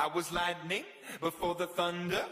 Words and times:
I 0.00 0.08
was 0.14 0.32
lightning 0.32 0.84
before 1.20 1.54
the 1.58 1.66
thunder. 1.66 2.24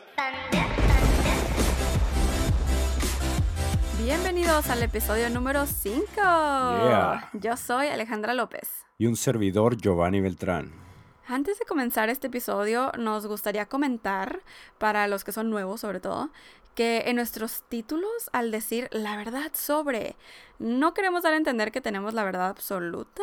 Bienvenidos 4.03 4.71
al 4.71 4.83
episodio 4.83 5.29
número 5.29 5.66
5. 5.66 6.06
Yeah. 6.16 7.28
Yo 7.34 7.58
soy 7.58 7.88
Alejandra 7.88 8.32
López. 8.32 8.86
Y 8.96 9.04
un 9.04 9.16
servidor 9.16 9.76
Giovanni 9.76 10.22
Beltrán. 10.22 10.88
Antes 11.30 11.59
de 11.59 11.67
comenzar 11.67 12.09
este 12.09 12.29
episodio, 12.29 12.90
nos 12.99 13.27
gustaría 13.27 13.67
comentar, 13.67 14.40
para 14.79 15.06
los 15.08 15.24
que 15.24 15.33
son 15.33 15.51
nuevos 15.51 15.83
sobre 15.83 16.01
todo, 16.01 16.31
que 16.75 17.03
en 17.05 17.17
nuestros 17.17 17.65
títulos, 17.69 18.31
al 18.33 18.51
decir 18.51 18.89
la 18.93 19.15
verdad 19.15 19.51
sobre, 19.53 20.17
no 20.59 20.95
queremos 20.95 21.25
dar 21.25 21.35
a 21.35 21.37
entender 21.37 21.71
que 21.71 21.83
tenemos 21.83 22.15
la 22.15 22.25
verdad 22.25 22.49
absoluta, 22.49 23.23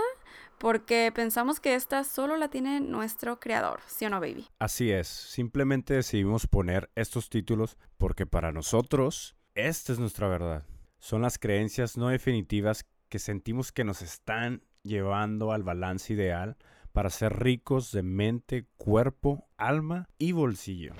porque 0.59 1.11
pensamos 1.15 1.59
que 1.59 1.73
esta 1.73 2.03
solo 2.03 2.37
la 2.37 2.49
tiene 2.49 2.79
nuestro 2.79 3.39
creador, 3.39 3.79
¿sí 3.87 4.05
o 4.05 4.11
no, 4.11 4.19
baby? 4.19 4.47
Así 4.59 4.91
es, 4.91 5.07
simplemente 5.07 5.95
decidimos 5.95 6.45
poner 6.45 6.91
estos 6.93 7.31
títulos 7.31 7.75
porque 7.97 8.27
para 8.27 8.51
nosotros 8.51 9.35
esta 9.55 9.93
es 9.93 9.97
nuestra 9.97 10.27
verdad. 10.27 10.63
Son 10.99 11.23
las 11.23 11.39
creencias 11.39 11.97
no 11.97 12.09
definitivas 12.09 12.85
que 13.09 13.17
sentimos 13.17 13.71
que 13.71 13.83
nos 13.83 14.03
están 14.03 14.61
llevando 14.83 15.51
al 15.51 15.63
balance 15.63 16.13
ideal 16.13 16.55
para 16.95 17.09
ser 17.09 17.37
ricos 17.43 17.91
de 17.91 18.03
mente, 18.03 18.67
cuerpo, 18.77 19.49
alma 19.57 20.07
y 20.17 20.31
bolsillo. 20.31 20.93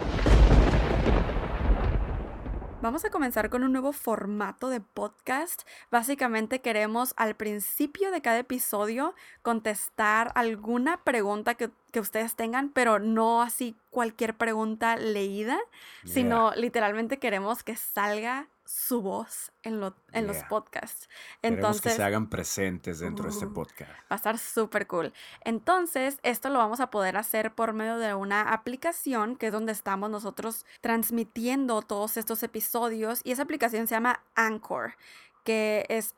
Vamos 2.82 3.06
a 3.06 3.10
comenzar 3.10 3.50
con 3.50 3.64
un 3.64 3.72
nuevo 3.72 3.94
formato 3.94 4.68
de 4.68 4.82
podcast. 4.82 5.62
Básicamente 5.90 6.60
queremos 6.60 7.14
al 7.16 7.36
principio 7.36 8.12
de 8.12 8.22
cada 8.22 8.40
episodio 8.40 9.16
contestar 9.42 10.34
alguna 10.36 11.02
pregunta 11.06 11.56
que, 11.56 11.72
que 11.94 12.02
ustedes 12.02 12.36
tengan, 12.36 12.72
pero 12.72 13.00
no 13.00 13.42
así 13.42 13.78
cualquier 13.90 14.36
pregunta 14.36 14.98
leída, 14.98 15.58
sino 16.04 16.54
literalmente 16.56 17.20
queremos 17.20 17.64
que 17.64 17.78
salga 17.78 18.50
su 18.66 19.02
voz 19.02 19.52
en, 19.64 19.80
lo- 19.80 19.96
en 20.12 20.26
los 20.28 20.38
podcasts. 20.50 21.08
Queremos 21.42 21.58
Entonces, 21.60 21.82
que 21.84 21.98
se 21.98 22.04
hagan 22.04 22.30
presentes 22.30 23.00
dentro 23.00 23.26
de 23.26 23.32
este 23.32 23.48
podcast. 23.48 23.92
Va 23.92 23.96
a 24.10 24.16
estar 24.16 24.38
súper 24.40 24.88
cool. 24.88 25.14
Entonces, 25.42 26.18
esto 26.24 26.50
lo 26.50 26.58
vamos 26.58 26.80
a 26.80 26.90
poder 26.90 27.16
hacer 27.18 27.54
por 27.54 27.74
medio 27.74 27.98
de 27.98 28.14
una 28.16 28.42
aplicación 28.54 29.36
que 29.36 29.48
es 29.48 29.52
donde 29.54 29.72
estamos 29.72 30.10
nosotros 30.10 30.66
transmitiendo 30.82 31.82
todos 31.84 32.18
estos 32.18 32.42
episodios 32.44 33.22
y 33.24 33.32
esa 33.32 33.44
aplicación 33.44 33.88
se 33.88 33.96
llama 33.96 34.24
Anchor, 34.36 34.96
que 35.44 35.86
es 35.90 36.16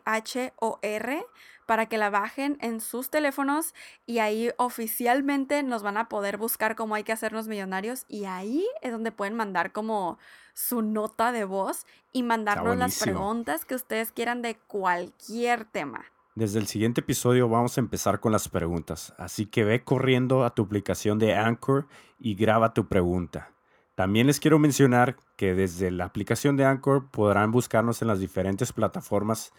A-N-C-H-O-R 0.00 1.26
para 1.70 1.86
que 1.86 1.98
la 1.98 2.10
bajen 2.10 2.58
en 2.60 2.80
sus 2.80 3.10
teléfonos 3.10 3.76
y 4.04 4.18
ahí 4.18 4.50
oficialmente 4.56 5.62
nos 5.62 5.84
van 5.84 5.98
a 5.98 6.08
poder 6.08 6.36
buscar 6.36 6.74
cómo 6.74 6.96
hay 6.96 7.04
que 7.04 7.12
hacernos 7.12 7.46
millonarios 7.46 8.06
y 8.08 8.24
ahí 8.24 8.66
es 8.82 8.90
donde 8.90 9.12
pueden 9.12 9.36
mandar 9.36 9.70
como 9.70 10.18
su 10.52 10.82
nota 10.82 11.30
de 11.30 11.44
voz 11.44 11.86
y 12.12 12.24
mandarnos 12.24 12.76
las 12.76 12.98
preguntas 12.98 13.64
que 13.64 13.76
ustedes 13.76 14.10
quieran 14.10 14.42
de 14.42 14.56
cualquier 14.56 15.64
tema. 15.64 16.06
Desde 16.34 16.58
el 16.58 16.66
siguiente 16.66 17.02
episodio 17.02 17.48
vamos 17.48 17.78
a 17.78 17.82
empezar 17.82 18.18
con 18.18 18.32
las 18.32 18.48
preguntas, 18.48 19.14
así 19.16 19.46
que 19.46 19.62
ve 19.62 19.84
corriendo 19.84 20.44
a 20.44 20.56
tu 20.56 20.62
aplicación 20.62 21.20
de 21.20 21.36
Anchor 21.36 21.86
y 22.18 22.34
graba 22.34 22.74
tu 22.74 22.88
pregunta. 22.88 23.52
También 23.94 24.26
les 24.26 24.40
quiero 24.40 24.58
mencionar 24.58 25.18
que 25.36 25.54
desde 25.54 25.92
la 25.92 26.06
aplicación 26.06 26.56
de 26.56 26.64
Anchor 26.64 27.12
podrán 27.12 27.52
buscarnos 27.52 28.02
en 28.02 28.08
las 28.08 28.18
diferentes 28.18 28.72
plataformas 28.72 29.52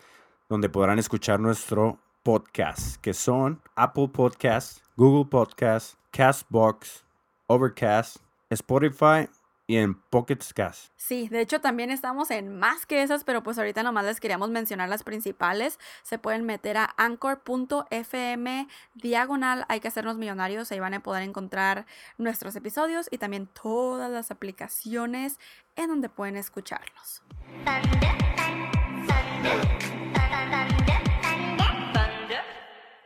donde 0.51 0.67
podrán 0.67 0.99
escuchar 0.99 1.39
nuestro 1.39 1.97
podcast, 2.23 2.97
que 2.97 3.13
son 3.13 3.61
Apple 3.73 4.09
Podcasts, 4.09 4.83
Google 4.97 5.29
Podcasts, 5.29 5.97
Castbox, 6.11 7.05
Overcast, 7.47 8.17
Spotify 8.49 9.29
y 9.65 9.77
en 9.77 9.93
Pocket 9.93 10.39
Cast. 10.53 10.91
Sí, 10.97 11.29
de 11.29 11.39
hecho 11.39 11.61
también 11.61 11.89
estamos 11.89 12.31
en 12.31 12.59
más 12.59 12.85
que 12.85 13.01
esas, 13.01 13.23
pero 13.23 13.43
pues 13.43 13.57
ahorita 13.57 13.81
nomás 13.81 14.03
les 14.03 14.19
queríamos 14.19 14.49
mencionar 14.49 14.89
las 14.89 15.03
principales. 15.03 15.79
Se 16.03 16.17
pueden 16.17 16.45
meter 16.45 16.75
a 16.75 16.93
anchor.fm 16.97 18.67
diagonal, 18.95 19.63
hay 19.69 19.79
que 19.79 19.87
hacernos 19.87 20.17
millonarios, 20.17 20.69
ahí 20.73 20.81
van 20.81 20.95
a 20.95 20.99
poder 21.01 21.23
encontrar 21.23 21.85
nuestros 22.17 22.57
episodios 22.57 23.07
y 23.09 23.19
también 23.19 23.47
todas 23.47 24.11
las 24.11 24.31
aplicaciones 24.31 25.39
en 25.77 25.87
donde 25.87 26.09
pueden 26.09 26.35
escucharlos. 26.35 27.23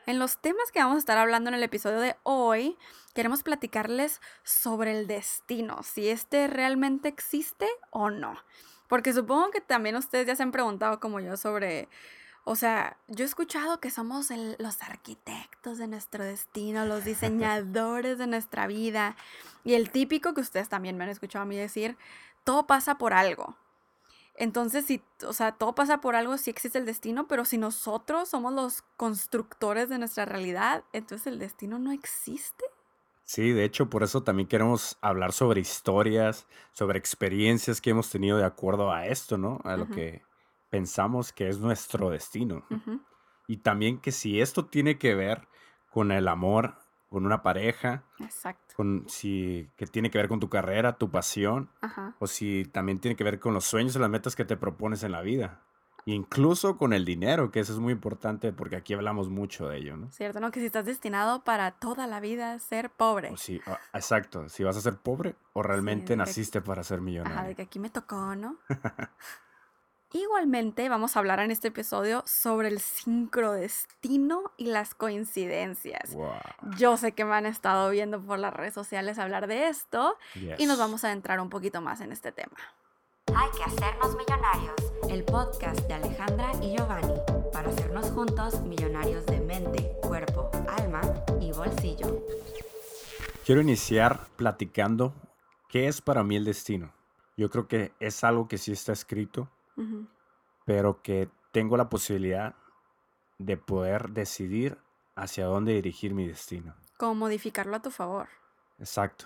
En 0.06 0.20
los 0.20 0.38
temas 0.38 0.72
que 0.72 0.80
vamos 0.80 0.96
a 0.96 1.00
estar 1.00 1.18
hablando 1.18 1.50
en 1.50 1.56
el 1.56 1.64
episodio 1.64 2.00
de 2.00 2.16
hoy, 2.24 2.78
queremos 3.14 3.42
platicarles 3.44 4.22
sobre 4.44 5.00
el 5.00 5.08
destino, 5.08 5.82
si 5.84 6.10
este 6.10 6.48
realmente 6.48 7.08
existe 7.08 7.68
o 7.90 8.10
no. 8.12 8.36
Porque 8.88 9.14
supongo 9.14 9.50
que 9.50 9.62
también 9.62 9.96
ustedes 9.96 10.28
ya 10.28 10.36
se 10.36 10.44
han 10.44 10.52
preguntado 10.52 11.00
como 11.00 11.20
yo 11.20 11.38
sobre, 11.38 11.90
o 12.44 12.56
sea, 12.56 12.98
yo 13.08 13.24
he 13.26 13.28
escuchado 13.28 13.80
que 13.80 13.90
somos 13.90 14.30
el- 14.30 14.56
los 14.60 14.84
arquitectos 14.84 15.80
de 15.80 15.88
nuestro 15.88 16.24
destino, 16.24 16.86
los 16.86 17.04
diseñadores 17.06 18.20
de 18.20 18.28
nuestra 18.28 18.68
vida. 18.68 19.16
Y 19.64 19.74
el 19.74 19.90
típico 19.90 20.36
que 20.36 20.42
ustedes 20.42 20.70
también 20.70 20.98
me 20.98 21.04
han 21.06 21.10
escuchado 21.10 21.42
a 21.44 21.48
mí 21.48 21.58
decir, 21.58 21.98
todo 22.44 22.68
pasa 22.68 23.00
por 23.00 23.14
algo. 23.14 23.58
Entonces, 24.38 24.86
si, 24.86 25.02
o 25.26 25.34
sea, 25.34 25.54
todo 25.54 25.76
pasa 25.76 26.02
por 26.02 26.16
algo, 26.16 26.38
sí 26.38 26.50
existe 26.50 26.78
el 26.78 26.86
destino, 26.86 27.28
pero 27.28 27.46
si 27.46 27.58
nosotros 27.58 28.30
somos 28.30 28.54
los 28.54 28.82
constructores 28.98 29.88
de 29.88 29.98
nuestra 29.98 30.26
realidad, 30.26 30.84
entonces 30.94 31.28
el 31.28 31.40
destino 31.40 31.80
no 31.80 31.92
existe. 31.92 32.66
Sí, 33.24 33.52
de 33.52 33.64
hecho, 33.64 33.90
por 33.90 34.04
eso 34.04 34.24
también 34.24 34.48
queremos 34.48 34.98
hablar 35.02 35.32
sobre 35.32 35.62
historias, 35.62 36.48
sobre 36.74 37.00
experiencias 37.00 37.82
que 37.82 37.90
hemos 37.90 38.10
tenido 38.10 38.38
de 38.38 38.46
acuerdo 38.46 38.92
a 38.92 39.08
esto, 39.08 39.38
¿no? 39.38 39.62
A 39.64 39.78
lo 39.78 39.88
que 39.90 40.22
pensamos 40.70 41.32
que 41.32 41.48
es 41.48 41.58
nuestro 41.58 42.12
destino. 42.12 42.64
Y 43.48 43.58
también 43.58 44.00
que 44.00 44.12
si 44.12 44.42
esto 44.42 44.66
tiene 44.68 45.00
que 45.00 45.16
ver 45.16 45.48
con 45.90 46.12
el 46.12 46.28
amor, 46.28 46.78
con 47.16 47.26
una 47.26 47.42
pareja, 47.42 48.04
Exacto. 48.20 48.76
con 48.76 49.06
si 49.08 49.70
que 49.78 49.88
tiene 49.88 50.12
que 50.12 50.18
ver 50.18 50.28
con 50.28 50.42
tu 50.42 50.50
carrera, 50.50 50.98
tu 50.98 51.10
pasión, 51.10 51.70
Ajá. 51.80 52.14
o 52.20 52.28
si 52.28 52.66
también 52.66 53.00
tiene 53.00 53.16
que 53.16 53.24
ver 53.24 53.40
con 53.40 53.54
los 53.54 53.64
sueños 53.64 53.96
y 53.96 54.00
las 54.00 54.10
metas 54.10 54.36
que 54.36 54.44
te 54.44 54.58
propones 54.58 55.02
en 55.04 55.14
la 55.14 55.22
vida. 55.22 55.62
Incluso 56.04 56.78
con 56.78 56.92
el 56.92 57.06
dinero, 57.06 57.52
que 57.52 57.62
eso 57.62 57.72
es 57.72 57.80
muy 57.80 57.94
importante 57.94 58.52
porque 58.52 58.76
aquí 58.76 58.94
hablamos 58.94 59.30
mucho 59.30 59.70
de 59.70 59.78
ello, 59.78 59.96
¿no? 59.96 60.12
¿Cierto? 60.12 60.42
¿No? 60.42 60.52
Que 60.52 60.60
si 60.60 60.66
estás 60.66 60.84
destinado 60.86 61.46
para 61.46 61.72
toda 61.72 62.06
la 62.06 62.20
vida 62.20 62.60
ser 62.60 62.90
pobre. 62.90 63.30
O 63.32 63.38
si, 63.38 63.62
ah, 63.66 63.80
exacto, 63.94 64.50
si 64.50 64.66
vas 64.66 64.76
a 64.76 64.82
ser 64.82 64.98
pobre 64.98 65.36
o 65.54 65.64
realmente 65.64 66.08
que- 66.08 66.18
naciste 66.18 66.60
para 66.60 66.84
ser 66.84 67.00
millonario. 67.00 67.38
Ajá, 67.40 67.48
de 67.48 67.56
que 67.56 67.62
aquí 67.62 67.80
me 67.80 67.90
tocó, 67.90 68.36
¿no? 68.36 68.58
Igualmente 70.16 70.88
vamos 70.88 71.18
a 71.18 71.20
hablar 71.20 71.42
en 71.42 71.52
este 71.52 71.68
episodio 71.68 72.24
sobre 72.26 72.70
el 72.70 72.80
sincrodestino 72.80 74.54
y 74.56 74.68
las 74.68 74.96
coincidencias. 74.96 76.14
Wow. 76.14 76.32
Yo 76.78 76.96
sé 76.96 77.12
que 77.12 77.26
me 77.26 77.36
han 77.36 77.46
estado 77.46 77.90
viendo 77.90 78.22
por 78.22 78.40
las 78.40 78.54
redes 78.54 78.74
sociales 78.74 79.20
hablar 79.20 79.48
de 79.48 79.68
esto 79.68 80.18
y 80.58 80.68
nos 80.68 80.78
vamos 80.80 81.04
a 81.04 81.08
adentrar 81.08 81.42
un 81.42 81.50
poquito 81.50 81.82
más 81.82 82.00
en 82.00 82.14
este 82.14 82.32
tema. 82.32 82.56
Hay 83.36 83.50
que 83.58 83.64
hacernos 83.66 84.16
millonarios. 84.16 84.76
El 85.10 85.26
podcast 85.26 85.82
de 85.82 85.96
Alejandra 85.96 86.50
y 86.62 86.78
Giovanni 86.78 87.20
para 87.52 87.68
hacernos 87.68 88.10
juntos 88.12 88.62
millonarios 88.62 89.26
de 89.26 89.42
mente, 89.42 89.92
cuerpo, 90.02 90.50
alma 90.70 91.02
y 91.42 91.52
bolsillo. 91.52 92.26
Quiero 93.46 93.60
iniciar 93.60 94.28
platicando 94.38 95.14
qué 95.68 95.90
es 95.90 96.00
para 96.00 96.24
mí 96.24 96.38
el 96.38 96.46
destino. 96.46 96.94
Yo 97.36 97.50
creo 97.50 97.68
que 97.68 97.92
es 98.00 98.24
algo 98.24 98.48
que 98.48 98.58
sí 98.58 98.72
está 98.72 98.94
escrito, 98.94 99.50
Pero 100.66 101.02
que 101.02 101.30
tengo 101.52 101.78
la 101.78 101.90
posibilidad 101.90 102.56
de 103.38 103.58
poder 103.58 104.10
decidir 104.12 104.78
hacia 105.16 105.46
dónde 105.46 105.74
dirigir 105.74 106.14
mi 106.14 106.28
destino. 106.28 106.76
Como 106.98 107.16
modificarlo 107.16 107.76
a 107.76 107.82
tu 107.82 107.92
favor. 107.92 108.28
Exacto. 108.80 109.26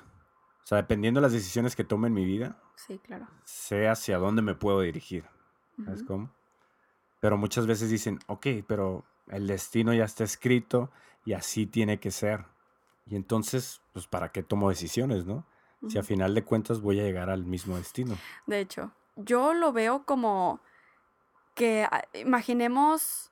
O 0.63 0.67
sea, 0.69 0.77
dependiendo 0.77 1.19
de 1.19 1.23
las 1.23 1.33
decisiones 1.33 1.75
que 1.75 1.83
tome 1.83 2.07
en 2.07 2.13
mi 2.13 2.25
vida, 2.25 2.61
Sí, 2.75 2.99
claro. 2.99 3.27
sé 3.43 3.87
hacia 3.87 4.17
dónde 4.17 4.41
me 4.41 4.55
puedo 4.55 4.81
dirigir. 4.81 5.25
¿Sabes 5.83 6.01
Ujú. 6.01 6.07
cómo? 6.07 6.35
Pero 7.19 7.37
muchas 7.37 7.65
veces 7.67 7.89
dicen, 7.89 8.19
ok, 8.27 8.47
pero 8.67 9.05
el 9.27 9.47
destino 9.47 9.93
ya 9.93 10.05
está 10.05 10.23
escrito 10.23 10.91
y 11.25 11.33
así 11.33 11.65
tiene 11.65 11.99
que 11.99 12.11
ser. 12.11 12.45
Y 13.05 13.15
entonces, 13.15 13.81
pues, 13.93 14.07
¿para 14.07 14.31
qué 14.31 14.43
tomo 14.43 14.69
decisiones, 14.69 15.25
no? 15.25 15.45
Si 15.87 15.97
a 15.97 16.03
final 16.03 16.35
de 16.35 16.43
cuentas 16.43 16.81
voy 16.81 16.99
a 16.99 17.03
llegar 17.03 17.29
al 17.29 17.45
mismo 17.45 17.77
destino. 17.77 18.17
De 18.45 18.59
hecho, 18.59 18.91
yo 19.19 19.53
lo 19.53 19.71
veo 19.73 20.05
como 20.05 20.61
que 21.55 21.87
ah, 21.89 22.03
imaginemos 22.13 23.31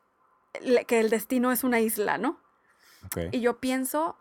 que 0.87 0.99
el 0.99 1.09
destino 1.09 1.51
es 1.51 1.63
una 1.63 1.79
isla, 1.79 2.17
¿no? 2.17 2.39
Y 3.31 3.39
yo 3.39 3.59
pienso 3.59 4.17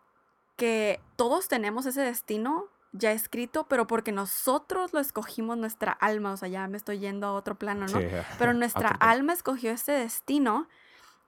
que 0.56 1.00
todos 1.16 1.48
tenemos 1.48 1.86
ese 1.86 2.02
destino 2.02 2.68
ya 2.92 3.12
escrito, 3.12 3.66
pero 3.68 3.86
porque 3.86 4.12
nosotros 4.12 4.92
lo 4.92 5.00
escogimos 5.00 5.58
nuestra 5.58 5.92
alma, 5.92 6.32
o 6.32 6.36
sea, 6.36 6.48
ya 6.48 6.66
me 6.68 6.76
estoy 6.76 6.98
yendo 6.98 7.26
a 7.26 7.32
otro 7.32 7.56
plano, 7.56 7.86
¿no? 7.86 7.98
Sí, 7.98 8.06
Pero 8.38 8.54
nuestra 8.54 8.88
alma 8.88 9.32
escogió 9.32 9.70
este 9.72 9.92
destino 9.92 10.68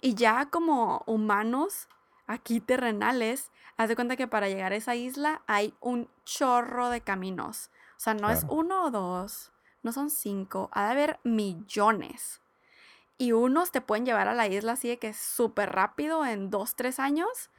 y 0.00 0.14
ya 0.14 0.46
como 0.46 1.02
humanos 1.06 1.88
aquí 2.26 2.60
terrenales, 2.60 3.50
haz 3.76 3.88
de 3.88 3.96
cuenta 3.96 4.16
que 4.16 4.28
para 4.28 4.48
llegar 4.48 4.72
a 4.72 4.76
esa 4.76 4.94
isla 4.94 5.42
hay 5.46 5.74
un 5.80 6.08
chorro 6.24 6.90
de 6.90 7.00
caminos. 7.00 7.70
O 7.96 8.00
sea, 8.00 8.14
no 8.14 8.30
es 8.30 8.46
uno 8.48 8.84
o 8.84 8.90
dos, 8.90 9.50
no 9.82 9.92
son 9.92 10.10
cinco, 10.10 10.68
ha 10.72 10.86
de 10.86 10.90
haber 10.90 11.20
millones. 11.24 12.40
Y 13.18 13.32
unos 13.32 13.72
te 13.72 13.80
pueden 13.80 14.06
llevar 14.06 14.28
a 14.28 14.34
la 14.34 14.46
isla 14.46 14.72
así 14.72 14.88
de 14.88 14.98
que 14.98 15.12
súper 15.12 15.72
rápido 15.72 16.24
en 16.24 16.50
dos, 16.50 16.76
tres 16.76 17.00
años. 17.00 17.50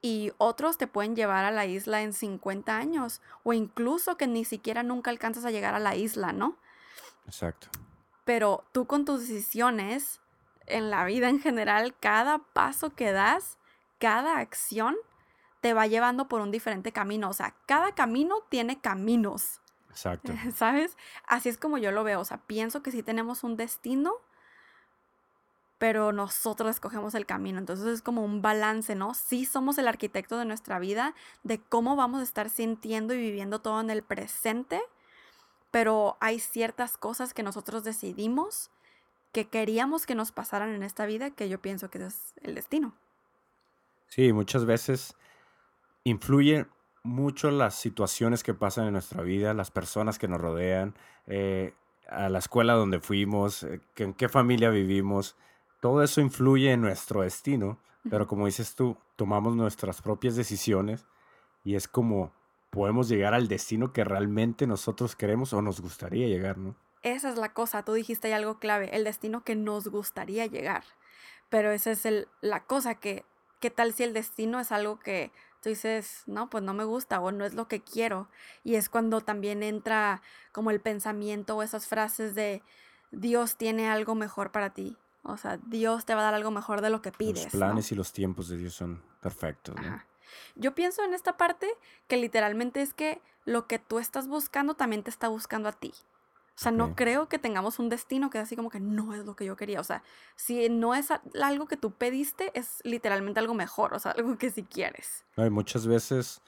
Y 0.00 0.32
otros 0.38 0.78
te 0.78 0.86
pueden 0.86 1.14
llevar 1.14 1.44
a 1.44 1.50
la 1.50 1.66
isla 1.66 2.00
en 2.00 2.14
50 2.14 2.76
años. 2.76 3.20
O 3.42 3.52
incluso 3.52 4.16
que 4.16 4.26
ni 4.26 4.44
siquiera 4.44 4.82
nunca 4.82 5.10
alcanzas 5.10 5.44
a 5.44 5.50
llegar 5.50 5.74
a 5.74 5.80
la 5.80 5.96
isla, 5.96 6.32
¿no? 6.32 6.56
Exacto. 7.26 7.68
Pero 8.24 8.64
tú 8.72 8.86
con 8.86 9.04
tus 9.04 9.28
decisiones 9.28 10.20
en 10.66 10.90
la 10.90 11.04
vida 11.04 11.28
en 11.28 11.40
general, 11.40 11.94
cada 11.98 12.38
paso 12.38 12.90
que 12.90 13.12
das, 13.12 13.58
cada 13.98 14.38
acción, 14.38 14.96
te 15.60 15.74
va 15.74 15.86
llevando 15.86 16.26
por 16.26 16.40
un 16.40 16.50
diferente 16.50 16.92
camino. 16.92 17.28
O 17.28 17.32
sea, 17.32 17.54
cada 17.66 17.92
camino 17.92 18.36
tiene 18.48 18.80
caminos. 18.80 19.60
Exacto. 19.96 20.34
¿Sabes? 20.54 20.98
Así 21.26 21.48
es 21.48 21.56
como 21.56 21.78
yo 21.78 21.90
lo 21.90 22.04
veo. 22.04 22.20
O 22.20 22.24
sea, 22.24 22.36
pienso 22.36 22.82
que 22.82 22.90
sí 22.90 23.02
tenemos 23.02 23.44
un 23.44 23.56
destino, 23.56 24.12
pero 25.78 26.12
nosotros 26.12 26.68
escogemos 26.68 27.14
el 27.14 27.24
camino. 27.24 27.58
Entonces 27.58 27.86
es 27.86 28.02
como 28.02 28.22
un 28.22 28.42
balance, 28.42 28.94
¿no? 28.94 29.14
Sí 29.14 29.46
somos 29.46 29.78
el 29.78 29.88
arquitecto 29.88 30.36
de 30.36 30.44
nuestra 30.44 30.78
vida, 30.78 31.14
de 31.44 31.62
cómo 31.62 31.96
vamos 31.96 32.20
a 32.20 32.24
estar 32.24 32.50
sintiendo 32.50 33.14
y 33.14 33.18
viviendo 33.18 33.60
todo 33.62 33.80
en 33.80 33.88
el 33.88 34.02
presente, 34.02 34.82
pero 35.70 36.18
hay 36.20 36.40
ciertas 36.40 36.98
cosas 36.98 37.32
que 37.32 37.42
nosotros 37.42 37.82
decidimos 37.82 38.70
que 39.32 39.48
queríamos 39.48 40.04
que 40.04 40.14
nos 40.14 40.30
pasaran 40.30 40.74
en 40.74 40.82
esta 40.82 41.06
vida 41.06 41.30
que 41.30 41.48
yo 41.48 41.60
pienso 41.60 41.88
que 41.88 42.04
es 42.04 42.34
el 42.42 42.54
destino. 42.54 42.94
Sí, 44.08 44.32
muchas 44.34 44.66
veces 44.66 45.16
influye 46.04 46.66
mucho 47.06 47.50
las 47.50 47.74
situaciones 47.74 48.42
que 48.42 48.54
pasan 48.54 48.86
en 48.86 48.92
nuestra 48.92 49.22
vida, 49.22 49.54
las 49.54 49.70
personas 49.70 50.18
que 50.18 50.28
nos 50.28 50.40
rodean, 50.40 50.94
eh, 51.26 51.74
a 52.08 52.28
la 52.28 52.38
escuela 52.38 52.74
donde 52.74 53.00
fuimos, 53.00 53.62
eh, 53.62 53.80
en 53.96 54.12
qué 54.12 54.28
familia 54.28 54.70
vivimos. 54.70 55.36
Todo 55.80 56.02
eso 56.02 56.20
influye 56.20 56.72
en 56.72 56.80
nuestro 56.80 57.22
destino, 57.22 57.78
pero 58.08 58.26
como 58.26 58.46
dices 58.46 58.74
tú, 58.74 58.96
tomamos 59.16 59.56
nuestras 59.56 60.02
propias 60.02 60.36
decisiones 60.36 61.06
y 61.64 61.74
es 61.74 61.88
como 61.88 62.32
podemos 62.70 63.08
llegar 63.08 63.34
al 63.34 63.48
destino 63.48 63.92
que 63.92 64.04
realmente 64.04 64.66
nosotros 64.66 65.16
queremos 65.16 65.52
o 65.52 65.62
nos 65.62 65.80
gustaría 65.80 66.26
llegar, 66.28 66.58
¿no? 66.58 66.76
Esa 67.02 67.30
es 67.30 67.36
la 67.36 67.52
cosa, 67.52 67.84
tú 67.84 67.92
dijiste 67.92 68.28
ahí 68.28 68.34
algo 68.34 68.58
clave, 68.58 68.94
el 68.94 69.04
destino 69.04 69.44
que 69.44 69.54
nos 69.54 69.88
gustaría 69.88 70.46
llegar. 70.46 70.84
Pero 71.48 71.70
esa 71.70 71.92
es 71.92 72.04
el, 72.04 72.28
la 72.40 72.64
cosa 72.64 72.96
que, 72.96 73.24
¿qué 73.60 73.70
tal 73.70 73.92
si 73.92 74.02
el 74.02 74.12
destino 74.12 74.58
es 74.58 74.72
algo 74.72 74.98
que 74.98 75.30
tú 75.66 75.70
dices, 75.70 76.22
no, 76.26 76.48
pues 76.48 76.62
no 76.62 76.74
me 76.74 76.84
gusta 76.84 77.20
o 77.20 77.32
no 77.32 77.44
es 77.44 77.54
lo 77.54 77.66
que 77.66 77.82
quiero? 77.82 78.28
Y 78.62 78.76
es 78.76 78.88
cuando 78.88 79.20
también 79.20 79.64
entra 79.64 80.22
como 80.52 80.70
el 80.70 80.80
pensamiento 80.80 81.56
o 81.56 81.62
esas 81.64 81.88
frases 81.88 82.36
de 82.36 82.62
Dios 83.10 83.56
tiene 83.56 83.90
algo 83.90 84.14
mejor 84.14 84.52
para 84.52 84.70
ti. 84.70 84.96
O 85.24 85.36
sea, 85.36 85.58
Dios 85.66 86.04
te 86.04 86.14
va 86.14 86.20
a 86.20 86.24
dar 86.26 86.34
algo 86.34 86.52
mejor 86.52 86.82
de 86.82 86.90
lo 86.90 87.02
que 87.02 87.10
pides. 87.10 87.46
Los 87.46 87.52
planes 87.52 87.90
y 87.90 87.96
los 87.96 88.12
tiempos 88.12 88.48
de 88.48 88.58
Dios 88.58 88.74
son 88.74 89.02
perfectos. 89.20 89.74
Yo 90.54 90.72
pienso 90.76 91.02
en 91.02 91.14
esta 91.14 91.36
parte 91.36 91.66
que 92.06 92.16
literalmente 92.16 92.80
es 92.80 92.94
que 92.94 93.20
lo 93.44 93.66
que 93.66 93.80
tú 93.80 93.98
estás 93.98 94.28
buscando 94.28 94.74
también 94.74 95.02
te 95.02 95.10
está 95.10 95.26
buscando 95.26 95.68
a 95.68 95.72
ti. 95.72 95.92
O 96.56 96.58
sea, 96.58 96.72
no 96.72 96.94
creo 96.94 97.28
que 97.28 97.38
tengamos 97.38 97.78
un 97.78 97.90
destino 97.90 98.30
que 98.30 98.38
es 98.38 98.44
así 98.44 98.56
como 98.56 98.70
que 98.70 98.80
no 98.80 99.12
es 99.12 99.26
lo 99.26 99.36
que 99.36 99.44
yo 99.44 99.56
quería. 99.56 99.78
O 99.78 99.84
sea, 99.84 100.02
si 100.36 100.70
no 100.70 100.94
es 100.94 101.08
algo 101.42 101.66
que 101.66 101.76
tú 101.76 101.92
pediste, 101.92 102.50
es 102.58 102.80
literalmente 102.82 103.40
algo 103.40 103.52
mejor, 103.52 103.92
o 103.92 103.98
sea, 103.98 104.12
algo 104.16 104.38
que 104.38 104.50
si 104.50 104.62
quieres. 104.62 105.26
No, 105.36 105.50
muchas 105.50 105.86
veces 105.86 106.40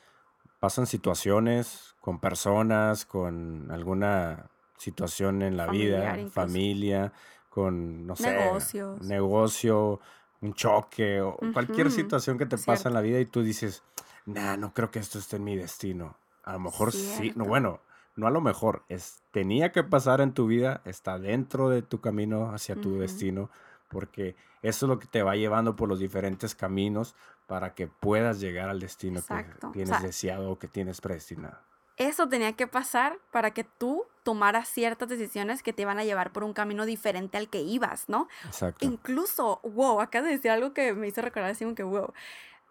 pasan 0.60 0.86
situaciones 0.86 1.94
con 2.00 2.20
personas, 2.20 3.04
con 3.04 3.70
alguna 3.70 4.48
situación 4.78 5.42
en 5.42 5.58
la 5.58 5.66
vida, 5.66 6.16
familia, 6.30 7.12
con, 7.50 8.06
no 8.06 8.16
sé, 8.16 8.30
negocios. 8.30 9.02
negocio, 9.02 10.00
un 10.40 10.54
choque 10.54 11.20
o 11.20 11.36
cualquier 11.52 11.90
situación 11.90 12.38
que 12.38 12.46
te 12.46 12.56
pasa 12.56 12.88
en 12.88 12.94
la 12.94 13.02
vida 13.02 13.20
y 13.20 13.26
tú 13.26 13.42
dices, 13.42 13.82
nah, 14.24 14.56
no 14.56 14.72
creo 14.72 14.90
que 14.90 15.00
esto 15.00 15.18
esté 15.18 15.36
en 15.36 15.44
mi 15.44 15.54
destino. 15.54 16.16
A 16.44 16.54
lo 16.54 16.60
mejor 16.60 16.92
sí, 16.92 17.32
no, 17.36 17.44
bueno, 17.44 17.80
no 18.18 18.26
a 18.26 18.30
lo 18.30 18.40
mejor, 18.40 18.82
es, 18.88 19.22
tenía 19.30 19.70
que 19.70 19.84
pasar 19.84 20.20
en 20.20 20.32
tu 20.32 20.48
vida, 20.48 20.82
está 20.84 21.20
dentro 21.20 21.68
de 21.68 21.82
tu 21.82 22.00
camino 22.00 22.50
hacia 22.50 22.74
tu 22.74 22.98
destino, 22.98 23.48
porque 23.88 24.34
eso 24.60 24.86
es 24.86 24.90
lo 24.90 24.98
que 24.98 25.06
te 25.06 25.22
va 25.22 25.36
llevando 25.36 25.76
por 25.76 25.88
los 25.88 26.00
diferentes 26.00 26.56
caminos 26.56 27.14
para 27.46 27.74
que 27.74 27.86
puedas 27.86 28.40
llegar 28.40 28.70
al 28.70 28.80
destino 28.80 29.20
que 29.22 29.46
tienes 29.72 30.02
deseado 30.02 30.50
o 30.50 30.58
que 30.58 30.66
tienes 30.66 31.00
predestinado. 31.00 31.58
Eso 31.96 32.28
tenía 32.28 32.54
que 32.54 32.66
pasar 32.66 33.18
para 33.30 33.52
que 33.52 33.62
tú 33.62 34.04
tomaras 34.24 34.68
ciertas 34.68 35.08
decisiones 35.08 35.62
que 35.62 35.72
te 35.72 35.82
iban 35.82 36.00
a 36.00 36.04
llevar 36.04 36.32
por 36.32 36.42
un 36.42 36.54
camino 36.54 36.86
diferente 36.86 37.38
al 37.38 37.48
que 37.48 37.60
ibas, 37.60 38.08
¿no? 38.08 38.26
Exacto. 38.44 38.84
Incluso, 38.84 39.60
wow, 39.62 40.00
acá 40.00 40.22
de 40.22 40.30
decir 40.30 40.50
algo 40.50 40.72
que 40.72 40.92
me 40.92 41.06
hizo 41.06 41.22
recordar 41.22 41.52
así 41.52 41.64
como 41.64 41.76
que, 41.76 41.84
wow. 41.84 42.12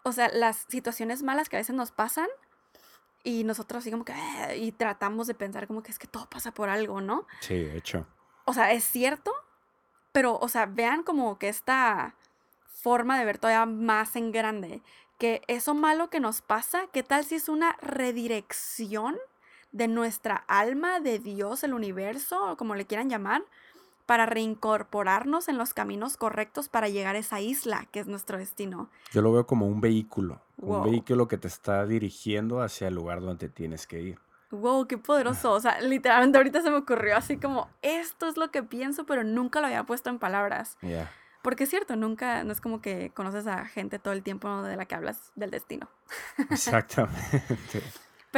O 0.02 0.12
sea, 0.12 0.28
las 0.28 0.66
situaciones 0.68 1.22
malas 1.22 1.48
que 1.48 1.56
a 1.56 1.60
veces 1.60 1.74
nos 1.74 1.90
pasan, 1.90 2.28
y 3.24 3.44
nosotros 3.44 3.80
así 3.80 3.90
como 3.90 4.04
que, 4.04 4.12
ah", 4.12 4.54
y 4.54 4.72
tratamos 4.72 5.26
de 5.26 5.34
pensar 5.34 5.66
como 5.66 5.82
que 5.82 5.90
es 5.90 5.98
que 5.98 6.06
todo 6.06 6.28
pasa 6.28 6.52
por 6.52 6.68
algo, 6.68 7.00
¿no? 7.00 7.26
Sí, 7.40 7.54
de 7.54 7.76
hecho. 7.76 8.06
O 8.44 8.52
sea, 8.52 8.72
es 8.72 8.84
cierto, 8.84 9.32
pero, 10.12 10.38
o 10.38 10.48
sea, 10.48 10.66
vean 10.66 11.02
como 11.02 11.38
que 11.38 11.48
esta 11.48 12.14
forma 12.66 13.18
de 13.18 13.24
ver 13.24 13.38
todavía 13.38 13.66
más 13.66 14.16
en 14.16 14.32
grande, 14.32 14.82
que 15.18 15.42
eso 15.48 15.74
malo 15.74 16.10
que 16.10 16.20
nos 16.20 16.42
pasa, 16.42 16.86
¿qué 16.92 17.02
tal 17.02 17.24
si 17.24 17.34
es 17.34 17.48
una 17.48 17.76
redirección 17.82 19.18
de 19.72 19.88
nuestra 19.88 20.36
alma, 20.48 21.00
de 21.00 21.18
Dios, 21.18 21.64
el 21.64 21.74
universo, 21.74 22.56
como 22.56 22.74
le 22.74 22.86
quieran 22.86 23.10
llamar? 23.10 23.42
Para 24.08 24.24
reincorporarnos 24.24 25.48
en 25.48 25.58
los 25.58 25.74
caminos 25.74 26.16
correctos 26.16 26.70
para 26.70 26.88
llegar 26.88 27.14
a 27.14 27.18
esa 27.18 27.42
isla 27.42 27.86
que 27.92 28.00
es 28.00 28.06
nuestro 28.06 28.38
destino. 28.38 28.88
Yo 29.12 29.20
lo 29.20 29.30
veo 29.32 29.46
como 29.46 29.66
un 29.66 29.82
vehículo, 29.82 30.40
un 30.56 30.82
vehículo 30.82 31.28
que 31.28 31.36
te 31.36 31.46
está 31.46 31.84
dirigiendo 31.84 32.62
hacia 32.62 32.88
el 32.88 32.94
lugar 32.94 33.20
donde 33.20 33.50
tienes 33.50 33.86
que 33.86 34.00
ir. 34.00 34.18
Wow, 34.50 34.86
qué 34.86 34.96
poderoso. 34.96 35.52
O 35.52 35.60
sea, 35.60 35.82
literalmente 35.82 36.38
ahorita 36.38 36.62
se 36.62 36.70
me 36.70 36.78
ocurrió 36.78 37.18
así 37.18 37.36
como, 37.36 37.68
esto 37.82 38.28
es 38.28 38.38
lo 38.38 38.50
que 38.50 38.62
pienso, 38.62 39.04
pero 39.04 39.24
nunca 39.24 39.60
lo 39.60 39.66
había 39.66 39.84
puesto 39.84 40.08
en 40.08 40.18
palabras. 40.18 40.78
Porque 41.42 41.64
es 41.64 41.70
cierto, 41.70 41.94
nunca, 41.94 42.44
no 42.44 42.52
es 42.52 42.62
como 42.62 42.80
que 42.80 43.10
conoces 43.10 43.46
a 43.46 43.66
gente 43.66 43.98
todo 43.98 44.14
el 44.14 44.22
tiempo 44.22 44.62
de 44.62 44.76
la 44.76 44.86
que 44.86 44.94
hablas 44.94 45.32
del 45.34 45.50
destino. 45.50 45.86
Exactamente. 46.50 47.82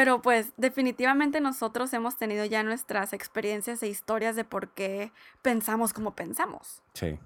Pero 0.01 0.23
pues 0.23 0.55
definitivamente 0.57 1.43
nosotros 1.43 1.93
hemos 1.93 2.17
tenido 2.17 2.47
ya 2.47 2.63
nuestras 2.63 3.13
experiencias 3.13 3.83
e 3.83 3.89
historias 3.89 4.35
de 4.35 4.47
por 4.47 4.71
qué 4.71 5.13
pensamos 5.43 5.93
como 5.93 6.17
pensamos. 6.17 6.83
Sí. 6.95 7.19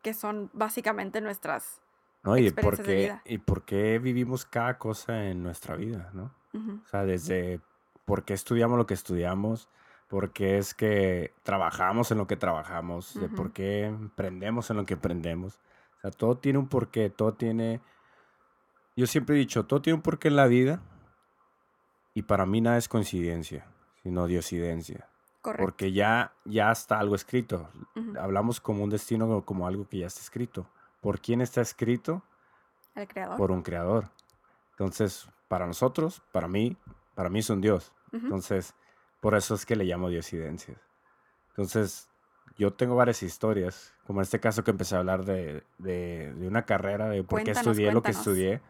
Que 0.00 0.14
son 0.14 0.48
básicamente 0.54 1.20
nuestras 1.20 1.82
no, 2.22 2.38
y 2.38 2.50
por 2.50 2.82
qué. 2.82 3.14
Y 3.26 3.36
por 3.36 3.66
qué 3.66 3.98
vivimos 3.98 4.46
cada 4.46 4.78
cosa 4.78 5.26
en 5.26 5.42
nuestra 5.42 5.76
vida, 5.76 6.08
¿no? 6.14 6.34
O 6.54 6.88
sea, 6.88 7.04
desde 7.04 7.60
por 8.06 8.24
qué 8.24 8.32
estudiamos 8.32 8.78
lo 8.78 8.86
que 8.86 8.94
estudiamos, 8.94 9.68
por 10.08 10.32
qué 10.32 10.56
es 10.56 10.72
que 10.72 11.34
trabajamos 11.42 12.10
en 12.10 12.16
lo 12.16 12.26
que 12.26 12.38
trabajamos, 12.38 13.20
de 13.20 13.28
por 13.28 13.52
qué 13.52 13.84
emprendemos 13.84 14.70
en 14.70 14.78
lo 14.78 14.86
que 14.86 14.94
emprendemos. 14.94 15.60
O 15.98 16.00
sea, 16.00 16.10
todo 16.10 16.38
tiene 16.38 16.58
un 16.58 16.70
porqué, 16.70 17.10
todo 17.10 17.34
tiene... 17.34 17.82
Yo 18.96 19.06
siempre 19.06 19.36
he 19.36 19.38
dicho, 19.38 19.66
todo 19.66 19.82
tiene 19.82 19.96
un 19.96 20.02
porqué 20.02 20.28
en 20.28 20.36
la 20.36 20.46
vida 20.46 20.80
y 22.18 22.22
para 22.22 22.46
mí 22.46 22.60
nada 22.60 22.78
es 22.78 22.88
coincidencia, 22.88 23.64
sino 24.02 24.26
diosidencia. 24.26 25.08
Correcto. 25.40 25.64
Porque 25.64 25.92
ya, 25.92 26.32
ya 26.44 26.72
está 26.72 26.98
algo 26.98 27.14
escrito. 27.14 27.68
Hablamos 28.18 28.60
como 28.60 28.82
un 28.82 28.90
destino, 28.90 29.44
como 29.44 29.68
algo 29.68 29.86
que 29.88 29.98
ya 29.98 30.08
está 30.08 30.20
escrito. 30.20 30.68
¿Por 31.00 31.20
quién 31.20 31.40
está 31.40 31.60
escrito? 31.60 32.24
El 32.96 33.06
creador. 33.06 33.36
Por 33.36 33.52
un 33.52 33.62
creador. 33.62 34.10
Entonces, 34.72 35.28
para 35.46 35.64
nosotros, 35.64 36.24
para 36.32 36.48
mí, 36.48 36.76
para 37.14 37.28
mí 37.28 37.38
es 37.38 37.50
un 37.50 37.60
Dios. 37.60 37.92
Entonces, 38.12 38.74
por 39.20 39.36
eso 39.36 39.54
es 39.54 39.64
que 39.64 39.76
le 39.76 39.84
llamo 39.84 40.08
diosidencia. 40.08 40.74
Entonces, 41.50 42.08
yo 42.56 42.72
tengo 42.72 42.96
varias 42.96 43.22
historias, 43.22 43.94
como 44.08 44.18
en 44.18 44.22
este 44.24 44.40
caso 44.40 44.64
que 44.64 44.72
empecé 44.72 44.96
a 44.96 44.98
hablar 44.98 45.24
de, 45.24 45.62
de, 45.78 46.34
una 46.48 46.64
carrera, 46.64 47.10
de 47.10 47.22
por 47.22 47.44
qué 47.44 47.52
estudié 47.52 47.92
lo 47.92 48.02
que 48.02 48.10
estudié. 48.10 48.60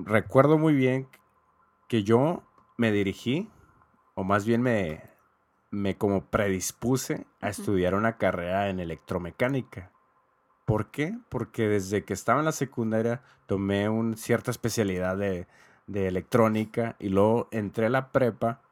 Recuerdo 0.00 0.58
muy 0.58 0.74
bien 0.74 1.06
que 1.90 2.04
yo 2.04 2.44
me 2.78 2.92
dirigí, 2.92 3.50
o 4.14 4.22
más 4.22 4.46
bien 4.46 4.62
me, 4.62 5.02
me 5.72 5.98
como 5.98 6.24
predispuse 6.26 7.26
a 7.40 7.48
estudiar 7.48 7.96
una 7.96 8.16
carrera 8.16 8.70
en 8.70 8.78
electromecánica. 8.78 9.90
¿Por 10.66 10.92
qué? 10.92 11.18
Porque 11.28 11.66
desde 11.66 12.04
que 12.04 12.12
estaba 12.12 12.38
en 12.38 12.44
la 12.44 12.52
secundaria 12.52 13.22
tomé 13.46 13.88
una 13.88 14.16
cierta 14.16 14.52
especialidad 14.52 15.16
de, 15.16 15.48
de 15.88 16.06
electrónica 16.06 16.94
y 17.00 17.08
luego 17.08 17.48
entré 17.50 17.86
a 17.86 17.90
la 17.90 18.12
prepa, 18.12 18.62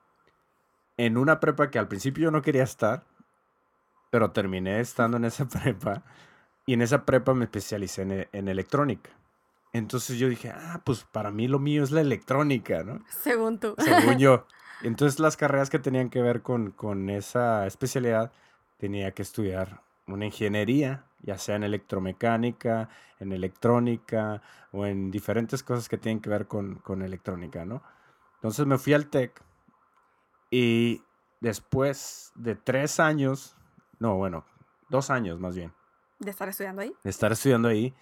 en 0.97 1.19
una 1.19 1.41
prepa 1.41 1.73
que 1.73 1.81
al 1.81 1.89
principio 1.89 2.27
yo 2.27 2.31
no 2.31 2.43
quería 2.43 2.63
estar, 2.63 3.03
pero 4.11 4.31
terminé 4.31 4.79
estando 4.79 5.17
en 5.17 5.25
esa 5.25 5.49
prepa 5.49 6.05
y 6.67 6.75
en 6.75 6.83
esa 6.83 7.05
prepa 7.05 7.35
me 7.35 7.47
especialicé 7.47 8.03
en, 8.03 8.29
en 8.31 8.47
electrónica. 8.47 9.18
Entonces 9.73 10.19
yo 10.19 10.29
dije, 10.29 10.51
ah, 10.51 10.81
pues 10.85 11.05
para 11.05 11.31
mí 11.31 11.49
lo 11.49 11.59
mío 11.59 11.83
es 11.83 11.91
la 11.91 12.01
electrónica, 12.01 12.83
¿no? 12.83 13.05
Según 13.09 13.59
tú. 13.59 13.75
Según 13.79 14.19
yo. 14.19 14.47
Entonces 14.83 15.21
las 15.21 15.37
carreras 15.37 15.71
que 15.71 15.79
tenían 15.79 16.09
que 16.11 16.23
ver 16.23 16.43
con, 16.43 16.71
con 16.71 17.11
esa 17.11 17.67
especialidad, 17.67 18.33
tenía 18.79 19.13
que 19.13 19.23
estudiar 19.23 19.83
una 20.07 20.25
ingeniería, 20.25 21.05
ya 21.21 21.37
sea 21.37 21.57
en 21.57 21.65
electromecánica, 21.65 22.89
en 23.19 23.33
electrónica 23.33 24.41
o 24.73 24.87
en 24.87 25.11
diferentes 25.11 25.63
cosas 25.63 25.89
que 25.89 25.99
tienen 25.99 26.21
que 26.21 26.31
ver 26.31 26.47
con, 26.47 26.77
con 26.77 27.03
electrónica, 27.03 27.65
¿no? 27.65 27.83
Entonces 28.37 28.67
me 28.67 28.79
fui 28.79 28.95
al 28.95 29.09
TEC 29.09 29.43
y 30.51 31.03
después 31.41 32.33
de 32.37 32.55
tres 32.55 33.01
años, 33.01 33.57
no, 33.99 34.17
bueno, 34.17 34.45
dos 34.89 35.11
años 35.11 35.41
más 35.41 35.57
bien, 35.57 35.73
¿De 36.21 36.31
estar 36.31 36.49
estudiando 36.49 36.83
ahí? 36.83 36.95
de 37.03 37.11
estar 37.11 37.33
estudiando 37.33 37.69
ahí, 37.69 37.95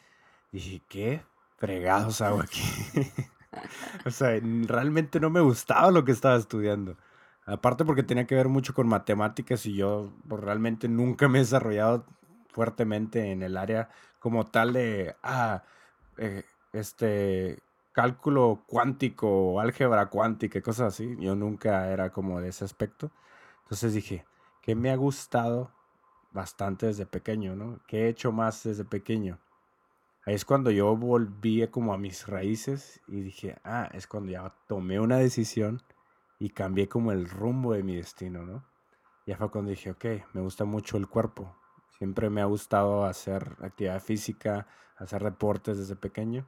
dije, 0.52 0.82
¿qué 0.88 1.22
fregados 1.56 2.20
hago 2.20 2.40
aquí? 2.40 2.62
o 4.06 4.10
sea, 4.10 4.38
realmente 4.66 5.20
no 5.20 5.30
me 5.30 5.40
gustaba 5.40 5.90
lo 5.90 6.04
que 6.04 6.12
estaba 6.12 6.36
estudiando. 6.36 6.96
Aparte 7.44 7.84
porque 7.84 8.02
tenía 8.02 8.26
que 8.26 8.34
ver 8.34 8.48
mucho 8.48 8.74
con 8.74 8.88
matemáticas 8.88 9.66
y 9.66 9.74
yo 9.74 10.12
pues, 10.28 10.42
realmente 10.42 10.88
nunca 10.88 11.28
me 11.28 11.38
he 11.38 11.42
desarrollado 11.42 12.04
fuertemente 12.48 13.30
en 13.30 13.42
el 13.42 13.56
área 13.56 13.88
como 14.18 14.46
tal 14.46 14.72
de, 14.72 15.14
ah, 15.22 15.62
eh, 16.16 16.42
este, 16.72 17.62
cálculo 17.92 18.64
cuántico 18.66 19.58
álgebra 19.60 20.10
cuántica 20.10 20.60
cosas 20.60 20.94
así. 20.94 21.16
Yo 21.18 21.34
nunca 21.34 21.88
era 21.90 22.10
como 22.10 22.40
de 22.40 22.48
ese 22.50 22.64
aspecto. 22.64 23.10
Entonces 23.62 23.94
dije, 23.94 24.26
¿qué 24.60 24.74
me 24.74 24.90
ha 24.90 24.96
gustado 24.96 25.70
bastante 26.32 26.86
desde 26.86 27.06
pequeño, 27.06 27.56
¿no? 27.56 27.80
¿Qué 27.86 28.04
he 28.04 28.08
hecho 28.08 28.32
más 28.32 28.64
desde 28.64 28.84
pequeño? 28.84 29.38
Ahí 30.26 30.34
es 30.34 30.44
cuando 30.44 30.72
yo 30.72 30.96
volví 30.96 31.64
como 31.68 31.94
a 31.94 31.98
mis 31.98 32.26
raíces 32.26 33.00
y 33.06 33.20
dije, 33.20 33.58
ah, 33.62 33.88
es 33.92 34.08
cuando 34.08 34.32
ya 34.32 34.52
tomé 34.66 34.98
una 34.98 35.18
decisión 35.18 35.80
y 36.40 36.50
cambié 36.50 36.88
como 36.88 37.12
el 37.12 37.28
rumbo 37.28 37.74
de 37.74 37.84
mi 37.84 37.94
destino, 37.94 38.44
¿no? 38.44 38.64
Ya 39.24 39.36
fue 39.36 39.52
cuando 39.52 39.70
dije, 39.70 39.92
ok, 39.92 40.04
me 40.32 40.40
gusta 40.40 40.64
mucho 40.64 40.96
el 40.96 41.06
cuerpo. 41.06 41.56
Siempre 41.98 42.28
me 42.28 42.40
ha 42.40 42.46
gustado 42.46 43.04
hacer 43.04 43.56
actividad 43.60 44.02
física, 44.02 44.66
hacer 44.96 45.22
deportes 45.22 45.78
desde 45.78 45.94
pequeño. 45.94 46.44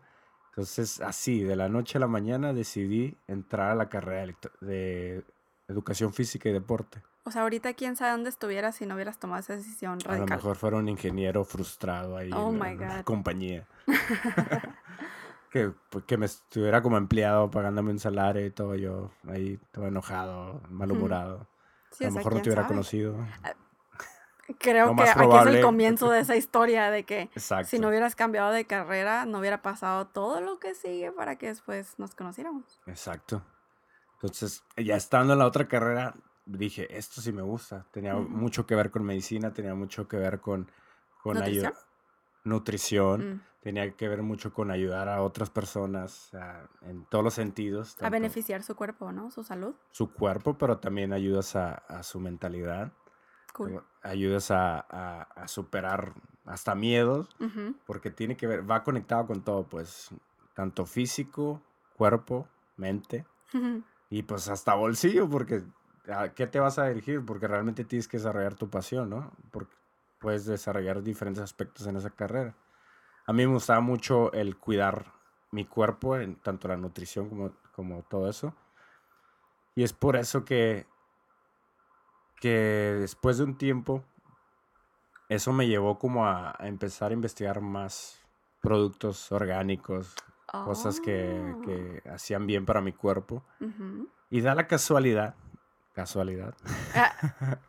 Entonces, 0.49 1.01
así, 1.01 1.45
de 1.45 1.55
la 1.55 1.69
noche 1.69 1.99
a 1.99 2.01
la 2.01 2.09
mañana 2.09 2.53
decidí 2.53 3.17
entrar 3.29 3.71
a 3.71 3.77
la 3.77 3.89
carrera 3.89 4.35
de 4.61 5.25
educación 5.69 6.13
física 6.13 6.49
y 6.49 6.53
deporte. 6.53 7.01
O 7.25 7.31
sea, 7.31 7.43
ahorita 7.43 7.75
quién 7.75 7.95
sabe 7.97 8.13
dónde 8.13 8.31
estuvieras 8.31 8.77
si 8.77 8.87
no 8.87 8.95
hubieras 8.95 9.19
tomado 9.19 9.41
esa 9.41 9.55
decisión 9.57 9.93
A 9.93 9.97
lo 9.97 10.11
radical. 10.15 10.37
mejor 10.39 10.57
fuera 10.57 10.77
un 10.79 10.89
ingeniero 10.89 11.45
frustrado 11.45 12.17
ahí 12.17 12.31
Oh 12.35 12.49
en, 12.51 12.55
my 12.59 12.75
una 12.75 12.97
God. 12.99 13.05
compañía. 13.05 13.67
que, 15.51 15.73
pues, 15.91 16.05
que 16.05 16.17
me 16.17 16.27
estuviera 16.27 16.83
como 16.83 16.97
empleado 16.97 17.51
pagándome 17.51 17.91
un 17.91 17.99
salario 17.99 18.45
y 18.47 18.51
todo 18.51 18.75
yo 18.75 19.11
ahí 19.29 19.59
todo 19.73 19.87
enojado, 19.87 20.61
malhumorado. 20.71 21.47
Sí, 21.91 22.05
a 22.05 22.09
lo 22.09 22.15
mejor 22.15 22.35
no 22.35 22.43
te 22.43 22.49
hubiera 22.51 22.63
sabe. 22.63 22.75
conocido. 22.75 23.17
Creo 24.59 24.87
Lo 24.87 24.91
que 24.93 24.97
más 24.97 25.11
aquí 25.11 25.21
es 25.21 25.27
probable- 25.27 25.59
el 25.59 25.65
comienzo 25.65 26.11
de 26.11 26.21
esa 26.21 26.37
historia 26.37 26.91
de 26.91 27.05
que 27.05 27.23
Exacto. 27.35 27.69
si 27.69 27.79
no 27.79 27.89
hubieras 27.89 28.15
cambiado 28.15 28.51
de 28.53 28.65
carrera, 28.67 29.27
no 29.27 29.39
hubiera 29.41 29.61
pasado 29.61 30.07
todo 30.07 30.41
lo 30.41 30.59
que 30.59 30.75
sigue 30.75 31.13
para 31.13 31.37
que 31.37 31.49
después 31.49 31.99
nos 31.99 32.15
conociéramos. 32.15 32.81
Exacto. 32.87 33.43
Entonces, 34.15 34.65
ya 34.77 34.97
estando 34.97 35.35
en 35.35 35.39
la 35.39 35.47
otra 35.47 35.69
carrera, 35.69 36.15
dije, 36.57 36.97
esto 36.97 37.21
sí 37.21 37.33
me 37.33 37.43
gusta. 37.43 37.87
Tenía 37.91 38.15
mucho 38.17 38.67
que 38.67 38.75
ver 38.75 38.91
con 38.91 39.05
medicina, 39.05 39.53
tenía 39.53 39.75
mucho 39.75 40.09
que 40.09 40.17
ver 40.17 40.41
con, 40.41 40.71
con 41.23 41.35
¿Nutrición? 41.35 41.73
nutrición, 42.45 43.35
Mm. 43.35 43.41
tenía 43.61 43.91
que 43.97 44.09
ver 44.09 44.23
mucho 44.23 44.53
con 44.53 44.71
ayudar 44.71 45.09
a 45.09 45.23
otras 45.23 45.51
personas 45.51 46.27
o 46.29 46.31
sea, 46.31 46.69
en 46.83 47.05
todos 47.07 47.25
los 47.25 47.35
sentidos. 47.35 48.01
A 48.01 48.09
beneficiar 48.11 48.63
su 48.63 48.75
cuerpo, 48.77 49.13
¿no? 49.13 49.31
Su 49.31 49.43
salud. 49.45 49.75
Su 49.91 50.13
cuerpo, 50.13 50.57
pero 50.57 50.79
también 50.79 51.13
ayudas 51.13 51.57
a, 51.57 51.75
a 51.75 52.03
su 52.03 52.21
mentalidad. 52.21 52.93
Cool. 53.53 53.83
Ayudas 54.03 54.51
a, 54.51 54.79
a- 54.89 55.23
a 55.23 55.49
superar 55.49 56.15
hasta 56.47 56.75
miedos, 56.75 57.29
porque 57.87 58.11
tiene 58.11 58.37
que 58.37 58.47
ver, 58.47 58.71
va 58.71 58.85
conectado 58.85 59.27
con 59.27 59.43
todo, 59.43 59.65
pues, 59.65 60.09
tanto 60.55 60.87
físico, 60.87 61.61
cuerpo, 61.95 62.49
mente, 62.77 63.27
y 64.11 64.23
pues 64.23 64.49
hasta 64.49 64.75
bolsillo, 64.75 65.29
porque 65.29 65.63
¿a 66.13 66.33
qué 66.35 66.47
te 66.47 66.61
vas 66.61 66.79
a 66.79 66.87
dirigir? 66.89 67.25
Porque 67.25 67.47
realmente 67.49 67.85
tienes 67.85 68.09
que 68.09 68.17
desarrollar 68.17 68.55
tu 68.55 68.69
pasión, 68.71 69.11
¿no? 69.11 69.33
Porque 69.51 69.75
puedes 70.19 70.47
desarrollar 70.47 71.03
diferentes 71.03 71.43
aspectos 71.43 71.87
en 71.87 71.97
esa 71.97 72.11
carrera. 72.11 72.55
A 73.27 73.33
mí 73.33 73.47
me 73.47 73.53
gustaba 73.53 73.81
mucho 73.81 74.33
el 74.33 74.57
cuidar 74.57 75.13
mi 75.51 75.65
cuerpo, 75.65 76.17
en 76.17 76.37
tanto 76.37 76.69
la 76.69 76.77
nutrición 76.77 77.29
como, 77.29 77.53
como 77.73 78.03
todo 78.03 78.29
eso. 78.29 78.55
Y 79.75 79.83
es 79.83 79.93
por 79.93 80.17
eso 80.17 80.45
que, 80.45 80.87
que 82.41 82.51
después 83.01 83.39
de 83.39 83.45
un 83.45 83.57
tiempo, 83.57 84.05
eso 85.29 85.53
me 85.53 85.67
llevó 85.69 85.99
como 85.99 86.27
a, 86.27 86.55
a 86.59 86.69
empezar 86.69 87.11
a 87.11 87.15
investigar 87.15 87.61
más 87.61 88.21
productos 88.61 89.31
orgánicos, 89.31 90.15
cosas 90.65 91.01
que, 91.01 91.55
Oh. 91.57 91.63
que 91.63 92.03
hacían 92.11 92.47
bien 92.47 92.65
para 92.67 92.81
mi 92.81 92.93
cuerpo. 92.93 93.45
Ujú. 93.61 94.09
Y 94.31 94.41
da 94.41 94.55
la 94.55 94.67
casualidad, 94.67 95.35
casualidad, 96.03 96.55
Ah, 96.95 97.13
la 97.51 97.61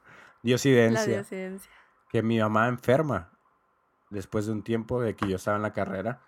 diosidencia, 0.44 1.06
diosidencia. 1.06 1.72
que 2.10 2.22
mi 2.22 2.40
mamá 2.40 2.68
enferma 2.68 3.32
después 4.12 4.46
de 4.46 4.52
un 4.54 4.64
tiempo 4.64 5.02
de 5.02 5.16
que 5.16 5.28
yo 5.28 5.36
estaba 5.38 5.58
en 5.58 5.64
la 5.64 5.74
carrera. 5.74 6.22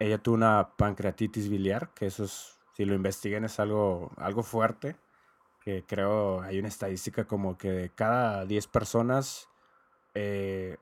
Ella 0.00 0.18
tuvo 0.18 0.34
una 0.34 0.74
pancreatitis 0.76 1.48
biliar, 1.48 1.90
que 1.94 2.06
eso 2.06 2.24
es, 2.24 2.58
si 2.74 2.84
lo 2.84 2.94
investiguen 2.94 3.44
es 3.44 3.60
algo, 3.60 4.10
algo 4.16 4.42
fuerte, 4.42 4.96
que 5.60 5.84
creo 5.86 6.42
hay 6.42 6.58
una 6.58 6.66
estadística 6.68 7.24
como 7.24 7.56
que 7.56 7.70
de 7.70 7.90
cada 7.90 8.44
10 8.44 8.66
personas, 8.66 9.48
eh, 10.14 10.76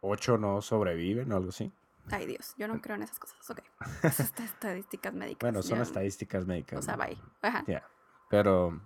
8 0.00 0.38
no 0.38 0.60
sobreviven 0.60 1.30
o 1.32 1.36
algo 1.36 1.50
así. 1.50 1.72
Ay, 2.10 2.26
Dios, 2.26 2.54
yo 2.56 2.66
no 2.66 2.80
creo 2.80 2.96
en 2.96 3.02
esas 3.02 3.18
cosas. 3.20 3.38
Ok. 3.50 3.60
Esas 4.02 4.32
estadísticas 4.40 5.12
médicas. 5.14 5.40
Bueno, 5.42 5.62
son 5.62 5.76
yo- 5.78 5.82
estadísticas 5.82 6.46
médicas. 6.46 6.78
O 6.78 6.82
sea, 6.82 6.96
bye. 6.96 7.16
Ajá. 7.42 7.62
Ya, 7.68 7.86
Pero. 8.30 8.80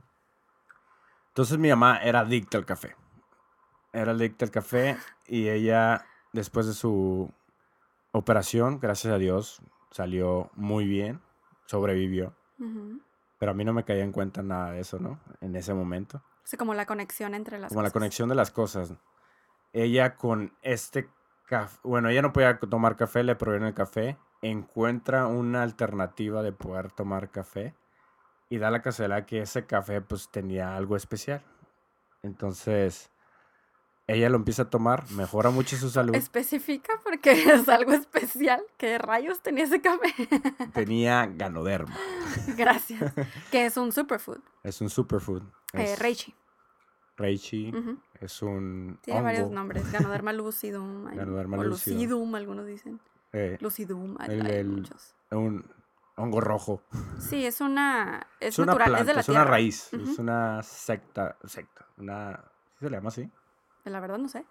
Entonces 1.32 1.56
mi 1.56 1.70
mamá 1.70 1.96
era 2.02 2.20
adicta 2.20 2.58
al 2.58 2.66
café. 2.66 2.94
Era 3.92 4.12
adicta 4.12 4.44
al 4.44 4.50
café 4.50 4.98
y 5.26 5.48
ella, 5.48 6.04
después 6.34 6.66
de 6.66 6.74
su 6.74 7.32
operación, 8.12 8.78
gracias 8.80 9.14
a 9.14 9.18
Dios, 9.18 9.62
salió 9.90 10.50
muy 10.54 10.86
bien, 10.86 11.22
sobrevivió. 11.64 12.34
Pero 13.38 13.50
a 13.50 13.54
mí 13.54 13.64
no 13.64 13.72
me 13.72 13.84
caía 13.84 14.04
en 14.04 14.12
cuenta 14.12 14.42
nada 14.42 14.72
de 14.72 14.80
eso, 14.80 14.98
¿no? 14.98 15.18
En 15.40 15.56
ese 15.56 15.72
momento. 15.72 16.18
O 16.18 16.46
sea, 16.46 16.58
como 16.58 16.74
la 16.74 16.84
conexión 16.84 17.34
entre 17.34 17.58
las 17.58 17.70
Como 17.70 17.80
la 17.80 17.86
cosas. 17.86 17.92
conexión 17.94 18.28
de 18.28 18.34
las 18.34 18.50
cosas. 18.50 18.92
Ella 19.72 20.16
con 20.16 20.52
este 20.60 21.08
café, 21.46 21.78
bueno, 21.82 22.10
ella 22.10 22.20
no 22.20 22.34
podía 22.34 22.58
tomar 22.58 22.96
café, 22.96 23.24
le 23.24 23.36
prohibieron 23.36 23.68
el 23.68 23.74
café, 23.74 24.18
encuentra 24.42 25.26
una 25.28 25.62
alternativa 25.62 26.42
de 26.42 26.52
poder 26.52 26.92
tomar 26.92 27.30
café 27.30 27.74
y 28.52 28.58
da 28.58 28.70
la 28.70 28.82
casualidad 28.82 29.24
que 29.24 29.40
ese 29.40 29.64
café 29.66 30.00
pues 30.02 30.28
tenía 30.30 30.76
algo 30.76 30.94
especial. 30.96 31.42
Entonces, 32.22 33.10
ella 34.06 34.28
lo 34.28 34.36
empieza 34.36 34.62
a 34.64 34.70
tomar, 34.70 35.10
mejora 35.12 35.50
mucho 35.50 35.76
su 35.76 35.88
salud, 35.88 36.14
Especifica 36.14 36.92
porque 37.02 37.32
es 37.62 37.68
algo 37.68 37.92
especial. 37.92 38.62
¿Qué 38.76 38.98
rayos 38.98 39.40
tenía 39.42 39.64
ese 39.64 39.80
café? 39.80 40.12
tenía 40.74 41.26
ganoderma. 41.26 41.96
Gracias. 42.56 43.12
que 43.50 43.66
es 43.66 43.76
un 43.76 43.90
superfood. 43.92 44.40
Es 44.62 44.80
un 44.80 44.90
superfood. 44.90 45.42
Eh, 45.72 45.84
Es 45.92 45.98
reishi. 45.98 46.34
reishi, 47.16 47.70
Ujú. 47.74 47.98
es 48.20 48.42
un 48.42 48.98
Tiene 49.02 49.22
varios 49.22 49.50
nombres. 49.50 49.90
Ganoderma 49.90 50.32
lucidum. 50.34 51.06
Ganoderma 51.06 51.56
o 51.58 51.64
lucidum. 51.64 51.98
lucidum, 52.00 52.34
algunos 52.34 52.66
dicen. 52.66 53.00
eh, 53.32 53.56
Lucidum, 53.60 54.16
hay, 54.20 54.30
El- 54.40 54.46
hay 54.46 54.56
el- 54.56 54.68
muchos. 54.68 55.14
un 55.30 55.64
hongo 56.16 56.40
rojo. 56.40 56.82
Sí, 57.18 57.44
es 57.46 57.60
una. 57.60 58.26
Es, 58.40 58.54
Es, 58.54 58.58
una 58.58 58.66
natural, 58.66 58.88
planta, 58.88 59.00
es 59.00 59.06
de 59.06 59.14
la 59.14 59.20
es 59.20 59.28
una 59.28 59.44
raíz, 59.44 59.92
es 59.92 60.18
una 60.18 60.62
secta, 60.62 61.36
secta, 61.44 61.86
una, 61.98 62.36
¿sí 62.78 62.84
se 62.86 62.90
le 62.90 62.96
llama 62.96 63.08
así? 63.08 63.30
La 63.84 64.00
verdad 64.00 64.18
no 64.18 64.28
sé. 64.28 64.44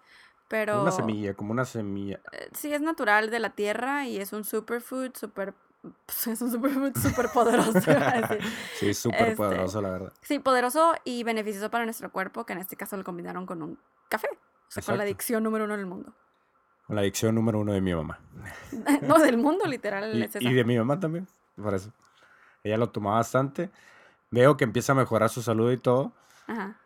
Pero. 0.48 0.82
Una 0.82 0.90
semilla, 0.92 1.34
como 1.34 1.52
una 1.52 1.64
semilla. 1.64 2.20
eh, 2.32 2.48
Sí, 2.52 2.72
es 2.74 2.80
natural 2.82 3.30
de 3.30 3.38
la 3.38 3.50
tierra 3.50 4.06
y 4.06 4.18
es 4.18 4.32
un 4.32 4.44
superfood, 4.44 5.12
super. 5.14 5.54
Es 6.30 6.40
un 6.40 6.50
superfood 6.50 6.96
súper 6.96 7.28
poderoso. 7.30 7.72
Sí, 8.78 8.94
súper 8.94 9.20
Este, 9.22 9.36
poderoso, 9.36 9.80
la 9.82 9.90
verdad. 9.90 10.12
Sí, 10.20 10.38
poderoso 10.38 10.94
y 11.04 11.24
beneficioso 11.24 11.70
para 11.70 11.84
nuestro 11.84 12.12
cuerpo, 12.12 12.44
que 12.46 12.52
en 12.52 12.60
este 12.60 12.76
caso 12.76 12.96
lo 12.96 13.02
combinaron 13.04 13.46
con 13.46 13.62
un 13.62 13.78
café. 14.08 14.28
O 14.32 14.70
sea, 14.70 14.82
con 14.82 14.96
la 14.96 15.02
adicción 15.04 15.42
número 15.42 15.64
uno 15.64 15.76
del 15.76 15.86
mundo. 15.86 16.12
Con 16.86 16.96
la 16.96 17.02
adicción 17.02 17.34
número 17.34 17.58
uno 17.60 17.72
de 17.72 17.80
mi 17.80 17.94
mamá. 17.94 18.20
no, 19.02 19.18
del 19.18 19.38
mundo, 19.38 19.64
literal. 19.66 20.14
Y, 20.16 20.22
es 20.22 20.36
esa. 20.36 20.44
y 20.48 20.52
de 20.52 20.64
mi 20.64 20.76
mamá 20.78 21.00
también, 21.00 21.26
por 21.62 21.74
eso. 21.74 21.92
Ella 22.64 22.76
lo 22.76 22.90
tomaba 22.90 23.16
bastante. 23.16 23.70
Veo 24.30 24.56
que 24.56 24.64
empieza 24.64 24.92
a 24.92 24.96
mejorar 24.96 25.28
su 25.30 25.42
salud 25.42 25.70
y 25.72 25.78
todo. 25.78 26.12
Ajá. 26.46 26.76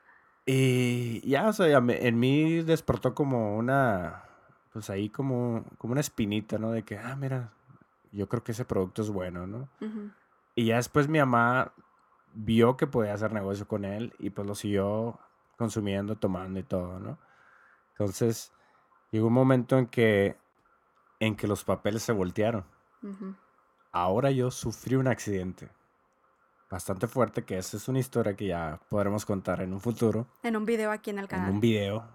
Y 0.45 1.29
ya, 1.29 1.49
o 1.49 1.53
sea, 1.53 1.69
ya 1.69 1.81
me- 1.81 2.07
en 2.07 2.19
mí 2.19 2.63
despertó 2.63 3.15
como 3.15 3.57
una, 3.57 4.23
pues 4.73 4.91
ahí 4.91 5.09
como, 5.11 5.65
como 5.79 5.93
una 5.93 6.01
espinita, 6.01 6.59
¿no? 6.59 6.71
De 6.71 6.85
que, 6.85 6.99
ah, 6.99 7.17
mira, 7.17 7.53
yo 8.13 8.29
creo 8.29 8.45
que 8.45 8.53
ese 8.53 8.65
producto 8.65 9.03
es 9.03 9.11
bueno, 9.11 9.47
¿no? 9.47 9.69
Ujú. 9.81 10.11
Y 10.55 10.67
ya 10.67 10.77
después 10.77 11.09
mi 11.09 11.19
mamá 11.19 11.73
vio 12.33 12.77
que 12.77 12.87
podía 12.87 13.15
hacer 13.15 13.33
negocio 13.33 13.67
con 13.67 13.85
él 13.85 14.15
y 14.19 14.31
pues 14.31 14.47
lo 14.47 14.55
siguió 14.55 15.19
consumiendo, 15.57 16.17
tomando 16.17 16.61
y 16.61 16.63
todo, 16.63 17.01
¿no? 17.01 17.19
Entonces, 17.93 18.53
llegó 19.11 19.27
un 19.29 19.33
momento 19.33 19.79
en 19.79 19.87
que, 19.87 20.37
en 21.19 21.35
que 21.35 21.47
los 21.49 21.65
papeles 21.65 22.03
se 22.03 22.13
voltearon. 22.13 22.65
Ujú. 23.03 23.35
Ahora 23.99 24.31
yo 24.31 24.51
sufrí 24.51 24.95
un 24.97 25.09
accidente 25.09 25.71
bastante 26.71 27.07
fuerte, 27.07 27.45
que 27.45 27.57
esa 27.57 27.79
es 27.79 27.89
una 27.89 27.99
historia 27.99 28.35
que 28.37 28.47
ya 28.49 28.79
podremos 28.91 29.25
contar 29.25 29.63
en 29.63 29.73
un 29.73 29.81
futuro, 29.81 30.27
En 30.43 30.55
un 30.55 30.67
video 30.67 30.91
aquí 30.91 31.11
en 31.11 31.19
el 31.19 31.25
en 31.25 31.29
canal. 31.29 31.51
un 31.53 31.61
video. 31.61 32.07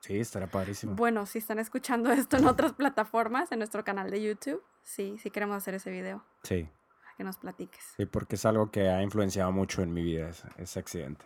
Sí, 0.00 0.18
estará 0.20 0.46
padrísimo. 0.48 0.94
Bueno, 0.94 1.24
si 1.24 1.38
están 1.38 1.58
escuchando 1.58 2.10
esto 2.12 2.36
en 2.36 2.46
otras 2.46 2.72
plataformas, 2.74 3.50
en 3.52 3.60
nuestro 3.60 3.82
canal 3.82 4.10
de 4.10 4.20
YouTube, 4.22 4.62
sí, 4.82 5.16
sí 5.22 5.30
queremos 5.30 5.56
hacer 5.56 5.74
ese 5.74 5.90
video. 5.90 6.22
Sí, 6.42 6.68
para 7.02 7.16
Que 7.16 7.24
nos 7.24 7.38
platiques. 7.38 7.82
sí, 7.96 8.04
porque 8.04 8.34
es 8.34 8.44
algo 8.44 8.70
que 8.70 8.88
ha 8.90 9.02
influenciado 9.02 9.52
mucho 9.52 9.80
en 9.82 9.94
mi 9.94 10.02
vida, 10.02 10.28
ese, 10.28 10.48
ese 10.58 10.80
accidente. 10.80 11.24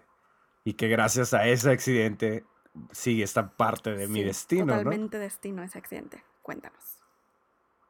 Y 0.63 0.75
que 0.75 0.87
gracias 0.89 1.35
a 1.35 1.49
ese 1.49 1.71
accidente 1.71 2.45
sigue 2.93 3.25
esta 3.25 3.49
parte 3.57 3.91
de 3.97 4.07
mi 4.07 4.21
Sí, 4.21 4.25
destino, 4.27 4.67
¿no? 4.67 4.73
Totalmente 4.75 5.19
destino 5.19 5.63
ese 5.65 5.79
accidente. 5.79 6.23
Cuéntanos. 6.43 6.96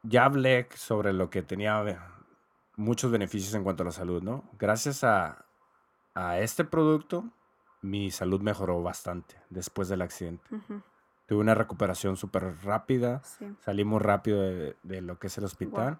Ya 0.03 0.25
hablé 0.25 0.67
sobre 0.75 1.13
lo 1.13 1.29
que 1.29 1.41
tenía 1.43 1.81
eh, 1.87 1.97
muchos 2.75 3.11
beneficios 3.11 3.53
en 3.53 3.63
cuanto 3.63 3.83
a 3.83 3.87
la 3.87 3.91
salud, 3.91 4.21
¿no? 4.23 4.49
Gracias 4.57 5.03
a, 5.03 5.45
a 6.13 6.39
este 6.39 6.63
producto, 6.63 7.25
mi 7.81 8.11
salud 8.11 8.41
mejoró 8.41 8.81
bastante 8.81 9.41
después 9.49 9.87
del 9.89 10.01
accidente. 10.01 10.43
Ujú, 10.53 10.81
Tuve 11.25 11.39
una 11.41 11.55
recuperación 11.55 12.15
súper 12.15 12.55
rápida, 12.63 13.21
Sí. 13.23 13.53
salí 13.59 13.83
muy 13.83 13.99
rápido 13.99 14.41
de, 14.41 14.77
de 14.83 15.01
lo 15.01 15.19
que 15.19 15.27
es 15.27 15.37
el 15.37 15.43
hospital. 15.43 15.99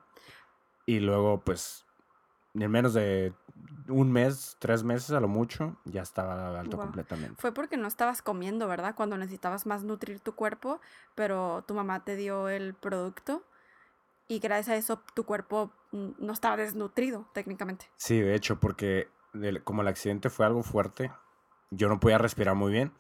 Y 0.86 1.02
luego, 1.02 1.42
pues, 1.42 1.86
en 2.54 2.72
menos 2.72 2.94
de 2.94 3.34
un 3.90 4.10
mes, 4.12 4.56
tres 4.60 4.84
meses 4.84 5.12
a 5.12 5.20
lo 5.20 5.28
mucho, 5.28 5.76
ya 5.84 6.02
estaba 6.02 6.58
alto 6.58 6.78
completamente. 6.78 7.36
Fue 7.42 7.52
porque 7.54 7.76
no 7.76 7.88
estabas 7.90 8.22
comiendo, 8.22 8.68
¿verdad? 8.70 8.96
Cuando 8.96 9.18
necesitabas 9.18 9.66
más 9.66 9.84
nutrir 9.84 10.22
tu 10.22 10.34
cuerpo, 10.34 10.80
pero 11.14 11.64
tu 11.68 11.74
mamá 11.74 12.06
te 12.06 12.16
dio 12.16 12.48
el 12.48 12.74
producto 12.74 13.44
y 14.28 14.40
gracias 14.40 14.70
a 14.70 14.76
eso 14.78 15.02
tu 15.14 15.26
cuerpo 15.26 15.72
mm, 15.92 16.10
no 16.20 16.34
estaba 16.34 16.58
desnutrido 16.58 17.28
técnicamente. 17.34 17.86
Sí, 17.98 18.20
de 18.20 18.36
hecho, 18.36 18.60
porque 18.60 19.10
como 19.64 19.82
el 19.82 19.88
accidente 19.88 20.30
fue 20.30 20.46
algo 20.46 20.64
fuerte, 20.64 21.12
yo 21.70 21.90
no 21.90 22.00
podía 22.00 22.18
respirar 22.18 22.56
muy 22.56 22.72
bien. 22.72 22.92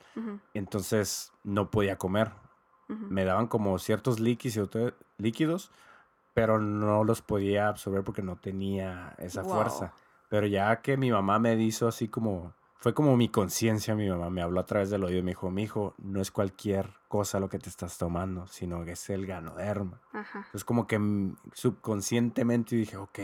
Entonces 0.53 1.31
no 1.43 1.69
podía 1.71 1.97
comer. 1.97 2.31
Me 2.87 3.25
daban 3.25 3.47
como 3.47 3.77
ciertos 3.79 4.19
líquidos, 4.19 5.71
pero 6.33 6.59
no 6.59 7.03
los 7.03 7.21
podía 7.21 7.67
absorber 7.67 8.03
porque 8.03 8.21
no 8.21 8.37
tenía 8.37 9.13
esa 9.17 9.43
Wow. 9.43 9.51
fuerza. 9.51 9.93
Pero 10.29 10.47
ya 10.47 10.81
que 10.81 10.97
mi 10.97 11.11
mamá 11.11 11.39
me 11.39 11.55
hizo 11.55 11.87
así 11.87 12.07
como, 12.07 12.53
fue 12.79 12.93
como 12.93 13.17
mi 13.17 13.29
conciencia, 13.29 13.95
mi 13.95 14.07
mamá 14.09 14.29
me 14.29 14.41
habló 14.41 14.59
a 14.59 14.65
través 14.65 14.89
del 14.89 15.03
oído 15.03 15.19
y 15.19 15.23
me 15.23 15.31
dijo, 15.31 15.49
mi 15.49 15.63
hijo, 15.63 15.95
no 15.97 16.21
es 16.21 16.31
cualquier 16.31 16.93
cosa 17.07 17.39
lo 17.39 17.49
que 17.49 17.59
te 17.59 17.69
estás 17.69 17.97
tomando, 17.97 18.47
sino 18.47 18.85
que 18.85 18.91
es 18.91 19.09
el 19.09 19.25
ganoderma. 19.25 20.01
Ajá, 20.13 20.47
Es 20.53 20.63
como 20.63 20.85
que 20.85 20.99
mm, 20.99 21.37
subconscientemente 21.53 22.75
dije, 22.75 22.97
ok, 22.97 23.19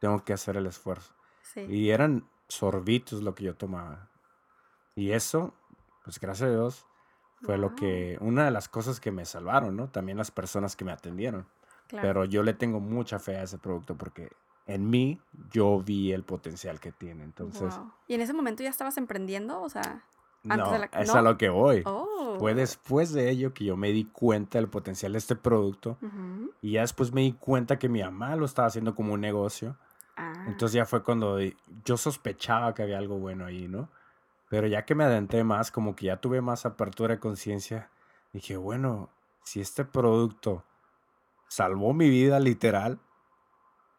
tengo 0.00 0.24
que 0.24 0.32
hacer 0.32 0.56
el 0.56 0.66
esfuerzo. 0.66 1.12
sí. 1.42 1.60
Y 1.68 1.90
eran 1.90 2.28
sorbitos 2.48 3.22
lo 3.22 3.34
que 3.34 3.44
yo 3.44 3.54
tomaba. 3.54 4.08
Y 4.94 5.12
eso, 5.12 5.54
pues 6.04 6.18
gracias 6.18 6.48
a 6.48 6.52
Dios, 6.52 6.86
fue 7.42 7.58
lo 7.58 7.74
que, 7.74 8.16
una 8.20 8.46
de 8.46 8.50
las 8.50 8.68
cosas 8.68 8.98
que 9.00 9.12
me 9.12 9.24
salvaron, 9.24 9.76
¿no? 9.76 9.88
También 9.90 10.18
las 10.18 10.30
personas 10.30 10.74
que 10.74 10.84
me 10.84 10.92
atendieron. 10.92 11.46
claro. 11.86 12.08
Pero 12.08 12.24
yo 12.24 12.42
le 12.42 12.54
tengo 12.54 12.80
mucha 12.80 13.18
fe 13.18 13.36
a 13.36 13.42
ese 13.42 13.58
producto 13.58 13.96
porque 13.96 14.30
en 14.68 14.88
mí 14.88 15.18
yo 15.50 15.80
vi 15.82 16.12
el 16.12 16.22
potencial 16.22 16.78
que 16.78 16.92
tiene. 16.92 17.24
Entonces, 17.24 17.74
Guau. 17.74 17.90
¿Y 18.06 18.14
en 18.14 18.20
ese 18.20 18.32
momento 18.32 18.62
ya 18.62 18.68
estabas 18.70 18.96
emprendiendo? 18.98 19.60
O 19.62 19.68
sea, 19.68 20.04
antes 20.44 20.58
no, 20.66 20.72
de 20.72 20.78
la- 20.78 20.90
es 20.92 21.08
¿no? 21.08 21.14
a 21.14 21.22
lo 21.22 21.36
que 21.36 21.48
voy. 21.48 21.82
oh. 21.86 22.36
Fue 22.38 22.54
después 22.54 23.12
de 23.12 23.30
ello 23.30 23.52
que 23.52 23.64
yo 23.64 23.76
me 23.76 23.90
di 23.90 24.04
cuenta 24.04 24.58
del 24.58 24.68
potencial 24.68 25.12
de 25.12 25.18
este 25.18 25.34
producto. 25.34 25.98
Y 26.62 26.72
ya 26.72 26.82
después 26.82 27.12
me 27.12 27.22
di 27.22 27.32
cuenta 27.32 27.78
que 27.80 27.88
mi 27.88 28.00
mamá 28.02 28.36
lo 28.36 28.44
estaba 28.44 28.68
haciendo 28.68 28.94
como 28.94 29.14
un 29.14 29.20
negocio. 29.20 29.76
Ah, 30.16 30.44
Entonces 30.46 30.74
ya 30.74 30.84
fue 30.86 31.02
cuando 31.02 31.38
yo 31.84 31.96
sospechaba 31.96 32.74
que 32.74 32.82
había 32.82 32.98
algo 32.98 33.18
bueno 33.18 33.44
ahí, 33.46 33.66
¿no? 33.66 33.88
Pero 34.50 34.66
ya 34.66 34.84
que 34.84 34.94
me 34.94 35.04
adentré 35.04 35.42
más, 35.44 35.70
como 35.72 35.96
que 35.96 36.06
ya 36.06 36.18
tuve 36.18 36.40
más 36.40 36.64
apertura 36.66 37.14
de 37.14 37.20
conciencia, 37.20 37.90
dije, 38.32 38.56
bueno, 38.56 39.10
si 39.44 39.60
este 39.60 39.84
producto 39.84 40.64
salvó 41.48 41.92
mi 41.94 42.08
vida 42.10 42.38
literal 42.40 42.98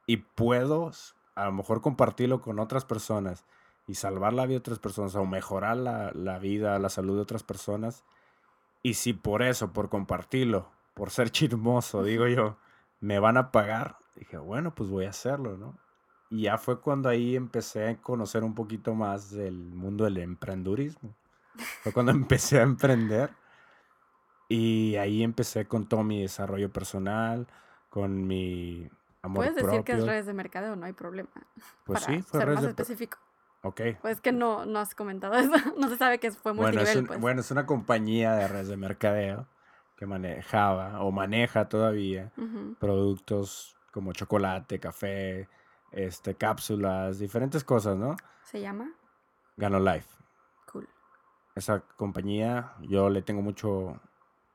y 0.10 0.18
puedo 0.18 0.90
a 1.36 1.46
lo 1.46 1.52
mejor 1.52 1.82
compartirlo 1.82 2.42
con 2.42 2.58
otras 2.58 2.84
personas 2.84 3.46
y 3.86 3.94
salvar 3.94 4.34
la 4.34 4.48
vida 4.48 4.56
de 4.56 4.62
otras 4.62 4.80
personas 4.80 5.14
o 5.14 5.24
mejorar 5.24 5.78
la, 5.78 6.12
la 6.16 6.40
vida, 6.40 6.80
la 6.80 6.90
salud 6.90 7.16
de 7.18 7.22
otras 7.22 7.44
personas, 7.44 8.04
y 8.82 8.96
si 8.96 9.14
por 9.14 9.44
eso, 9.44 9.72
por 9.72 9.90
compartirlo, 9.90 10.72
por 10.96 11.12
ser 11.12 11.30
chismoso, 11.32 12.04
digo 12.04 12.28
yo, 12.28 12.58
me 13.02 13.20
van 13.20 13.38
a 13.38 13.52
pagar, 13.52 13.98
dije, 14.16 14.40
bueno, 14.40 14.74
pues 14.74 14.90
voy 14.90 15.06
a 15.06 15.12
hacerlo, 15.12 15.58
¿no? 15.58 15.78
Y 16.32 16.44
ya 16.44 16.58
fue 16.58 16.82
cuando 16.82 17.08
ahí 17.08 17.36
empecé 17.36 17.88
a 17.88 18.02
conocer 18.02 18.44
un 18.44 18.56
poquito 18.56 18.96
más 18.96 19.30
del 19.30 19.54
mundo 19.54 20.06
del 20.06 20.18
emprendurismo. 20.18 21.16
Fue 21.84 21.94
cuando 21.94 22.12
empecé 22.14 22.58
a 22.58 22.64
emprender. 22.64 23.30
Y 24.48 24.96
ahí 24.96 25.22
empecé 25.22 25.68
con 25.68 25.88
todo 25.88 26.04
mi 26.04 26.24
desarrollo 26.24 26.72
personal, 26.72 27.46
con 27.92 28.26
mi 28.26 28.90
amor 29.22 29.38
Puedes 29.38 29.56
decir 29.56 29.70
propio. 29.70 29.84
que 29.86 29.92
es 29.94 30.06
redes 30.06 30.26
de 30.26 30.34
mercadeo, 30.34 30.76
no 30.76 30.86
hay 30.86 30.94
problema. 30.94 31.30
Pues 31.86 32.02
para 32.04 32.14
sí, 32.16 32.22
fue 32.22 32.40
ser 32.40 32.48
redes 32.48 32.56
más 32.58 32.64
de... 32.64 32.70
específico. 32.70 33.18
Ok. 33.64 33.82
Pues 34.02 34.22
que 34.22 34.32
no, 34.32 34.66
no 34.66 34.80
has 34.80 34.96
comentado 34.96 35.34
eso. 35.38 35.54
No 35.78 35.90
se 35.90 35.98
sabe 35.98 36.20
que 36.20 36.32
fue 36.32 36.54
Bueno 36.54 36.70
es, 36.70 36.76
multinivel, 36.76 36.98
un- 37.00 37.08
pues. 37.08 37.20
bueno, 37.20 37.42
es 37.42 37.52
una 37.52 37.66
compañía 37.66 38.34
de 38.36 38.48
redes 38.48 38.68
de 38.70 38.78
mercadeo 38.78 39.48
que 39.98 40.06
manejaba 40.06 41.02
o 41.02 41.12
maneja 41.12 41.68
todavía 41.68 42.32
productos 42.80 43.76
como 43.92 44.14
chocolate, 44.14 44.80
café, 44.80 45.50
este, 45.92 46.36
cápsulas, 46.36 47.20
diferentes 47.20 47.64
cosas, 47.66 47.98
¿no? 47.98 48.16
¿Se 48.46 48.62
llama? 48.62 48.92
Gano 49.58 49.80
Life. 49.80 50.08
Cool. 50.72 50.88
esa 51.56 51.82
compañía 51.98 52.74
yo 52.82 53.10
le 53.10 53.22
tengo 53.24 53.42
mucho 53.42 54.00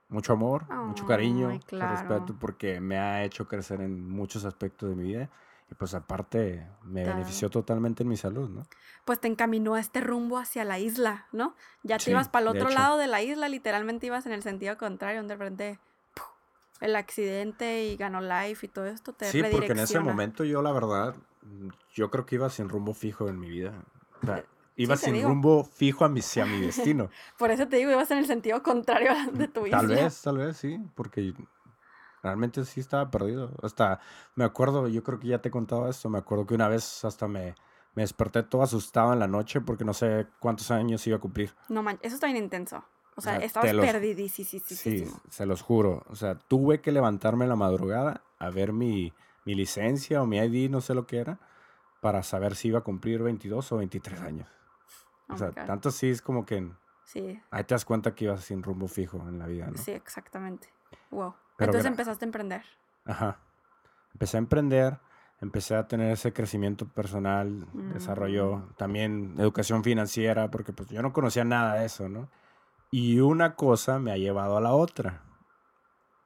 mucho 0.09 0.33
amor, 0.33 0.65
mucho 0.85 1.07
cariño, 1.07 1.49
Ay, 1.49 1.59
mucho 1.59 1.67
claro. 1.67 1.89
respeto 1.89 2.35
porque 2.39 2.81
me 2.81 2.99
ha 2.99 3.25
hecho 3.25 3.47
crecer 3.49 3.81
en 3.81 4.09
muchos 4.09 4.45
aspectos 4.45 4.91
de 4.91 4.97
mi 4.97 5.05
vida 5.05 5.31
y 5.71 5.75
pues 5.75 5.95
aparte 5.95 6.67
me 6.85 7.03
Claro. 7.03 7.15
benefició 7.15 7.51
totalmente 7.51 8.03
en 8.03 8.09
mi 8.09 8.17
salud, 8.17 8.49
¿no? 8.49 8.63
Pues 9.05 9.21
te 9.21 9.29
encaminó 9.29 9.75
a 9.75 9.81
este 9.81 10.01
rumbo 10.01 10.39
hacia 10.39 10.65
la 10.65 10.79
isla, 10.79 11.27
¿no? 11.33 11.55
Ya 11.83 11.99
te 11.99 12.05
Sí, 12.05 12.11
ibas 12.13 12.29
para 12.29 12.43
el 12.43 12.49
otro 12.49 12.71
lado 12.71 12.97
de 12.99 13.07
la 13.07 13.23
isla, 13.23 13.49
literalmente 13.49 14.07
ibas 14.07 14.27
en 14.27 14.33
el 14.33 14.43
sentido 14.43 14.77
contrario, 14.79 15.19
donde 15.21 15.35
de 15.37 15.39
repente 15.39 15.79
¡puf! 16.15 16.25
el 16.81 16.97
accidente 16.97 17.85
y 17.85 17.97
ganó 17.97 18.21
life 18.21 18.67
y 18.67 18.69
todo 18.69 18.87
esto 18.87 19.13
te 19.13 19.31
Sí, 19.31 19.43
porque 19.43 19.73
en 19.73 19.79
ese 19.79 20.01
momento 20.01 20.45
yo 20.45 20.63
la 20.63 20.73
verdad 20.73 21.17
yo 21.95 22.11
creo 22.11 22.27
que 22.27 22.37
iba 22.37 22.51
sin 22.51 22.69
rumbo 22.69 22.95
fijo 22.95 23.29
en 23.29 23.39
mi 23.39 23.49
vida. 23.49 23.85
O 24.23 24.27
sea, 24.27 24.45
iba 24.77 24.95
te 24.97 25.03
sin 25.07 25.15
digo. 25.15 25.29
rumbo 25.29 25.65
fijo 25.65 26.05
a 26.05 26.09
mi, 26.09 26.21
hacia 26.21 26.47
mi 26.47 26.61
destino. 26.61 27.11
Por 27.39 27.51
eso 27.51 27.67
te 27.69 27.77
digo, 27.77 27.91
ibas 27.91 28.11
en 28.11 28.19
el 28.19 28.27
sentido 28.27 28.63
contrario 28.63 29.11
a- 29.13 29.31
de 29.31 29.49
tu 29.49 29.67
isla. 29.67 29.79
Tal 29.79 29.87
vez, 29.89 30.21
tal 30.23 30.39
vez, 30.39 30.57
sí, 30.57 30.79
porque 30.95 31.33
realmente 32.23 32.65
sí 32.65 32.81
estaba 32.81 33.11
perdido. 33.11 33.51
Hasta 33.63 34.01
me 34.35 34.45
acuerdo, 34.45 34.89
yo 34.89 35.03
creo 35.03 35.19
que 35.19 35.29
ya 35.29 35.39
te 35.41 35.49
he 35.49 35.53
contado 35.53 35.89
esto, 35.89 36.09
me 36.09 36.19
acuerdo 36.19 36.47
que 36.47 36.55
una 36.55 36.69
vez 36.69 37.05
hasta 37.05 37.29
me, 37.29 37.55
me 37.95 38.03
desperté 38.03 38.43
todo 38.43 38.63
asustado 38.63 39.13
en 39.13 39.19
la 39.21 39.29
noche 39.29 39.61
porque 39.61 39.85
no 39.85 39.93
sé 39.95 40.27
cuántos 40.41 40.71
años 40.71 41.07
iba 41.07 41.17
a 41.17 41.21
cumplir. 41.21 41.55
No 41.69 41.83
manches, 41.83 42.07
eso 42.07 42.15
está 42.17 42.27
bien 42.27 42.43
intenso. 42.43 42.85
O 43.17 43.21
sea, 43.21 43.33
sea, 43.35 43.41
te 43.41 43.47
estabas 43.47 43.73
los- 43.75 43.87
perdidísimo. 43.87 44.61
Sí, 44.67 45.05
se 45.31 45.47
los 45.47 45.63
juro. 45.63 46.03
O 46.09 46.17
sea, 46.17 46.35
tuve 46.37 46.81
que 46.81 46.91
levantarme 46.91 47.45
en 47.45 47.51
la 47.51 47.57
madrugada 47.57 48.23
a 48.41 48.51
ver 48.51 48.73
mi, 48.73 49.13
mi 49.45 49.55
licencia 49.55 50.21
o 50.21 50.27
mi 50.27 50.39
ID, 50.39 50.69
no 50.69 50.81
sé 50.81 50.95
lo 50.95 51.07
que 51.07 51.19
era, 51.19 51.39
para 52.01 52.25
saber 52.25 52.57
si 52.57 52.69
iba 52.69 52.81
a 52.81 52.83
cumplir 52.83 53.23
22 53.23 53.71
o 53.71 53.77
23 53.77 54.21
años. 54.21 54.49
Oh 55.29 55.35
O 55.35 55.37
sea, 55.39 55.51
tanto 55.53 55.91
sí 55.91 56.11
es 56.11 56.21
como 56.23 56.45
que 56.45 56.71
Sí, 57.05 57.41
ahí 57.51 57.65
te 57.65 57.75
das 57.75 57.85
cuenta 57.85 58.15
que 58.15 58.25
ibas 58.25 58.45
sin 58.45 58.63
rumbo 58.63 58.89
fijo 58.89 59.19
en 59.29 59.39
la 59.39 59.47
vida, 59.47 59.67
¿no? 59.71 59.77
sí, 59.77 59.93
exactamente. 59.93 60.69
Wow. 61.11 61.35
Pero 61.57 61.71
Entonces 61.71 61.91
empezaste 61.91 62.25
a 62.25 62.29
emprender. 62.29 62.63
Ajá. 63.05 63.39
Empecé 64.15 64.37
a 64.37 64.39
emprender, 64.39 64.99
empecé 65.41 65.75
a 65.77 65.87
tener 65.87 66.11
ese 66.13 66.33
crecimiento 66.33 66.87
personal, 66.89 67.67
desarrollo, 67.93 68.57
Mm. 68.57 68.75
también 68.77 69.35
educación 69.39 69.85
financiera, 69.85 70.51
porque 70.51 70.73
pues 70.73 70.89
yo 70.89 71.03
no 71.03 71.13
conocía 71.13 71.45
nada 71.45 71.75
de 71.75 71.87
eso, 71.87 72.09
¿no? 72.09 72.31
Y 72.91 73.21
una 73.21 73.55
cosa 73.57 73.99
me 73.99 74.13
ha 74.13 74.17
llevado 74.17 74.57
a 74.57 74.61
la 74.61 74.73
otra. 74.73 75.23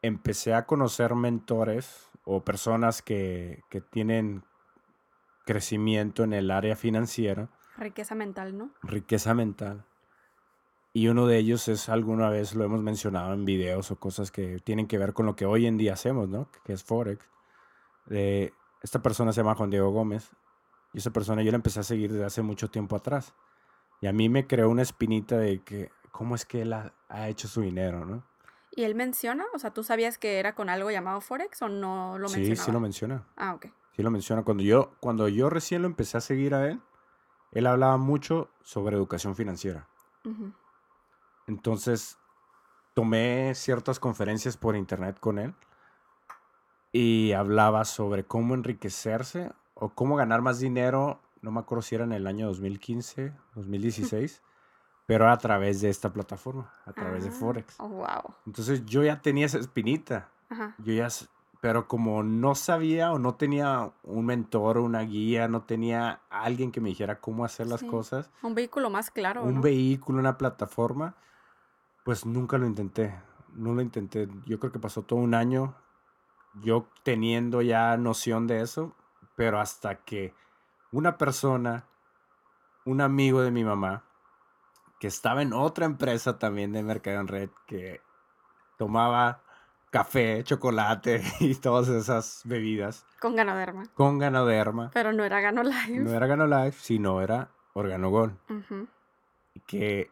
Empecé 0.02 0.54
a 0.54 0.66
conocer 0.66 1.14
mentores 1.14 2.08
o 2.24 2.44
personas 2.44 3.02
que, 3.02 3.62
que 3.68 3.80
tienen 3.80 4.44
crecimiento 5.44 6.24
en 6.24 6.34
el 6.34 6.50
área 6.50 6.76
financiera, 6.76 7.48
Riqueza 7.78 8.14
mental, 8.14 8.56
¿no? 8.56 8.70
riqueza 8.82 9.34
mental. 9.34 9.84
Y 10.92 11.08
uno 11.08 11.26
de 11.26 11.38
ellos 11.38 11.68
es, 11.68 11.88
alguna 11.88 12.28
vez 12.30 12.54
lo 12.54 12.64
hemos 12.64 12.82
mencionado 12.82 13.32
en 13.32 13.44
videos 13.44 13.90
o 13.90 13.96
cosas 13.96 14.30
que 14.30 14.58
tienen 14.58 14.88
que 14.88 14.98
ver 14.98 15.12
con 15.12 15.26
lo 15.26 15.36
que 15.36 15.46
hoy 15.46 15.66
en 15.66 15.76
día 15.76 15.92
hacemos, 15.92 16.28
¿no? 16.28 16.48
Que 16.64 16.72
es 16.72 16.82
Forex. 16.82 17.24
esta 18.82 19.02
persona 19.02 19.32
se 19.32 19.40
llama 19.40 19.54
Juan 19.54 19.70
Diego 19.70 19.90
Gómez 19.90 20.30
y 20.92 20.98
esa 20.98 21.10
persona 21.12 21.42
yo 21.42 21.50
la 21.52 21.56
empecé 21.56 21.80
a 21.80 21.84
seguir 21.84 22.10
desde 22.10 22.24
hace 22.24 22.42
mucho 22.42 22.68
tiempo 22.68 22.96
atrás. 22.96 23.34
Y 24.00 24.06
a 24.06 24.12
mí 24.12 24.28
me 24.28 24.46
creó 24.46 24.70
una 24.70 24.82
espinita 24.82 25.36
de 25.36 25.62
que 25.62 25.90
cómo 26.10 26.34
es 26.34 26.44
que 26.44 26.62
él 26.62 26.72
ha, 26.72 26.94
ha 27.08 27.28
hecho 27.28 27.48
su 27.48 27.60
dinero, 27.60 28.04
¿no? 28.04 28.24
¿Y 28.70 28.84
él 28.84 28.94
menciona? 28.94 29.44
O 29.54 29.58
sea, 29.58 29.72
¿tú 29.72 29.82
sabías 29.82 30.18
que 30.18 30.38
era 30.38 30.54
con 30.54 30.68
algo 30.70 30.90
llamado 30.90 31.20
Forex 31.20 31.62
o 31.62 31.68
no 31.68 32.18
lo 32.18 32.28
sí, 32.28 32.36
mencionaba? 32.36 32.64
sí 32.64 32.72
lo 32.72 32.80
menciona. 32.80 33.26
Ah, 33.36 33.54
ok. 33.54 33.66
Sí 33.94 34.02
lo 34.02 34.10
menciona. 34.10 34.42
Cuando 34.44 34.62
yo, 34.62 34.92
cuando 35.00 35.28
yo 35.28 35.50
recién 35.50 35.82
lo 35.82 35.88
empecé 35.88 36.16
a 36.16 36.20
seguir 36.20 36.54
a 36.54 36.68
él, 36.68 36.80
él 37.52 37.66
hablaba 37.66 37.96
mucho 37.96 38.50
sobre 38.62 38.96
educación 38.96 39.34
financiera. 39.34 39.86
Entonces, 41.46 42.18
tomé 42.94 43.54
ciertas 43.54 43.98
conferencias 44.00 44.56
por 44.56 44.76
internet 44.76 45.18
con 45.20 45.38
él 45.38 45.54
y 46.92 47.32
hablaba 47.32 47.84
sobre 47.84 48.24
cómo 48.24 48.54
enriquecerse 48.54 49.52
o 49.74 49.90
cómo 49.90 50.16
ganar 50.16 50.42
más 50.42 50.58
dinero. 50.58 51.20
No 51.40 51.50
me 51.50 51.60
acuerdo 51.60 51.82
si 51.82 51.94
era 51.94 52.04
en 52.04 52.12
el 52.12 52.26
año 52.26 52.46
2015, 52.48 53.32
2016, 53.54 54.42
pero 55.06 55.30
a 55.30 55.38
través 55.38 55.80
de 55.80 55.88
esta 55.88 56.12
plataforma, 56.12 56.70
a 56.84 56.92
través 56.92 57.24
de 57.24 57.30
Ah, 57.30 57.32
Forex. 57.32 57.76
Oh, 57.78 57.88
wow. 57.88 58.34
Entonces, 58.46 58.84
yo 58.84 59.02
ya 59.02 59.20
tenía 59.22 59.46
esa 59.46 59.58
espinita. 59.58 60.28
Ajá. 60.50 60.74
Yo 60.78 60.92
ya, 60.92 61.08
pero 61.60 61.88
como 61.88 62.22
no 62.22 62.54
sabía 62.54 63.12
o 63.12 63.18
no 63.18 63.34
tenía 63.34 63.92
un 64.02 64.26
mentor 64.26 64.78
o 64.78 64.84
una 64.84 65.00
guía, 65.00 65.48
no 65.48 65.62
tenía 65.62 66.20
alguien 66.30 66.70
que 66.70 66.80
me 66.80 66.90
dijera 66.90 67.20
cómo 67.20 67.44
hacer 67.44 67.66
las 67.66 67.80
Sí. 67.80 67.86
cosas, 67.88 68.30
Un 68.42 68.54
vehículo 68.54 68.90
más 68.90 69.10
claro, 69.10 69.42
un 69.42 69.56
¿no? 69.56 69.60
vehículo, 69.60 70.20
una 70.20 70.38
plataforma, 70.38 71.16
pues 72.04 72.24
nunca 72.24 72.58
lo 72.58 72.66
intenté. 72.66 73.14
No 73.54 73.74
lo 73.74 73.82
intenté. 73.82 74.28
Yo 74.46 74.60
creo 74.60 74.70
que 74.72 74.78
pasó 74.78 75.02
todo 75.02 75.18
un 75.18 75.34
año 75.34 75.74
yo 76.62 76.88
teniendo 77.02 77.60
ya 77.62 77.96
noción 77.96 78.46
de 78.46 78.60
eso, 78.62 78.94
pero 79.36 79.60
hasta 79.60 79.96
que 80.04 80.34
una 80.90 81.18
persona, 81.18 81.86
un 82.84 83.00
amigo 83.00 83.42
de 83.42 83.50
mi 83.50 83.64
mamá, 83.64 84.04
que 84.98 85.06
estaba 85.06 85.42
en 85.42 85.52
otra 85.52 85.86
empresa 85.86 86.38
también 86.38 86.72
de 86.72 86.82
Mercado 86.82 87.20
en 87.20 87.28
Red, 87.28 87.50
que 87.66 88.00
tomaba 88.78 89.42
café, 89.90 90.42
chocolate 90.44 91.22
y 91.40 91.54
todas 91.54 91.88
esas 91.88 92.42
bebidas 92.44 93.04
Con 93.20 93.36
ganoderma. 93.36 93.84
con 93.94 94.18
ganoderma. 94.18 94.90
Pero 94.92 95.12
no 95.12 95.24
era 95.24 95.40
Gano 95.40 95.62
Live. 95.62 96.00
No 96.00 96.12
era 96.12 96.26
Ganolife, 96.26 96.78
sino 96.80 97.20
era 97.20 97.50
Organogol. 97.74 98.38
Ujú. 98.48 98.86
Que 99.66 100.10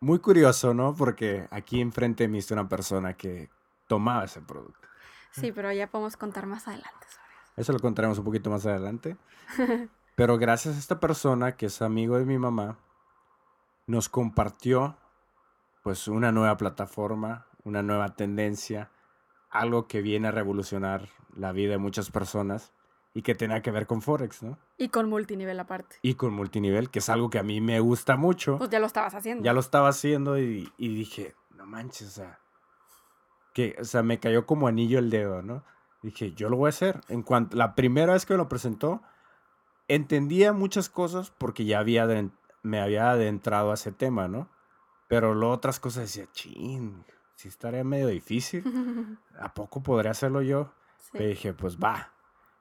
muy 0.00 0.18
curioso, 0.18 0.74
¿no? 0.74 0.94
Porque 0.94 1.46
aquí 1.50 1.80
enfrente 1.80 2.24
de 2.24 2.28
mí 2.28 2.38
está 2.38 2.54
una 2.54 2.68
persona 2.68 3.14
que 3.14 3.48
tomaba 3.88 4.24
ese 4.24 4.40
producto. 4.42 4.86
Sí, 5.32 5.52
pero 5.52 5.70
ya 5.72 5.86
podemos 5.90 6.16
contar 6.16 6.46
más 6.46 6.66
adelante 6.68 7.06
sobre 7.08 7.34
eso. 7.34 7.52
Eso 7.56 7.72
lo 7.72 7.78
contaremos 7.80 8.18
un 8.18 8.24
poquito 8.24 8.50
más 8.50 8.64
adelante. 8.66 9.16
Pero 10.16 10.38
gracias 10.38 10.76
a 10.76 10.78
esta 10.78 10.98
persona 10.98 11.56
que 11.56 11.66
es 11.66 11.82
amigo 11.82 12.16
de 12.18 12.24
mi 12.24 12.38
mamá, 12.38 12.78
nos 13.86 14.08
compartió 14.08 14.96
pues 15.82 16.08
una 16.08 16.32
nueva 16.32 16.56
plataforma, 16.56 17.46
una 17.64 17.82
nueva 17.82 18.14
tendencia, 18.16 18.90
algo 19.58 19.86
que 19.86 20.02
viene 20.02 20.28
a 20.28 20.30
revolucionar 20.30 21.08
la 21.36 21.52
vida 21.52 21.72
de 21.72 21.78
muchas 21.78 22.10
personas 22.10 22.72
y 23.14 23.22
que 23.22 23.34
tenía 23.34 23.62
que 23.62 23.70
ver 23.70 23.86
con 23.86 24.02
Forex, 24.02 24.42
¿no? 24.42 24.58
Y 24.76 24.88
con 24.88 25.08
multinivel 25.08 25.58
aparte. 25.58 25.96
Y 26.02 26.14
con 26.14 26.34
multinivel, 26.34 26.90
que 26.90 26.98
es 26.98 27.08
algo 27.08 27.30
que 27.30 27.38
a 27.38 27.42
mí 27.42 27.60
me 27.60 27.80
gusta 27.80 28.16
mucho. 28.16 28.58
Pues 28.58 28.70
ya 28.70 28.78
lo 28.78 28.86
estabas 28.86 29.14
haciendo. 29.14 29.42
ya 29.42 29.52
lo 29.52 29.60
estaba 29.60 29.88
haciendo 29.88 30.38
y, 30.38 30.70
y 30.76 30.94
dije, 30.94 31.34
no 31.54 31.64
manches, 31.64 32.08
o 32.08 32.10
sea, 32.10 32.38
que, 33.54 33.74
o 33.80 33.84
sea, 33.84 34.02
me 34.02 34.20
cayó 34.20 34.44
como 34.44 34.68
anillo 34.68 34.98
el 34.98 35.08
dedo, 35.08 35.40
¿no? 35.40 35.64
Dije, 36.02 36.32
yo 36.32 36.50
lo 36.50 36.58
voy 36.58 36.66
a 36.66 36.68
hacer. 36.68 37.00
En 37.08 37.22
cuanto, 37.22 37.56
la 37.56 37.74
primera 37.74 38.12
vez 38.12 38.26
que 38.26 38.34
me 38.34 38.38
lo 38.38 38.50
presentó, 38.50 39.00
entendía 39.88 40.52
muchas 40.52 40.90
cosas 40.90 41.30
porque 41.30 41.64
ya 41.64 41.78
había 41.78 42.06
me 42.62 42.80
había 42.80 43.10
adentrado 43.10 43.70
a 43.70 43.74
ese 43.74 43.92
tema, 43.92 44.28
¿no? 44.28 44.50
Pero 45.08 45.34
luego 45.34 45.54
otras 45.54 45.80
cosas 45.80 46.02
decía, 46.02 46.28
chin, 46.32 47.04
si 47.36 47.48
estaría 47.48 47.84
medio 47.84 48.08
difícil, 48.08 48.64
¿a 49.38 49.54
poco 49.54 49.82
podría 49.82 50.10
hacerlo 50.10 50.42
yo? 50.42 50.72
Sí. 51.12 51.18
Y 51.18 51.26
dije, 51.28 51.54
pues 51.54 51.78
va, 51.78 52.10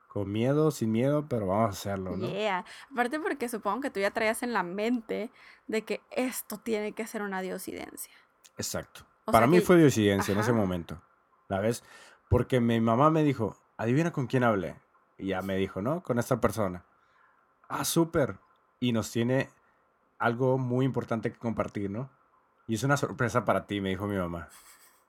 con 0.07 0.31
miedo, 0.31 0.69
sin 0.71 0.91
miedo, 0.91 1.27
pero 1.27 1.47
vamos 1.47 1.65
a 1.67 1.69
hacerlo, 1.71 2.15
¿no? 2.15 2.27
Yeah. 2.29 2.63
Aparte 2.91 3.19
porque 3.19 3.49
supongo 3.49 3.81
que 3.81 3.89
tú 3.89 3.99
ya 3.99 4.11
traías 4.11 4.43
en 4.43 4.53
la 4.53 4.63
mente 4.63 5.31
de 5.67 5.83
que 5.83 6.01
esto 6.11 6.57
tiene 6.59 6.91
que 6.93 7.07
ser 7.07 7.21
una 7.23 7.41
diosidencia. 7.41 8.13
Exacto. 8.57 9.01
O 9.25 9.31
Para 9.31 9.47
mí 9.47 9.57
que- 9.57 9.65
fue 9.65 9.77
diosidencia 9.77 10.33
en 10.33 10.39
ese 10.39 10.53
momento. 10.53 11.01
¿La 11.47 11.59
ves? 11.59 11.83
Porque 12.29 12.59
mi 12.59 12.79
mamá 12.79 13.09
me 13.09 13.23
dijo, 13.23 13.57
adivina 13.77 14.11
con 14.11 14.27
quién 14.27 14.43
hablé. 14.43 14.75
Y 15.17 15.27
ya 15.27 15.41
me 15.41 15.55
dijo, 15.57 15.81
¿no? 15.81 16.01
Con 16.03 16.19
esta 16.19 16.39
persona. 16.39 16.85
Ah, 17.67 17.83
súper. 17.85 18.37
Y 18.79 18.91
nos 18.91 19.11
tiene 19.11 19.49
algo 20.19 20.57
muy 20.57 20.85
importante 20.85 21.31
que 21.31 21.37
compartir, 21.39 21.89
¿no? 21.89 22.09
Y 22.67 22.75
es 22.75 22.83
una 22.83 22.97
sorpresa 22.97 23.45
para 23.45 23.67
ti, 23.67 23.81
me 23.81 23.89
dijo 23.89 24.07
mi 24.07 24.17
mamá. 24.17 24.49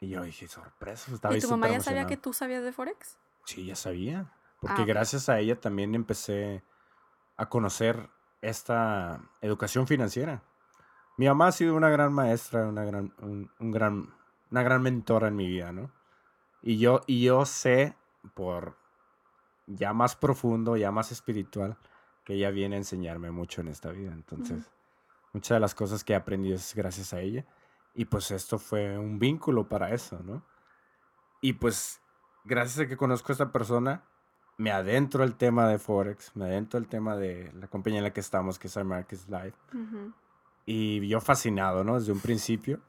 Y 0.01 0.09
yo 0.09 0.23
dije, 0.23 0.47
sorpresa. 0.47 1.13
Estaba 1.13 1.37
¿Y 1.37 1.41
tu 1.41 1.49
mamá 1.49 1.69
ya 1.69 1.81
sabía 1.81 2.07
que 2.07 2.17
tú 2.17 2.33
sabías 2.33 2.63
de 2.63 2.73
Forex? 2.73 3.19
Sí, 3.45 3.67
ya 3.67 3.77
sabía. 3.77 4.33
Porque 4.61 4.83
Ah, 4.83 4.87
gracias 4.87 5.29
a 5.29 5.39
ella 5.39 5.59
también 5.59 5.95
empecé 5.95 6.63
a 7.37 7.49
conocer 7.49 8.09
esta 8.43 9.21
educación 9.41 9.87
financiera. 9.87 10.43
Mi 11.17 11.27
mamá 11.27 11.49
ha 11.49 11.53
sido 11.53 11.75
una 11.75 11.89
gran 11.89 12.13
maestra, 12.13 12.67
una 12.67 12.85
gran, 12.85 13.15
un, 13.19 13.51
un 13.59 13.71
gran, 13.71 14.15
una 14.51 14.63
gran 14.63 14.83
mentora 14.83 15.29
en 15.29 15.37
mi 15.37 15.47
vida, 15.47 15.73
¿no? 15.73 15.91
Y 16.63 16.79
yo, 16.79 17.01
y 17.07 17.23
yo 17.23 17.47
sé 17.47 17.97
por 18.35 18.77
ya 19.67 19.93
más 19.93 20.17
profundo, 20.17 20.77
ya 20.77 20.91
más 20.91 21.13
espiritual, 21.13 21.77
que 22.25 22.35
ella 22.35 22.51
viene 22.51 22.77
a 22.77 22.79
enseñarme 22.79 23.31
mucho 23.31 23.61
en 23.61 23.69
esta 23.69 23.91
vida. 23.91 24.13
Entonces, 24.13 24.71
muchas 25.33 25.57
de 25.57 25.61
las 25.61 25.75
cosas 25.75 26.05
que 26.05 26.13
he 26.13 26.17
aprendido 26.17 26.57
es 26.57 26.75
gracias 26.75 27.13
a 27.13 27.21
ella. 27.21 27.47
Y 27.95 28.05
pues 28.05 28.31
esto 28.31 28.59
fue 28.59 28.99
un 28.99 29.19
vínculo 29.19 29.69
para 29.69 29.93
eso, 29.95 30.21
¿no? 30.23 30.45
Y 31.41 31.55
pues, 31.55 32.03
gracias 32.45 32.85
a 32.85 32.89
que 32.89 32.97
conozco 32.97 33.33
a 33.33 33.35
esta 33.35 33.53
persona, 33.53 34.05
me 34.59 34.71
adentro 34.71 35.23
al 35.23 35.37
tema 35.37 35.69
de 35.69 35.79
Forex, 35.79 36.35
me 36.35 36.47
adentro 36.47 36.79
al 36.79 36.89
tema 36.89 37.17
de 37.17 37.53
la 37.55 37.69
compañía 37.69 37.99
en 37.99 38.05
la 38.05 38.13
que 38.13 38.21
estamos, 38.21 38.59
que 38.59 38.69
es 38.69 38.77
Markets 38.85 39.29
Live. 39.29 39.55
Ujú. 39.73 40.13
Y 40.67 41.07
yo 41.07 41.21
fascinado, 41.21 41.85
¿no? 41.85 41.99
Desde 41.99 42.13
un 42.13 42.21
principio. 42.21 42.81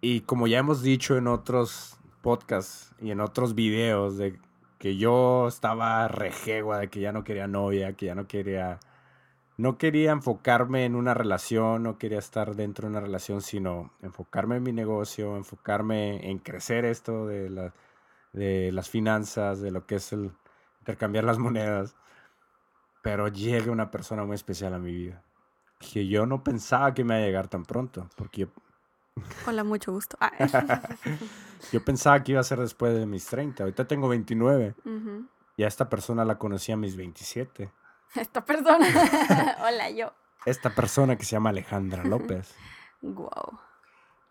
Y 0.00 0.22
como 0.22 0.46
ya 0.46 0.58
hemos 0.58 0.82
dicho 0.82 1.16
en 1.16 1.26
otros 1.26 1.98
podcasts 2.22 2.94
y 3.00 3.10
en 3.10 3.20
otros 3.20 3.54
videos, 3.54 4.16
de 4.16 4.40
que 4.78 4.96
yo 4.96 5.48
estaba 5.48 6.08
rejegua, 6.08 6.78
de 6.78 6.88
que 6.88 7.00
ya 7.00 7.12
no 7.12 7.24
quería 7.24 7.46
novia, 7.46 7.94
que 7.94 8.06
ya 8.06 8.14
no 8.14 8.26
quería... 8.26 8.80
No 9.56 9.78
quería 9.78 10.10
enfocarme 10.10 10.84
en 10.84 10.96
una 10.96 11.14
relación, 11.14 11.84
no 11.84 11.96
quería 11.96 12.18
estar 12.18 12.56
dentro 12.56 12.86
de 12.88 12.90
una 12.90 13.00
relación, 13.00 13.40
sino 13.40 13.92
enfocarme 14.02 14.56
en 14.56 14.62
mi 14.64 14.72
negocio, 14.72 15.36
enfocarme 15.36 16.28
en 16.30 16.38
crecer 16.38 16.84
esto 16.84 17.26
de, 17.26 17.50
la- 17.50 17.72
de 18.32 18.72
las 18.72 18.90
finanzas, 18.90 19.60
de 19.60 19.70
lo 19.70 19.86
que 19.86 19.96
es 19.96 20.12
el 20.12 20.32
intercambiar 20.80 21.22
las 21.24 21.38
monedas. 21.38 21.94
Pero 23.02 23.28
llega 23.28 23.70
una 23.70 23.90
persona 23.90 24.24
muy 24.24 24.34
especial 24.34 24.74
a 24.74 24.78
mi 24.78 24.92
vida 24.92 25.22
que 25.92 26.06
yo 26.08 26.24
no 26.24 26.42
pensaba 26.42 26.94
que 26.94 27.04
me 27.04 27.14
iba 27.14 27.22
a 27.22 27.26
llegar 27.26 27.48
tan 27.48 27.64
pronto, 27.64 28.08
porque 28.16 28.42
yo, 28.42 28.46
Hola, 29.46 29.62
mucho 29.64 29.92
gusto. 29.92 30.16
Yo 31.72 31.84
pensaba 31.84 32.22
que 32.22 32.32
iba 32.32 32.40
a 32.40 32.44
ser 32.44 32.58
después 32.58 32.94
de 32.94 33.06
mis 33.06 33.26
30. 33.26 33.62
Ahorita 33.62 33.86
tengo 33.86 34.08
29 34.08 34.74
Ujú. 34.84 35.26
y 35.56 35.62
a 35.62 35.68
esta 35.68 35.88
persona 35.88 36.24
la 36.24 36.36
conocí 36.38 36.72
a 36.72 36.76
mis 36.76 36.96
27. 36.96 37.70
Esta 38.20 38.44
persona. 38.44 38.86
Hola, 39.66 39.90
yo. 39.90 40.12
Esta 40.46 40.70
persona 40.70 41.16
que 41.16 41.24
se 41.24 41.32
llama 41.32 41.50
Alejandra 41.50 42.04
López. 42.04 42.54
Wow. 43.06 43.58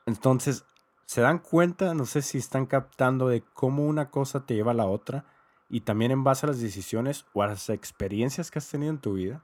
Entonces, 0.07 0.65
¿se 1.05 1.21
dan 1.21 1.37
cuenta? 1.37 1.93
No 1.93 2.07
sé 2.07 2.23
si 2.23 2.39
están 2.39 2.65
captando 2.65 3.27
de 3.27 3.43
cómo 3.53 3.85
una 3.85 4.09
cosa 4.09 4.47
te 4.47 4.55
lleva 4.55 4.71
a 4.71 4.73
la 4.73 4.87
otra 4.87 5.25
y 5.69 5.81
también 5.81 6.09
en 6.09 6.23
base 6.23 6.47
a 6.47 6.49
las 6.49 6.59
decisiones 6.59 7.27
o 7.33 7.43
a 7.43 7.47
las 7.47 7.69
experiencias 7.69 8.49
que 8.49 8.57
has 8.57 8.67
tenido 8.67 8.91
en 8.91 8.97
tu 8.97 9.13
vida. 9.13 9.43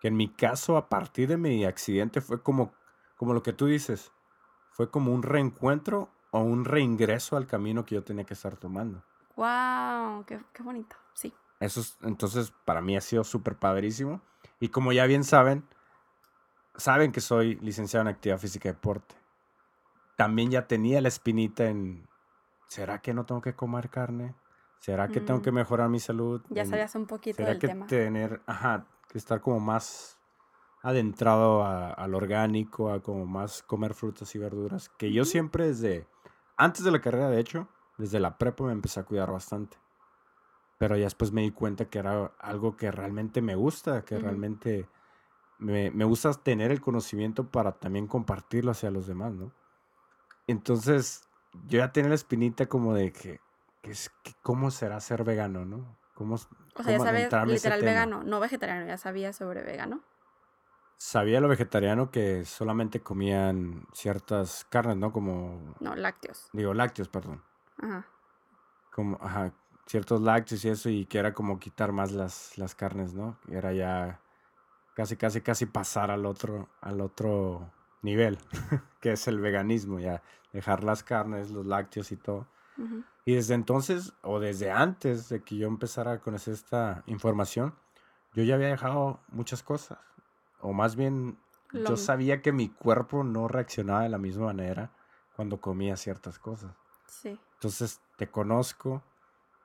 Que 0.00 0.06
en 0.06 0.16
mi 0.16 0.28
caso, 0.28 0.76
a 0.76 0.88
partir 0.88 1.28
de 1.28 1.38
mi 1.38 1.64
accidente, 1.64 2.20
fue 2.20 2.40
como, 2.40 2.72
como 3.16 3.34
lo 3.34 3.42
que 3.42 3.52
tú 3.52 3.66
dices, 3.66 4.12
fue 4.70 4.92
como 4.92 5.12
un 5.12 5.24
reencuentro 5.24 6.08
o 6.30 6.38
un 6.38 6.64
reingreso 6.64 7.36
al 7.36 7.48
camino 7.48 7.84
que 7.84 7.96
yo 7.96 8.04
tenía 8.04 8.22
que 8.22 8.34
estar 8.34 8.56
tomando. 8.56 9.02
Wow, 9.34 10.24
qué, 10.24 10.40
qué 10.52 10.62
bonito. 10.62 10.94
Sí. 11.14 11.34
Eso 11.62 11.80
es- 11.80 11.96
entonces 12.02 12.52
para 12.64 12.80
mí 12.80 12.96
ha 12.96 13.00
sido 13.00 13.24
súper 13.24 13.56
padrísimo. 13.56 14.20
Y 14.60 14.68
como 14.68 14.92
ya 14.92 15.06
bien 15.06 15.24
saben, 15.24 15.64
saben 16.76 17.12
que 17.12 17.20
soy 17.20 17.56
licenciado 17.56 18.02
en 18.02 18.08
actividad 18.14 18.38
física 18.38 18.68
y 18.68 18.72
deporte. 18.72 19.14
También 20.16 20.50
ya 20.50 20.66
tenía 20.66 21.00
la 21.00 21.08
espinita 21.08 21.64
en, 21.66 22.08
¿será 22.68 23.00
que 23.00 23.14
no 23.14 23.24
tengo 23.26 23.40
que 23.40 23.54
comer 23.54 23.90
carne? 23.90 24.34
¿Será 24.78 25.08
que 25.08 25.20
tengo 25.20 25.40
Mm. 25.40 25.42
que 25.42 25.52
mejorar 25.52 25.88
mi 25.88 26.00
salud? 26.00 26.42
Ya 26.50 26.64
sabías 26.66 26.94
un 26.96 27.06
poquito 27.06 27.36
¿Será 27.36 27.50
del 27.50 27.58
que 27.60 27.68
tema. 27.68 27.86
tener, 27.86 28.42
ajá, 28.46 28.86
que 29.08 29.18
estar 29.18 29.40
como 29.40 29.60
más 29.60 30.18
adentrado 30.82 31.62
a- 31.62 31.92
al 31.92 32.14
orgánico, 32.14 32.90
a 32.90 33.00
como 33.00 33.24
más 33.26 33.62
comer 33.62 33.94
frutas 33.94 34.34
y 34.34 34.38
verduras? 34.38 34.88
Que 34.88 35.12
yo 35.12 35.24
siempre 35.24 35.68
desde, 35.68 36.08
antes 36.56 36.82
de 36.84 36.90
la 36.90 37.00
carrera 37.00 37.30
de 37.30 37.38
hecho, 37.40 37.68
desde 37.98 38.18
la 38.18 38.38
prepa 38.38 38.64
me 38.64 38.72
empecé 38.72 38.98
a 38.98 39.04
cuidar 39.04 39.30
bastante. 39.30 39.76
Pero 40.82 40.96
ya 40.96 41.04
después 41.04 41.30
me 41.30 41.42
di 41.42 41.52
cuenta 41.52 41.84
que 41.84 42.00
era 42.00 42.32
algo 42.40 42.76
que 42.76 42.90
realmente 42.90 43.40
me 43.40 43.54
gusta, 43.54 44.04
que 44.04 44.18
realmente 44.18 44.88
me, 45.60 45.92
me 45.92 46.04
gusta 46.04 46.32
tener 46.34 46.72
el 46.72 46.80
conocimiento 46.80 47.48
para 47.48 47.70
también 47.70 48.08
compartirlo 48.08 48.72
hacia 48.72 48.90
los 48.90 49.06
demás, 49.06 49.32
¿no? 49.32 49.52
Entonces, 50.48 51.22
yo 51.68 51.78
ya 51.78 51.92
tenía 51.92 52.08
la 52.08 52.16
espinita 52.16 52.66
como 52.66 52.94
de 52.94 53.12
que, 53.12 53.38
que 53.80 53.92
es, 53.92 54.10
que 54.24 54.32
¿cómo 54.42 54.72
será 54.72 54.98
ser 54.98 55.22
vegano, 55.22 55.64
no? 55.64 55.86
¿Cómo, 56.16 56.34
O 56.34 56.38
sea, 56.38 56.50
ya 56.50 56.82
cómo 56.82 57.04
sabes, 57.04 57.20
adentrarme 57.20 57.52
a 57.52 57.54
ese 57.54 57.68
literal 57.68 57.78
tema? 57.78 57.92
vegano, 57.92 58.24
no 58.24 58.40
vegetariano, 58.40 58.84
ya 58.84 58.98
sabía 58.98 59.32
sobre 59.32 59.62
vegano. 59.62 60.00
Sabía 60.96 61.40
lo 61.40 61.46
vegetariano 61.46 62.10
que 62.10 62.44
solamente 62.44 62.98
comían 62.98 63.86
ciertas 63.92 64.66
carnes, 64.68 64.96
¿no? 64.96 65.12
Como, 65.12 65.76
No, 65.78 65.94
lácteos. 65.94 66.48
digo, 66.52 66.74
lácteos, 66.74 67.08
perdón. 67.08 67.40
Ajá. 67.78 68.04
Como, 68.90 69.16
ajá, 69.22 69.52
ciertos 69.86 70.20
lácteos 70.20 70.64
y 70.64 70.68
eso, 70.68 70.88
y 70.88 71.06
que 71.06 71.18
era 71.18 71.34
como 71.34 71.58
quitar 71.58 71.92
más 71.92 72.12
las, 72.12 72.56
las 72.58 72.74
carnes, 72.74 73.14
¿no? 73.14 73.38
Era 73.48 73.72
ya 73.72 74.20
casi, 74.94 75.16
casi, 75.16 75.40
casi 75.40 75.66
pasar 75.66 76.10
al 76.10 76.26
otro, 76.26 76.68
al 76.80 77.00
otro 77.00 77.70
nivel, 78.02 78.38
que 79.00 79.12
es 79.12 79.28
el 79.28 79.40
veganismo, 79.40 79.98
ya 79.98 80.22
dejar 80.52 80.84
las 80.84 81.02
carnes, 81.02 81.50
los 81.50 81.66
lácteos 81.66 82.12
y 82.12 82.16
todo. 82.16 82.46
Y 83.24 83.34
desde 83.34 83.54
entonces, 83.54 84.14
o 84.22 84.40
desde 84.40 84.72
antes 84.72 85.28
de 85.28 85.42
que 85.42 85.56
yo 85.56 85.68
empezara 85.68 86.12
a 86.12 86.20
conocer 86.20 86.54
esta 86.54 87.04
información, 87.06 87.74
yo 88.34 88.42
ya 88.42 88.54
había 88.54 88.68
dejado 88.68 89.20
muchas 89.28 89.62
cosas. 89.62 89.98
O 90.60 90.72
más 90.72 90.96
bien, 90.96 91.38
yo 91.72 91.96
sabía 91.96 92.42
que 92.42 92.50
mi 92.50 92.68
cuerpo 92.68 93.24
no 93.24 93.46
reaccionaba 93.46 94.02
de 94.02 94.08
la 94.08 94.18
misma 94.18 94.46
manera 94.46 94.90
cuando 95.36 95.60
comía 95.60 95.96
ciertas 95.96 96.38
cosas. 96.38 96.74
Sí. 97.06 97.38
Entonces 97.54 98.00
te 98.16 98.28
conozco, 98.28 99.02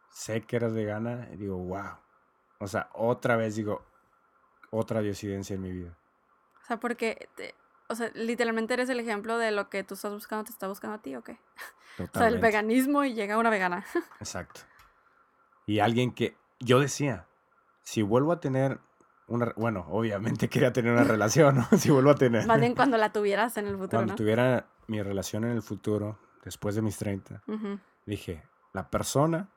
sé 0.09 0.41
que 0.41 0.55
eres 0.57 0.73
vegana 0.73 1.29
y 1.33 1.37
digo, 1.37 1.57
wow. 1.57 1.97
O 2.59 2.67
sea, 2.67 2.89
otra 2.93 3.35
vez 3.37 3.55
digo, 3.55 3.85
otra 4.71 5.01
diosidencia 5.01 5.55
en 5.55 5.61
mi 5.61 5.71
vida. 5.71 5.97
O 6.63 6.65
sea, 6.65 6.79
porque, 6.79 7.29
te- 7.35 7.55
o 7.87 7.95
sea, 7.95 8.09
literalmente 8.15 8.73
eres 8.73 8.89
el 8.89 8.99
ejemplo 8.99 9.37
de 9.37 9.51
lo 9.51 9.69
que 9.69 9.83
tú 9.83 9.93
estás 9.93 10.11
buscando, 10.13 10.43
te 10.45 10.51
está 10.51 10.67
buscando 10.67 10.95
a 10.95 11.01
ti, 11.01 11.15
¿o 11.15 11.23
qué? 11.23 11.33
O 11.97 11.97
sea, 11.97 12.03
el 12.03 12.07
Totalmente. 12.07 12.41
veganismo 12.47 13.03
y 13.05 13.13
llega 13.13 13.37
una 13.37 13.49
vegana. 13.49 13.85
Exacto. 14.19 14.61
Y 15.65 15.79
alguien 15.79 16.13
que 16.13 16.37
yo 16.59 16.79
decía, 16.79 17.27
si 17.83 18.01
vuelvo 18.01 18.31
a 18.31 18.39
tener 18.39 18.79
una, 19.27 19.53
bueno, 19.57 19.85
obviamente 19.89 20.47
quería 20.49 20.71
tener 20.73 20.91
una 20.93 21.03
relación, 21.03 21.55
¿no? 21.55 21.77
Si 21.77 21.89
vuelvo 21.91 22.11
a 22.11 22.15
tener, 22.15 22.45
Más 22.45 22.59
bien 22.59 22.75
cuando 22.75 22.97
la 22.97 23.11
tuvieras 23.11 23.57
en 23.57 23.67
el 23.67 23.73
futuro, 23.77 23.89
cuando 23.89 24.11
¿no? 24.13 24.15
tuviera 24.15 24.67
mi 24.87 25.01
relación 25.01 25.43
en 25.45 25.51
el 25.51 25.61
futuro, 25.61 26.19
después 26.43 26.75
de 26.75 26.81
mis 26.81 26.97
30, 26.97 27.43
Ujú. 27.47 27.79
dije, 28.05 28.43
la 28.73 28.89
persona, 28.89 29.49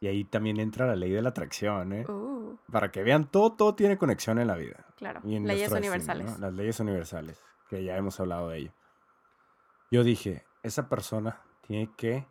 y 0.00 0.06
ahí 0.06 0.24
también 0.24 0.58
entra 0.58 0.86
la 0.86 0.96
ley 0.96 1.10
de 1.10 1.20
la 1.20 1.28
atracción, 1.28 1.92
¿eh? 1.92 2.06
Uh, 2.10 2.56
Para 2.72 2.90
que 2.90 3.02
vean, 3.02 3.30
todo, 3.30 3.52
todo 3.52 3.74
tiene 3.74 3.98
conexión 3.98 4.38
en 4.38 4.46
la 4.46 4.56
vida. 4.56 4.86
claro. 4.96 5.20
y 5.24 5.36
en 5.36 5.46
Leyes 5.46 5.70
destino, 5.70 5.78
universales. 5.78 6.26
¿no? 6.32 6.38
Las 6.38 6.54
leyes 6.54 6.80
universales, 6.80 7.42
que 7.68 7.84
ya 7.84 7.96
hemos 7.98 8.18
hablado 8.18 8.48
de 8.48 8.58
ello. 8.58 8.72
Yo 9.90 10.02
dije, 10.02 10.46
esa 10.62 10.88
persona 10.88 11.42
tiene 11.66 11.90
que 11.96 12.26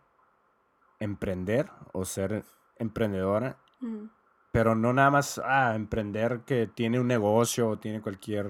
emprender 1.00 1.70
o 1.94 2.06
ser 2.06 2.44
emprendedora, 2.78 3.58
pero 4.52 4.74
no 4.74 4.92
nada 4.92 5.12
más 5.12 5.40
ah, 5.44 5.74
emprender 5.76 6.42
que 6.46 6.66
tiene 6.66 7.00
un 7.00 7.08
negocio 7.08 7.70
o 7.70 7.78
tiene 7.78 8.02
cualquier... 8.02 8.48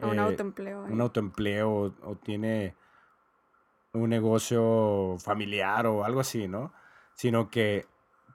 Un 0.00 0.14
eh, 0.14 0.18
autoempleo. 0.18 0.84
un 0.84 1.00
eh. 1.00 1.02
autoempleo 1.02 1.70
o, 1.70 1.94
o 2.02 2.16
tiene 2.16 2.76
un 3.92 4.10
negocio 4.10 5.16
familiar 5.18 5.86
o 5.86 6.04
algo 6.04 6.20
así, 6.20 6.46
¿no? 6.46 6.72
Sino 7.14 7.50
que 7.50 7.86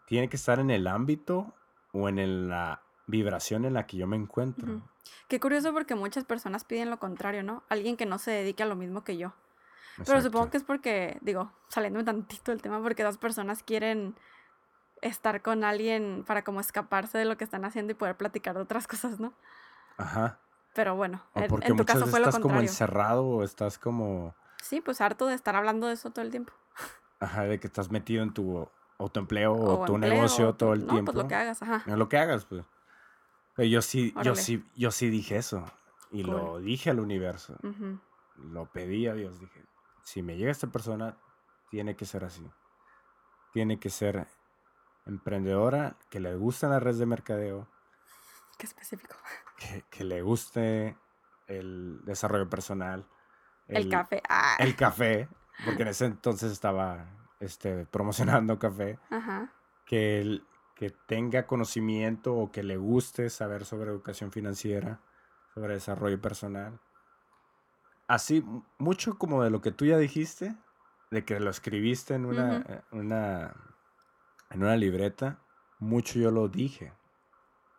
tiene 0.06 0.30
que 0.30 0.36
estar 0.38 0.60
en 0.60 0.70
el 0.70 0.88
ámbito 0.88 1.54
o 1.92 2.10
en 2.10 2.20
el- 2.20 2.50
la 2.50 2.82
vibración 3.08 3.66
en 3.66 3.74
la 3.74 3.86
que 3.86 3.98
yo 3.98 4.08
me 4.08 4.16
encuentro. 4.16 4.82
Qué 5.28 5.40
curioso 5.40 5.74
porque 5.74 5.96
muchas 5.96 6.24
personas 6.24 6.64
piden 6.64 6.90
lo 6.90 7.00
contrario, 7.00 7.44
¿no? 7.44 7.64
Alguien 7.70 7.98
que 7.98 8.06
no 8.06 8.18
se 8.18 8.32
dedique 8.32 8.64
a 8.64 8.66
lo 8.66 8.76
mismo 8.76 9.04
que 9.04 9.18
yo. 9.18 9.34
Pero 10.06 10.22
supongo 10.22 10.50
que 10.50 10.58
es 10.58 10.64
porque, 10.64 11.18
digo, 11.22 11.52
saliéndome 11.70 12.04
tantito 12.06 12.52
del 12.52 12.62
tema, 12.62 12.82
porque 12.82 13.04
dos 13.04 13.18
personas 13.18 13.62
quieren 13.64 14.16
estar 15.02 15.42
con 15.42 15.64
alguien 15.64 16.24
para 16.26 16.44
como 16.44 16.60
escaparse 16.62 17.18
de 17.18 17.26
lo 17.26 17.38
que 17.38 17.44
están 17.44 17.66
haciendo 17.66 17.92
y 17.92 17.96
poder 17.96 18.16
platicar 18.16 18.56
de 18.56 18.62
otras 18.62 18.88
cosas, 18.88 19.20
¿no? 19.20 19.34
Ajá. 19.98 20.40
Pero 20.74 20.96
bueno, 20.96 21.22
O 21.34 21.44
porque 21.48 21.68
en 21.68 21.78
tu 21.78 21.86
caso 21.86 22.08
fue 22.08 22.20
lo 22.20 22.28
estás 22.28 22.42
como 22.42 22.60
encerrado 22.60 23.26
o 23.28 23.44
estás 23.44 23.78
como, 23.78 24.34
Sí, 24.62 24.82
pues 24.82 25.02
harto 25.02 25.28
de 25.28 25.36
estar 25.36 25.56
hablando 25.56 25.88
de 25.88 25.94
eso 25.94 26.10
todo 26.12 26.24
el 26.26 26.32
tiempo. 26.32 26.54
ajá, 27.20 27.44
de 27.44 27.60
que 27.60 27.68
estás 27.68 27.92
metido 27.92 28.24
en 28.24 28.34
tu 28.34 28.68
autoempleo 29.00 29.54
o, 29.54 29.82
O 29.82 29.86
tu 29.86 29.96
empleo, 29.96 30.14
negocio 30.14 30.50
o 30.50 30.52
tu- 30.54 30.58
todo 30.58 30.74
el 30.74 30.86
no, 30.86 30.94
tiempo. 30.94 31.12
pues 31.12 31.24
lo 31.24 31.28
que 31.30 31.36
hagas, 31.36 31.62
ajá. 31.62 31.84
En 31.86 32.00
lo 32.00 32.10
que 32.10 32.18
hagas, 32.18 32.46
pues. 32.46 32.66
Pero 33.56 33.68
yo 33.70 33.82
sí, 33.82 34.12
yo 34.14 34.20
Órale. 34.20 34.36
sí, 34.38 34.64
yo 34.76 34.92
sí 34.92 35.10
dije 35.10 35.36
eso. 35.38 35.66
Y 36.12 36.24
lo 36.24 36.60
dije 36.60 36.90
al 36.92 37.00
universo. 37.00 37.56
Ujú. 37.64 38.00
Lo 38.38 38.66
pedí 38.72 39.08
a 39.08 39.14
Dios. 39.14 39.40
Dije, 39.40 39.64
si 40.04 40.22
me 40.22 40.38
llega 40.38 40.52
esta 40.52 40.68
persona, 40.68 41.18
tiene 41.70 41.96
que 41.96 42.06
ser 42.06 42.24
así. 42.24 42.48
Tiene 43.52 43.80
que 43.80 43.90
ser 43.90 44.28
emprendedora, 45.06 45.98
que 46.10 46.20
le 46.20 46.36
gustan 46.36 46.70
las 46.72 46.82
redes 46.82 46.98
de 47.00 47.06
mercadeo, 47.06 47.68
Qué 48.58 48.66
específico. 48.68 49.16
que, 49.58 49.84
que 49.90 50.04
le 50.04 50.22
guste 50.22 50.98
el 51.48 52.00
desarrollo 52.06 52.50
personal. 52.50 53.06
El, 53.68 53.90
café. 53.90 54.22
Ah. 54.30 54.56
El 54.60 54.76
café, 54.76 55.28
porque 55.66 55.82
en 55.84 55.90
ese 55.90 56.06
entonces 56.06 56.52
estaba 56.52 57.06
este, 57.44 57.86
promocionando 57.86 58.58
café. 58.60 59.00
Ajá. 59.10 59.54
que, 59.86 60.22
él- 60.22 60.48
que 60.76 60.90
tenga 60.90 61.46
conocimiento 61.46 62.34
o 62.36 62.52
que 62.52 62.64
le 62.64 62.78
guste 62.78 63.30
saber 63.30 63.66
sobre 63.66 63.92
educación 63.92 64.32
financiera, 64.32 65.02
sobre 65.54 65.76
desarrollo 65.76 66.20
personal. 66.22 66.80
Así, 68.08 68.42
mu- 68.42 68.64
mucho 68.78 69.18
como 69.18 69.44
de 69.44 69.50
lo 69.50 69.62
que 69.62 69.72
tú 69.72 69.86
ya 69.86 69.98
dijiste, 69.98 70.56
de 71.12 71.26
que 71.26 71.40
lo 71.40 71.50
escribiste 71.50 72.16
en 72.16 72.26
una, 72.26 72.60
Ujú. 72.60 72.72
eh, 72.74 72.82
una, 72.92 73.54
en 74.50 74.64
una 74.64 74.76
libreta, 74.76 75.40
mucho 75.80 76.20
yo 76.20 76.32
lo 76.32 76.48
dije, 76.48 76.94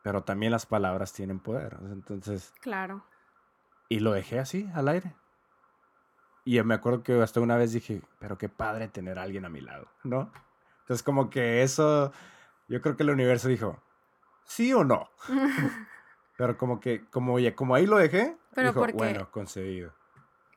pero 0.03 0.23
también 0.25 0.53
las 0.53 0.67
palabras 0.67 1.13
tienen 1.13 1.41
poder. 1.41 1.79
Entonces, 1.91 2.53
Claro. 2.61 3.05
y 3.89 4.01
lo 4.01 4.13
dejé 4.13 4.39
así, 4.39 4.69
al 4.75 4.89
aire. 4.89 5.17
Y 6.45 6.63
me 6.63 6.75
acuerdo 6.75 7.03
que 7.03 7.21
hasta 7.23 7.41
una 7.41 7.57
vez 7.57 7.73
dije, 7.73 8.03
pero 8.19 8.37
qué 8.39 8.49
padre 8.49 8.89
tener 8.89 9.19
a 9.19 9.23
alguien 9.23 9.45
a 9.45 9.49
mi 9.49 9.61
lado, 9.61 9.87
¿no? 10.03 10.31
Entonces 10.81 11.03
como 11.03 11.31
que 11.31 11.63
eso, 11.63 12.13
yo 12.69 12.83
creo 12.83 12.97
que 12.97 13.03
el 13.03 13.11
universo 13.11 13.49
dijo, 13.49 13.83
sí 14.45 14.73
o 14.75 14.85
no. 14.85 15.09
Pero 16.37 16.59
como 16.59 16.81
que, 16.81 17.05
como, 17.11 17.39
ya- 17.39 17.55
como 17.55 17.75
ahí 17.77 17.87
lo 17.87 17.97
dejé, 17.97 18.37
Pero 18.55 18.69
dijo, 18.69 18.81
porque- 18.81 18.97
bueno, 18.97 19.31
concedido. 19.31 19.93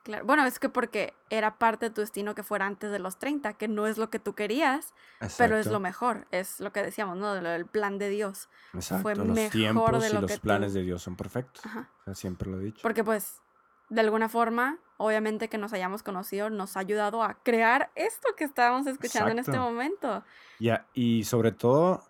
Claro. 0.04 0.26
Bueno, 0.26 0.46
es 0.46 0.58
que 0.58 0.70
porque 0.70 1.14
era 1.30 1.58
parte 1.60 1.88
de 1.90 1.92
tu 1.94 2.00
destino 2.00 2.34
que 2.34 2.42
fuera 2.42 2.66
antes 2.66 2.90
de 2.92 2.98
los 2.98 3.20
30, 3.20 3.54
que 3.56 3.68
no 3.68 3.88
es 3.88 3.98
lo 3.98 4.10
que 4.10 4.20
tú 4.20 4.36
querías, 4.36 4.94
pero 5.38 5.56
es 5.58 5.66
Exacto, 5.68 5.72
lo 5.72 5.80
mejor. 5.82 6.28
Es 6.32 6.62
lo 6.62 6.72
que 6.72 6.82
decíamos, 6.82 7.18
¿no? 7.18 7.34
Del 7.34 7.66
plan 7.66 7.98
de 7.98 8.08
Dios. 8.10 8.48
Exacto, 8.74 9.02
fue 9.04 9.16
los 9.18 9.28
mejor 9.28 9.52
tiempos 9.52 10.02
de 10.02 10.10
y 10.10 10.14
lo 10.14 10.22
los 10.22 10.32
que 10.32 10.38
tú- 10.38 10.44
planes 10.44 10.74
de 10.74 10.84
Dios 10.84 11.02
son 11.04 11.18
perfectos. 11.18 11.66
Ajá. 11.66 11.90
O 12.00 12.04
sea, 12.06 12.16
siempre 12.16 12.50
lo 12.50 12.58
he 12.60 12.64
dicho. 12.64 12.80
Porque 12.84 13.04
pues, 13.04 13.42
de 13.90 14.02
alguna 14.02 14.30
forma, 14.30 14.80
obviamente 14.98 15.50
que 15.50 15.58
nos 15.58 15.74
hayamos 15.74 16.04
conocido 16.04 16.50
nos 16.50 16.76
ha 16.76 16.80
ayudado 16.82 17.24
a 17.24 17.36
crear 17.44 17.92
esto 17.96 18.30
que 18.36 18.44
estábamos 18.44 18.88
escuchando 18.88 19.32
en 19.32 19.40
este 19.40 19.52
Exacto. 19.52 19.72
momento. 19.72 20.24
Ya, 20.60 20.88
y 20.94 21.24
sobre 21.24 21.52
todo, 21.52 22.04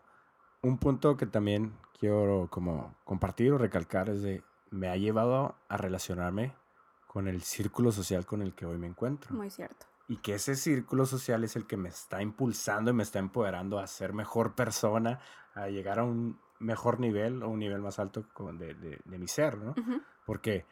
un 0.62 0.78
punto 0.78 1.18
que 1.18 1.26
también 1.26 1.78
quiero 2.00 2.48
como 2.50 2.96
compartir 3.04 3.52
o 3.52 3.58
recalcar 3.58 4.10
es 4.10 4.22
de, 4.22 4.44
me 4.72 4.88
ha 4.90 4.96
llevado 4.96 5.56
a 5.70 5.78
relacionarme 5.78 6.56
con 7.08 7.28
el 7.28 7.42
círculo 7.42 7.92
social 7.92 8.26
con 8.26 8.42
el 8.42 8.54
que 8.54 8.66
hoy 8.66 8.78
me 8.78 8.88
encuentro. 8.88 9.34
Muy 9.36 9.50
cierto. 9.50 9.86
Y 10.08 10.18
que 10.18 10.36
ese 10.36 10.56
círculo 10.56 11.06
social 11.06 11.44
es 11.44 11.56
el 11.56 11.68
que 11.68 11.76
me 11.78 11.90
está 11.90 12.22
impulsando 12.22 12.92
y 12.92 12.94
me 12.94 13.04
está 13.04 13.20
empoderando 13.20 13.80
a 13.80 13.88
ser 13.88 14.14
mejor 14.14 14.56
persona, 14.56 15.20
a 15.54 15.68
llegar 15.68 16.00
a 16.00 16.04
un 16.04 16.40
mejor 16.60 17.00
nivel 17.00 17.44
o 17.44 17.50
un 17.50 17.60
nivel 17.60 17.82
más 17.82 18.00
alto 18.00 18.26
de, 18.54 18.74
de- 18.76 19.00
de 19.04 19.18
mi 19.20 19.28
ser, 19.28 19.58
¿no? 19.58 19.72
Ujú. 19.72 20.02
Porque 20.26 20.66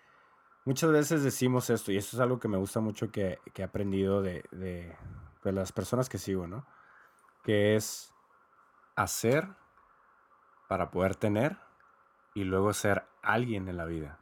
muchas 0.65 0.91
veces 0.91 1.23
decimos 1.23 1.69
esto, 1.69 1.91
y 1.91 1.97
esto 1.97 2.17
es 2.17 2.21
algo 2.21 2.39
que 2.39 2.47
me 2.47 2.57
gusta 2.57 2.79
mucho 2.79 3.11
que, 3.11 3.39
que 3.53 3.61
he 3.61 3.65
aprendido 3.65 4.21
de, 4.21 4.43
de- 4.51 4.95
de 5.43 5.51
las 5.51 5.71
personas 5.71 6.09
que 6.09 6.17
sigo, 6.17 6.47
¿no? 6.47 6.65
Que 7.43 7.75
es 7.75 8.11
hacer 8.95 9.47
para 10.67 10.89
poder 10.89 11.15
tener 11.15 11.57
y 12.33 12.43
luego 12.43 12.73
ser 12.73 13.05
alguien 13.21 13.67
en 13.69 13.77
la 13.77 13.85
vida. 13.85 14.19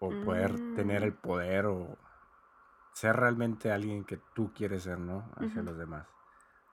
O 0.00 0.10
poder 0.10 0.58
tener 0.74 1.02
el 1.02 1.12
Mm. 1.12 1.16
poder 1.16 1.66
o 1.66 1.98
ser 2.94 3.16
realmente 3.16 3.70
alguien 3.70 4.04
que 4.04 4.16
tú 4.34 4.52
quieres 4.54 4.84
ser, 4.84 4.98
¿no? 4.98 5.30
Hacia 5.36 5.62
los 5.62 5.76
demás. 5.76 6.06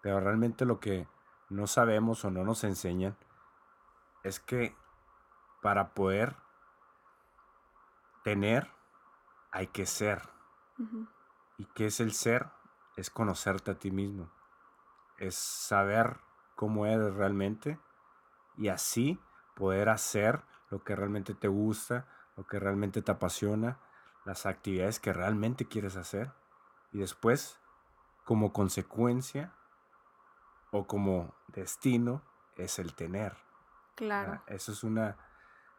Pero 0.01 0.19
realmente 0.19 0.65
lo 0.65 0.79
que 0.79 1.07
no 1.49 1.67
sabemos 1.67 2.23
o 2.23 2.31
no 2.31 2.43
nos 2.43 2.63
enseñan 2.63 3.17
es 4.23 4.39
que 4.39 4.75
para 5.61 5.93
poder 5.93 6.35
tener 8.25 8.71
hay 9.51 9.67
que 9.67 9.85
ser. 9.85 10.19
¿Y 11.59 11.65
qué 11.75 11.85
es 11.85 11.99
el 11.99 12.11
ser? 12.11 12.47
Es 12.97 13.11
conocerte 13.11 13.69
a 13.69 13.75
ti 13.75 13.91
mismo. 13.91 14.31
Es 15.19 15.35
saber 15.35 16.17
cómo 16.55 16.88
eres 16.88 17.13
realmente 17.13 17.79
y 18.57 18.69
así 18.69 19.21
poder 19.55 19.89
hacer 19.89 20.43
lo 20.71 20.83
que 20.83 20.95
realmente 20.95 21.35
te 21.35 21.47
gusta, 21.47 22.07
lo 22.35 22.47
que 22.47 22.57
realmente 22.59 23.03
te 23.03 23.11
apasiona, 23.11 23.79
las 24.25 24.47
actividades 24.47 24.99
que 24.99 25.13
realmente 25.13 25.67
quieres 25.67 25.95
hacer 25.95 26.33
y 26.91 26.97
después 26.97 27.61
como 28.25 28.53
consecuencia 28.53 29.53
o 30.71 30.88
como 30.88 31.35
destino 31.49 32.23
es 32.57 32.79
el 32.79 32.95
tener. 32.95 33.38
Claro. 33.93 34.41
Eso 34.47 34.71
es 34.71 34.83
una 34.83 35.15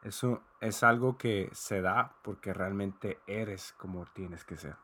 eso 0.03 0.41
es 0.61 0.83
algo 0.83 1.17
que 1.17 1.49
se 1.53 1.81
da 1.81 2.15
porque 2.23 2.53
realmente 2.53 3.19
eres 3.27 3.73
como 3.77 4.05
tienes 4.05 4.43
que 4.43 4.57
ser. 4.57 4.75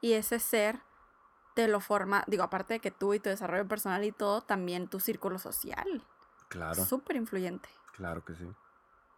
Y 0.00 0.12
ese 0.12 0.38
ser 0.38 0.80
te 1.54 1.68
lo 1.68 1.80
forma, 1.80 2.24
digo, 2.26 2.42
aparte 2.42 2.74
de 2.74 2.80
que 2.80 2.90
tú 2.90 3.14
y 3.14 3.20
tu 3.20 3.28
desarrollo 3.28 3.66
personal 3.66 4.04
y 4.04 4.12
todo, 4.12 4.40
también 4.40 4.88
tu 4.88 5.00
círculo 5.00 5.38
social. 5.38 6.04
Claro. 6.48 6.84
Súper 6.84 7.16
influyente. 7.16 7.68
Claro 7.92 8.24
que 8.24 8.34
sí. 8.34 8.48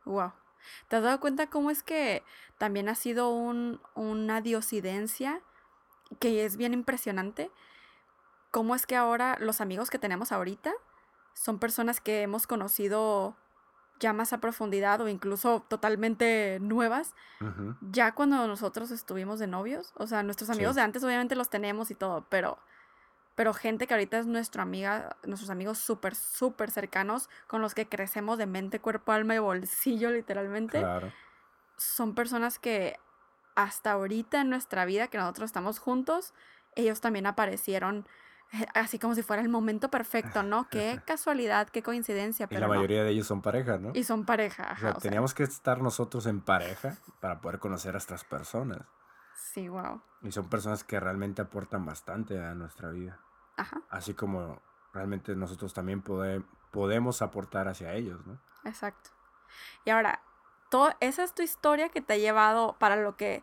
Wow. 0.04 0.32
¿Te 0.88 0.96
has 0.96 1.02
dado 1.02 1.20
cuenta 1.20 1.48
cómo 1.48 1.70
es 1.70 1.82
que 1.82 2.22
también 2.58 2.88
ha 2.88 2.94
sido 2.94 3.30
un, 3.30 3.80
una 3.94 4.40
diosidencia 4.40 5.40
que 6.20 6.44
es 6.44 6.56
bien 6.56 6.72
impresionante? 6.72 7.50
¿Cómo 8.50 8.74
es 8.74 8.87
que 8.87 8.96
ahora 8.96 9.37
los 9.40 9.61
amigos 9.61 9.90
que 9.90 9.98
tenemos 9.98 10.32
ahorita 10.32 10.72
son 11.35 11.58
personas 11.58 12.00
que 12.00 12.22
hemos 12.22 12.46
conocido 12.46 13.37
ya 14.02 14.12
más 14.12 14.32
a 14.32 14.38
profundidad 14.38 15.00
o 15.00 15.08
incluso 15.08 15.64
totalmente 15.68 16.58
nuevas, 16.60 17.14
ya 17.80 18.12
cuando 18.12 18.46
nosotros 18.46 18.90
estuvimos 18.90 19.38
de 19.38 19.46
novios, 19.46 19.92
o 19.96 20.06
sea, 20.06 20.22
nuestros 20.22 20.50
amigos 20.50 20.74
de 20.74 20.82
antes 20.82 21.02
obviamente 21.04 21.36
los 21.36 21.48
tenemos 21.48 21.90
y 21.90 21.94
todo, 21.94 22.26
pero, 22.28 22.58
pero 23.36 23.54
gente 23.54 23.86
que 23.86 23.94
ahorita 23.94 24.18
es 24.18 24.26
nuestra 24.26 24.64
amiga, 24.64 25.16
nuestros 25.24 25.50
amigos 25.50 25.78
súper, 25.78 26.16
súper 26.16 26.70
cercanos, 26.72 27.30
con 27.46 27.62
los 27.62 27.74
que 27.74 27.88
crecemos 27.88 28.38
de 28.38 28.46
mente, 28.46 28.80
cuerpo, 28.80 29.12
alma 29.12 29.36
y 29.36 29.38
bolsillo 29.38 30.10
literalmente, 30.10 30.84
son 31.76 32.14
personas 32.14 32.58
que 32.58 32.98
hasta 33.54 33.92
ahorita 33.92 34.40
en 34.40 34.50
nuestra 34.50 34.84
vida 34.84 35.06
que 35.06 35.18
nosotros 35.18 35.46
estamos 35.46 35.78
juntos, 35.78 36.34
ellos 36.74 37.00
también 37.00 37.26
aparecieron 37.26 38.06
así 38.74 38.98
como 38.98 39.14
si 39.14 39.22
fuera 39.22 39.42
el 39.42 39.48
momento 39.48 39.90
perfecto, 39.90 40.42
¿no? 40.42 40.68
Qué 40.68 41.00
casualidad, 41.06 41.68
qué 41.68 41.82
coincidencia. 41.82 42.46
Pero 42.46 42.58
y 42.58 42.62
la 42.62 42.68
mayoría 42.68 43.02
de 43.02 43.10
ellos 43.10 43.26
son 43.26 43.40
pareja, 43.40 43.78
¿no? 43.78 43.92
Y 43.94 44.04
son 44.04 44.24
pareja. 44.24 44.72
Ajá, 44.72 44.90
o 44.90 44.92
sea, 44.92 45.00
teníamos 45.00 45.34
que 45.34 45.42
estar 45.44 45.80
nosotros 45.80 46.26
en 46.26 46.40
pareja 46.40 46.96
para 47.20 47.40
poder 47.40 47.58
conocer 47.58 47.94
a 47.94 47.98
estas 47.98 48.24
personas. 48.24 48.80
Sí, 49.34 49.68
wow. 49.68 50.02
Y 50.22 50.32
son 50.32 50.48
personas 50.48 50.84
que 50.84 51.00
realmente 51.00 51.42
aportan 51.42 51.84
bastante 51.84 52.42
a 52.42 52.54
nuestra 52.54 52.90
vida. 52.90 53.18
Ajá. 53.56 53.82
Así 53.90 54.14
como 54.14 54.60
realmente 54.92 55.34
nosotros 55.34 55.72
también 55.72 56.02
podemos 56.02 57.22
aportar 57.22 57.68
hacia 57.68 57.94
ellos, 57.94 58.24
¿no? 58.26 58.38
Exacto. 58.64 59.10
Y 59.84 59.90
ahora, 59.90 60.22
todo, 60.70 60.92
esa 61.00 61.24
es 61.24 61.34
tu 61.34 61.42
historia 61.42 61.88
que 61.88 62.02
te 62.02 62.14
ha 62.14 62.18
llevado 62.18 62.76
para 62.78 62.96
lo 62.96 63.16
que, 63.16 63.42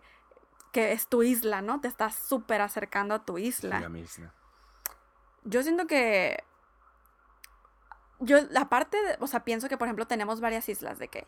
que 0.71 0.91
es 0.91 1.07
tu 1.07 1.23
isla, 1.23 1.61
¿no? 1.61 1.81
Te 1.81 1.87
estás 1.87 2.15
súper 2.15 2.61
acercando 2.61 3.15
a 3.15 3.25
tu 3.25 3.37
isla. 3.37 3.79
Sí, 3.79 3.83
a 3.83 3.89
mi 3.89 4.01
isla 4.01 4.33
yo 5.43 5.63
siento 5.63 5.87
que. 5.87 6.43
Yo, 8.19 8.37
aparte, 8.57 9.01
de, 9.01 9.17
o 9.19 9.27
sea, 9.27 9.45
pienso 9.45 9.69
que, 9.69 9.77
por 9.77 9.87
ejemplo, 9.87 10.05
tenemos 10.05 10.41
varias 10.41 10.67
islas 10.67 10.99
de 10.99 11.07
que 11.07 11.25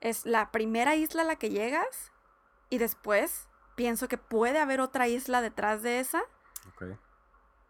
es 0.00 0.26
la 0.26 0.50
primera 0.50 0.94
isla 0.94 1.22
a 1.22 1.24
la 1.24 1.36
que 1.36 1.48
llegas 1.48 2.12
y 2.68 2.78
después 2.78 3.48
pienso 3.76 4.08
que 4.08 4.18
puede 4.18 4.58
haber 4.58 4.80
otra 4.80 5.08
isla 5.08 5.40
detrás 5.40 5.82
de 5.82 6.00
esa. 6.00 6.22
Ok. 6.68 6.98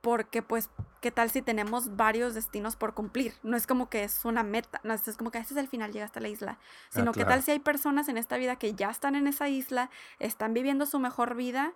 Porque, 0.00 0.42
pues, 0.42 0.68
¿qué 1.00 1.10
tal 1.10 1.30
si 1.30 1.40
tenemos 1.40 1.96
varios 1.96 2.34
destinos 2.34 2.76
por 2.76 2.92
cumplir? 2.92 3.34
No 3.42 3.56
es 3.56 3.66
como 3.66 3.88
que 3.88 4.04
es 4.04 4.24
una 4.24 4.42
meta, 4.42 4.80
no 4.82 4.92
es 4.92 5.16
como 5.16 5.30
que 5.30 5.38
ese 5.38 5.54
es 5.54 5.58
el 5.58 5.68
final, 5.68 5.92
llegaste 5.92 6.18
a 6.18 6.22
la 6.22 6.28
isla. 6.28 6.58
Ah, 6.60 6.88
Sino, 6.90 7.12
que 7.12 7.20
¿qué 7.20 7.26
tal 7.26 7.42
si 7.42 7.52
hay 7.52 7.60
personas 7.60 8.08
en 8.08 8.18
esta 8.18 8.36
vida 8.36 8.56
que 8.56 8.74
ya 8.74 8.90
están 8.90 9.14
en 9.14 9.26
esa 9.26 9.48
isla, 9.48 9.88
están 10.18 10.52
viviendo 10.52 10.84
su 10.84 10.98
mejor 10.98 11.36
vida 11.36 11.72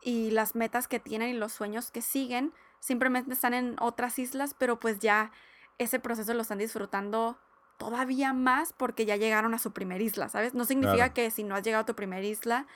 y 0.00 0.32
las 0.32 0.56
metas 0.56 0.88
que 0.88 0.98
tienen 0.98 1.28
y 1.28 1.34
los 1.34 1.52
sueños 1.52 1.92
que 1.92 2.02
siguen 2.02 2.52
simplemente 2.82 3.32
están 3.32 3.54
en 3.54 3.76
otras 3.78 4.18
islas, 4.18 4.54
pero 4.58 4.80
pues 4.80 4.98
ya 4.98 5.30
ese 5.78 6.00
proceso 6.00 6.34
lo 6.34 6.42
están 6.42 6.58
disfrutando 6.58 7.38
todavía 7.78 8.32
más 8.32 8.72
porque 8.72 9.06
ya 9.06 9.14
llegaron 9.14 9.54
a 9.54 9.58
su 9.58 9.72
primer 9.72 10.02
isla, 10.02 10.28
¿sabes? 10.28 10.52
No 10.52 10.64
significa 10.64 11.14
que 11.14 11.30
si 11.30 11.44
no 11.44 11.54
has 11.54 11.62
llegado 11.62 11.82
a 11.82 11.86
tu 11.86 11.94
primer 11.94 12.24
isla, 12.24 12.66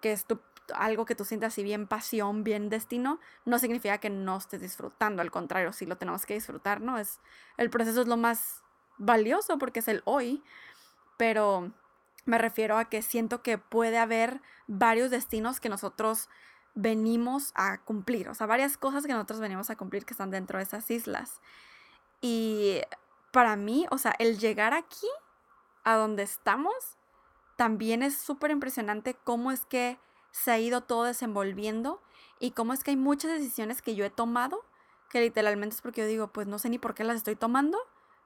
que 0.00 0.12
es 0.12 0.24
tu, 0.24 0.40
algo 0.72 1.04
que 1.04 1.16
tú 1.16 1.24
sientas 1.24 1.52
así 1.52 1.64
bien 1.64 1.88
pasión, 1.88 2.44
bien 2.44 2.68
destino, 2.68 3.18
no 3.44 3.58
significa 3.58 3.98
que 3.98 4.08
no 4.08 4.36
estés 4.36 4.60
disfrutando, 4.60 5.20
al 5.20 5.32
contrario, 5.32 5.72
sí 5.72 5.84
lo 5.84 5.96
tenemos 5.96 6.26
que 6.26 6.34
disfrutar, 6.34 6.80
¿no? 6.80 6.96
Es, 6.98 7.18
el 7.56 7.70
proceso 7.70 8.02
es 8.02 8.06
lo 8.06 8.16
más 8.16 8.62
valioso 8.98 9.58
porque 9.58 9.80
es 9.80 9.88
el 9.88 10.02
hoy, 10.04 10.44
pero 11.16 11.72
me 12.24 12.38
refiero 12.38 12.78
a 12.78 12.84
que 12.84 13.02
siento 13.02 13.42
que 13.42 13.58
puede 13.58 13.98
haber 13.98 14.40
varios 14.68 15.10
destinos 15.10 15.58
que 15.58 15.68
nosotros 15.68 16.28
venimos 16.74 17.52
a 17.54 17.78
cumplir, 17.82 18.28
o 18.28 18.34
sea, 18.34 18.46
varias 18.46 18.76
cosas 18.76 19.06
que 19.06 19.12
nosotros 19.12 19.40
venimos 19.40 19.70
a 19.70 19.76
cumplir 19.76 20.04
que 20.04 20.14
están 20.14 20.30
dentro 20.30 20.58
de 20.58 20.64
esas 20.64 20.90
islas. 20.90 21.40
Y 22.20 22.80
para 23.32 23.56
mí, 23.56 23.86
o 23.90 23.98
sea, 23.98 24.14
el 24.18 24.38
llegar 24.38 24.74
aquí, 24.74 25.08
a 25.84 25.94
donde 25.94 26.22
estamos, 26.22 26.74
también 27.56 28.02
es 28.02 28.16
súper 28.16 28.50
impresionante 28.50 29.14
cómo 29.14 29.50
es 29.50 29.64
que 29.66 29.98
se 30.30 30.50
ha 30.50 30.58
ido 30.58 30.82
todo 30.82 31.04
desenvolviendo 31.04 32.00
y 32.38 32.52
cómo 32.52 32.72
es 32.72 32.84
que 32.84 32.92
hay 32.92 32.96
muchas 32.96 33.32
decisiones 33.32 33.82
que 33.82 33.94
yo 33.94 34.04
he 34.04 34.10
tomado, 34.10 34.64
que 35.10 35.20
literalmente 35.20 35.74
es 35.74 35.82
porque 35.82 36.02
yo 36.02 36.06
digo, 36.06 36.28
pues 36.28 36.46
no 36.46 36.58
sé 36.58 36.70
ni 36.70 36.78
por 36.78 36.94
qué 36.94 37.04
las 37.04 37.16
estoy 37.16 37.36
tomando, 37.36 37.78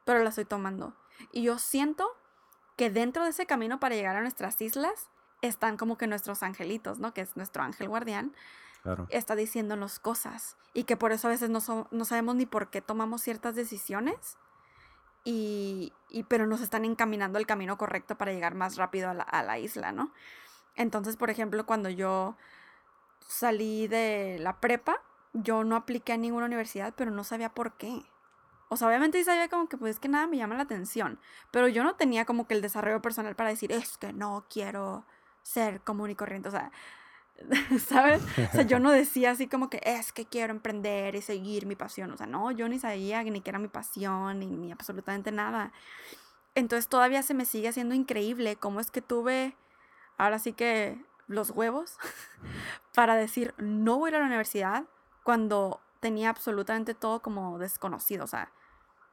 pero 0.05 0.21
las 0.21 0.31
estoy 0.31 0.45
tomando. 0.45 0.95
Y 1.33 1.43
yo 1.43 1.59
siento 1.59 2.09
que 2.77 2.91
dentro 2.91 3.25
de 3.25 3.31
ese 3.31 3.47
camino 3.47 3.81
para 3.81 3.95
llegar 3.95 4.17
a 4.17 4.21
nuestras 4.21 4.61
islas, 4.61 5.09
están 5.47 5.77
como 5.77 5.97
que 5.97 6.07
nuestros 6.07 6.43
angelitos, 6.43 6.99
¿no? 6.99 7.15
Que 7.15 7.23
es 7.23 7.37
nuestro 7.37 7.63
ángel 7.63 7.89
guardián. 7.89 8.35
Claro. 8.83 9.07
Está 9.11 9.35
diciéndonos 9.35 9.99
cosas. 9.99 10.57
Y 10.75 10.85
que 10.85 10.97
por 10.97 11.13
eso 11.13 11.29
a 11.29 11.31
veces 11.31 11.51
no, 11.51 11.61
no 11.91 12.05
sabemos 12.05 12.35
ni 12.37 12.47
por 12.47 12.69
qué 12.71 12.81
tomamos 12.81 13.23
ciertas 13.23 13.55
decisiones. 13.55 14.37
Y, 15.25 15.93
y, 16.11 16.25
pero 16.25 16.47
nos 16.47 16.61
están 16.61 16.85
encaminando 16.85 17.39
el 17.39 17.47
camino 17.47 17.79
correcto 17.79 18.17
para 18.17 18.33
llegar 18.33 18.55
más 18.55 18.77
rápido 18.77 19.09
a 19.09 19.15
la, 19.15 19.23
a 19.23 19.43
la 19.43 19.59
isla, 19.59 19.91
¿no? 19.91 20.13
Entonces, 20.75 21.17
por 21.17 21.31
ejemplo, 21.31 21.65
cuando 21.65 21.89
yo 21.89 22.37
salí 23.27 23.89
de 23.89 24.39
la 24.41 24.61
prepa, 24.61 25.01
yo 25.33 25.65
no 25.65 25.77
apliqué 25.77 26.13
a 26.13 26.17
ninguna 26.17 26.47
universidad, 26.47 26.95
pero 26.97 27.11
no 27.11 27.25
sabía 27.25 27.49
por 27.49 27.73
qué. 27.77 28.03
O 28.69 28.77
sea, 28.77 28.89
obviamente 28.89 29.19
sí 29.19 29.25
sabía 29.25 29.49
como 29.49 29.69
que 29.69 29.77
pues 29.77 29.99
que 30.01 30.09
nada 30.09 30.27
me 30.27 30.37
llama 30.37 30.57
la 30.57 30.63
atención, 30.63 31.19
pero 31.51 31.69
yo 31.69 31.85
no 31.85 31.97
tenía 31.97 32.25
como 32.25 32.47
que 32.47 32.55
el 32.55 32.63
desarrollo 32.63 33.03
personal 33.03 33.37
para 33.37 33.51
decir, 33.51 33.73
es 33.73 33.99
que 33.99 34.13
no 34.13 34.47
quiero 34.49 35.05
ser 35.45 35.83
común 35.83 36.11
y 36.11 36.15
corriente, 36.17 36.49
o 36.49 36.53
sea, 36.53 36.73
¿sabes? 37.87 38.23
O 38.49 38.53
sea, 38.53 38.63
yo 38.63 38.81
no 38.81 38.91
decía 38.93 39.31
así 39.31 39.47
como 39.47 39.71
que 39.71 39.81
es 39.85 40.13
que 40.13 40.27
quiero 40.27 40.53
emprender 40.53 41.15
y 41.15 41.23
seguir 41.23 41.67
mi 41.67 41.77
pasión, 41.77 42.11
o 42.11 42.17
sea, 42.17 42.27
no, 42.27 42.51
yo 42.51 42.69
ni 42.69 42.79
sabía 42.79 43.23
ni 43.23 43.41
que 43.41 43.51
era 43.51 43.59
mi 43.59 43.69
pasión, 43.69 44.41
ni, 44.41 44.47
ni 44.47 44.73
absolutamente 44.73 45.31
nada. 45.31 45.73
Entonces 46.55 46.89
todavía 46.89 47.23
se 47.23 47.35
me 47.35 47.45
sigue 47.45 47.69
haciendo 47.69 47.95
increíble 47.95 48.57
cómo 48.57 48.81
es 48.81 48.91
que 48.91 49.03
tuve, 49.03 49.57
ahora 50.17 50.39
sí 50.39 50.53
que 50.53 51.05
los 51.27 51.51
huevos, 51.51 51.99
para 52.95 53.17
decir, 53.17 53.55
no 53.59 53.99
voy 53.99 54.09
a 54.09 54.11
ir 54.11 54.17
a 54.17 54.21
la 54.21 54.27
universidad 54.27 54.85
cuando 55.23 55.81
tenía 56.01 56.31
absolutamente 56.31 56.95
todo 56.95 57.21
como 57.21 57.59
desconocido, 57.59 58.25
o 58.25 58.29
sea, 58.29 58.53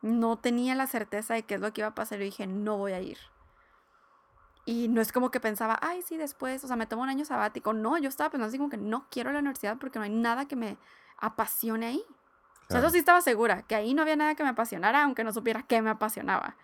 no 0.02 0.38
tenía 0.38 0.76
la 0.76 0.88
certeza 0.88 1.34
de 1.34 1.44
qué 1.44 1.56
es 1.56 1.62
lo 1.62 1.74
que 1.74 1.82
iba 1.82 1.89
a 1.89 1.96
pasar 1.96 2.22
y 2.22 2.26
dije, 2.26 2.48
no 2.48 2.78
voy 2.78 2.94
a 2.94 3.02
ir. 3.02 3.17
Y 4.65 4.88
no 4.89 5.02
es 5.02 5.12
como 5.12 5.32
que 5.32 5.39
pensaba, 5.39 5.80
ay, 5.82 6.02
sí, 6.04 6.17
después, 6.17 6.63
o 6.63 6.67
sea, 6.67 6.76
me 6.76 6.86
tomo 6.86 7.02
un 7.04 7.10
año 7.10 7.26
sabático. 7.26 7.74
No, 7.74 7.97
yo 7.97 8.10
estaba 8.10 8.30
pensando 8.30 8.47
así 8.47 8.58
como 8.58 8.69
que 8.69 8.78
no 8.78 9.08
quiero 9.10 9.32
la 9.32 9.39
universidad 9.39 9.78
porque 9.78 9.97
no 9.97 10.04
hay 10.06 10.12
nada 10.12 10.47
que 10.47 10.56
me 10.56 10.78
apasione 11.17 11.88
ahí. 11.88 12.06
O 12.67 12.71
sea, 12.71 12.79
eso 12.79 12.90
sí 12.90 13.00
estaba 13.00 13.21
segura, 13.21 13.63
que 13.63 13.75
ahí 13.75 13.94
no 13.94 14.02
había 14.02 14.15
nada 14.15 14.35
que 14.35 14.44
me 14.44 14.50
apasionara, 14.50 15.04
aunque 15.04 15.25
no 15.25 15.33
supiera 15.33 15.63
qué 15.63 15.81
me 15.81 15.90
apasionaba. 15.90 16.56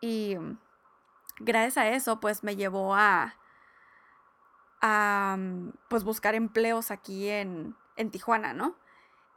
Y 0.00 0.36
mm, 0.36 0.58
gracias 1.38 1.78
a 1.78 1.88
eso, 1.88 2.18
pues 2.18 2.42
me 2.42 2.56
llevó 2.56 2.96
a, 2.96 3.36
a 4.80 5.36
mm, 5.38 5.72
pues 5.88 6.02
buscar 6.02 6.34
empleos 6.34 6.90
aquí 6.90 7.28
en, 7.28 7.76
en 7.96 8.10
Tijuana, 8.10 8.54
¿no? 8.54 8.74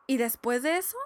Y 0.07 0.17
después 0.17 0.63
de 0.63 0.77
eso, 0.77 0.97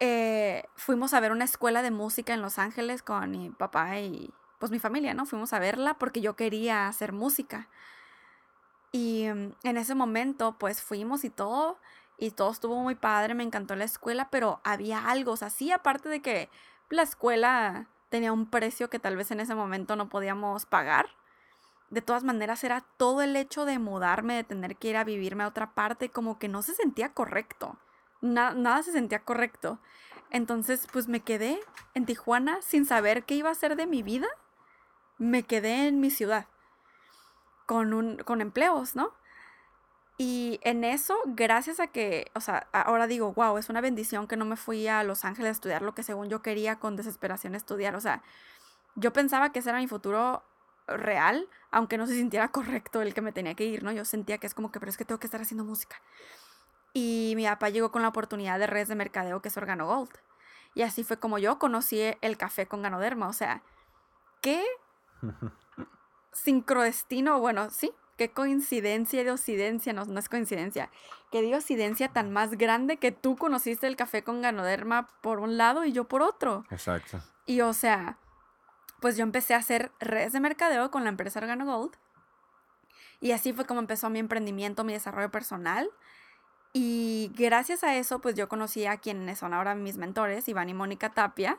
eh, 0.00 0.64
fuimos 0.74 1.12
a 1.12 1.20
ver 1.20 1.32
una 1.32 1.44
escuela 1.44 1.82
de 1.82 1.90
música 1.90 2.32
en 2.32 2.40
Los 2.42 2.58
Ángeles 2.58 3.02
con 3.02 3.30
mi 3.30 3.50
papá 3.50 3.98
y, 3.98 4.32
pues 4.58 4.72
mi 4.72 4.78
familia, 4.78 5.14
¿no? 5.14 5.26
Fuimos 5.26 5.52
a 5.52 5.58
verla 5.58 5.94
porque 5.94 6.20
yo 6.20 6.36
quería 6.36 6.88
hacer 6.88 7.12
música. 7.12 7.68
Y 8.92 9.26
mm, 9.28 9.52
en 9.64 9.76
ese 9.76 9.94
momento, 9.94 10.56
pues 10.58 10.82
fuimos 10.82 11.24
y 11.24 11.30
todo, 11.30 11.78
y 12.18 12.30
todo 12.30 12.52
estuvo 12.52 12.76
muy 12.82 12.94
padre, 12.94 13.34
me 13.34 13.42
encantó 13.42 13.74
la 13.76 13.84
escuela, 13.84 14.28
pero 14.30 14.60
había 14.64 15.08
algo, 15.10 15.32
o 15.32 15.36
sea, 15.36 15.50
sí, 15.50 15.72
aparte 15.72 16.08
de 16.08 16.22
que 16.22 16.48
la 16.90 17.02
escuela 17.02 17.88
tenía 18.08 18.32
un 18.32 18.46
precio 18.46 18.88
que 18.88 19.00
tal 19.00 19.16
vez 19.16 19.30
en 19.30 19.40
ese 19.40 19.54
momento 19.54 19.96
no 19.96 20.08
podíamos 20.08 20.66
pagar. 20.66 21.08
De 21.90 22.00
todas 22.00 22.24
maneras, 22.24 22.62
era 22.64 22.84
todo 22.96 23.22
el 23.22 23.36
hecho 23.36 23.64
de 23.64 23.78
mudarme, 23.78 24.34
de 24.36 24.44
tener 24.44 24.76
que 24.76 24.88
ir 24.88 24.96
a 24.96 25.04
vivirme 25.04 25.44
a 25.44 25.48
otra 25.48 25.74
parte, 25.74 26.08
como 26.08 26.38
que 26.38 26.48
no 26.48 26.62
se 26.62 26.74
sentía 26.74 27.12
correcto. 27.12 27.76
nada 28.20 28.82
se 28.82 28.92
sentía 28.92 29.24
correcto. 29.24 29.80
Entonces, 30.30 30.86
pues 30.92 31.08
me 31.08 31.20
quedé 31.20 31.60
en 31.94 32.06
Tijuana 32.06 32.62
sin 32.62 32.86
saber 32.86 33.24
qué 33.24 33.34
iba 33.34 33.48
a 33.48 33.52
hacer 33.52 33.76
de 33.76 33.86
mi 33.86 34.02
vida. 34.02 34.28
Me 35.18 35.42
quedé 35.42 35.86
en 35.86 36.00
mi 36.00 36.10
ciudad 36.10 36.46
con, 37.66 37.94
un, 37.94 38.16
con 38.18 38.40
empleos, 38.40 38.96
¿no? 38.96 39.12
Y 40.16 40.60
en 40.62 40.84
eso, 40.84 41.16
gracias 41.26 41.80
a 41.80 41.88
que, 41.88 42.30
o 42.34 42.40
sea, 42.40 42.68
ahora 42.72 43.08
digo, 43.08 43.32
wow, 43.32 43.58
es 43.58 43.68
una 43.68 43.80
bendición 43.80 44.28
que 44.28 44.36
no 44.36 44.44
me 44.44 44.56
fui 44.56 44.86
a 44.86 45.02
Los 45.02 45.24
Ángeles 45.24 45.48
a 45.48 45.52
estudiar 45.52 45.82
lo 45.82 45.94
que 45.94 46.04
según 46.04 46.28
yo 46.28 46.40
quería 46.40 46.78
con 46.78 46.94
desesperación 46.94 47.54
estudiar. 47.56 47.96
O 47.96 48.00
sea, 48.00 48.22
yo 48.94 49.12
pensaba 49.12 49.50
que 49.50 49.58
ese 49.58 49.70
era 49.70 49.78
mi 49.78 49.88
futuro 49.88 50.44
real, 50.86 51.48
aunque 51.72 51.98
no 51.98 52.06
se 52.06 52.14
sintiera 52.14 52.48
correcto 52.52 53.02
el 53.02 53.12
que 53.12 53.22
me 53.22 53.32
tenía 53.32 53.54
que 53.54 53.64
ir, 53.64 53.82
¿no? 53.82 53.90
Yo 53.90 54.04
sentía 54.04 54.38
que 54.38 54.46
es 54.46 54.54
como 54.54 54.70
que, 54.70 54.78
pero 54.78 54.90
es 54.90 54.96
que 54.96 55.04
tengo 55.04 55.18
que 55.18 55.26
estar 55.26 55.40
haciendo 55.40 55.64
música. 55.64 56.00
Y 56.92 57.32
mi 57.34 57.44
papá 57.44 57.70
llegó 57.70 57.90
con 57.90 58.02
la 58.02 58.08
oportunidad 58.08 58.58
de 58.60 58.68
redes 58.68 58.88
de 58.88 58.94
mercadeo 58.94 59.42
que 59.42 59.48
es 59.48 59.56
Organo 59.56 59.86
Gold. 59.86 60.12
Y 60.74 60.82
así 60.82 61.02
fue 61.02 61.18
como 61.18 61.38
yo 61.38 61.58
conocí 61.58 62.00
el 62.20 62.36
café 62.36 62.66
con 62.66 62.82
Ganoderma. 62.82 63.28
O 63.28 63.32
sea, 63.32 63.62
qué 64.40 64.64
sincrodestino, 66.32 67.38
bueno, 67.40 67.70
sí, 67.70 67.92
qué 68.16 68.30
coincidencia 68.30 69.24
de 69.24 69.30
ocidencia, 69.30 69.92
no, 69.92 70.04
no 70.04 70.18
es 70.18 70.28
coincidencia, 70.28 70.90
qué 71.30 71.42
diocidencia 71.42 72.08
tan 72.08 72.32
más 72.32 72.52
grande 72.52 72.96
que 72.96 73.12
tú 73.12 73.36
conociste 73.36 73.86
el 73.86 73.96
café 73.96 74.22
con 74.22 74.42
Ganoderma 74.42 75.08
por 75.20 75.40
un 75.40 75.56
lado 75.56 75.84
y 75.84 75.92
yo 75.92 76.04
por 76.04 76.22
otro. 76.22 76.64
Exacto. 76.70 77.20
Y 77.46 77.60
o 77.60 77.72
sea, 77.72 78.18
pues 79.00 79.16
yo 79.16 79.22
empecé 79.22 79.54
a 79.54 79.58
hacer 79.58 79.92
redes 80.00 80.32
de 80.32 80.40
mercadeo 80.40 80.90
con 80.90 81.04
la 81.04 81.10
empresa 81.10 81.40
Organo 81.40 81.66
Gold. 81.66 81.92
Y 83.20 83.32
así 83.32 83.52
fue 83.52 83.64
como 83.64 83.80
empezó 83.80 84.10
mi 84.10 84.18
emprendimiento, 84.18 84.84
mi 84.84 84.92
desarrollo 84.92 85.30
personal. 85.30 85.90
Y 86.72 87.30
gracias 87.36 87.84
a 87.84 87.96
eso, 87.96 88.20
pues 88.20 88.34
yo 88.34 88.48
conocí 88.48 88.86
a 88.86 88.96
quienes 88.96 89.38
son 89.38 89.54
ahora 89.54 89.74
mis 89.74 89.96
mentores, 89.96 90.48
Iván 90.48 90.68
y 90.68 90.74
Mónica 90.74 91.10
Tapia. 91.10 91.58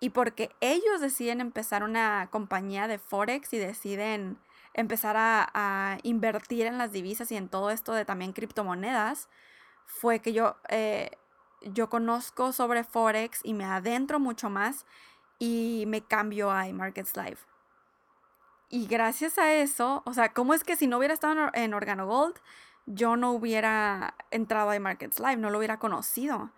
Y 0.00 0.10
porque 0.10 0.50
ellos 0.60 1.00
deciden 1.00 1.40
empezar 1.40 1.82
una 1.82 2.28
compañía 2.30 2.86
de 2.86 2.98
Forex 2.98 3.52
y 3.52 3.58
deciden 3.58 4.38
empezar 4.74 5.16
a, 5.18 5.98
invertir 6.02 6.66
en 6.66 6.78
las 6.78 6.92
divisas 6.92 7.32
y 7.32 7.36
en 7.36 7.48
todo 7.48 7.70
esto 7.70 7.94
de 7.94 8.04
también 8.04 8.32
criptomonedas, 8.32 9.28
fue 9.86 10.20
que 10.20 10.32
yo, 10.34 10.56
eh, 10.68 11.10
yo 11.62 11.88
conozco 11.88 12.52
sobre 12.52 12.84
Forex 12.84 13.40
y 13.42 13.54
me 13.54 13.64
adentro 13.64 14.20
mucho 14.20 14.50
más 14.50 14.84
y 15.38 15.84
me 15.86 16.02
cambio 16.02 16.50
a 16.50 16.68
iMarkets 16.68 17.16
Live. 17.16 17.38
Y 18.68 18.86
gracias 18.86 19.38
a 19.38 19.52
eso, 19.54 20.02
o 20.04 20.12
sea, 20.12 20.32
¿cómo 20.32 20.52
es 20.52 20.64
que 20.64 20.76
si 20.76 20.86
no 20.86 20.98
hubiera 20.98 21.14
estado 21.14 21.50
en 21.54 21.72
Organo 21.72 22.06
Gold, 22.06 22.34
yo 22.86 23.16
no 23.16 23.32
hubiera 23.32 24.14
entrado 24.30 24.70
a 24.70 24.76
iMarkets 24.76 25.20
Live, 25.20 25.36
no 25.36 25.50
lo 25.50 25.58
hubiera 25.58 25.78
conocido? 25.78 26.50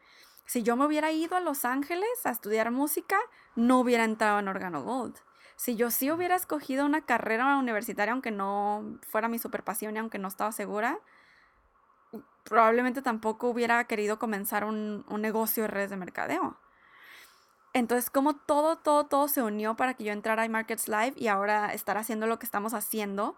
Si 0.49 0.63
yo 0.63 0.77
me 0.77 0.87
hubiera 0.87 1.13
ido 1.13 1.37
a 1.37 1.41
Los 1.41 1.67
Ángeles 1.67 2.09
a 2.25 2.31
estudiar 2.31 2.71
música, 2.71 3.19
no 3.55 3.81
hubiera 3.81 4.05
entrado 4.05 4.39
en 4.39 4.49
Organo 4.49 4.83
Gold. 4.83 5.15
Si 5.57 5.77
yo 5.77 5.91
sí 5.91 6.11
hubiera 6.11 6.37
escogido 6.37 6.87
una 6.87 7.03
carrera 7.03 7.59
universitaria, 7.59 8.13
aunque 8.15 8.31
no 8.31 8.99
fuera 9.07 9.29
mi 9.29 9.39
super 9.39 9.63
pasión 9.63 9.95
y 9.95 9.99
aunque 9.99 10.19
no 10.19 10.27
estaba 10.27 10.51
segura, 10.53 11.01
probablemente 12.45 13.03
tampoco 13.03 13.51
hubiera 13.51 13.85
querido 13.85 14.19
comenzar 14.19 14.65
un, 14.65 15.05
negocio 15.21 15.65
de 15.65 15.69
redes 15.69 15.91
de 15.91 15.99
mercadeo. 15.99 16.57
Entonces, 17.75 18.09
como 18.09 18.35
todo, 18.35 18.79
todo, 18.79 19.05
todo 19.05 19.29
se 19.29 19.43
unió 19.43 19.77
para 19.77 19.93
que 19.93 20.05
yo 20.05 20.15
entrara 20.15 20.45
a 20.45 20.49
Markets 20.49 20.89
Live 20.89 21.13
y 21.17 21.29
ahora 21.29 21.75
estar 21.75 21.99
haciendo 21.99 22.27
lo 22.27 22.39
que 22.39 22.47
estamos 22.47 22.73
haciendo, 22.73 23.37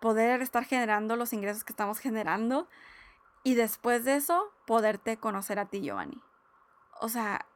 poder 0.00 0.40
estar 0.40 0.64
generando 0.64 1.16
los 1.16 1.34
ingresos 1.34 1.64
que 1.64 1.74
estamos 1.74 1.98
generando 1.98 2.66
y 3.44 3.56
después 3.56 4.06
de 4.06 4.16
eso, 4.16 4.54
poderte 4.66 5.18
conocer 5.18 5.58
a 5.58 5.66
ti, 5.66 5.82
Giovanni. 5.82 6.22
O 7.00 7.08
sea, 7.08 7.46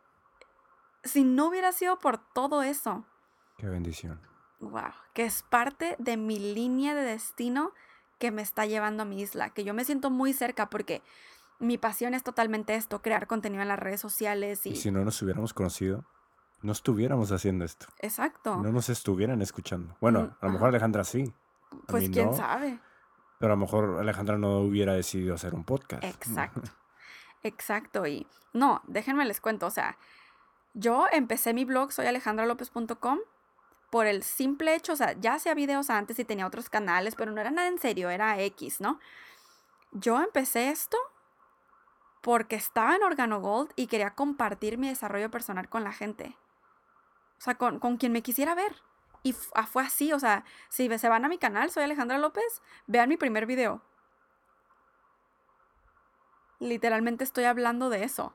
si 1.05 1.25
no 1.25 1.49
hubiera 1.49 1.73
sido 1.73 1.99
por 1.99 2.19
todo 2.19 2.63
eso. 2.63 3.05
Qué 3.57 3.69
bendición. 3.69 4.21
Wow, 4.61 4.93
que 5.15 5.25
es 5.25 5.43
parte 5.43 5.97
de 5.99 6.17
mi 6.17 6.39
línea 6.39 6.95
de 6.95 7.03
destino 7.03 7.73
que 8.19 8.31
me 8.31 8.43
está 8.43 8.67
llevando 8.67 9.03
a 9.03 9.07
mi 9.07 9.21
isla, 9.21 9.51
que 9.51 9.65
yo 9.65 9.73
me 9.73 9.85
siento 9.85 10.11
muy 10.11 10.35
cerca 10.35 10.69
porque 10.69 11.03
mi 11.59 11.79
pasión 11.79 12.15
es 12.15 12.23
totalmente 12.23 12.75
esto, 12.75 13.01
crear 13.01 13.27
contenido 13.27 13.63
en 13.63 13.69
las 13.69 13.79
redes 13.79 14.01
sociales. 14.01 14.67
Y, 14.67 14.71
y 14.71 14.77
si 14.77 14.91
no 14.91 15.05
nos 15.05 15.21
hubiéramos 15.23 15.55
conocido, 15.55 16.05
no 16.63 16.73
estuviéramos 16.73 17.33
haciendo 17.33 17.65
esto. 17.65 17.87
Exacto. 18.01 18.57
No 18.57 18.71
nos 18.73 18.89
estuvieran 18.91 19.41
escuchando. 19.41 19.97
Bueno, 20.01 20.23
mm, 20.23 20.37
a 20.41 20.47
lo 20.47 20.53
mejor 20.53 20.69
Alejandra 20.69 21.05
sí. 21.05 21.33
pues 21.87 22.11
quién 22.11 22.35
sabe. 22.35 22.81
Pero 23.39 23.55
a 23.55 23.57
lo 23.57 23.61
mejor 23.61 23.99
Alejandra 23.99 24.37
no 24.37 24.59
hubiera 24.59 24.93
decidido 24.93 25.35
hacer 25.35 25.55
un 25.55 25.65
podcast. 25.65 26.05
Exacto. 26.05 26.63
Exacto. 27.43 28.07
Y 28.07 28.27
no, 28.53 28.83
déjenme 28.87 29.25
les 29.25 29.41
cuento. 29.41 29.67
O 29.67 29.71
sea, 29.71 29.97
yo 30.75 31.07
empecé 31.13 31.53
mi 31.55 31.65
blog, 31.65 31.93
soy 31.93 32.07
alejandralopez.com, 32.07 33.19
por 33.91 34.07
el 34.07 34.23
simple 34.23 34.75
hecho, 34.75 34.93
o 34.93 34.97
sea, 34.97 35.13
ya 35.19 35.35
hacía 35.35 35.55
videos 35.55 35.91
antes 35.91 36.19
y 36.19 36.25
tenía 36.25 36.47
otros 36.47 36.71
canales, 36.71 37.17
pero 37.17 37.33
no 37.33 37.41
era 37.41 37.51
nada 37.51 37.69
en 37.69 37.79
serio, 37.79 38.09
era 38.09 38.41
X, 38.41 38.81
¿no? 38.81 39.01
Yo 39.91 40.23
empecé 40.23 40.71
esto 40.71 40.97
porque 42.21 42.55
estaba 42.55 42.95
en 42.95 43.03
Organo 43.03 43.41
Gold 43.41 43.73
y 43.75 43.89
quería 43.89 44.15
compartir 44.15 44.79
mi 44.79 44.89
desarrollo 44.89 45.31
personal 45.31 45.69
con 45.69 45.83
la 45.83 45.93
gente. 45.93 46.37
O 47.39 47.43
sea, 47.43 47.57
con, 47.57 47.97
quien 47.97 48.13
me 48.13 48.23
quisiera 48.23 48.55
ver. 48.55 48.77
Y 49.23 49.35
ah, 49.55 49.67
fue 49.67 49.83
así, 49.83 50.13
o 50.13 50.21
sea, 50.21 50.45
si 50.69 50.99
se 50.99 51.09
van 51.09 51.25
a 51.25 51.29
mi 51.29 51.39
canal, 51.39 51.71
soy 51.71 51.83
Alejandra 51.83 52.19
López, 52.19 52.63
vean 52.87 53.09
mi 53.09 53.17
primer 53.17 53.47
video. 53.47 53.83
Literalmente 56.61 57.25
estoy 57.25 57.45
hablando 57.45 57.91
de 57.91 58.05
eso. 58.05 58.33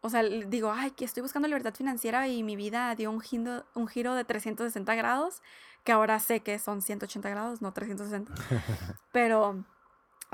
O 0.00 0.10
sea, 0.10 0.22
digo, 0.22 0.72
ay, 0.72 0.90
que 0.92 1.04
estoy 1.04 1.22
buscando 1.22 1.48
libertad 1.48 1.74
financiera 1.74 2.28
y 2.28 2.42
mi 2.42 2.56
vida 2.56 2.94
dio 2.94 3.10
un 3.10 3.20
giro, 3.20 3.64
un 3.74 3.88
giro 3.88 4.14
de 4.14 4.24
360 4.24 4.94
grados, 4.94 5.42
que 5.84 5.92
ahora 5.92 6.18
sé 6.20 6.40
que 6.40 6.58
son 6.58 6.82
180 6.82 7.28
grados, 7.30 7.62
no 7.62 7.72
360. 7.72 8.32
Pero 9.12 9.64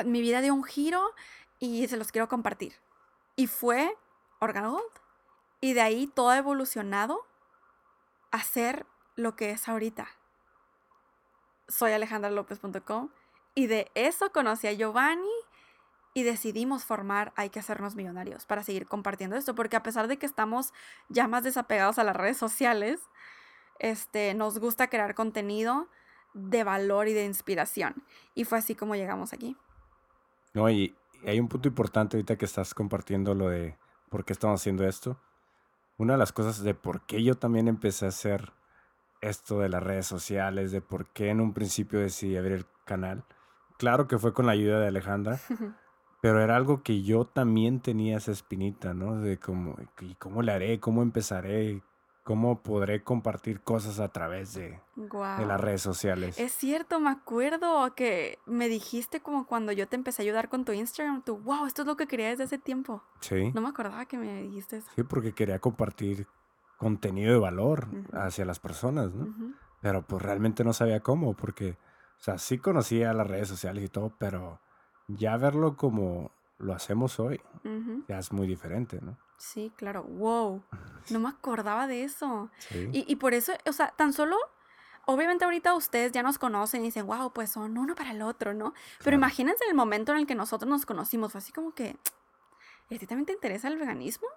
mi 0.05 0.21
vida 0.21 0.41
dio 0.41 0.55
un 0.55 0.65
giro 0.65 1.03
y 1.59 1.87
se 1.89 1.97
los 1.97 2.13
quiero 2.13 2.29
compartir. 2.29 2.75
Y 3.37 3.47
fue 3.47 3.95
Organo 4.39 4.73
Gold. 4.73 4.93
Y 5.61 5.75
de 5.75 5.81
ahí 5.81 6.07
todo 6.07 6.31
ha 6.31 6.39
evolucionado 6.39 7.27
a 8.31 8.43
ser 8.43 8.87
lo 9.17 9.37
que 9.37 9.51
es 9.51 9.69
ahorita. 9.69 10.09
Soy 11.69 11.93
alejandralopez.com 11.93 13.11
y 13.55 13.67
de 13.67 13.91
eso 13.95 14.33
conocí 14.33 14.67
a 14.67 14.73
Giovanni 14.73 15.29
y 16.19 16.23
decidimos 16.25 16.85
formar 16.85 17.33
Hay 17.37 17.51
que 17.51 17.61
hacernos 17.61 17.95
millonarios 17.95 18.45
para 18.47 18.63
seguir 18.63 18.87
compartiendo 18.87 19.37
esto, 19.37 19.55
porque 19.55 19.77
a 19.77 19.83
pesar 19.83 20.09
de 20.09 20.19
que 20.19 20.27
estamos 20.27 20.73
ya 21.09 21.29
más 21.29 21.45
desapegados 21.45 21.99
a 21.99 22.05
las 22.05 22.17
redes 22.17 22.37
sociales, 22.37 23.01
este, 23.79 24.35
nos 24.35 24.59
gusta 24.59 24.89
crear 24.89 25.15
contenido 25.15 25.89
de 26.35 26.65
valor 26.65 27.09
y 27.09 27.13
de 27.13 27.25
inspiración. 27.25 27.95
Y 28.35 28.45
fue 28.45 28.59
así 28.59 28.75
como 28.75 28.95
llegamos 28.95 29.33
aquí. 29.33 29.57
No, 30.55 30.69
y, 30.71 30.95
hay 31.27 31.41
un 31.41 31.49
punto 31.49 31.69
importante 31.69 32.17
ahorita 32.17 32.37
que 32.37 32.45
estás 32.45 32.75
compartiendo 32.75 33.35
lo 33.35 33.49
de 33.49 33.77
por 34.09 34.25
qué 34.25 34.33
estamos 34.33 34.61
haciendo 34.61 34.87
esto. 34.87 35.21
Una 35.97 36.15
de 36.15 36.19
las 36.19 36.33
cosas 36.33 36.63
de 36.63 36.75
por 36.75 37.07
qué 37.07 37.23
yo 37.23 37.35
también 37.35 37.67
empecé 37.67 38.07
a 38.07 38.09
hacer 38.09 38.53
esto 39.21 39.59
de 39.59 39.69
las 39.69 39.83
redes 39.83 40.07
sociales, 40.07 40.71
de 40.71 40.81
por 40.81 41.09
qué 41.09 41.31
en 41.31 41.41
un 41.41 41.55
principio 41.55 41.99
decidí 41.99 42.37
abrir 42.37 42.53
el 42.53 42.67
canal. 42.85 43.25
Claro 43.79 44.07
que 44.07 44.19
fue 44.19 44.33
con 44.33 44.47
la 44.47 44.53
ayuda 44.53 44.79
de 44.79 44.89
Alejandra, 44.89 45.41
pero 46.21 46.43
era 46.43 46.57
algo 46.57 46.83
que 46.83 47.03
yo 47.03 47.25
también 47.27 47.81
tenía 47.81 48.17
esa 48.17 48.33
espinita, 48.33 48.95
¿no? 48.95 49.21
De 49.21 49.39
cómo, 49.39 49.77
¿y 50.01 50.15
cómo 50.17 50.43
le 50.43 50.53
haré? 50.53 50.81
¿Cómo 50.81 51.03
empezaré? 51.03 51.83
cómo 52.29 52.63
podré 52.63 53.03
compartir 53.03 53.63
cosas 53.63 54.01
a 54.01 54.09
través 54.09 54.53
de, 54.53 54.79
de, 54.97 55.47
las 55.47 55.59
redes 55.59 55.81
sociales. 55.81 56.39
Es 56.39 56.53
cierto, 56.53 57.01
me 57.01 57.09
acuerdo 57.09 57.95
que 57.95 58.39
me 58.45 58.69
dijiste 58.69 59.23
como 59.23 59.47
cuando 59.47 59.73
yo 59.73 59.89
te 59.89 59.97
empecé 59.97 60.21
a 60.21 60.25
ayudar 60.25 60.51
con 60.51 60.67
tu 60.67 60.73
Instagram, 60.73 61.23
tú, 61.23 61.39
wow, 61.39 61.65
esto 61.65 61.81
es 61.81 61.89
lo 61.89 61.97
que 61.97 62.07
quería 62.07 62.29
desde 62.29 62.45
hace 62.45 62.59
tiempo. 62.59 63.03
Sí. 63.21 63.51
No 63.55 63.63
me 63.63 63.71
acordaba 63.71 64.05
que 64.05 64.19
me 64.19 64.43
dijiste 64.43 64.77
eso. 64.77 64.91
Sí, 64.95 65.05
porque 65.05 65.33
quería 65.33 65.59
compartir 65.59 66.27
contenido 66.77 67.33
de 67.33 67.39
valor 67.39 67.89
hacia 68.13 68.45
las 68.45 68.61
personas, 68.61 69.15
¿no? 69.15 69.55
Pero 69.81 70.03
pues 70.03 70.21
realmente 70.21 70.65
no 70.65 70.75
sabía 70.75 71.01
cómo, 71.01 71.33
porque, 71.33 71.79
o 72.19 72.23
sea, 72.23 72.37
sí 72.37 72.59
conocía 72.59 73.15
las 73.15 73.27
redes 73.27 73.49
sociales 73.49 73.83
y 73.83 73.89
todo, 73.89 74.13
pero 74.19 74.61
ya 75.09 75.37
verlo 75.37 75.77
como 75.77 76.31
lo 76.59 76.75
hacemos 76.75 77.19
hoy, 77.19 77.41
ya 78.09 78.19
es 78.19 78.33
muy 78.33 78.47
diferente, 78.47 79.01
¿no? 79.01 79.17
Sí, 79.39 79.73
claro. 79.77 80.03
Wow. 80.05 80.63
No 81.11 81.21
me 81.21 81.31
acordaba 81.31 81.87
de 81.87 82.05
eso. 82.05 82.51
Y, 82.93 83.17
por 83.17 83.33
eso, 83.33 83.55
o 83.67 83.73
sea, 83.73 83.95
tan 83.97 84.13
solo, 84.13 84.37
obviamente 85.07 85.47
ahorita 85.47 85.73
ustedes 85.73 86.13
ya 86.13 86.23
nos 86.23 86.39
conocen 86.39 86.83
y 86.83 86.85
dicen, 86.85 87.07
wow, 87.07 87.33
pues 87.33 87.51
son 87.51 87.79
uno 87.79 87.95
para 87.95 88.11
el 88.11 88.21
otro, 88.21 88.53
¿no? 88.53 88.75
Pero 89.03 89.17
imagínense 89.17 89.65
el 89.67 89.75
momento 89.75 90.13
en 90.13 90.19
el 90.19 90.27
que 90.27 90.35
nosotros 90.35 90.69
nos 90.69 90.85
conocimos, 90.85 91.33
fue 91.33 91.39
así 91.39 91.51
como 91.51 91.73
que, 91.73 91.97
¿y 92.91 92.97
a 92.97 92.99
ti 92.99 93.07
también 93.07 93.25
te 93.25 93.33
interesa 93.33 93.69
el 93.69 93.79
veganismo? 93.79 94.29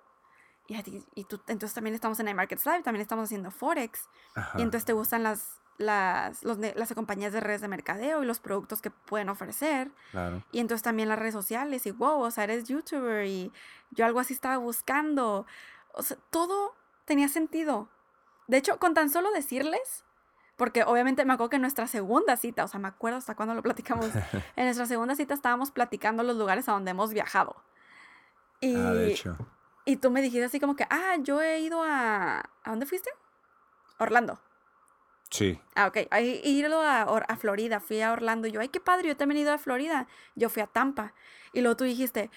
Y, 0.68 0.76
a 0.76 0.84
ti, 0.84 1.06
y 1.14 1.26
tú, 1.26 1.42
entonces 1.48 1.74
también 1.74 1.94
estamos 1.94 2.22
en 2.22 2.30
iMarkets 2.30 2.66
Live, 2.66 2.84
también 2.84 3.02
estamos 3.02 3.26
haciendo 3.26 3.52
Forex. 3.52 4.08
Y 4.56 4.62
entonces 4.62 4.86
te 4.86 4.94
gustan 4.94 5.24
las, 5.24 5.61
las, 5.82 6.44
las 6.44 6.94
compañías 6.94 7.34
de 7.34 7.40
redes 7.40 7.62
de 7.62 7.68
mercadeo 7.68 8.24
y 8.24 8.26
los 8.26 8.40
productos 8.40 8.82
que 8.82 8.92
pueden 8.92 9.30
ofrecer. 9.30 9.92
Y 10.52 10.60
entonces 10.60 10.84
también 10.84 11.10
las 11.10 11.20
redes 11.20 11.34
sociales 11.34 11.86
y 11.86 11.92
wow, 11.92 12.22
o 12.22 12.32
sea, 12.32 12.44
eres 12.46 12.66
youtuber 12.66 13.26
y 13.26 13.52
yo 13.92 14.06
algo 14.06 14.20
así 14.20 14.34
estaba 14.34 14.58
buscando. 14.58 15.46
O 15.94 16.04
sea, 16.04 16.18
todo 16.30 16.76
tenía 17.06 17.28
sentido. 17.28 17.90
De 18.48 18.58
hecho, 18.58 18.80
con 18.80 18.94
tan 18.94 19.10
solo 19.10 19.32
decirles, 19.32 20.04
porque 20.58 20.84
obviamente 20.84 21.26
me 21.26 21.34
acuerdo 21.34 21.50
que 21.52 21.56
en 21.56 21.62
nuestra 21.64 21.88
segunda 21.88 22.38
cita, 22.38 22.64
o 22.64 22.68
sea, 22.68 22.80
me 22.80 22.88
acuerdo 22.88 23.18
hasta 23.18 23.36
cuando 23.36 23.56
lo 23.56 23.62
platicamos, 23.64 24.06
en 24.56 24.66
nuestra 24.66 24.86
segunda 24.86 25.16
cita 25.16 25.34
estábamos 25.34 25.72
platicando 25.72 26.24
los 26.24 26.36
lugares 26.38 26.68
a 26.70 26.74
donde 26.74 26.92
hemos 26.92 27.14
viajado. 27.14 27.56
Y, 28.60 28.76
Ah, 28.76 28.94
de 28.94 29.12
hecho. 29.12 29.36
y 29.86 29.96
tú 29.98 30.12
me 30.12 30.22
dijiste 30.22 30.46
así 30.46 30.60
como 30.60 30.76
que, 30.76 30.86
ah, 30.90 31.16
yo 31.22 31.42
he 31.42 31.60
ido 31.62 31.82
a... 31.84 32.40
¿A 32.64 32.70
dónde 32.70 32.86
fuiste? 32.86 33.10
Orlando. 33.98 34.40
Sí. 35.32 35.60
Ah, 35.76 35.88
ok. 35.88 35.98
He 36.12 36.50
ido 36.50 36.82
a, 36.82 37.02
a 37.04 37.36
Florida, 37.38 37.80
fui 37.80 38.02
a 38.02 38.12
Orlando. 38.12 38.48
Y 38.48 38.52
yo, 38.52 38.62
ay, 38.62 38.68
qué 38.68 38.80
padre, 38.80 39.08
yo 39.08 39.18
también 39.18 39.40
he 39.40 39.42
ido 39.42 39.54
a 39.54 39.58
Florida. 39.58 40.08
Yo 40.36 40.50
fui 40.50 40.62
a 40.62 40.68
Tampa. 40.68 41.14
Y 41.54 41.62
luego 41.62 41.78
tú 41.78 41.86
dijiste, 41.86 42.30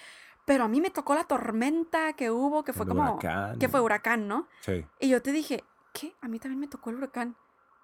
pero 0.44 0.64
a 0.64 0.68
mí 0.68 0.80
me 0.80 0.90
tocó 0.90 1.14
la 1.14 1.24
tormenta 1.24 2.12
que 2.14 2.30
hubo, 2.30 2.64
que 2.64 2.72
fue 2.72 2.84
El 2.84 2.90
como... 2.90 3.14
huracán. 3.14 3.58
Que 3.58 3.68
fue 3.68 3.80
huracán, 3.80 4.28
¿no? 4.28 4.48
Sí. 4.60 4.86
Y 5.00 5.08
yo 5.08 5.20
te 5.20 5.32
dije, 5.32 5.64
¿qué? 5.92 6.14
A 6.20 6.28
mí 6.28 6.38
también 6.38 6.60
me 6.60 6.68
tocó 6.68 6.90
el 6.90 6.96
huracán. 6.96 7.36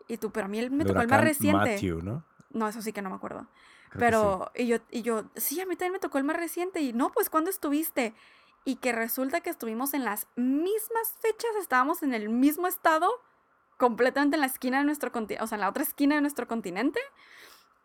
Y 0.09 0.17
tú, 0.17 0.31
pero 0.31 0.47
a 0.47 0.49
mí 0.49 0.59
me 0.71 0.85
El 0.85 0.89
tocó 0.89 1.01
el 1.01 1.09
más 1.09 1.23
reciente. 1.23 1.73
Matthew, 1.73 2.03
¿no? 2.03 2.25
No, 2.51 2.69
eso 2.69 2.81
sí 2.83 2.93
que 2.93 3.03
no 3.03 3.11
me 3.11 3.17
acuerdo. 3.17 3.47
Creo 3.91 4.01
Pero, 4.01 4.53
y 4.55 4.67
yo, 4.67 4.77
y 4.91 5.03
yo, 5.03 5.25
sí, 5.35 5.61
a 5.61 5.67
mí 5.67 5.75
también 5.75 5.95
me 5.95 5.99
tocó 5.99 6.19
el 6.19 6.25
más 6.25 6.37
reciente. 6.37 6.81
Y 6.81 6.93
no, 6.93 7.11
pues, 7.11 7.31
¿cuándo 7.31 7.51
estuviste? 7.51 8.15
Y 8.65 8.77
que 8.77 8.93
resulta 8.93 9.41
que 9.41 9.51
estuvimos 9.51 9.95
en 9.95 10.05
las 10.05 10.29
mismas 10.37 11.17
fechas, 11.21 11.51
estábamos 11.61 12.03
en 12.03 12.15
el 12.15 12.29
mismo 12.29 12.67
estado, 12.67 13.11
completamente 13.81 14.37
en 14.37 14.43
la 14.43 14.47
esquina 14.47 14.79
de 14.79 14.85
nuestro 14.85 15.11
continente, 15.11 15.43
o 15.43 15.47
sea, 15.49 15.57
en 15.57 15.63
la 15.63 15.69
otra 15.71 15.83
esquina 15.83 16.15
de 16.15 16.21
nuestro 16.21 16.47
continente, 16.47 17.01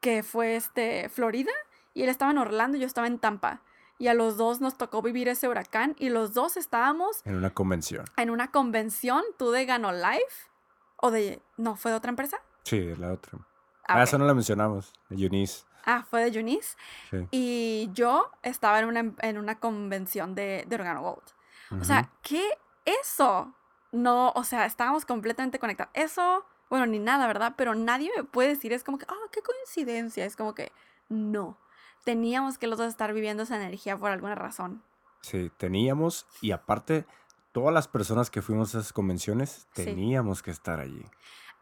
que 0.01 0.21
fue 0.21 0.55
este, 0.55 1.09
Florida. 1.09 1.51
Y 1.95 2.03
él 2.03 2.09
estaba 2.09 2.31
en 2.31 2.37
Orlando 2.37 2.77
y 2.77 2.81
yo 2.81 2.85
estaba 2.87 3.07
en 3.07 3.17
Tampa. 3.17 3.61
Y 3.97 4.07
a 4.09 4.13
los 4.13 4.35
dos 4.35 4.59
nos 4.59 4.77
tocó 4.77 5.01
vivir 5.01 5.29
ese 5.29 5.47
huracán 5.47 5.95
y 5.97 6.09
los 6.09 6.33
dos 6.33 6.57
estábamos. 6.57 7.21
En 7.25 7.35
una 7.35 7.49
convención. 7.51 8.03
en 8.17 8.29
una 8.29 8.51
convención, 8.51 9.23
tú 9.37 9.51
de 9.51 9.65
Gano 9.65 9.93
Life, 9.93 10.49
o 10.97 11.09
de, 11.11 11.41
no, 11.57 11.75
fue 11.77 11.91
de 11.91 11.97
otra 11.97 12.09
empresa. 12.09 12.37
Sí, 12.63 12.79
de 12.79 12.97
la 12.97 13.13
otra. 13.13 13.39
Ah, 13.87 13.93
Ah, 13.93 13.97
ok. 13.97 14.03
esa 14.03 14.17
no 14.17 14.25
la 14.25 14.33
mencionamos. 14.33 14.91
de 15.09 15.23
Eunice. 15.23 15.63
Ah, 15.85 16.03
fue 16.09 16.29
de 16.29 16.37
Eunice. 16.37 16.75
Sí. 17.09 17.27
Y 17.31 17.89
yo 17.93 18.29
estaba 18.43 18.79
en 18.79 18.85
una, 18.85 19.13
en 19.21 19.37
una 19.37 19.59
convención 19.59 20.35
de, 20.35 20.65
de 20.67 20.75
Organo 20.75 21.01
Gold. 21.01 21.79
O 21.79 21.83
sea, 21.85 22.09
¿qué 22.21 22.43
eso? 22.83 23.53
No, 23.95 24.31
o 24.35 24.43
sea, 24.43 24.65
estábamos 24.65 25.05
completamente 25.05 25.57
conectados. 25.57 25.91
Eso, 25.93 26.45
bueno, 26.69 26.85
ni 26.85 26.99
nada, 26.99 27.27
¿verdad? 27.27 27.53
Pero 27.55 27.75
nadie 27.75 28.11
me 28.15 28.23
puede 28.23 28.49
decir, 28.49 28.73
es 28.73 28.83
como 28.83 28.97
que, 28.97 29.05
ah, 29.07 29.29
qué 29.31 29.41
coincidencia. 29.41 30.25
Es 30.25 30.35
como 30.35 30.53
que, 30.53 30.71
no. 31.07 31.57
Teníamos 32.03 32.57
que 32.57 32.67
los 32.67 32.77
dos 32.77 32.87
estar 32.89 33.13
viviendo 33.13 33.43
esa 33.43 33.55
energía 33.55 33.97
por 33.97 34.11
alguna 34.11 34.35
razón. 34.35 34.83
Sí, 35.21 35.49
teníamos, 35.57 36.27
y 36.41 36.51
aparte, 36.51 37.05
todas 37.53 37.73
las 37.73 37.87
personas 37.87 38.29
que 38.29 38.41
fuimos 38.41 38.75
a 38.75 38.79
esas 38.79 38.91
convenciones, 38.93 39.67
Sí. 39.73 39.85
teníamos 39.85 40.43
que 40.43 40.51
estar 40.51 40.79
allí. 40.79 41.03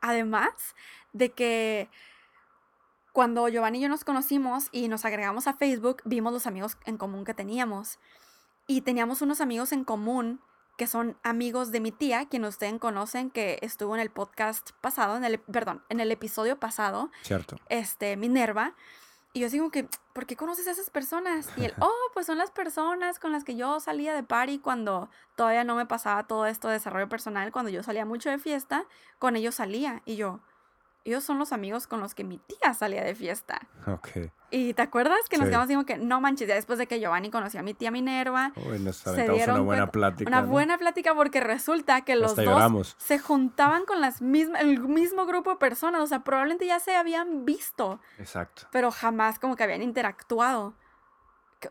Además 0.02 0.76
de 1.14 1.32
que 1.32 1.90
cuando 3.14 3.48
Giovanni 3.48 3.78
y 3.78 3.82
yo 3.82 3.90
nos 3.90 4.04
conocimos 4.04 4.70
y 4.72 4.88
nos 4.88 5.06
agregamos 5.06 5.46
a 5.48 5.54
Facebook, 5.54 6.02
vimos 6.04 6.34
los 6.34 6.48
amigos 6.48 6.78
en 6.86 6.98
común 6.98 7.24
que 7.26 7.36
teníamos. 7.36 8.00
Y 8.66 8.82
teníamos 8.82 9.22
unos 9.22 9.40
amigos 9.40 9.72
en 9.72 9.84
común 9.84 10.42
que 10.78 10.88
son 10.88 11.18
amigos 11.24 11.72
de 11.72 11.80
mi 11.80 11.92
tía, 11.92 12.28
quien 12.28 12.46
ustedes 12.46 12.80
conocen, 12.80 13.30
que 13.30 13.60
estuvo 13.62 13.96
en 13.96 14.02
el 14.02 14.10
podcast 14.10 14.72
pasado, 14.82 15.16
en 15.16 15.24
el, 15.24 15.40
perdón, 15.40 15.84
en 15.90 16.00
el 16.00 16.12
episodio 16.12 16.60
pasado, 16.60 17.12
¿Cierto? 17.22 17.60
este, 17.70 18.18
Minerva. 18.18 18.74
Y 19.36 19.40
yo 19.40 19.50
digo 19.50 19.72
que, 19.72 19.88
¿por 20.14 20.28
qué 20.28 20.36
conoces 20.36 20.68
a 20.68 20.72
esas 20.72 20.92
personas? 20.92 21.50
Y 21.58 21.66
él, 21.66 21.74
oh, 21.80 21.92
pues 22.14 22.28
son 22.28 22.38
las 22.38 22.52
personas 22.52 23.20
con 23.20 23.32
las 23.32 23.44
que 23.44 23.56
yo 23.56 23.80
salía 23.80 24.14
de 24.14 24.24
party 24.24 24.60
cuando 24.60 25.10
todavía 25.36 25.64
no 25.64 25.76
me 25.76 25.86
pasaba 25.86 26.28
todo 26.28 26.46
esto 26.46 26.68
de 26.68 26.76
desarrollo 26.76 27.10
personal, 27.10 27.52
cuando 27.52 27.72
yo 27.72 27.82
salía 27.82 28.06
mucho 28.06 28.30
de 28.30 28.38
fiesta, 28.38 28.86
con 29.20 29.36
ellos 29.36 29.56
salía. 29.56 30.02
Y 30.06 30.16
yo, 30.16 30.40
ellos 31.06 31.24
son 31.24 31.38
los 31.40 31.52
amigos 31.52 31.86
con 31.88 32.00
los 32.00 32.16
que 32.16 32.24
mi 32.24 32.38
tía 32.38 32.74
salía 32.74 33.04
de 33.04 33.14
fiesta. 33.16 33.60
Ok. 33.88 34.10
Y 34.52 34.74
¿te 34.74 34.82
acuerdas 34.84 35.18
que 35.30 35.38
nos 35.38 35.46
Sí. 35.48 35.50
quedamos 35.52 35.68
como 35.68 35.86
que, 35.86 35.98
no 35.98 36.22
manches, 36.22 36.48
ya 36.48 36.56
después 36.56 36.78
de 36.80 36.88
que 36.88 37.00
Giovanni 37.00 37.30
conoció 37.32 37.60
a 37.60 37.64
mi 37.64 37.74
tía 37.74 37.90
Minerva, 37.92 38.54
Uy, 38.56 38.80
nos 38.80 38.98
Se 38.98 39.28
dieron 39.30 39.56
una 39.58 39.66
buena 39.66 39.92
plática. 39.92 40.30
una 40.30 40.42
¿no? 40.44 40.48
buena 40.48 40.78
plática 40.78 41.14
porque 41.16 41.40
resulta 41.42 42.02
que 42.02 42.16
los 42.16 42.32
Hasta 42.32 42.44
dos 42.44 42.54
lloramos. 42.54 42.96
se 43.00 43.20
juntaban 43.20 43.86
con 43.86 44.00
las 44.00 44.22
mismas, 44.22 44.62
el 44.62 44.80
mismo 44.80 45.26
grupo 45.26 45.50
de 45.52 45.56
personas, 45.58 46.02
o 46.02 46.08
sea, 46.08 46.20
probablemente 46.24 46.66
ya 46.68 46.80
se 46.80 46.96
habían 46.96 47.44
visto 47.46 48.00
Exacto. 48.20 48.68
pero 48.72 48.92
jamás 48.92 49.40
como 49.40 49.56
que 49.56 49.64
habían 49.64 49.82
interactuado. 49.82 50.74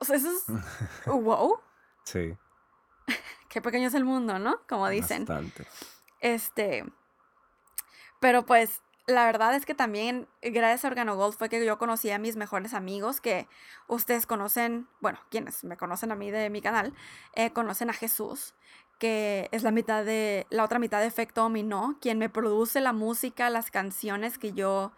O 0.01 0.05
sea, 0.05 0.16
eso 0.16 0.28
es. 0.30 0.45
¡Wow! 1.07 1.61
Sí. 2.05 2.37
Qué 3.49 3.62
pequeño 3.62 3.89
es 3.89 3.95
el 3.95 4.05
mundo, 4.05 4.39
¿no? 4.39 4.61
Como 4.68 4.89
dicen. 4.89 5.24
Bastante. 5.24 5.66
Este. 6.20 6.85
Pero 8.20 8.45
pues, 8.47 8.83
la 9.07 9.24
verdad 9.26 9.55
es 9.55 9.66
que 9.66 9.74
también, 9.74 10.28
gracias 10.42 10.84
a 10.84 10.88
Organo 10.88 11.16
Gold, 11.16 11.34
fue 11.34 11.48
que 11.48 11.64
yo 11.64 11.78
conocí 11.78 12.11
a 12.11 12.18
mis 12.18 12.36
mejores 12.36 12.74
amigos 12.74 13.20
que 13.20 13.48
ustedes 13.88 14.26
conocen, 14.26 14.86
bueno, 15.00 15.18
quienes 15.30 15.64
me 15.64 15.76
conocen 15.76 16.12
a 16.12 16.16
mí 16.16 16.30
de 16.30 16.50
mi 16.50 16.61
canal, 16.61 16.94
eh, 17.34 17.50
conocen 17.50 17.90
a 17.90 17.92
Jesús, 17.92 18.55
que 18.98 19.48
es 19.50 19.64
la 19.64 19.72
mitad 19.72 20.05
de. 20.05 20.46
la 20.50 20.64
otra 20.64 20.78
mitad 20.78 21.00
de 21.00 21.07
Efecto 21.07 21.42
Dominó, 21.42 21.98
quien 22.00 22.18
me 22.18 22.28
produce 22.28 22.80
la 22.80 22.92
música, 22.92 23.50
las 23.50 23.70
canciones 23.70 24.38
que 24.38 24.53
yo 24.53 24.92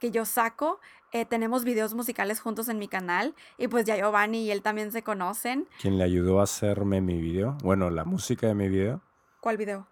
que 0.00 0.10
yo 0.10 0.24
saco. 0.24 0.80
Eh, 1.12 1.24
tenemos 1.24 1.62
videos 1.62 1.94
musicales 1.94 2.40
juntos 2.40 2.68
en 2.68 2.78
mi 2.78 2.88
canal. 2.88 3.34
Y 3.56 3.68
pues 3.68 3.84
ya 3.84 3.96
Giovanni 3.96 4.46
y 4.46 4.50
él 4.50 4.62
también 4.62 4.90
se 4.90 5.02
conocen. 5.02 5.68
¿Quién 5.80 5.96
le 5.96 6.04
ayudó 6.04 6.40
a 6.40 6.42
hacerme 6.42 7.00
mi 7.00 7.20
video? 7.20 7.56
Bueno, 7.62 7.88
la 7.90 8.04
música 8.04 8.48
de 8.48 8.54
mi 8.54 8.68
video, 8.68 9.00
¿Cuál 9.40 9.56
video? 9.56 9.86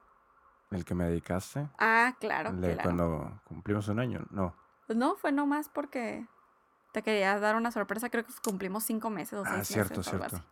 El 0.74 0.84
que 0.84 0.94
me 0.94 1.04
dedicaste. 1.04 1.68
Ah, 1.78 2.14
claro. 2.20 2.52
de 2.52 2.74
claro. 2.74 2.82
cuando 2.82 3.40
cumplimos 3.44 3.88
un 3.88 3.98
año. 4.00 4.24
No. 4.30 4.54
Pues 4.86 4.98
no, 4.98 5.16
fue 5.16 5.32
nomás 5.32 5.68
porque 5.68 6.26
te 6.92 7.02
quería 7.02 7.38
dar 7.38 7.56
una 7.56 7.70
sorpresa. 7.70 8.10
Creo 8.10 8.24
que 8.24 8.32
cumplimos 8.44 8.84
cinco 8.84 9.10
meses 9.10 9.38
o 9.38 9.44
seis 9.44 9.56
Ah, 9.60 9.64
cierto, 9.64 9.98
meses, 9.98 10.10
cierto. 10.10 10.44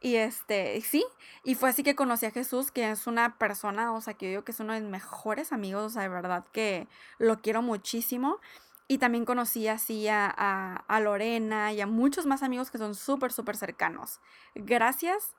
Y 0.00 0.16
este, 0.16 0.78
sí, 0.82 1.04
y 1.44 1.54
fue 1.54 1.70
así 1.70 1.82
que 1.82 1.94
conocí 1.94 2.26
a 2.26 2.30
Jesús, 2.30 2.70
que 2.70 2.90
es 2.90 3.06
una 3.06 3.38
persona, 3.38 3.90
o 3.92 4.02
sea, 4.02 4.12
que 4.12 4.26
yo 4.26 4.30
digo 4.30 4.44
que 4.44 4.52
es 4.52 4.60
uno 4.60 4.74
de 4.74 4.80
mis 4.80 4.90
mejores 4.90 5.50
amigos, 5.50 5.82
o 5.82 5.88
sea, 5.88 6.02
de 6.02 6.10
verdad 6.10 6.44
que 6.52 6.88
lo 7.18 7.40
quiero 7.40 7.62
muchísimo. 7.62 8.38
Y 8.86 8.98
también 8.98 9.24
conocí 9.24 9.66
así 9.66 10.08
a, 10.08 10.26
a, 10.36 10.76
a 10.88 11.00
Lorena 11.00 11.72
y 11.72 11.80
a 11.80 11.86
muchos 11.86 12.26
más 12.26 12.42
amigos 12.42 12.70
que 12.70 12.76
son 12.76 12.94
súper, 12.94 13.32
súper 13.32 13.56
cercanos. 13.56 14.20
Gracias 14.54 15.34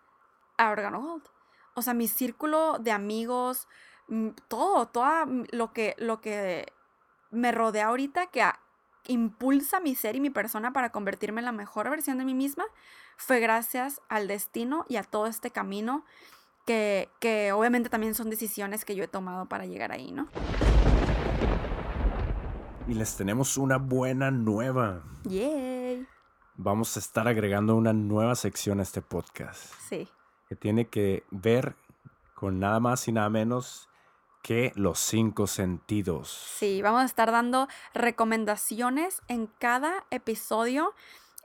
a 0.58 0.72
Organo 0.72 1.00
Gold. 1.00 1.35
O 1.76 1.82
sea, 1.82 1.94
mi 1.94 2.08
círculo 2.08 2.78
de 2.80 2.92
amigos, 2.92 3.68
mm, 4.08 4.30
todo, 4.48 4.88
todo 4.88 5.08
lo 5.52 5.74
que, 5.74 5.94
lo 5.98 6.22
que 6.22 6.66
me 7.32 7.52
rodea 7.52 7.88
ahorita, 7.88 8.28
que 8.28 8.42
a- 8.42 8.60
impulsa 9.08 9.80
mi 9.80 9.94
ser 9.94 10.16
y 10.16 10.20
mi 10.20 10.30
persona 10.32 10.74
para 10.74 10.92
convertirme 10.92 11.42
en 11.42 11.46
la 11.46 11.52
mejor 11.52 11.90
versión 11.90 12.18
de 12.18 12.26
mí 12.26 12.34
misma, 12.34 12.64
fue 13.18 13.40
gracias 13.40 14.02
al 14.10 14.28
destino 14.28 14.86
y 14.90 14.96
a 14.96 15.04
todo 15.04 15.28
este 15.28 15.52
camino 15.52 16.04
que, 16.66 17.10
que 17.20 17.52
obviamente 17.52 17.90
también 17.90 18.16
son 18.16 18.30
decisiones 18.32 18.84
que 18.86 18.96
yo 18.96 19.04
he 19.04 19.08
tomado 19.08 19.46
para 19.48 19.66
llegar 19.66 19.92
ahí, 19.92 20.12
¿no? 20.12 20.28
Y 22.88 22.94
les 22.94 23.16
tenemos 23.18 23.58
una 23.58 23.78
buena 23.78 24.32
nueva. 24.32 25.04
Yay. 25.26 26.08
Vamos 26.56 26.96
a 26.96 27.00
estar 27.00 27.28
agregando 27.28 27.76
una 27.76 27.94
nueva 27.94 28.36
sección 28.36 28.80
a 28.80 28.84
este 28.84 29.02
podcast 29.02 29.74
Sí. 29.90 30.08
Que 30.48 30.56
tiene 30.56 30.88
que 30.88 31.24
ver 31.32 31.76
con 32.36 32.60
nada 32.60 32.80
más 32.80 33.08
y 33.08 33.12
nada 33.12 33.30
menos 33.30 33.90
que 34.44 34.72
los 34.76 35.00
cinco 35.00 35.48
sentidos. 35.48 36.30
Sí, 36.30 36.82
vamos 36.84 37.02
a 37.02 37.06
estar 37.06 37.32
dando 37.32 37.68
recomendaciones 37.96 39.24
en 39.28 39.48
cada 39.48 40.06
episodio 40.12 40.94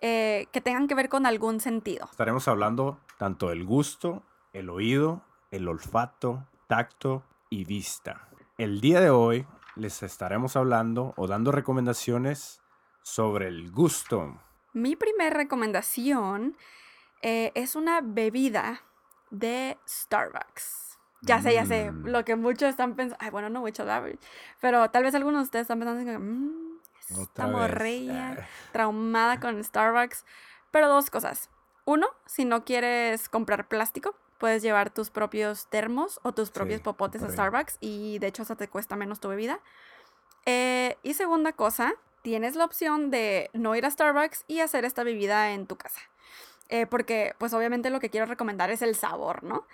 eh, 0.02 0.48
que 0.52 0.60
tengan 0.60 0.86
que 0.86 0.94
ver 0.94 1.08
con 1.08 1.24
algún 1.24 1.60
sentido. 1.60 2.08
Estaremos 2.10 2.46
hablando 2.46 3.00
tanto 3.16 3.48
del 3.48 3.64
gusto, 3.64 4.22
el 4.52 4.68
oído, 4.68 5.22
el 5.50 5.66
olfato, 5.68 6.46
tacto 6.66 7.22
y 7.48 7.64
vista. 7.64 8.28
El 8.58 8.82
día 8.82 9.00
de 9.00 9.08
hoy 9.08 9.46
les 9.76 10.02
estaremos 10.02 10.56
hablando 10.56 11.14
o 11.16 11.26
dando 11.26 11.52
recomendaciones 11.52 12.60
sobre 13.02 13.48
el 13.48 13.70
gusto. 13.70 14.38
Mi 14.74 14.94
primera 14.94 15.30
recomendación 15.30 16.56
eh, 17.22 17.52
es 17.54 17.76
una 17.76 18.02
bebida 18.02 18.82
de 19.30 19.78
Starbucks. 19.88 20.98
Ya 21.22 21.42
sé, 21.42 21.52
ya 21.52 21.66
sé, 21.66 21.92
Mm. 21.92 22.06
lo 22.06 22.24
que 22.24 22.34
muchos 22.36 22.70
están 22.70 22.94
pensando, 22.96 23.22
ay, 23.22 23.30
bueno, 23.30 23.50
no 23.50 23.60
muchos, 23.60 23.86
pero 24.60 24.90
tal 24.90 25.02
vez 25.02 25.14
algunos 25.14 25.40
de 25.40 25.44
ustedes 25.44 25.64
están 25.64 25.78
pensando, 25.78 26.04
que, 26.10 26.18
"Mm, 26.18 26.78
esta 27.10 27.46
morrilla 27.46 28.48
traumada 28.72 29.38
con 29.40 29.62
Starbucks. 29.62 30.24
Pero 30.70 30.88
dos 30.88 31.10
cosas. 31.10 31.50
Uno, 31.84 32.06
si 32.26 32.44
no 32.44 32.64
quieres 32.64 33.28
comprar 33.28 33.66
plástico, 33.68 34.14
puedes 34.38 34.62
llevar 34.62 34.90
tus 34.90 35.10
propios 35.10 35.66
termos 35.68 36.20
o 36.22 36.32
tus 36.32 36.50
propios 36.50 36.78
Sí, 36.78 36.84
popotes 36.84 37.22
a. 37.22 37.30
Starbucks 37.30 37.76
y 37.80 38.18
de 38.20 38.28
hecho 38.28 38.42
hasta 38.42 38.56
te 38.56 38.68
cuesta 38.68 38.96
menos 38.96 39.20
tu 39.20 39.28
bebida. 39.28 39.60
Eh, 40.46 40.96
y 41.02 41.14
segunda 41.14 41.52
cosa, 41.52 41.92
tienes 42.22 42.54
la 42.54 42.64
opción 42.64 43.10
de 43.10 43.50
no 43.52 43.74
ir 43.74 43.84
a 43.84 43.90
Starbucks 43.90 44.44
y 44.46 44.60
hacer 44.60 44.84
esta 44.84 45.02
bebida 45.02 45.50
en 45.52 45.66
tu 45.66 45.76
casa. 45.76 46.00
Eh, 46.70 46.86
porque 46.86 47.34
pues 47.38 47.52
obviamente 47.52 47.90
lo 47.90 47.98
que 47.98 48.10
quiero 48.10 48.26
recomendar 48.26 48.70
es 48.70 48.80
el 48.80 48.94
sabor, 48.94 49.42
¿no? 49.42 49.66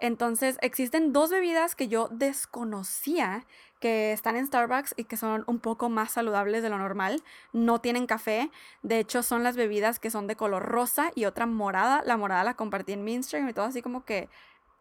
Entonces, 0.00 0.58
existen 0.62 1.12
dos 1.12 1.30
bebidas 1.30 1.74
que 1.74 1.88
yo 1.88 2.08
desconocía 2.10 3.44
que 3.80 4.12
están 4.12 4.36
en 4.36 4.46
Starbucks 4.46 4.94
y 4.96 5.04
que 5.04 5.16
son 5.16 5.44
un 5.46 5.60
poco 5.60 5.88
más 5.88 6.12
saludables 6.12 6.62
de 6.62 6.70
lo 6.70 6.78
normal. 6.78 7.22
No 7.52 7.80
tienen 7.80 8.06
café. 8.06 8.50
De 8.82 8.98
hecho, 8.98 9.22
son 9.22 9.42
las 9.42 9.56
bebidas 9.56 9.98
que 9.98 10.10
son 10.10 10.26
de 10.26 10.36
color 10.36 10.64
rosa 10.64 11.10
y 11.14 11.26
otra 11.26 11.46
morada. 11.46 12.02
La 12.04 12.16
morada 12.16 12.44
la 12.44 12.54
compartí 12.54 12.92
en 12.92 13.04
mi 13.04 13.14
Instagram 13.14 13.50
y 13.50 13.52
todo 13.52 13.66
así 13.66 13.82
como 13.82 14.04
que, 14.04 14.28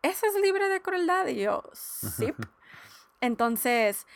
¿esa 0.03 0.27
es 0.27 0.35
libre 0.41 0.69
de 0.69 0.81
crueldad? 0.81 1.27
Y 1.27 1.41
yo, 1.41 1.63
sí. 1.73 2.33
Entonces, 3.21 4.07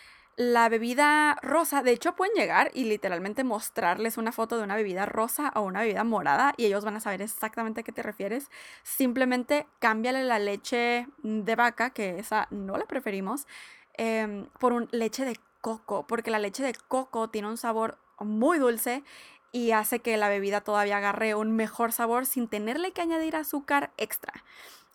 la 0.41 0.69
bebida 0.69 1.37
rosa, 1.43 1.83
de 1.83 1.91
hecho 1.91 2.15
pueden 2.15 2.33
llegar 2.33 2.71
y 2.73 2.85
literalmente 2.85 3.43
mostrarles 3.43 4.17
una 4.17 4.31
foto 4.31 4.57
de 4.57 4.63
una 4.63 4.75
bebida 4.75 5.05
rosa 5.05 5.51
o 5.55 5.61
una 5.61 5.81
bebida 5.81 6.03
morada 6.03 6.55
y 6.57 6.65
ellos 6.65 6.83
van 6.83 6.95
a 6.95 6.99
saber 6.99 7.21
exactamente 7.21 7.81
a 7.81 7.83
qué 7.83 7.91
te 7.91 8.01
refieres. 8.01 8.49
Simplemente 8.81 9.67
cámbiale 9.77 10.23
la 10.23 10.39
leche 10.39 11.07
de 11.21 11.55
vaca, 11.55 11.91
que 11.91 12.17
esa 12.17 12.47
no 12.49 12.75
la 12.75 12.85
preferimos, 12.87 13.45
em, 13.93 14.47
por 14.59 14.73
un 14.73 14.89
leche 14.91 15.25
de 15.25 15.39
coco, 15.61 16.07
porque 16.07 16.31
la 16.31 16.39
leche 16.39 16.63
de 16.63 16.73
coco 16.87 17.29
tiene 17.29 17.47
un 17.47 17.57
sabor 17.57 17.99
muy 18.17 18.57
dulce 18.57 19.03
y 19.51 19.73
hace 19.73 19.99
que 19.99 20.17
la 20.17 20.27
bebida 20.27 20.61
todavía 20.61 20.97
agarre 20.97 21.35
un 21.35 21.55
mejor 21.55 21.91
sabor 21.91 22.25
sin 22.25 22.47
tenerle 22.47 22.93
que 22.93 23.01
añadir 23.03 23.35
azúcar 23.35 23.91
extra. 23.97 24.43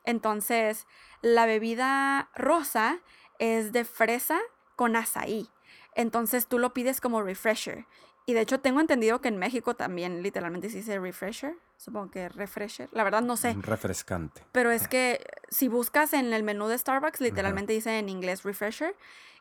Entonces, 0.05 0.89
la 1.23 1.47
bebida 1.47 2.31
rosa 2.35 2.99
es 3.39 3.71
de 3.71 3.85
fresa 3.85 4.41
con 4.77 4.95
azaí. 4.95 5.49
Entonces 5.95 6.47
tú 6.47 6.59
lo 6.59 6.72
pides 6.72 7.01
como 7.01 7.22
refresher. 7.22 7.87
Y 8.27 8.35
de 8.35 8.41
hecho 8.41 8.61
tengo 8.61 8.81
entendido 8.81 9.20
que 9.20 9.29
en 9.29 9.37
México 9.37 9.74
también 9.74 10.22
literalmente 10.22 10.68
se 10.68 10.79
dice 10.79 10.99
refresher. 10.99 11.55
Supongo 11.77 12.11
que 12.11 12.29
refresher. 12.29 12.89
La 12.93 13.05
verdad 13.05 13.22
no 13.22 13.37
sé. 13.37 13.55
Refrescante. 13.59 14.45
Pero 14.53 14.70
es 14.70 14.89
que 14.89 15.24
si 15.49 15.68
buscas 15.68 16.12
en 16.12 16.33
el 16.33 16.43
menú 16.43 16.66
de 16.66 16.77
Starbucks, 16.77 17.20
literalmente 17.20 17.72
dice 17.72 17.99
en 17.99 18.09
inglés 18.09 18.43
refresher. 18.43 18.97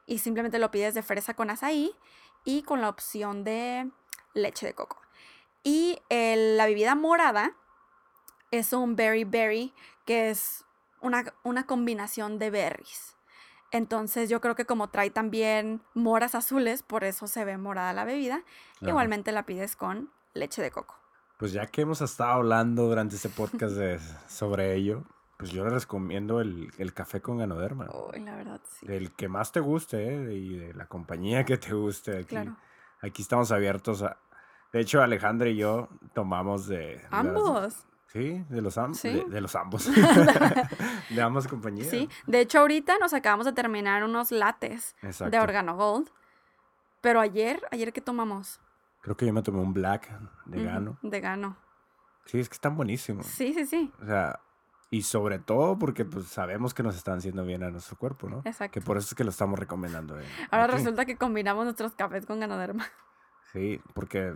Y 0.06 0.20
simplemente 0.20 0.60
lo 0.60 0.70
pides 0.70 0.94
de 0.94 1.02
fresa 1.02 1.34
con 1.34 1.50
azaí 1.50 1.96
y 2.44 2.62
con 2.62 2.80
la 2.80 2.90
opción 2.90 3.44
de 3.44 3.90
leche 4.36 4.68
de 4.68 4.76
coco. 4.76 5.02
Y 5.64 6.00
la 6.10 6.68
bebida 6.68 6.94
morada 6.94 7.56
es 8.52 8.72
un 8.72 8.96
berry 8.96 9.24
berry, 9.24 9.74
que 10.06 10.30
es 10.30 10.64
una, 11.02 11.34
una 11.44 11.66
combinación 11.66 12.38
de 12.38 12.52
berries. 12.52 13.15
Entonces 13.76 14.30
yo 14.30 14.40
creo 14.40 14.56
que 14.56 14.64
como 14.64 14.88
trae 14.88 15.10
también 15.10 15.82
moras 15.94 16.34
azules, 16.34 16.82
por 16.82 17.04
eso 17.04 17.28
se 17.28 17.44
ve 17.44 17.58
morada 17.58 17.92
la 17.92 18.06
bebida. 18.06 18.42
Igualmente 18.80 19.34
la 19.34 19.46
pides 19.46 19.76
con 19.76 20.10
leche 20.34 20.62
de 20.62 20.72
coco. 20.72 20.96
Pues 21.38 21.52
ya 21.52 21.68
que 21.68 21.82
hemos 21.82 22.00
estado 22.00 22.32
hablando 22.32 22.88
durante 22.88 23.18
este 23.18 23.28
podcast 23.28 23.76
sobre 24.30 24.76
ello, 24.76 25.04
pues 25.36 25.52
yo 25.52 25.66
les 25.66 25.74
recomiendo 25.74 26.40
el, 26.40 26.72
café 26.94 27.20
con 27.22 27.40
ganoderma. 27.40 27.90
Uy, 28.14 28.22
la 28.22 28.38
verdad, 28.38 28.62
sí. 28.80 28.86
El 28.88 29.12
que 29.12 29.28
más 29.28 29.52
te 29.52 29.60
guste 29.60 30.08
¿eh? 30.08 30.34
y 30.34 30.58
de 30.58 30.74
la 30.74 30.86
compañía 30.86 31.44
que 31.44 31.58
te 31.58 31.74
guste. 31.74 32.20
Aquí, 32.20 32.28
claro. 32.28 32.56
aquí 33.02 33.24
estamos 33.24 33.52
abiertos 33.52 34.04
a... 34.04 34.16
De 34.72 34.80
hecho, 34.80 35.02
Alejandra 35.02 35.50
y 35.50 35.58
yo 35.58 35.90
tomamos 36.14 36.68
de... 36.68 37.02
Ambos. 37.12 37.86
Sí, 38.16 38.46
de 38.48 38.62
los, 38.62 38.78
ambos. 38.78 39.04
De, 39.04 39.42
los 39.42 39.58
ambos. 39.58 39.92
de 41.10 41.22
ambas 41.22 41.50
compañías. 41.50 41.90
Sí, 41.90 42.10
de 42.26 42.40
hecho 42.40 42.60
ahorita 42.60 42.98
nos 42.98 43.14
acabamos 43.14 43.46
de 43.46 43.52
terminar 43.52 44.06
unos 44.06 44.32
lates 44.32 44.96
de 45.02 45.38
Organo 45.38 45.76
Gold. 45.76 46.10
Pero 47.02 47.20
ayer, 47.20 47.62
ayer 47.72 47.92
qué 47.92 48.00
tomamos? 48.00 48.62
Creo 49.02 49.18
que 49.18 49.26
yo 49.26 49.34
me 49.34 49.42
tomé 49.42 49.60
un 49.60 49.74
black 49.74 50.10
de 50.46 50.64
Gano. 50.64 50.98
De 51.02 51.20
Gano. 51.20 51.58
Sí, 52.24 52.40
es 52.40 52.48
que 52.48 52.54
están 52.54 52.78
buenísimos. 52.78 53.26
Sí, 53.26 53.54
sí, 53.54 53.66
sí. 53.66 53.92
O 54.02 54.06
sea, 54.06 54.40
y 54.90 55.02
sobre 55.02 55.38
todo 55.38 55.78
porque 55.78 56.06
pues 56.06 56.28
sabemos 56.28 56.74
que 56.74 56.84
nos 56.84 56.96
están 56.96 57.18
haciendo 57.18 57.44
bien 57.44 57.64
a 57.64 57.70
nuestro 57.70 57.98
cuerpo, 57.98 58.30
¿no? 58.30 58.44
Exacto. 58.46 58.80
Que 58.80 58.80
por 58.80 58.96
eso 58.96 59.10
es 59.10 59.16
que 59.16 59.26
lo 59.26 59.30
estamos 59.30 59.60
recomendando. 59.60 60.18
Ahora 60.52 60.68
resulta 60.68 61.06
que 61.06 61.18
combinamos 61.18 61.66
nuestros 61.66 61.96
cafés 61.96 62.26
con 62.26 62.40
ganoderma. 62.40 62.86
Sí, 63.52 63.82
porque 63.94 64.34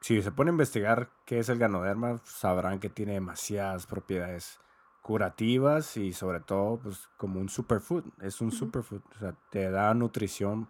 si 0.00 0.22
se 0.22 0.32
pone 0.32 0.50
a 0.50 0.52
investigar 0.52 1.10
qué 1.24 1.38
es 1.38 1.48
el 1.48 1.58
ganoderma, 1.58 2.18
sabrán 2.24 2.80
que 2.80 2.88
tiene 2.88 3.14
demasiadas 3.14 3.86
propiedades 3.86 4.58
curativas 5.02 5.96
y 5.96 6.12
sobre 6.12 6.40
todo 6.40 6.78
pues 6.80 7.08
como 7.16 7.40
un 7.40 7.48
superfood, 7.48 8.04
es 8.20 8.40
un 8.40 8.52
superfood, 8.52 9.00
o 9.16 9.18
sea, 9.18 9.34
te 9.50 9.70
da 9.70 9.92
nutrición 9.94 10.68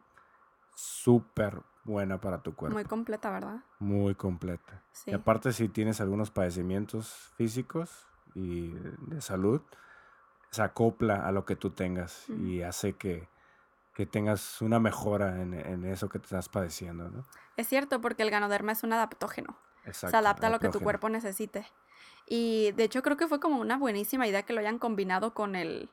súper 0.74 1.62
buena 1.84 2.20
para 2.20 2.42
tu 2.42 2.54
cuerpo. 2.54 2.74
Muy 2.74 2.84
completa, 2.84 3.30
¿verdad? 3.30 3.64
Muy 3.78 4.14
completa. 4.14 4.84
Y 5.06 5.14
aparte 5.14 5.52
si 5.52 5.68
tienes 5.68 6.00
algunos 6.00 6.30
padecimientos 6.30 7.32
físicos 7.36 8.06
y 8.34 8.68
de 9.08 9.20
salud, 9.20 9.62
se 10.50 10.62
acopla 10.62 11.26
a 11.26 11.32
lo 11.32 11.44
que 11.44 11.56
tú 11.56 11.70
tengas 11.70 12.28
y 12.28 12.62
hace 12.62 12.94
que 12.94 13.28
que 13.98 14.06
tengas 14.06 14.62
una 14.62 14.78
mejora 14.78 15.42
en, 15.42 15.84
eso 15.84 16.08
que 16.08 16.20
te 16.20 16.26
estás 16.26 16.48
padeciendo, 16.48 17.10
¿no? 17.10 17.24
Es 17.58 17.66
cierto, 17.66 18.00
porque 18.00 18.22
el 18.22 18.30
ganoderma 18.30 18.70
es 18.70 18.84
un 18.84 18.92
adaptógeno. 18.92 19.58
Exacto, 19.84 20.12
se 20.12 20.16
adapta 20.16 20.46
a 20.46 20.50
lo 20.50 20.60
que 20.60 20.68
tu 20.68 20.80
cuerpo 20.80 21.08
necesite. 21.08 21.66
Y 22.24 22.70
de 22.72 22.84
hecho 22.84 23.02
creo 23.02 23.16
que 23.16 23.26
fue 23.26 23.40
como 23.40 23.60
una 23.60 23.76
buenísima 23.76 24.28
idea 24.28 24.44
que 24.44 24.52
lo 24.52 24.60
hayan 24.60 24.78
combinado 24.78 25.34
con 25.34 25.56
el, 25.56 25.90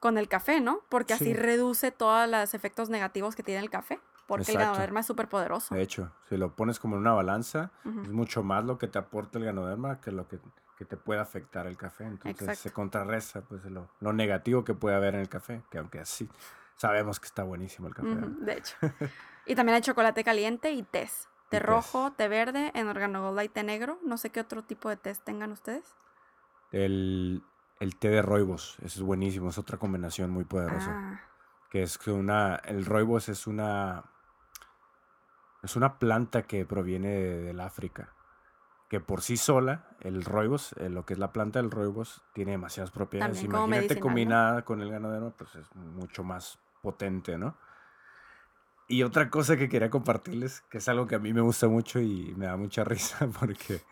con 0.00 0.18
el 0.18 0.26
café, 0.28 0.60
¿no? 0.60 0.80
Porque 0.88 1.14
así 1.14 1.34
reduce 1.34 1.92
todos 1.92 2.28
los 2.28 2.52
efectos 2.52 2.90
negativos 2.90 3.36
que 3.36 3.44
tiene 3.44 3.60
el 3.60 3.70
café. 3.70 4.00
Porque 4.26 4.50
el 4.50 4.58
ganoderma 4.58 5.00
es 5.00 5.06
súper 5.06 5.28
poderoso. 5.28 5.74
De 5.74 5.80
hecho, 5.80 6.12
si 6.28 6.36
lo 6.36 6.54
pones 6.54 6.80
como 6.80 6.96
en 6.96 7.02
una 7.02 7.12
balanza, 7.12 7.70
es 7.84 8.10
mucho 8.10 8.42
más 8.42 8.64
lo 8.64 8.76
que 8.76 8.88
te 8.88 8.98
aporta 8.98 9.38
el 9.38 9.44
ganoderma 9.44 10.00
que 10.00 10.10
lo 10.10 10.26
que, 10.28 10.38
te 10.84 10.96
puede 10.96 11.20
afectar 11.20 11.68
el 11.68 11.76
café. 11.76 12.04
Entonces 12.04 12.58
se 12.58 12.72
contrarresta 12.72 13.42
pues, 13.42 13.64
lo, 13.66 13.88
lo 14.00 14.12
negativo 14.12 14.64
que 14.64 14.74
puede 14.74 14.96
haber 14.96 15.14
en 15.14 15.20
el 15.20 15.28
café, 15.28 15.62
que 15.70 15.78
aunque 15.78 16.00
así 16.00 16.28
sabemos 16.76 17.20
que 17.20 17.26
está 17.26 17.42
buenísimo 17.42 17.88
el 17.88 17.94
café. 17.94 18.16
de 18.40 18.52
hecho. 18.52 18.76
y 19.48 19.54
también 19.54 19.76
hay 19.76 19.82
chocolate 19.82 20.22
caliente 20.22 20.72
y 20.72 20.82
té. 20.82 21.08
Té 21.48 21.58
rojo, 21.58 22.12
té 22.12 22.28
verde, 22.28 22.70
en 22.74 22.88
organogold 22.88 23.42
y 23.42 23.48
té 23.48 23.62
negro. 23.62 23.98
No 24.04 24.18
sé 24.18 24.30
qué 24.30 24.40
otro 24.40 24.62
tipo 24.62 24.90
de 24.90 24.96
té 24.96 25.14
tengan 25.24 25.50
ustedes. 25.50 25.96
El, 26.70 27.42
té 27.98 28.10
de 28.10 28.20
roibos, 28.22 28.76
ese 28.80 28.98
es 28.98 29.02
buenísimo, 29.02 29.48
es 29.48 29.58
otra 29.58 29.78
combinación 29.78 30.30
muy 30.30 30.44
poderosa. 30.44 30.92
Ah. 30.92 31.20
Que 31.70 31.82
es 31.82 31.96
que 31.96 32.10
una, 32.10 32.56
el 32.56 32.84
roibos 32.84 33.30
es 33.30 33.46
una, 33.46 34.04
es 35.62 35.74
una 35.74 35.98
planta 35.98 36.42
que 36.42 36.66
proviene 36.66 37.08
del 37.08 37.60
África 37.60 38.14
que 38.88 39.00
por 39.00 39.20
sí 39.20 39.36
sola, 39.36 39.84
el 40.00 40.24
roibos, 40.24 40.72
eh, 40.78 40.88
lo 40.88 41.04
que 41.04 41.12
es 41.12 41.18
la 41.18 41.32
planta 41.32 41.60
del 41.60 41.70
roibos, 41.70 42.22
tiene 42.32 42.52
demasiadas 42.52 42.90
propiedades. 42.90 43.42
Imagínate 43.42 44.00
combinada 44.00 44.62
con 44.62 44.80
el 44.80 44.90
ganadero, 44.90 45.34
pues 45.36 45.54
es 45.56 45.74
mucho 45.74 46.24
más 46.24 46.58
potente, 46.80 47.36
¿no? 47.36 47.54
Y 48.88 49.02
otra 49.02 49.30
cosa 49.30 49.56
que 49.56 49.68
quería 49.68 49.90
compartirles, 49.90 50.62
que 50.70 50.78
es 50.78 50.88
algo 50.88 51.06
que 51.06 51.14
a 51.14 51.18
mí 51.18 51.32
me 51.32 51.42
gusta 51.42 51.68
mucho 51.68 52.00
y 52.00 52.34
me 52.36 52.46
da 52.46 52.56
mucha 52.56 52.84
risa 52.84 53.28
porque 53.38 53.82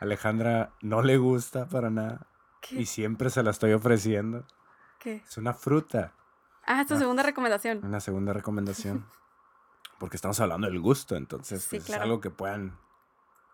Alejandra 0.00 0.72
no 0.80 1.02
le 1.02 1.16
gusta 1.18 1.68
para 1.68 1.90
nada 1.90 2.28
y 2.70 2.86
siempre 2.86 3.30
se 3.30 3.42
la 3.42 3.50
estoy 3.50 3.72
ofreciendo. 3.72 4.46
¿Qué? 5.00 5.16
Es 5.16 5.36
una 5.36 5.52
fruta. 5.52 6.14
Ah, 6.64 6.80
es 6.80 6.86
tu 6.86 6.96
segunda 6.96 7.22
recomendación. 7.22 7.84
Una 7.84 8.00
segunda 8.00 8.32
recomendación. 8.32 9.04
porque 9.98 10.16
estamos 10.16 10.38
hablando 10.40 10.66
del 10.66 10.80
gusto, 10.80 11.16
entonces 11.16 11.66
pues, 11.68 11.88
es 11.88 11.96
algo 11.96 12.20
que 12.20 12.30
puedan 12.30 12.78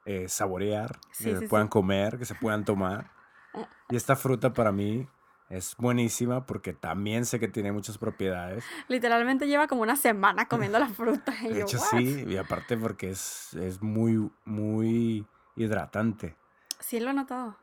eh, 0.04 0.28
saborear, 0.28 0.98
que 1.16 1.38
se 1.38 1.48
puedan 1.48 1.68
comer, 1.68 2.18
que 2.18 2.24
se 2.24 2.34
puedan 2.34 2.64
tomar. 2.64 3.12
Ah. 3.52 3.68
Y 3.88 3.96
esta 3.96 4.14
fruta 4.14 4.52
para 4.52 4.70
mí 4.70 5.08
es 5.50 5.76
buenísima 5.76 6.46
porque 6.46 6.72
también 6.72 7.26
sé 7.26 7.40
que 7.40 7.48
tiene 7.48 7.72
muchas 7.72 7.98
propiedades. 7.98 8.64
Literalmente 8.88 9.48
lleva 9.48 9.66
como 9.66 9.82
una 9.82 9.96
semana 9.96 10.46
comiendo 10.46 10.78
la 10.78 10.88
fruta. 10.88 11.34
de 11.42 11.60
hecho, 11.60 11.78
sí, 11.78 12.24
y 12.26 12.36
aparte 12.36 12.76
porque 12.76 13.10
es, 13.10 13.52
es 13.54 13.82
muy, 13.82 14.30
muy 14.44 15.26
hidratante. 15.56 16.36
Sí, 16.78 17.00
lo 17.00 17.10
he 17.10 17.14
notado. 17.14 17.56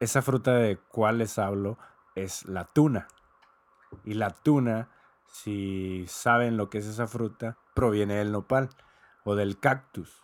Esa 0.00 0.20
fruta 0.20 0.54
de 0.54 0.76
cuál 0.76 1.18
les 1.18 1.38
hablo 1.38 1.78
es 2.14 2.44
la 2.46 2.64
tuna. 2.66 3.08
Y 4.04 4.14
la 4.14 4.30
tuna, 4.30 4.90
si 5.26 6.04
saben 6.08 6.58
lo 6.58 6.68
que 6.68 6.78
es 6.78 6.86
esa 6.86 7.06
fruta, 7.06 7.56
proviene 7.74 8.16
del 8.16 8.32
nopal 8.32 8.68
o 9.24 9.34
del 9.34 9.58
cactus, 9.58 10.22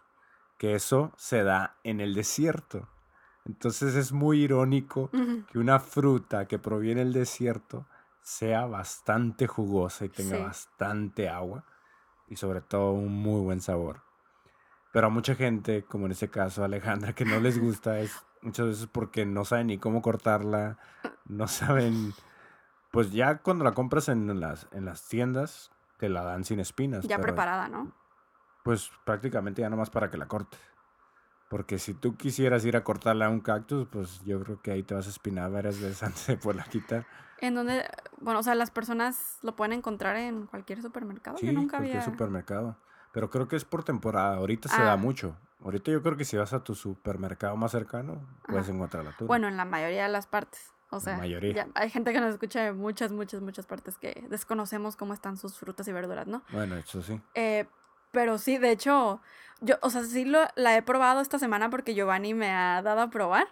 que 0.59 0.74
eso 0.74 1.12
se 1.16 1.45
da 1.45 1.76
en 1.82 2.01
el 2.01 2.14
desierto. 2.14 2.89
Entonces 3.47 3.95
es 3.95 4.12
muy 4.12 4.42
irónico 4.42 5.11
que 5.51 5.59
una 5.59 5.78
fruta 5.78 6.47
que 6.47 6.59
proviene 6.59 7.05
del 7.05 7.12
desierto 7.12 7.86
sea 8.22 8.64
bastante 8.64 9.47
jugosa 9.47 10.07
y 10.07 10.09
tenga 10.09 10.38
bastante 10.38 11.28
agua 11.28 11.64
y 12.26 12.36
sobre 12.36 12.62
todo 12.62 12.92
un 12.92 13.12
muy 13.12 13.42
buen 13.42 13.61
sabor. 13.61 14.03
Pero 14.92 15.09
a 15.09 15.11
mucha 15.11 15.34
gente, 15.34 15.84
como 15.84 16.07
en 16.07 16.12
este 16.12 16.30
caso 16.30 16.64
Alejandra, 16.64 17.14
que 17.14 17.26
no 17.26 17.38
les 17.38 17.61
gusta 17.61 17.99
es 18.01 18.12
muchas 18.42 18.66
veces 18.66 18.86
porque 18.86 19.26
no 19.26 19.45
saben 19.45 19.66
ni 19.66 19.78
cómo 19.78 20.01
cortarla, 20.01 20.78
no 21.26 21.47
saben, 21.49 22.14
pues 22.90 23.12
ya 23.12 23.38
cuando 23.38 23.64
la 23.64 23.72
compras 23.72 24.09
en 24.09 24.40
las, 24.40 24.68
en 24.72 24.86
las 24.86 25.07
tiendas 25.07 25.70
te 25.99 26.09
la 26.09 26.22
dan 26.22 26.45
sin 26.45 26.61
espinas. 26.61 27.07
Ya 27.07 27.18
preparada, 27.18 27.68
¿no? 27.68 27.92
Pues 28.62 28.90
prácticamente 29.05 29.61
ya 29.61 29.68
nomás 29.68 29.90
para 29.90 30.11
que 30.11 30.16
la 30.16 30.26
cortes. 30.26 30.59
Porque 31.55 31.78
si 31.78 31.94
tú 31.94 32.16
quisieras 32.16 32.64
ir 32.64 32.76
a 32.76 32.82
cortarle 32.82 33.24
a 33.24 33.28
un 33.28 33.38
cactus, 33.38 33.86
pues 33.86 34.20
yo 34.24 34.42
creo 34.42 34.61
que 34.61 34.72
ahí 34.72 34.82
te 34.82 34.92
vas 34.92 35.07
a 35.07 35.11
espinar 35.11 35.52
varias 35.52 35.80
veces 35.80 36.02
antes 36.02 36.26
de 36.26 36.36
poderla 36.36 36.64
quitar. 36.64 37.07
En 37.38 37.55
donde, 37.55 37.84
bueno, 38.20 38.40
o 38.40 38.42
sea, 38.42 38.57
las 38.57 38.72
personas 38.72 39.38
lo 39.42 39.55
pueden 39.55 39.72
encontrar 39.72 40.16
en 40.16 40.46
cualquier 40.46 40.82
supermercado. 40.82 41.38
Sí, 41.38 41.46
yo 41.46 41.52
nunca 41.52 41.76
cualquier 41.76 41.98
había. 42.02 42.11
supermercado. 42.12 42.76
Pero 43.12 43.30
creo 43.30 43.46
que 43.46 43.55
es 43.55 43.64
por 43.64 43.84
temporada. 43.84 44.34
Ahorita 44.38 44.68
se 44.68 44.82
da 44.82 44.94
Ah. 44.94 44.96
mucho. 44.96 45.36
Ahorita 45.62 45.92
yo 45.92 46.02
creo 46.02 46.16
que 46.16 46.24
si 46.24 46.36
vas 46.36 46.52
a 46.55 46.64
tu 46.64 46.74
supermercado 46.74 47.57
más 47.57 47.70
cercano, 47.70 48.26
puedes 48.48 48.64
Ajá. 48.66 48.74
encontrar 48.74 49.05
la 49.05 49.16
tuya. 49.16 49.28
Bueno, 49.28 49.46
en 49.46 49.57
la 49.57 49.64
mayoría 49.64 50.02
de 50.02 50.09
las 50.09 50.26
partes. 50.26 50.72
O 50.90 50.96
La 50.96 51.00
sea, 51.00 51.18
mayoría. 51.18 51.55
ya 51.55 51.68
hay 51.76 51.88
gente 51.88 52.12
que 52.12 52.20
nos 52.20 52.32
escucha 52.32 52.62
de 52.64 52.72
muchas, 52.72 53.12
muchas, 53.12 53.40
muchas 53.42 53.66
partes 53.66 53.96
que 53.96 54.26
desconocemos 54.28 54.96
cómo 54.96 55.14
están 55.14 55.36
sus 55.36 55.57
frutas 55.57 55.86
y 55.86 55.92
verduras, 55.92 56.26
¿no? 56.26 56.42
Bueno, 56.50 56.74
eso 56.74 57.00
sí. 57.00 57.20
Eh, 57.34 57.68
pero 58.14 58.38
sí, 58.38 58.56
de 58.56 58.70
hecho, 58.70 59.20
yo, 59.60 59.76
o 59.82 59.90
sea, 59.90 60.04
sí 60.04 60.24
lo, 60.24 60.40
la 60.56 60.74
he 60.76 60.82
probado 60.82 61.20
esta 61.20 61.38
semana 61.38 61.68
porque 61.68 61.94
Giovanni 61.94 62.32
me 62.32 62.50
ha 62.50 62.80
dado 62.80 63.02
a 63.02 63.10
probar. 63.10 63.48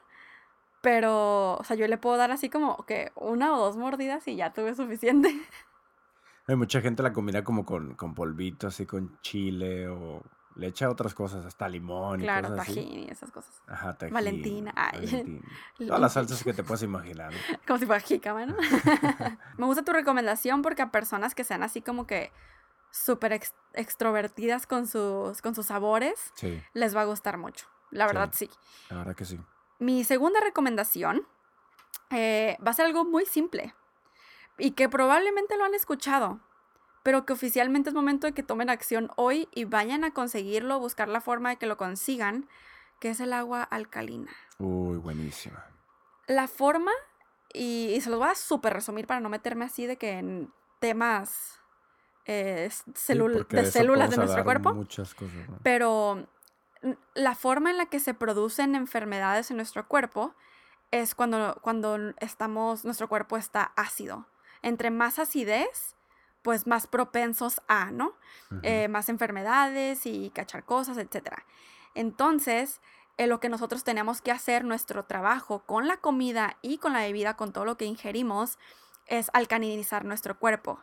Pero, 0.80 1.58
o 1.58 1.64
sea, 1.64 1.76
yo 1.76 1.86
le 1.86 1.98
puedo 1.98 2.16
dar 2.16 2.32
así 2.32 2.48
como 2.48 2.84
que 2.86 3.12
una 3.14 3.54
o 3.54 3.58
dos 3.58 3.76
mordidas 3.76 4.26
y 4.26 4.34
ya 4.34 4.52
tuve 4.52 4.74
suficiente. 4.74 5.32
Hay 6.48 6.56
mucha 6.56 6.80
gente 6.80 7.04
la 7.04 7.12
combina 7.12 7.44
como 7.44 7.64
con, 7.64 7.94
con 7.94 8.14
polvito, 8.14 8.66
así 8.66 8.84
con 8.84 9.20
chile 9.20 9.86
o 9.86 10.22
le 10.56 10.66
echa 10.66 10.90
otras 10.90 11.14
cosas, 11.14 11.46
hasta 11.46 11.68
limón 11.68 12.20
y 12.20 12.24
claro, 12.24 12.48
cosas 12.48 12.68
así. 12.68 12.74
tajín 12.74 12.98
y 12.98 13.10
esas 13.10 13.30
cosas. 13.30 13.62
Ajá, 13.66 13.96
tajín, 13.96 14.12
Valentina, 14.12 14.72
ay. 14.76 15.06
Valentina. 15.06 15.48
Todas 15.78 16.00
las 16.00 16.12
salsas 16.12 16.42
que 16.42 16.52
te 16.52 16.62
puedas 16.62 16.82
imaginar. 16.82 17.32
¿no? 17.32 17.38
Como 17.66 17.78
si 17.78 17.86
fuera 17.86 18.00
jícama, 18.00 18.46
¿no? 18.46 18.56
Me 19.56 19.66
gusta 19.66 19.84
tu 19.84 19.92
recomendación 19.92 20.62
porque 20.62 20.82
a 20.82 20.90
personas 20.90 21.34
que 21.34 21.44
sean 21.44 21.62
así 21.62 21.80
como 21.80 22.06
que 22.06 22.32
súper 22.92 23.32
ex- 23.32 23.54
extrovertidas 23.72 24.66
con 24.68 24.86
sus, 24.86 25.42
con 25.42 25.56
sus 25.56 25.66
sabores, 25.66 26.32
Sí, 26.36 26.62
les 26.74 26.94
va 26.94 27.00
a 27.00 27.04
gustar 27.06 27.38
mucho. 27.38 27.66
La 27.90 28.06
verdad, 28.06 28.30
sí. 28.32 28.48
la 28.88 28.98
verdad 28.98 29.16
que 29.16 29.24
sí. 29.24 29.40
Mi 29.80 30.04
segunda 30.04 30.38
recomendación 30.40 31.26
eh, 32.10 32.56
va 32.64 32.70
a 32.70 32.74
ser 32.74 32.86
algo 32.86 33.04
muy 33.04 33.26
simple 33.26 33.74
y 34.58 34.72
que 34.72 34.88
probablemente 34.88 35.56
lo 35.56 35.64
han 35.64 35.74
escuchado, 35.74 36.40
pero 37.02 37.26
que 37.26 37.32
oficialmente 37.32 37.88
es 37.90 37.94
momento 37.94 38.26
de 38.26 38.32
que 38.34 38.42
tomen 38.42 38.70
acción 38.70 39.10
hoy 39.16 39.48
y 39.52 39.64
vayan 39.64 40.04
a 40.04 40.12
conseguirlo, 40.14 40.78
buscar 40.78 41.08
la 41.08 41.20
forma 41.20 41.48
de 41.50 41.56
que 41.56 41.66
lo 41.66 41.76
consigan, 41.76 42.48
que 43.00 43.10
es 43.10 43.18
el 43.20 43.32
agua 43.32 43.62
alcalina. 43.64 44.30
Uy, 44.58 44.98
buenísima. 44.98 45.64
La 46.28 46.46
forma, 46.46 46.92
y, 47.52 47.94
y 47.94 48.00
se 48.00 48.10
los 48.10 48.18
voy 48.20 48.28
a 48.28 48.34
súper 48.34 48.72
resumir 48.74 49.06
para 49.06 49.20
no 49.20 49.28
meterme 49.28 49.64
así 49.64 49.86
de 49.86 49.96
que 49.96 50.12
en 50.18 50.52
temas 50.78 51.58
eh, 52.26 52.70
Sí, 52.94 53.14
de 53.14 53.66
células 53.66 54.10
de 54.10 54.16
nuestro 54.16 54.44
cuerpo, 54.44 54.74
Muchas 54.74 55.14
cosas, 55.14 55.48
¿no? 55.48 55.58
pero 55.62 56.26
la 57.14 57.34
forma 57.34 57.70
en 57.70 57.76
la 57.76 57.86
que 57.86 58.00
se 58.00 58.14
producen 58.14 58.74
enfermedades 58.74 59.50
en 59.50 59.56
nuestro 59.56 59.86
cuerpo 59.86 60.34
es 60.90 61.14
cuando, 61.14 61.58
cuando 61.62 61.98
estamos, 62.20 62.84
nuestro 62.84 63.08
cuerpo 63.08 63.36
está 63.36 63.72
ácido. 63.76 64.26
Entre 64.62 64.90
más 64.90 65.18
acidez, 65.18 65.96
pues 66.42 66.66
más 66.66 66.86
propensos 66.86 67.62
a, 67.68 67.90
¿no? 67.90 68.14
Eh, 68.62 68.88
más 68.88 69.08
enfermedades 69.08 70.06
y 70.06 70.30
cachar 70.30 70.64
cosas, 70.64 70.98
etc. 70.98 71.34
Entonces, 71.94 72.80
eh, 73.16 73.26
lo 73.26 73.40
que 73.40 73.48
nosotros 73.48 73.84
tenemos 73.84 74.20
que 74.20 74.32
hacer, 74.32 74.64
nuestro 74.64 75.04
trabajo 75.04 75.64
con 75.64 75.86
la 75.86 75.96
comida 75.96 76.58
y 76.62 76.78
con 76.78 76.92
la 76.92 77.00
bebida, 77.00 77.36
con 77.36 77.52
todo 77.52 77.64
lo 77.64 77.76
que 77.76 77.84
ingerimos, 77.84 78.58
es 79.06 79.30
alcalinizar 79.32 80.04
nuestro 80.04 80.38
cuerpo. 80.38 80.80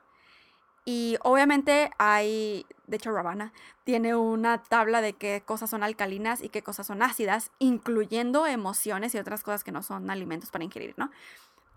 Y 0.91 1.19
obviamente 1.21 1.91
hay, 1.99 2.65
de 2.87 2.97
hecho 2.97 3.11
Ravana 3.11 3.53
tiene 3.83 4.15
una 4.15 4.63
tabla 4.63 5.01
de 5.01 5.13
qué 5.13 5.43
cosas 5.45 5.69
son 5.69 5.83
alcalinas 5.83 6.41
y 6.41 6.49
qué 6.49 6.63
cosas 6.63 6.87
son 6.87 7.03
ácidas, 7.03 7.51
incluyendo 7.59 8.47
emociones 8.47 9.13
y 9.13 9.19
otras 9.19 9.43
cosas 9.43 9.63
que 9.63 9.71
no 9.71 9.83
son 9.83 10.09
alimentos 10.09 10.49
para 10.49 10.63
ingerir, 10.63 10.95
¿no? 10.97 11.11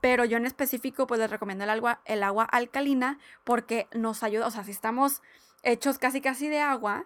Pero 0.00 0.24
yo 0.24 0.38
en 0.38 0.46
específico 0.46 1.06
pues 1.06 1.20
les 1.20 1.28
recomiendo 1.28 1.62
el 1.64 1.68
agua, 1.68 2.00
el 2.06 2.22
agua 2.22 2.44
alcalina 2.44 3.18
porque 3.44 3.86
nos 3.92 4.22
ayuda, 4.22 4.46
o 4.46 4.50
sea, 4.50 4.64
si 4.64 4.70
estamos 4.70 5.20
hechos 5.62 5.98
casi 5.98 6.22
casi 6.22 6.48
de 6.48 6.60
agua, 6.60 7.04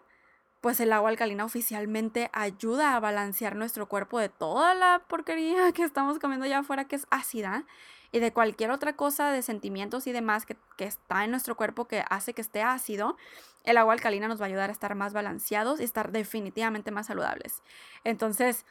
pues 0.60 0.78
el 0.78 0.92
agua 0.92 1.10
alcalina 1.10 1.44
oficialmente 1.44 2.30
ayuda 2.32 2.94
a 2.94 3.00
balancear 3.00 3.56
nuestro 3.56 3.88
cuerpo 3.88 4.20
de 4.20 4.28
toda 4.28 4.74
la 4.74 5.02
porquería 5.08 5.72
que 5.74 5.82
estamos 5.82 6.20
comiendo 6.20 6.46
allá 6.46 6.60
afuera 6.60 6.84
que 6.84 6.94
es 6.94 7.08
ácida 7.10 7.64
y 8.12 8.20
de 8.20 8.32
cualquier 8.32 8.70
otra 8.70 8.94
cosa 8.94 9.30
de 9.30 9.42
sentimientos 9.42 10.06
y 10.06 10.12
demás 10.12 10.46
que, 10.46 10.56
que 10.76 10.84
está 10.84 11.24
en 11.24 11.30
nuestro 11.30 11.56
cuerpo 11.56 11.86
que 11.86 12.04
hace 12.08 12.32
que 12.34 12.40
esté 12.40 12.62
ácido, 12.62 13.16
el 13.64 13.76
agua 13.76 13.92
alcalina 13.92 14.28
nos 14.28 14.40
va 14.40 14.44
a 14.44 14.48
ayudar 14.48 14.70
a 14.70 14.72
estar 14.72 14.94
más 14.94 15.12
balanceados 15.12 15.80
y 15.80 15.84
estar 15.84 16.12
definitivamente 16.12 16.90
más 16.90 17.06
saludables. 17.06 17.62
Entonces, 18.04 18.64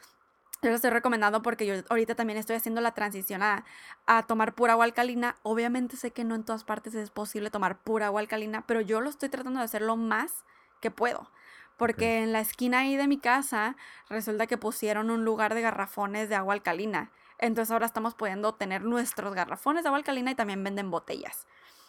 yo 0.62 0.70
lo 0.70 0.76
estoy 0.76 0.90
recomendando 0.90 1.42
porque 1.42 1.66
yo 1.66 1.74
ahorita 1.90 2.14
también 2.14 2.38
estoy 2.38 2.56
haciendo 2.56 2.80
la 2.80 2.92
transición 2.92 3.42
a, 3.42 3.64
a 4.06 4.22
tomar 4.22 4.54
pura 4.54 4.72
agua 4.72 4.86
alcalina. 4.86 5.36
Obviamente 5.42 5.96
sé 5.96 6.12
que 6.12 6.24
no 6.24 6.34
en 6.34 6.44
todas 6.44 6.64
partes 6.64 6.94
es 6.94 7.10
posible 7.10 7.50
tomar 7.50 7.78
pura 7.78 8.06
agua 8.06 8.20
alcalina, 8.20 8.66
pero 8.66 8.80
yo 8.80 9.02
lo 9.02 9.10
estoy 9.10 9.28
tratando 9.28 9.58
de 9.60 9.64
hacer 9.64 9.82
lo 9.82 9.96
más 9.96 10.44
que 10.80 10.90
puedo. 10.90 11.30
Porque 11.76 12.22
en 12.22 12.32
la 12.32 12.40
esquina 12.40 12.80
ahí 12.80 12.96
de 12.96 13.06
mi 13.06 13.18
casa 13.18 13.76
resulta 14.08 14.46
que 14.46 14.56
pusieron 14.56 15.10
un 15.10 15.26
lugar 15.26 15.54
de 15.54 15.60
garrafones 15.60 16.30
de 16.30 16.34
agua 16.34 16.54
alcalina. 16.54 17.10
Entonces 17.38 17.70
ahora 17.72 17.86
estamos 17.86 18.14
pudiendo 18.14 18.54
tener 18.54 18.82
nuestros 18.82 19.34
garrafones 19.34 19.84
de 19.84 19.88
agua 19.88 19.98
alcalina 19.98 20.30
y 20.30 20.34
también 20.34 20.62
venden 20.64 20.90
botellas. 20.90 21.46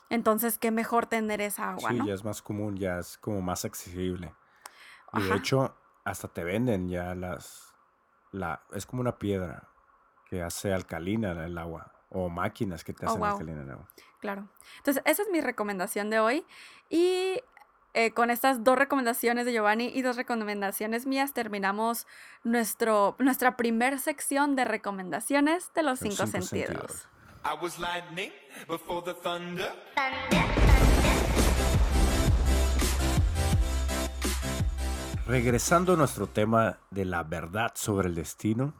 Entonces, 0.09 0.57
qué 0.57 0.71
mejor 0.71 1.07
tener 1.07 1.41
esa 1.41 1.71
agua, 1.71 1.89
sí, 1.89 1.97
¿no? 1.97 2.05
ya 2.05 2.13
es 2.13 2.23
más 2.23 2.41
común, 2.41 2.77
ya 2.77 2.99
es 2.99 3.17
como 3.17 3.41
más 3.41 3.65
accesible. 3.65 4.33
Y 5.13 5.21
de 5.21 5.35
hecho, 5.35 5.75
hasta 6.05 6.27
te 6.29 6.43
venden 6.43 6.87
ya 6.89 7.13
las... 7.15 7.73
La, 8.31 8.61
es 8.73 8.85
como 8.85 9.01
una 9.01 9.17
piedra 9.17 9.67
que 10.29 10.41
hace 10.43 10.73
alcalina 10.73 11.31
el 11.45 11.57
agua. 11.57 11.91
O 12.09 12.29
máquinas 12.29 12.85
que 12.85 12.93
te 12.93 13.05
Oh, 13.05 13.09
hacen 13.09 13.19
wow. 13.19 13.31
alcalina 13.31 13.61
el 13.63 13.71
agua. 13.71 13.87
Claro. 14.21 14.47
Entonces, 14.77 15.03
esa 15.05 15.23
es 15.23 15.29
mi 15.29 15.41
recomendación 15.41 16.09
de 16.09 16.19
hoy. 16.19 16.45
Y 16.89 17.41
eh, 17.93 18.11
con 18.11 18.29
estas 18.29 18.63
dos 18.63 18.77
recomendaciones 18.77 19.45
de 19.45 19.53
Giovanni 19.53 19.91
y 19.93 20.01
dos 20.01 20.15
recomendaciones 20.15 21.05
mías, 21.05 21.33
terminamos 21.33 22.05
nuestro, 22.43 23.15
nuestra 23.19 23.57
primer 23.57 23.99
sección 23.99 24.55
de 24.55 24.65
recomendaciones 24.65 25.71
de 25.73 25.83
los 25.83 26.01
Los 26.01 26.15
cinco, 26.17 26.27
cinco 26.27 26.45
sentidos. 26.45 27.07
Regresando 35.25 35.93
a 35.93 35.95
nuestro 35.97 36.27
tema 36.27 36.79
de 36.89 37.05
la 37.05 37.23
verdad 37.23 37.71
sobre 37.75 38.07
el 38.07 38.15
destino, 38.15 38.73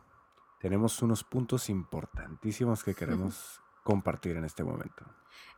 tenemos 0.60 1.02
unos 1.02 1.24
puntos 1.24 1.70
importantísimos 1.70 2.84
que 2.84 2.94
queremos 2.94 3.62
compartir 3.84 4.38
en 4.38 4.46
este 4.46 4.64
momento. 4.64 5.06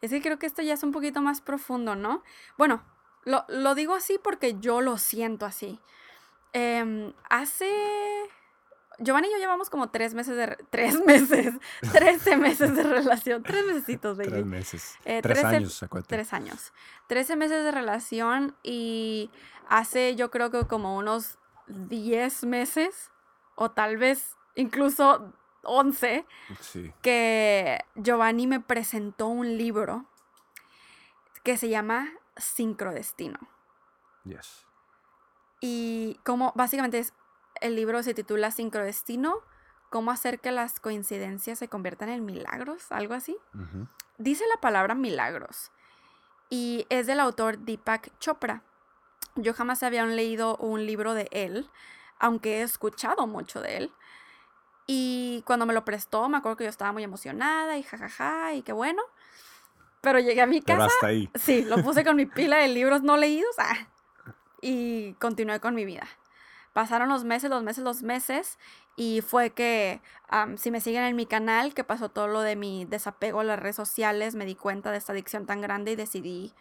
Es 0.02 0.12
que 0.12 0.22
creo 0.22 0.40
que 0.40 0.46
esto 0.46 0.62
ya 0.62 0.74
es 0.74 0.84
un 0.84 0.92
poquito 0.92 1.22
más 1.22 1.42
profundo, 1.42 1.96
¿no? 1.96 2.24
Bueno, 2.58 2.82
lo, 3.26 3.46
lo 3.50 3.76
digo 3.76 3.94
así 3.96 4.20
porque 4.24 4.58
yo 4.60 4.82
lo 4.82 4.98
siento 4.98 5.46
así. 5.46 5.80
Em, 6.54 7.14
hace... 7.30 7.70
Giovanni 9.02 9.30
y 9.30 9.32
yo 9.32 9.38
llevamos 9.38 9.70
como 9.70 9.90
tres 9.92 10.14
meses 10.14 10.36
de... 10.36 10.46
re- 10.48 10.58
Tres 10.70 11.00
meses. 11.06 11.54
Trece 11.94 12.36
meses 12.36 12.76
de 12.76 12.84
relación. 12.84 13.44
Tres 13.44 13.66
mesecitos, 13.66 14.18
baby. 14.18 14.30
Tres 14.30 14.46
meses. 14.46 14.96
Eh, 15.06 15.22
tres 15.22 15.40
trece- 15.40 15.56
años, 15.56 15.84
acuérdate. 15.84 16.16
Tres 16.16 16.34
años. 16.34 16.74
Trece 17.08 17.36
meses 17.38 17.64
de 17.64 17.72
relación 17.72 18.56
y 18.64 19.32
hace 19.70 20.16
yo 20.16 20.32
creo 20.32 20.52
que 20.52 20.66
como 20.68 20.98
unos 20.98 21.38
diez 21.68 22.44
meses 22.44 23.10
o 23.56 23.72
tal 23.72 23.98
vez 23.98 24.36
incluso 24.56 25.32
once 25.64 26.26
Sí. 26.60 26.92
que 27.02 27.80
Giovanni 27.96 28.48
me 28.48 28.60
presentó 28.60 29.28
un 29.28 29.58
libro 29.58 30.06
que 31.44 31.56
se 31.58 31.70
llama 31.70 32.10
Sincrodestino. 32.40 33.40
Yes. 34.24 34.66
Y 35.62 36.20
como 36.24 36.54
básicamente 36.56 37.00
es, 37.00 37.14
el 37.62 37.76
libro 37.76 38.02
se 38.04 38.14
titula 38.14 38.52
Sincrodestino, 38.52 39.42
cómo 39.90 40.12
hacer 40.12 40.40
que 40.40 40.52
las 40.52 40.80
coincidencias 40.80 41.60
se 41.60 41.68
conviertan 41.68 42.10
en 42.10 42.26
milagros, 42.26 42.92
algo 42.92 43.14
así. 43.14 43.38
Dice 44.18 44.46
la 44.54 44.62
palabra 44.62 44.96
milagros 44.96 45.72
y 46.50 46.86
es 46.90 47.08
del 47.08 47.20
autor 47.20 47.60
Deepak 47.60 48.18
Chopra. 48.20 48.64
Yo 49.36 49.54
jamás 49.54 49.84
había 49.84 50.06
leído 50.06 50.58
un 50.58 50.86
libro 50.86 51.14
de 51.14 51.28
él, 51.32 51.70
aunque 52.20 52.60
he 52.60 52.62
escuchado 52.62 53.28
mucho 53.28 53.62
de 53.62 53.78
él. 53.78 53.94
Y 54.88 55.44
cuando 55.46 55.66
me 55.66 55.74
lo 55.74 55.86
prestó, 55.86 56.28
me 56.30 56.38
acuerdo 56.38 56.58
que 56.58 56.64
yo 56.64 56.70
estaba 56.70 56.92
muy 56.92 57.04
emocionada 57.04 57.78
y 57.78 57.84
jajaja 57.84 58.54
y 58.56 58.64
qué 58.64 58.74
bueno. 58.74 59.04
Pero 60.02 60.20
llegué 60.20 60.42
a 60.42 60.46
mi 60.46 60.62
Pero 60.62 60.80
casa 60.80 60.94
hasta 60.94 61.08
ahí. 61.08 61.30
Sí, 61.36 61.64
lo 61.64 61.78
puse 61.84 62.04
con 62.04 62.16
mi 62.16 62.26
pila 62.26 62.58
de 62.58 62.68
libros 62.68 63.02
no 63.02 63.18
leídos 63.18 63.56
ah, 63.58 63.88
y 64.62 65.14
continué 65.14 65.60
con 65.60 65.76
mi 65.76 65.86
vida. 65.86 66.08
Pasaron 66.74 67.10
los 67.10 67.24
meses, 67.24 67.50
los 67.50 67.64
meses, 67.64 67.84
los 67.84 68.04
meses 68.04 68.58
y 68.96 69.22
fue 69.22 69.52
que 69.52 70.02
si 70.58 70.72
me 70.72 70.82
siguen 70.82 71.04
en 71.04 71.16
mi 71.16 71.26
canal, 71.26 71.74
que 71.74 71.84
pasó 71.84 72.10
todo 72.10 72.28
lo 72.28 72.42
de 72.42 72.56
mi 72.56 72.86
desapego 72.86 73.40
a 73.40 73.44
las 73.44 73.58
redes 73.58 73.78
sociales, 73.78 74.36
me 74.36 74.46
di 74.46 74.56
cuenta 74.56 74.92
de 74.92 74.98
esta 74.98 75.14
adicción 75.14 75.46
tan 75.46 75.62
grande 75.62 75.94
y 75.94 75.96
decidí 75.96 76.54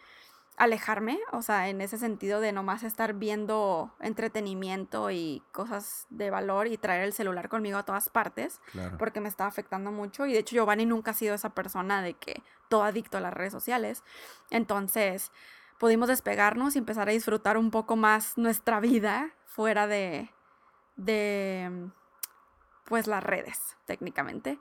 alejarme, 0.59 1.17
o 1.31 1.41
sea, 1.41 1.69
en 1.69 1.79
ese 1.79 1.97
sentido 1.97 2.41
de 2.41 2.51
nomás 2.51 2.83
estar 2.83 3.13
viendo 3.13 3.95
entretenimiento 4.01 5.09
y 5.09 5.41
cosas 5.53 6.05
de 6.09 6.29
valor 6.29 6.67
y 6.67 6.77
traer 6.77 7.05
el 7.05 7.13
celular 7.13 7.47
conmigo 7.47 7.77
a 7.77 7.85
todas 7.85 8.09
partes, 8.09 8.59
porque 8.99 9.21
me 9.21 9.29
estaba 9.29 9.47
afectando 9.47 9.91
mucho. 9.93 10.25
Y 10.25 10.33
de 10.33 10.39
hecho, 10.39 10.55
Giovanni 10.55 10.85
nunca 10.85 11.11
ha 11.11 11.13
sido 11.13 11.33
esa 11.33 11.51
persona 11.55 12.01
de 12.01 12.13
que 12.13 12.43
todo 12.67 12.83
adicto 12.83 13.17
a 13.17 13.21
las 13.21 13.33
redes 13.33 13.53
sociales. 13.53 14.03
Entonces, 14.51 15.31
pudimos 15.77 16.09
despegarnos 16.09 16.75
y 16.75 16.79
empezar 16.79 17.07
a 17.07 17.13
disfrutar 17.13 17.57
un 17.57 17.71
poco 17.71 17.95
más 17.95 18.37
nuestra 18.37 18.81
vida 18.81 19.33
fuera 19.45 19.87
de, 19.87 20.29
de 20.97 21.89
pues 22.83 23.07
las 23.07 23.23
redes, 23.23 23.77
técnicamente. 23.85 24.59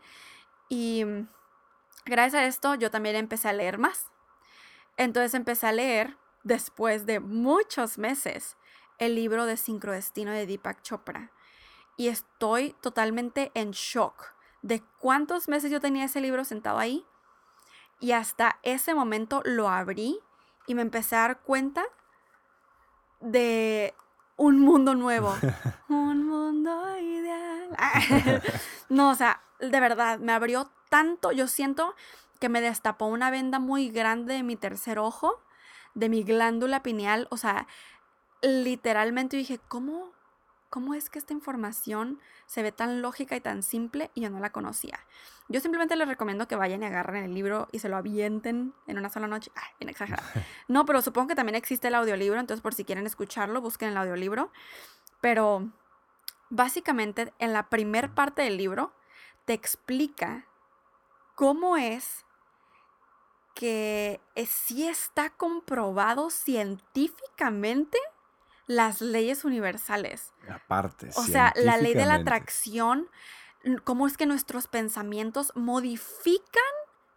Y 0.68 1.04
gracias 2.06 2.42
a 2.42 2.46
esto 2.46 2.76
yo 2.76 2.92
también 2.92 3.16
empecé 3.16 3.48
a 3.48 3.52
leer 3.52 3.78
más. 3.78 4.12
Entonces 4.98 5.32
empecé 5.34 5.68
a 5.68 5.72
leer, 5.72 6.18
después 6.42 7.06
de 7.06 7.20
muchos 7.20 7.98
meses, 7.98 8.56
el 8.98 9.14
libro 9.14 9.46
de 9.46 9.56
Sincrodestino 9.56 10.32
de 10.32 10.44
Deepak 10.44 10.82
Chopra. 10.82 11.30
Y 11.96 12.08
estoy 12.08 12.74
totalmente 12.80 13.52
en 13.54 13.70
shock 13.70 14.34
de 14.62 14.82
cuántos 14.98 15.48
meses 15.48 15.70
yo 15.70 15.80
tenía 15.80 16.04
ese 16.04 16.20
libro 16.20 16.44
sentado 16.44 16.78
ahí. 16.78 17.06
Y 18.00 18.10
hasta 18.10 18.58
ese 18.64 18.92
momento 18.92 19.40
lo 19.44 19.68
abrí 19.68 20.18
y 20.66 20.74
me 20.74 20.82
empecé 20.82 21.14
a 21.14 21.20
dar 21.20 21.40
cuenta 21.42 21.84
de 23.20 23.94
un 24.36 24.58
mundo 24.58 24.96
nuevo. 24.96 25.32
un 25.88 26.26
mundo 26.26 26.98
ideal. 26.98 27.70
no, 28.88 29.10
o 29.10 29.14
sea, 29.14 29.42
de 29.60 29.80
verdad, 29.80 30.18
me 30.18 30.32
abrió 30.32 30.72
tanto. 30.88 31.30
Yo 31.30 31.46
siento 31.46 31.94
que 32.38 32.48
me 32.48 32.60
destapó 32.60 33.06
una 33.06 33.30
venda 33.30 33.58
muy 33.58 33.90
grande 33.90 34.34
de 34.34 34.42
mi 34.42 34.56
tercer 34.56 34.98
ojo, 34.98 35.42
de 35.94 36.08
mi 36.08 36.22
glándula 36.22 36.82
pineal. 36.82 37.26
O 37.30 37.36
sea, 37.36 37.66
literalmente 38.42 39.36
dije, 39.36 39.58
¿cómo, 39.68 40.12
¿cómo 40.70 40.94
es 40.94 41.10
que 41.10 41.18
esta 41.18 41.32
información 41.32 42.20
se 42.46 42.62
ve 42.62 42.72
tan 42.72 43.02
lógica 43.02 43.36
y 43.36 43.40
tan 43.40 43.62
simple 43.62 44.10
y 44.14 44.22
yo 44.22 44.30
no 44.30 44.40
la 44.40 44.50
conocía? 44.50 45.00
Yo 45.48 45.60
simplemente 45.60 45.96
les 45.96 46.06
recomiendo 46.06 46.46
que 46.46 46.56
vayan 46.56 46.82
y 46.82 46.86
agarren 46.86 47.24
el 47.24 47.34
libro 47.34 47.68
y 47.72 47.78
se 47.78 47.88
lo 47.88 47.96
avienten 47.96 48.74
en 48.86 48.98
una 48.98 49.08
sola 49.08 49.26
noche. 49.26 49.50
Ay, 49.54 49.70
bien 49.80 49.88
exagerado. 49.88 50.26
No, 50.68 50.84
pero 50.84 51.00
supongo 51.00 51.28
que 51.28 51.34
también 51.34 51.56
existe 51.56 51.88
el 51.88 51.94
audiolibro, 51.94 52.38
entonces 52.38 52.62
por 52.62 52.74
si 52.74 52.84
quieren 52.84 53.06
escucharlo, 53.06 53.62
busquen 53.62 53.88
el 53.88 53.96
audiolibro. 53.96 54.52
Pero 55.22 55.72
básicamente 56.50 57.32
en 57.38 57.52
la 57.52 57.68
primer 57.68 58.10
parte 58.10 58.42
del 58.42 58.58
libro 58.58 58.92
te 59.46 59.54
explica 59.54 60.44
cómo 61.34 61.76
es 61.78 62.26
que 63.58 64.20
sí 64.46 64.86
está 64.86 65.30
comprobado 65.30 66.30
científicamente 66.30 67.98
las 68.68 69.00
leyes 69.00 69.44
universales. 69.44 70.32
Aparte. 70.48 71.10
O 71.16 71.24
sea, 71.24 71.52
la 71.56 71.76
ley 71.76 71.92
de 71.92 72.06
la 72.06 72.14
atracción, 72.14 73.08
cómo 73.82 74.06
es 74.06 74.16
que 74.16 74.26
nuestros 74.26 74.68
pensamientos 74.68 75.50
modifican 75.56 76.62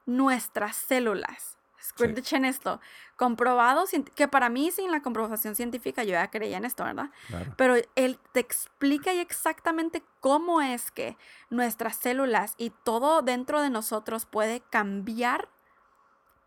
nuestras 0.08 0.78
células. 0.78 1.60
Escuchen 1.80 2.46
esto. 2.46 2.82
Comprobado, 3.18 3.86
que 4.16 4.28
para 4.28 4.50
mí 4.50 4.72
sin 4.72 4.92
la 4.92 5.04
comprobación 5.04 5.54
científica 5.54 6.04
yo 6.04 6.14
ya 6.14 6.32
creía 6.32 6.58
en 6.58 6.66
esto, 6.66 6.84
¿verdad? 6.84 7.12
Pero 7.56 7.76
él 7.94 8.18
te 8.32 8.40
explica 8.40 9.14
exactamente 9.14 10.04
cómo 10.22 10.60
es 10.60 10.90
que 10.90 11.18
nuestras 11.52 11.98
células 11.98 12.56
y 12.58 12.72
todo 12.84 13.22
dentro 13.22 13.62
de 13.62 13.70
nosotros 13.70 14.26
puede 14.26 14.62
cambiar 14.72 15.48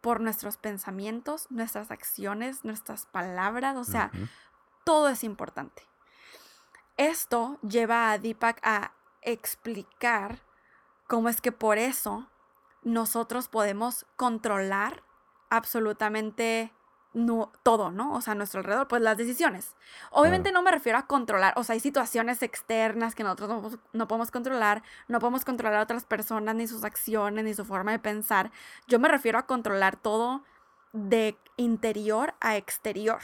por 0.05 0.21
nuestros 0.21 0.59
pensamientos, 0.59 1.47
nuestras 1.51 1.91
acciones, 1.91 2.63
nuestras 2.63 3.07
palabras, 3.07 3.75
o 3.79 3.85
sea, 3.85 4.11
todo 4.85 5.09
es 5.09 5.25
importante. 5.25 5.83
Esto 6.99 7.59
lleva 7.63 8.13
a 8.13 8.19
Deepak 8.19 8.61
a 8.63 8.93
explicar 9.23 10.43
cómo 11.09 11.31
es 11.31 11.41
que 11.41 11.53
por 11.53 11.79
eso 11.79 12.29
nosotros 12.83 13.49
podemos 13.49 14.05
controlar 14.17 15.03
absolutamente 15.49 16.71
no, 17.15 17.53
todo, 17.63 17.93
¿no? 17.93 18.13
O 18.13 18.21
sea, 18.21 18.33
a 18.33 18.35
nuestro 18.35 18.59
alrededor, 18.59 18.89
pues 18.89 19.01
las 19.01 19.17
decisiones. 19.17 19.77
Obviamente 20.11 20.51
no 20.51 20.63
me 20.63 20.73
refiero 20.73 20.99
a 20.99 21.07
controlar, 21.07 21.55
o 21.57 21.63
sea, 21.63 21.75
hay 21.75 21.81
situaciones 21.81 22.43
externas 22.43 23.15
que 23.15 23.23
nosotros 23.23 23.79
no, 23.93 24.09
podemos 24.09 24.33
controlar, 24.33 24.83
no 25.07 25.21
podemos 25.21 25.45
controlar 25.45 25.79
a 25.79 25.83
otras 25.83 26.05
personas, 26.05 26.55
ni 26.57 26.67
sus 26.67 26.83
acciones, 26.83 27.45
ni 27.45 27.55
su 27.55 27.65
forma 27.65 27.93
de 27.93 28.01
pensar. 28.01 28.51
Yo 28.89 28.99
me 28.99 29.09
refiero 29.09 29.39
a 29.39 29.47
controlar 29.47 29.97
todo 29.97 30.43
de 30.93 31.39
interior 31.57 32.35
a 32.41 32.57
exterior. 32.57 33.21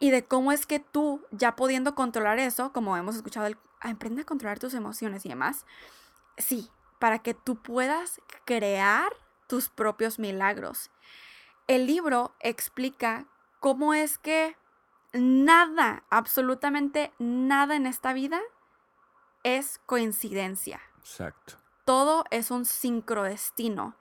Y 0.00 0.10
de 0.10 0.24
cómo 0.24 0.52
es 0.52 0.66
que 0.66 0.80
tú, 0.80 1.24
ya 1.30 1.56
pudiendo 1.56 1.94
controlar 1.94 2.38
eso, 2.38 2.72
como 2.72 2.96
hemos 2.96 3.16
escuchado, 3.16 3.46
el, 3.46 3.56
aprende 3.80 4.22
a 4.22 4.26
controlar 4.26 4.58
tus 4.58 4.74
emociones 4.74 5.24
y 5.24 5.28
demás, 5.28 5.64
sí, 6.36 6.70
para 6.98 7.20
que 7.20 7.34
tú 7.34 7.56
puedas 7.56 8.20
crear 8.44 9.12
tus 9.46 9.68
propios 9.68 10.18
milagros 10.18 10.90
el 11.68 11.86
libro 11.86 12.34
explica 12.40 13.26
cómo 13.60 13.94
es 13.94 14.18
que 14.18 14.56
nada, 15.12 16.04
absolutamente 16.10 17.12
nada 17.18 17.76
en 17.76 17.86
esta 17.86 18.12
vida 18.12 18.40
es 19.44 19.78
coincidencia. 19.86 20.80
Exacto. 20.98 21.54
Todo 21.84 22.24
es 22.30 22.50
un 22.50 22.64
sincrodestino. 22.64 23.96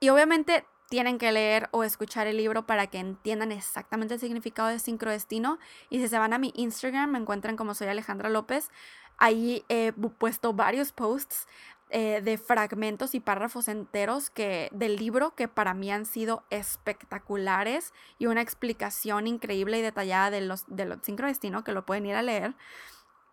Y 0.00 0.10
obviamente 0.10 0.66
tienen 0.88 1.18
que 1.18 1.32
leer 1.32 1.68
o 1.72 1.82
escuchar 1.82 2.26
el 2.26 2.36
libro 2.36 2.66
para 2.66 2.86
que 2.86 2.98
entiendan 2.98 3.50
exactamente 3.50 4.14
el 4.14 4.20
significado 4.20 4.68
de 4.68 4.78
sincrodestino. 4.78 5.58
Y 5.90 6.00
si 6.00 6.08
se 6.08 6.18
van 6.18 6.32
a 6.32 6.38
mi 6.38 6.52
Instagram, 6.54 7.10
me 7.10 7.18
encuentran 7.18 7.56
como 7.56 7.74
soy 7.74 7.88
Alejandra 7.88 8.28
López. 8.28 8.70
Ahí 9.18 9.64
he 9.68 9.92
puesto 9.92 10.52
varios 10.52 10.92
posts 10.92 11.48
eh, 11.90 12.20
de 12.20 12.36
fragmentos 12.36 13.14
y 13.14 13.20
párrafos 13.20 13.68
enteros 13.68 14.28
que, 14.28 14.68
del 14.72 14.96
libro 14.96 15.34
que 15.36 15.46
para 15.46 15.72
mí 15.72 15.92
han 15.92 16.04
sido 16.04 16.42
espectaculares 16.50 17.92
y 18.18 18.26
una 18.26 18.40
explicación 18.40 19.28
increíble 19.28 19.78
y 19.78 19.82
detallada 19.82 20.30
de 20.30 20.40
los, 20.40 20.64
de 20.66 20.84
los 20.84 20.98
sincrodestino 21.02 21.62
que 21.62 21.72
lo 21.72 21.86
pueden 21.86 22.06
ir 22.06 22.16
a 22.16 22.22
leer. 22.22 22.54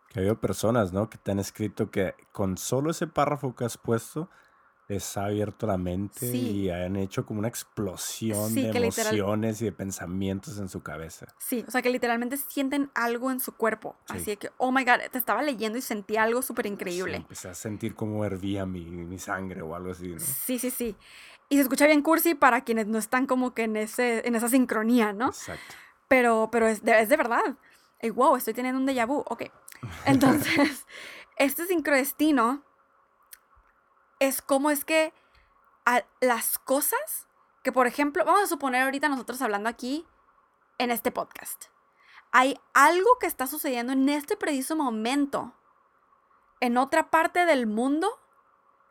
Que 0.08 0.20
hay 0.20 0.34
personas, 0.36 0.92
¿no? 0.92 1.10
Que 1.10 1.18
te 1.18 1.32
han 1.32 1.40
escrito 1.40 1.90
que 1.90 2.14
con 2.30 2.56
solo 2.56 2.92
ese 2.92 3.08
párrafo 3.08 3.56
que 3.56 3.64
has 3.64 3.76
puesto 3.76 4.30
les 4.88 5.16
ha 5.16 5.26
abierto 5.26 5.66
la 5.66 5.78
mente 5.78 6.26
y 6.26 6.70
han 6.70 6.96
hecho 6.96 7.24
como 7.24 7.38
una 7.38 7.48
explosión 7.48 8.54
de 8.54 8.68
emociones 8.68 9.62
y 9.62 9.66
de 9.66 9.72
pensamientos 9.72 10.58
en 10.58 10.68
su 10.68 10.82
cabeza. 10.82 11.26
Sí, 11.38 11.64
o 11.66 11.70
sea 11.70 11.80
que 11.80 11.90
literalmente 11.90 12.36
sienten 12.36 12.90
algo 12.94 13.30
en 13.30 13.40
su 13.40 13.52
cuerpo. 13.52 13.96
Así 14.08 14.32
de 14.32 14.36
que, 14.36 14.50
oh 14.58 14.72
my 14.72 14.84
god, 14.84 15.00
te 15.10 15.18
estaba 15.18 15.42
leyendo 15.42 15.78
y 15.78 15.82
sentí 15.82 16.16
algo 16.16 16.42
súper 16.42 16.66
increíble. 16.66 17.16
Sí, 17.16 17.22
empecé 17.22 17.48
a 17.48 17.54
sentir 17.54 17.94
como 17.94 18.24
hervía 18.24 18.66
mi, 18.66 18.84
mi, 18.84 19.18
sangre 19.18 19.62
o 19.62 19.74
algo 19.74 19.92
así, 19.92 20.08
¿no? 20.08 20.20
Sí, 20.20 20.58
sí, 20.58 20.70
sí. 20.70 20.96
Y 21.48 21.56
se 21.56 21.62
escucha 21.62 21.86
bien 21.86 22.02
cursi 22.02 22.34
para 22.34 22.62
quienes 22.64 22.86
no 22.86 22.98
están 22.98 23.26
como 23.26 23.54
que 23.54 23.64
en, 23.64 23.76
ese, 23.76 24.26
en 24.26 24.34
esa 24.34 24.48
sincronía, 24.48 25.12
¿no? 25.12 25.28
Exacto. 25.28 25.74
Pero, 26.08 26.50
pero 26.52 26.66
es, 26.66 26.82
de, 26.82 27.00
es 27.00 27.08
de 27.08 27.16
verdad. 27.16 27.56
wow, 28.14 28.36
estoy 28.36 28.52
teniendo 28.52 28.78
un 28.78 28.86
déjà 28.86 29.06
vu. 29.06 29.24
Ok. 29.26 29.44
Entonces, 30.04 30.86
este 31.38 31.66
sincrodestino 31.66 32.62
es 34.26 34.42
cómo 34.42 34.70
es 34.70 34.84
que 34.84 35.12
las 36.20 36.58
cosas 36.58 37.28
que, 37.62 37.72
por 37.72 37.86
ejemplo, 37.86 38.24
vamos 38.24 38.42
a 38.42 38.46
suponer 38.46 38.82
ahorita 38.82 39.08
nosotros 39.08 39.40
hablando 39.42 39.68
aquí 39.68 40.06
en 40.78 40.90
este 40.90 41.10
podcast. 41.10 41.66
Hay 42.32 42.58
algo 42.72 43.18
que 43.20 43.26
está 43.26 43.46
sucediendo 43.46 43.92
en 43.92 44.08
este 44.08 44.36
preciso 44.36 44.76
momento, 44.76 45.54
en 46.60 46.76
otra 46.76 47.10
parte 47.10 47.46
del 47.46 47.66
mundo, 47.66 48.18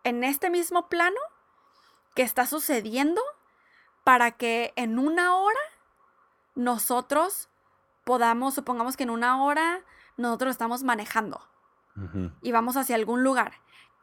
en 0.03 0.23
este 0.23 0.49
mismo 0.49 0.88
plano, 0.88 1.19
que 2.15 2.21
está 2.21 2.45
sucediendo 2.45 3.21
para 4.03 4.31
que 4.31 4.73
en 4.75 4.99
una 4.99 5.36
hora 5.36 5.59
nosotros 6.55 7.49
podamos, 8.03 8.53
supongamos 8.53 8.95
que 8.95 9.03
en 9.03 9.09
una 9.09 9.43
hora 9.43 9.84
nosotros 10.17 10.51
estamos 10.51 10.84
manejando 10.84 11.41
y 12.41 12.51
vamos 12.51 12.75
hacia 12.75 12.95
algún 12.95 13.23
lugar 13.23 13.53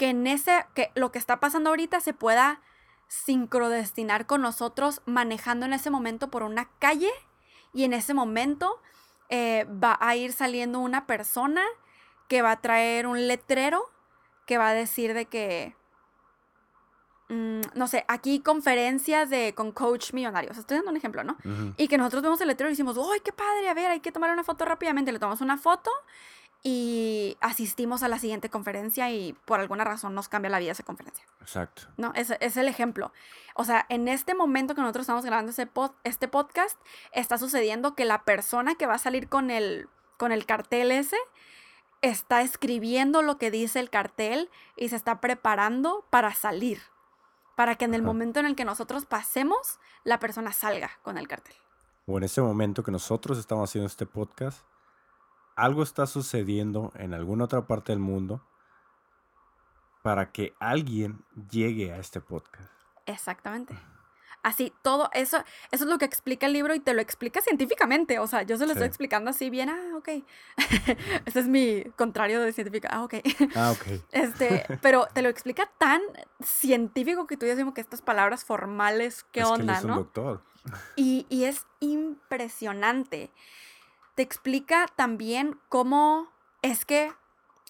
que 0.00 0.08
en 0.08 0.26
ese, 0.26 0.64
que 0.74 0.90
lo 0.94 1.12
que 1.12 1.18
está 1.18 1.40
pasando 1.40 1.68
ahorita 1.68 2.00
se 2.00 2.14
pueda 2.14 2.62
sincrodestinar 3.06 4.24
con 4.24 4.40
nosotros 4.40 5.02
manejando 5.04 5.66
en 5.66 5.74
ese 5.74 5.90
momento 5.90 6.30
por 6.30 6.42
una 6.42 6.70
calle 6.78 7.10
y 7.74 7.84
en 7.84 7.92
ese 7.92 8.14
momento 8.14 8.80
eh, 9.28 9.66
va 9.66 9.98
a 10.00 10.16
ir 10.16 10.32
saliendo 10.32 10.80
una 10.80 11.06
persona 11.06 11.60
que 12.28 12.40
va 12.40 12.52
a 12.52 12.60
traer 12.62 13.06
un 13.06 13.28
letrero 13.28 13.90
que 14.46 14.56
va 14.56 14.70
a 14.70 14.72
decir 14.72 15.12
de 15.12 15.26
que, 15.26 15.76
mm, 17.28 17.60
no 17.74 17.86
sé, 17.86 18.06
aquí 18.08 18.40
conferencias 18.40 19.28
de, 19.28 19.52
con 19.54 19.70
coach 19.70 20.14
millonarios, 20.14 20.56
estoy 20.56 20.78
dando 20.78 20.92
un 20.92 20.96
ejemplo, 20.96 21.24
¿no? 21.24 21.36
Y 21.76 21.88
que 21.88 21.98
nosotros 21.98 22.22
vemos 22.22 22.40
el 22.40 22.48
letrero 22.48 22.70
y 22.70 22.72
decimos, 22.72 22.96
¡ay, 22.96 23.20
qué 23.22 23.34
padre! 23.34 23.68
A 23.68 23.74
ver, 23.74 23.90
hay 23.90 24.00
que 24.00 24.12
tomar 24.12 24.32
una 24.32 24.44
foto 24.44 24.64
rápidamente. 24.64 25.12
Le 25.12 25.18
tomamos 25.18 25.42
una 25.42 25.58
foto 25.58 25.90
y 26.62 27.38
asistimos 27.40 28.02
a 28.02 28.08
la 28.08 28.18
siguiente 28.18 28.50
conferencia 28.50 29.10
y 29.10 29.32
por 29.46 29.60
alguna 29.60 29.84
razón 29.84 30.14
nos 30.14 30.28
cambia 30.28 30.50
la 30.50 30.58
vida 30.58 30.72
esa 30.72 30.82
conferencia. 30.82 31.24
Exacto. 31.40 31.82
¿No? 31.96 32.12
Es, 32.14 32.32
es 32.40 32.56
el 32.56 32.68
ejemplo. 32.68 33.12
O 33.54 33.64
sea, 33.64 33.86
en 33.88 34.08
este 34.08 34.34
momento 34.34 34.74
que 34.74 34.82
nosotros 34.82 35.04
estamos 35.04 35.24
grabando 35.24 35.52
ese 35.52 35.66
pod, 35.66 35.92
este 36.04 36.28
podcast, 36.28 36.78
está 37.12 37.38
sucediendo 37.38 37.94
que 37.94 38.04
la 38.04 38.24
persona 38.24 38.74
que 38.74 38.86
va 38.86 38.94
a 38.94 38.98
salir 38.98 39.28
con 39.28 39.50
el, 39.50 39.88
con 40.18 40.32
el 40.32 40.44
cartel 40.44 40.90
ese 40.90 41.16
está 42.02 42.42
escribiendo 42.42 43.22
lo 43.22 43.38
que 43.38 43.50
dice 43.50 43.80
el 43.80 43.90
cartel 43.90 44.50
y 44.76 44.88
se 44.90 44.96
está 44.96 45.20
preparando 45.20 46.04
para 46.10 46.34
salir. 46.34 46.80
Para 47.56 47.76
que 47.76 47.84
en 47.86 47.94
el 47.94 48.00
Ajá. 48.02 48.06
momento 48.06 48.40
en 48.40 48.46
el 48.46 48.56
que 48.56 48.64
nosotros 48.64 49.06
pasemos, 49.06 49.78
la 50.04 50.18
persona 50.18 50.52
salga 50.52 50.90
con 51.02 51.18
el 51.18 51.28
cartel. 51.28 51.54
O 52.06 52.18
en 52.18 52.24
ese 52.24 52.40
momento 52.40 52.82
que 52.82 52.90
nosotros 52.90 53.38
estamos 53.38 53.68
haciendo 53.68 53.86
este 53.86 54.06
podcast, 54.06 54.64
algo 55.56 55.82
está 55.82 56.06
sucediendo 56.06 56.92
en 56.96 57.14
alguna 57.14 57.44
otra 57.44 57.66
parte 57.66 57.92
del 57.92 58.00
mundo 58.00 58.42
para 60.02 60.32
que 60.32 60.54
alguien 60.60 61.24
llegue 61.50 61.92
a 61.92 61.98
este 61.98 62.20
podcast. 62.20 62.72
Exactamente. 63.06 63.74
Así, 64.42 64.72
todo 64.80 65.10
eso, 65.12 65.36
eso 65.70 65.84
es 65.84 65.90
lo 65.90 65.98
que 65.98 66.06
explica 66.06 66.46
el 66.46 66.54
libro 66.54 66.74
y 66.74 66.80
te 66.80 66.94
lo 66.94 67.02
explica 67.02 67.42
científicamente. 67.42 68.18
O 68.18 68.26
sea, 68.26 68.42
yo 68.42 68.56
se 68.56 68.64
lo 68.64 68.72
estoy 68.72 68.86
explicando 68.86 69.30
así 69.30 69.50
bien, 69.50 69.68
ah, 69.68 69.96
ok. 69.96 70.08
Ese 71.26 71.40
es 71.40 71.46
mi 71.46 71.84
contrario 71.96 72.40
de 72.40 72.52
científica, 72.54 72.88
ah, 72.90 73.04
ok. 73.04 73.14
Ah, 73.54 73.72
ok. 73.72 74.00
Este, 74.12 74.64
pero 74.80 75.08
te 75.12 75.20
lo 75.20 75.28
explica 75.28 75.70
tan 75.76 76.00
científico 76.42 77.26
que 77.26 77.36
tú 77.36 77.44
dices 77.44 77.60
como 77.60 77.74
que 77.74 77.82
estas 77.82 78.00
palabras 78.00 78.44
formales, 78.44 79.24
¿qué 79.30 79.40
es 79.40 79.46
que 79.46 79.54
él 79.54 79.60
onda, 79.60 79.74
es 79.74 79.84
un 79.84 79.90
no? 79.90 79.96
doctor. 79.96 80.42
Y, 80.96 81.26
y 81.28 81.44
es 81.44 81.66
impresionante. 81.80 83.30
Te 84.20 84.24
explica 84.24 84.86
también 84.96 85.58
cómo 85.70 86.28
es 86.60 86.84
que 86.84 87.10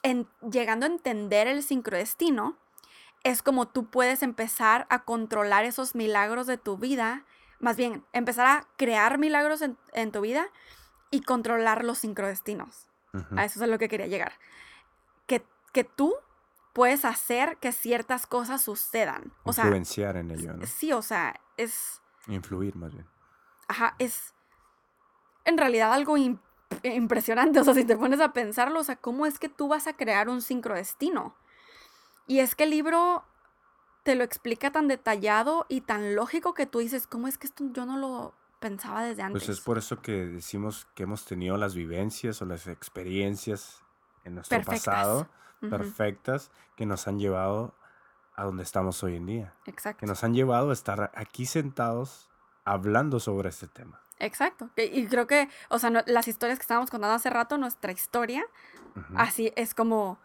en, 0.02 0.26
llegando 0.50 0.84
a 0.84 0.88
entender 0.88 1.46
el 1.46 1.62
sincrodestino, 1.62 2.56
es 3.22 3.40
como 3.40 3.68
tú 3.68 3.88
puedes 3.88 4.24
empezar 4.24 4.84
a 4.90 5.04
controlar 5.04 5.64
esos 5.64 5.94
milagros 5.94 6.48
de 6.48 6.58
tu 6.58 6.76
vida, 6.76 7.24
más 7.60 7.76
bien 7.76 8.04
empezar 8.12 8.46
a 8.46 8.66
crear 8.76 9.16
milagros 9.16 9.62
en, 9.62 9.78
en 9.92 10.10
tu 10.10 10.22
vida 10.22 10.48
y 11.12 11.20
controlar 11.20 11.84
los 11.84 11.98
sincrodestinos. 11.98 12.88
A 13.36 13.44
eso 13.44 13.60
es 13.60 13.62
a 13.62 13.68
lo 13.68 13.78
que 13.78 13.88
quería 13.88 14.08
llegar. 14.08 14.32
Que, 15.28 15.46
que 15.72 15.84
tú 15.84 16.16
puedes 16.72 17.04
hacer 17.04 17.58
que 17.58 17.70
ciertas 17.70 18.26
cosas 18.26 18.60
sucedan. 18.60 19.32
O 19.44 19.52
sea, 19.52 19.66
Influenciar 19.66 20.16
en 20.16 20.32
ello, 20.32 20.54
¿no? 20.54 20.66
sí, 20.66 20.92
o 20.92 21.02
sea, 21.02 21.40
es, 21.56 22.02
Influir 22.26 22.74
más 22.74 22.92
bien. 22.92 23.06
ajá, 23.68 23.94
es 24.00 24.34
en 25.50 25.58
realidad 25.58 25.92
algo 25.92 26.16
im- 26.16 26.38
impresionante. 26.82 27.60
O 27.60 27.64
sea, 27.64 27.74
si 27.74 27.84
te 27.84 27.96
pones 27.96 28.20
a 28.20 28.32
pensarlo, 28.32 28.80
o 28.80 28.84
sea, 28.84 28.96
¿cómo 28.96 29.26
es 29.26 29.38
que 29.38 29.50
tú 29.50 29.68
vas 29.68 29.86
a 29.86 29.92
crear 29.96 30.28
un 30.30 30.40
sincrodestino? 30.40 31.36
Y 32.26 32.38
es 32.38 32.54
que 32.54 32.64
el 32.64 32.70
libro 32.70 33.24
te 34.02 34.14
lo 34.14 34.24
explica 34.24 34.70
tan 34.72 34.88
detallado 34.88 35.66
y 35.68 35.82
tan 35.82 36.14
lógico 36.14 36.54
que 36.54 36.64
tú 36.64 36.78
dices, 36.78 37.06
¿cómo 37.06 37.28
es 37.28 37.36
que 37.36 37.46
esto 37.46 37.64
yo 37.72 37.84
no 37.84 37.98
lo 37.98 38.34
pensaba 38.58 39.04
desde 39.04 39.22
antes? 39.22 39.42
Pues 39.44 39.58
es 39.58 39.62
por 39.62 39.76
eso 39.76 40.00
que 40.00 40.24
decimos 40.26 40.86
que 40.94 41.02
hemos 41.02 41.26
tenido 41.26 41.58
las 41.58 41.74
vivencias 41.74 42.40
o 42.40 42.46
las 42.46 42.66
experiencias 42.66 43.82
en 44.24 44.36
nuestro 44.36 44.58
Perfectas. 44.58 44.94
pasado 44.94 45.28
perfectas 45.68 46.50
que 46.76 46.86
nos 46.86 47.06
han 47.06 47.18
llevado 47.18 47.74
a 48.34 48.44
donde 48.44 48.62
estamos 48.62 49.02
hoy 49.02 49.16
en 49.16 49.26
día. 49.26 49.54
Exacto. 49.66 50.00
Que 50.00 50.06
nos 50.06 50.24
han 50.24 50.32
llevado 50.32 50.70
a 50.70 50.72
estar 50.72 51.12
aquí 51.14 51.44
sentados 51.44 52.30
hablando 52.64 53.20
sobre 53.20 53.50
este 53.50 53.66
tema. 53.66 54.00
Exacto. 54.20 54.70
Y 54.76 55.06
creo 55.06 55.26
que, 55.26 55.48
o 55.68 55.78
sea, 55.78 55.90
no- 55.90 56.02
las 56.06 56.28
historias 56.28 56.58
que 56.58 56.62
estábamos 56.62 56.90
contando 56.90 57.14
hace 57.14 57.30
rato, 57.30 57.58
nuestra 57.58 57.90
historia, 57.92 58.44
así 59.16 59.52
es 59.56 59.74
como, 59.74 60.18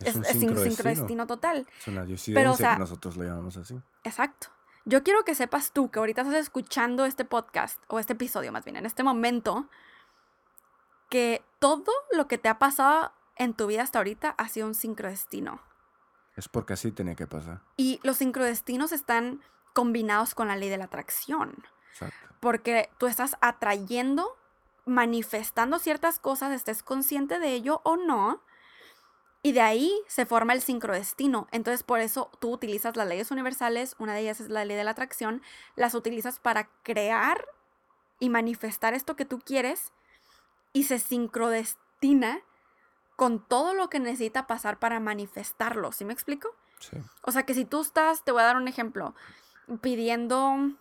es, 0.00 0.14
un 0.16 0.22
es 0.22 0.28
sin- 0.28 0.40
sincrodestino. 0.40 0.76
sincrodestino 0.76 1.26
total. 1.26 1.66
Es 1.80 1.88
una 1.88 2.04
diosidencia 2.04 2.50
o 2.50 2.56
sea- 2.56 2.72
que 2.74 2.80
nosotros 2.80 3.16
lo 3.16 3.24
llamamos 3.24 3.56
así. 3.56 3.78
Exacto. 4.04 4.48
Yo 4.84 5.02
quiero 5.02 5.24
que 5.24 5.34
sepas 5.34 5.72
tú 5.72 5.90
que 5.90 5.98
ahorita 5.98 6.22
estás 6.22 6.36
escuchando 6.36 7.04
este 7.04 7.24
podcast, 7.24 7.82
o 7.88 7.98
este 7.98 8.12
episodio 8.12 8.52
más 8.52 8.64
bien, 8.64 8.76
en 8.76 8.86
este 8.86 9.02
momento, 9.02 9.68
que 11.10 11.42
todo 11.58 11.92
lo 12.12 12.28
que 12.28 12.38
te 12.38 12.48
ha 12.48 12.58
pasado 12.58 13.12
en 13.36 13.54
tu 13.54 13.66
vida 13.66 13.82
hasta 13.82 13.98
ahorita 13.98 14.30
ha 14.38 14.48
sido 14.48 14.66
un 14.66 14.74
sincrodestino. 14.74 15.60
Es 16.36 16.48
porque 16.48 16.74
así 16.74 16.92
tenía 16.92 17.14
que 17.14 17.26
pasar. 17.26 17.62
Y 17.76 17.98
los 18.02 18.18
sincrodestinos 18.18 18.92
están 18.92 19.40
combinados 19.72 20.34
con 20.34 20.48
la 20.48 20.56
ley 20.56 20.68
de 20.68 20.78
la 20.78 20.84
atracción. 20.84 21.64
Exacto. 21.92 22.25
Porque 22.40 22.90
tú 22.98 23.06
estás 23.06 23.36
atrayendo, 23.40 24.36
manifestando 24.84 25.78
ciertas 25.78 26.18
cosas, 26.18 26.52
estés 26.52 26.82
consciente 26.82 27.38
de 27.38 27.52
ello 27.52 27.80
o 27.84 27.96
no, 27.96 28.42
y 29.42 29.52
de 29.52 29.60
ahí 29.60 29.92
se 30.08 30.26
forma 30.26 30.54
el 30.54 30.60
sincrodestino. 30.60 31.46
Entonces, 31.52 31.84
por 31.84 32.00
eso 32.00 32.30
tú 32.40 32.50
utilizas 32.50 32.96
las 32.96 33.06
leyes 33.06 33.30
universales, 33.30 33.94
una 33.98 34.14
de 34.14 34.22
ellas 34.22 34.40
es 34.40 34.48
la 34.48 34.64
ley 34.64 34.76
de 34.76 34.82
la 34.82 34.90
atracción, 34.90 35.40
las 35.76 35.94
utilizas 35.94 36.40
para 36.40 36.68
crear 36.82 37.46
y 38.18 38.28
manifestar 38.28 38.94
esto 38.94 39.14
que 39.14 39.24
tú 39.24 39.38
quieres 39.38 39.92
y 40.72 40.84
se 40.84 40.98
sincrodestina 40.98 42.40
con 43.14 43.38
todo 43.38 43.72
lo 43.72 43.88
que 43.88 44.00
necesita 44.00 44.46
pasar 44.46 44.78
para 44.78 44.98
manifestarlo. 44.98 45.92
¿Sí 45.92 46.04
me 46.04 46.12
explico? 46.12 46.48
Sí. 46.80 46.96
O 47.22 47.30
sea 47.30 47.44
que 47.44 47.54
si 47.54 47.64
tú 47.64 47.82
estás, 47.82 48.24
te 48.24 48.32
voy 48.32 48.42
a 48.42 48.46
dar 48.46 48.56
un 48.56 48.66
ejemplo, 48.66 49.14
pidiendo 49.80 50.72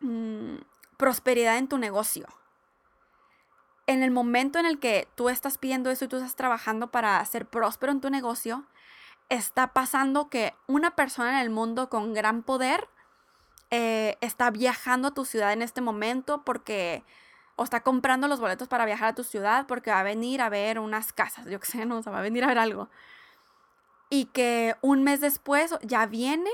mm, 0.00 0.56
prosperidad 0.96 1.58
en 1.58 1.68
tu 1.68 1.78
negocio. 1.78 2.26
En 3.86 4.02
el 4.02 4.10
momento 4.10 4.58
en 4.58 4.66
el 4.66 4.78
que 4.78 5.08
tú 5.14 5.28
estás 5.28 5.56
pidiendo 5.58 5.90
eso 5.90 6.04
y 6.04 6.08
tú 6.08 6.16
estás 6.16 6.36
trabajando 6.36 6.90
para 6.90 7.24
ser 7.24 7.46
próspero 7.46 7.92
en 7.92 8.00
tu 8.00 8.10
negocio, 8.10 8.64
está 9.28 9.72
pasando 9.72 10.28
que 10.28 10.54
una 10.66 10.94
persona 10.94 11.32
en 11.32 11.38
el 11.38 11.50
mundo 11.50 11.88
con 11.88 12.12
gran 12.12 12.42
poder 12.42 12.88
eh, 13.70 14.16
está 14.20 14.50
viajando 14.50 15.08
a 15.08 15.14
tu 15.14 15.24
ciudad 15.24 15.52
en 15.52 15.62
este 15.62 15.80
momento 15.80 16.42
porque 16.44 17.04
o 17.56 17.64
está 17.64 17.82
comprando 17.82 18.28
los 18.28 18.40
boletos 18.40 18.68
para 18.68 18.86
viajar 18.86 19.08
a 19.08 19.14
tu 19.14 19.24
ciudad 19.24 19.66
porque 19.66 19.90
va 19.90 20.00
a 20.00 20.04
venir 20.04 20.40
a 20.40 20.48
ver 20.48 20.78
unas 20.78 21.12
casas, 21.12 21.46
yo 21.46 21.58
qué 21.58 21.66
sé, 21.66 21.84
no, 21.84 21.98
o 21.98 22.02
sea, 22.02 22.12
va 22.12 22.20
a 22.20 22.22
venir 22.22 22.44
a 22.44 22.46
ver 22.46 22.58
algo. 22.58 22.88
Y 24.10 24.26
que 24.26 24.76
un 24.80 25.02
mes 25.02 25.20
después 25.20 25.74
ya 25.82 26.06
viene 26.06 26.50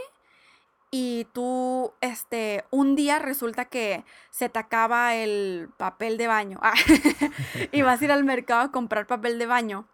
y 0.96 1.24
tú, 1.32 1.92
este, 2.00 2.64
un 2.70 2.94
día 2.94 3.18
resulta 3.18 3.64
que 3.64 4.04
se 4.30 4.48
te 4.48 4.60
acaba 4.60 5.16
el 5.16 5.68
papel 5.76 6.16
de 6.18 6.28
baño 6.28 6.60
Ah, 6.62 6.74
y 7.72 7.82
vas 7.82 8.00
a 8.00 8.04
ir 8.04 8.12
al 8.12 8.22
mercado 8.22 8.60
a 8.60 8.70
comprar 8.70 9.08
papel 9.08 9.40
de 9.40 9.46
baño. 9.46 9.88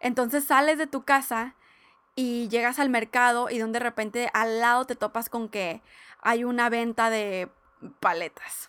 Entonces 0.00 0.42
sales 0.42 0.78
de 0.78 0.88
tu 0.88 1.04
casa 1.04 1.54
y 2.16 2.48
llegas 2.48 2.80
al 2.80 2.90
mercado 2.90 3.50
y 3.50 3.58
donde 3.58 3.78
de 3.78 3.84
repente 3.84 4.30
al 4.34 4.58
lado 4.58 4.84
te 4.84 4.96
topas 4.96 5.28
con 5.28 5.48
que 5.48 5.80
hay 6.20 6.42
una 6.42 6.68
venta 6.70 7.08
de 7.08 7.48
paletas. 8.00 8.68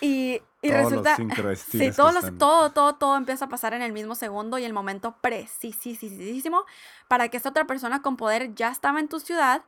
Y, 0.00 0.40
y 0.62 0.68
Todos 0.68 0.82
los 0.82 0.90
resulta... 0.90 1.16
sincrodestinos 1.16 1.88
Sí, 1.88 1.96
todos 1.96 2.14
los- 2.14 2.38
todo, 2.38 2.70
todo, 2.70 2.94
todo 2.94 3.16
empieza 3.16 3.46
a 3.46 3.48
pasar 3.48 3.74
en 3.74 3.82
el 3.82 3.92
mismo 3.92 4.14
segundo 4.14 4.56
y 4.58 4.64
el 4.64 4.72
momento 4.72 5.16
precisísimo 5.20 6.64
para 7.08 7.28
que 7.28 7.38
esta 7.38 7.48
otra 7.48 7.64
persona 7.66 8.02
con 8.02 8.16
poder 8.16 8.54
ya 8.54 8.70
estaba 8.70 9.00
en 9.00 9.08
tu 9.08 9.18
ciudad 9.18 9.64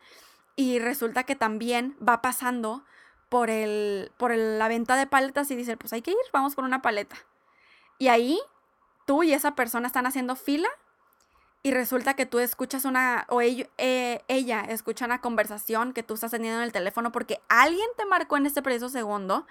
y 0.58 0.80
resulta 0.80 1.22
que 1.22 1.36
también 1.36 1.96
va 2.06 2.20
pasando 2.20 2.82
por, 3.28 3.48
el, 3.48 4.10
por 4.16 4.32
el- 4.32 4.58
la 4.58 4.66
venta 4.66 4.96
de 4.96 5.06
paletas 5.06 5.48
y 5.52 5.54
dice, 5.56 5.76
pues 5.76 5.92
hay 5.92 6.02
que 6.02 6.10
ir, 6.10 6.16
vamos 6.32 6.56
por 6.56 6.64
una 6.64 6.82
paleta. 6.82 7.14
Y 7.96 8.08
ahí 8.08 8.40
tú 9.06 9.22
y 9.22 9.32
esa 9.32 9.54
persona 9.54 9.86
están 9.86 10.04
haciendo 10.06 10.34
fila 10.34 10.68
y 11.62 11.70
resulta 11.70 12.14
que 12.14 12.26
tú 12.26 12.40
escuchas 12.40 12.84
una, 12.84 13.24
o 13.28 13.40
ello- 13.40 13.68
eh, 13.78 14.22
ella 14.26 14.62
escucha 14.62 15.04
una 15.04 15.20
conversación 15.20 15.92
que 15.92 16.02
tú 16.02 16.14
estás 16.14 16.32
teniendo 16.32 16.58
en 16.58 16.64
el 16.64 16.72
teléfono 16.72 17.12
porque 17.12 17.40
alguien 17.48 17.88
te 17.96 18.04
marcó 18.04 18.36
en 18.36 18.46
este 18.46 18.60
preciso 18.60 18.88
segundo 18.88 19.46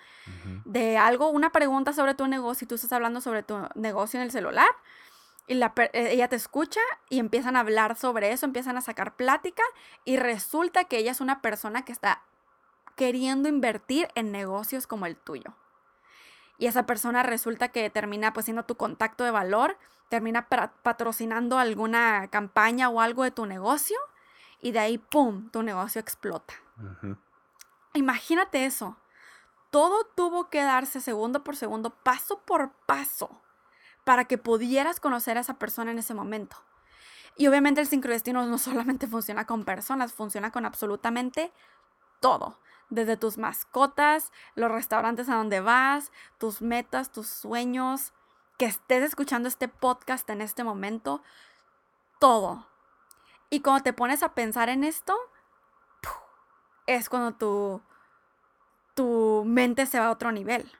de 0.65 0.97
algo, 0.97 1.29
una 1.29 1.51
pregunta 1.51 1.93
sobre 1.93 2.15
tu 2.15 2.27
negocio 2.27 2.65
y 2.65 2.67
tú 2.67 2.75
estás 2.75 2.91
hablando 2.91 3.21
sobre 3.21 3.43
tu 3.43 3.57
negocio 3.75 4.19
en 4.19 4.25
el 4.25 4.31
celular 4.31 4.67
y 5.47 5.55
la 5.55 5.73
eh, 5.77 6.09
ella 6.11 6.27
te 6.27 6.35
escucha 6.35 6.81
y 7.09 7.19
empiezan 7.19 7.55
a 7.55 7.61
hablar 7.61 7.95
sobre 7.95 8.31
eso, 8.31 8.45
empiezan 8.45 8.77
a 8.77 8.81
sacar 8.81 9.15
plática 9.15 9.63
y 10.05 10.17
resulta 10.17 10.83
que 10.83 10.97
ella 10.97 11.11
es 11.11 11.21
una 11.21 11.41
persona 11.41 11.85
que 11.85 11.93
está 11.93 12.21
queriendo 12.95 13.47
invertir 13.47 14.09
en 14.15 14.31
negocios 14.31 14.87
como 14.87 15.05
el 15.05 15.15
tuyo. 15.15 15.55
Y 16.57 16.65
esa 16.65 16.85
persona 16.85 17.23
resulta 17.23 17.69
que 17.69 17.89
termina 17.89 18.33
pues 18.33 18.45
siendo 18.45 18.65
tu 18.65 18.75
contacto 18.75 19.23
de 19.23 19.31
valor, 19.31 19.77
termina 20.09 20.47
patrocinando 20.47 21.59
alguna 21.59 22.27
campaña 22.29 22.89
o 22.89 22.99
algo 22.99 23.23
de 23.23 23.31
tu 23.31 23.45
negocio 23.45 23.97
y 24.59 24.71
de 24.71 24.79
ahí, 24.79 24.97
¡pum!, 24.97 25.49
tu 25.51 25.61
negocio 25.61 26.01
explota. 26.01 26.55
Imagínate 27.93 28.65
eso. 28.65 28.97
Todo 29.69 30.05
tuvo 30.15 30.49
que 30.49 30.63
darse 30.63 30.99
segundo 30.99 31.43
por 31.43 31.55
segundo, 31.55 31.91
paso 31.91 32.39
por 32.39 32.71
paso, 32.87 33.41
para 34.07 34.23
que 34.23 34.37
pudieras 34.37 35.01
conocer 35.01 35.37
a 35.37 35.41
esa 35.41 35.59
persona 35.59 35.91
en 35.91 35.99
ese 35.99 36.13
momento. 36.13 36.55
Y 37.35 37.47
obviamente 37.47 37.81
el 37.81 37.87
sincrodestino 37.87 38.45
no 38.45 38.57
solamente 38.57 39.05
funciona 39.15 39.45
con 39.45 39.65
personas, 39.65 40.13
funciona 40.13 40.49
con 40.49 40.65
absolutamente 40.65 41.51
todo. 42.21 42.57
Desde 42.89 43.17
tus 43.17 43.37
mascotas, 43.37 44.31
los 44.55 44.71
restaurantes 44.71 45.27
a 45.27 45.35
donde 45.35 45.59
vas, 45.59 46.13
tus 46.37 46.61
metas, 46.61 47.11
tus 47.11 47.27
sueños, 47.27 48.13
que 48.57 48.67
estés 48.67 49.03
escuchando 49.03 49.49
este 49.49 49.67
podcast 49.67 50.29
en 50.29 50.39
este 50.39 50.63
momento, 50.63 51.21
todo. 52.17 52.65
Y 53.49 53.59
cuando 53.59 53.83
te 53.83 53.91
pones 53.91 54.23
a 54.23 54.33
pensar 54.33 54.69
en 54.69 54.85
esto, 54.85 55.17
es 56.85 57.09
cuando 57.09 57.33
tu, 57.33 57.81
tu 58.93 59.43
mente 59.45 59.85
se 59.85 59.99
va 59.99 60.05
a 60.05 60.11
otro 60.11 60.31
nivel. 60.31 60.71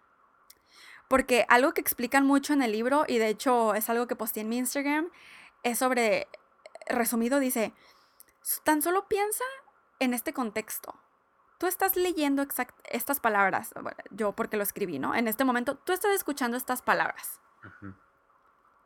Porque 1.08 1.46
algo 1.50 1.74
que 1.74 1.82
explican 1.82 2.26
mucho 2.26 2.54
en 2.54 2.62
el 2.62 2.72
libro, 2.72 3.06
y 3.08 3.18
de 3.18 3.30
hecho 3.30 3.74
es 3.74 3.90
algo 3.90 4.08
que 4.08 4.16
posté 4.16 4.42
en 4.42 4.50
mi 4.50 4.58
Instagram, 4.58 5.10
es 5.64 5.80
sobre, 5.80 6.28
resumido, 6.88 7.40
dice, 7.40 7.74
tan 8.64 8.82
solo 8.82 9.08
piensa 9.08 9.44
en 10.00 10.14
este 10.14 10.34
contexto. 10.34 11.00
Tú 11.58 11.66
estás 11.66 11.96
leyendo 11.96 12.46
estas 12.92 13.20
palabras, 13.20 13.74
yo 14.12 14.34
porque 14.34 14.58
lo 14.58 14.64
escribí, 14.64 15.00
¿no? 15.00 15.16
En 15.16 15.28
este 15.28 15.44
momento, 15.44 15.76
tú 15.76 15.92
estás 15.92 16.12
escuchando 16.14 16.56
estas 16.56 16.82
palabras. 16.82 17.42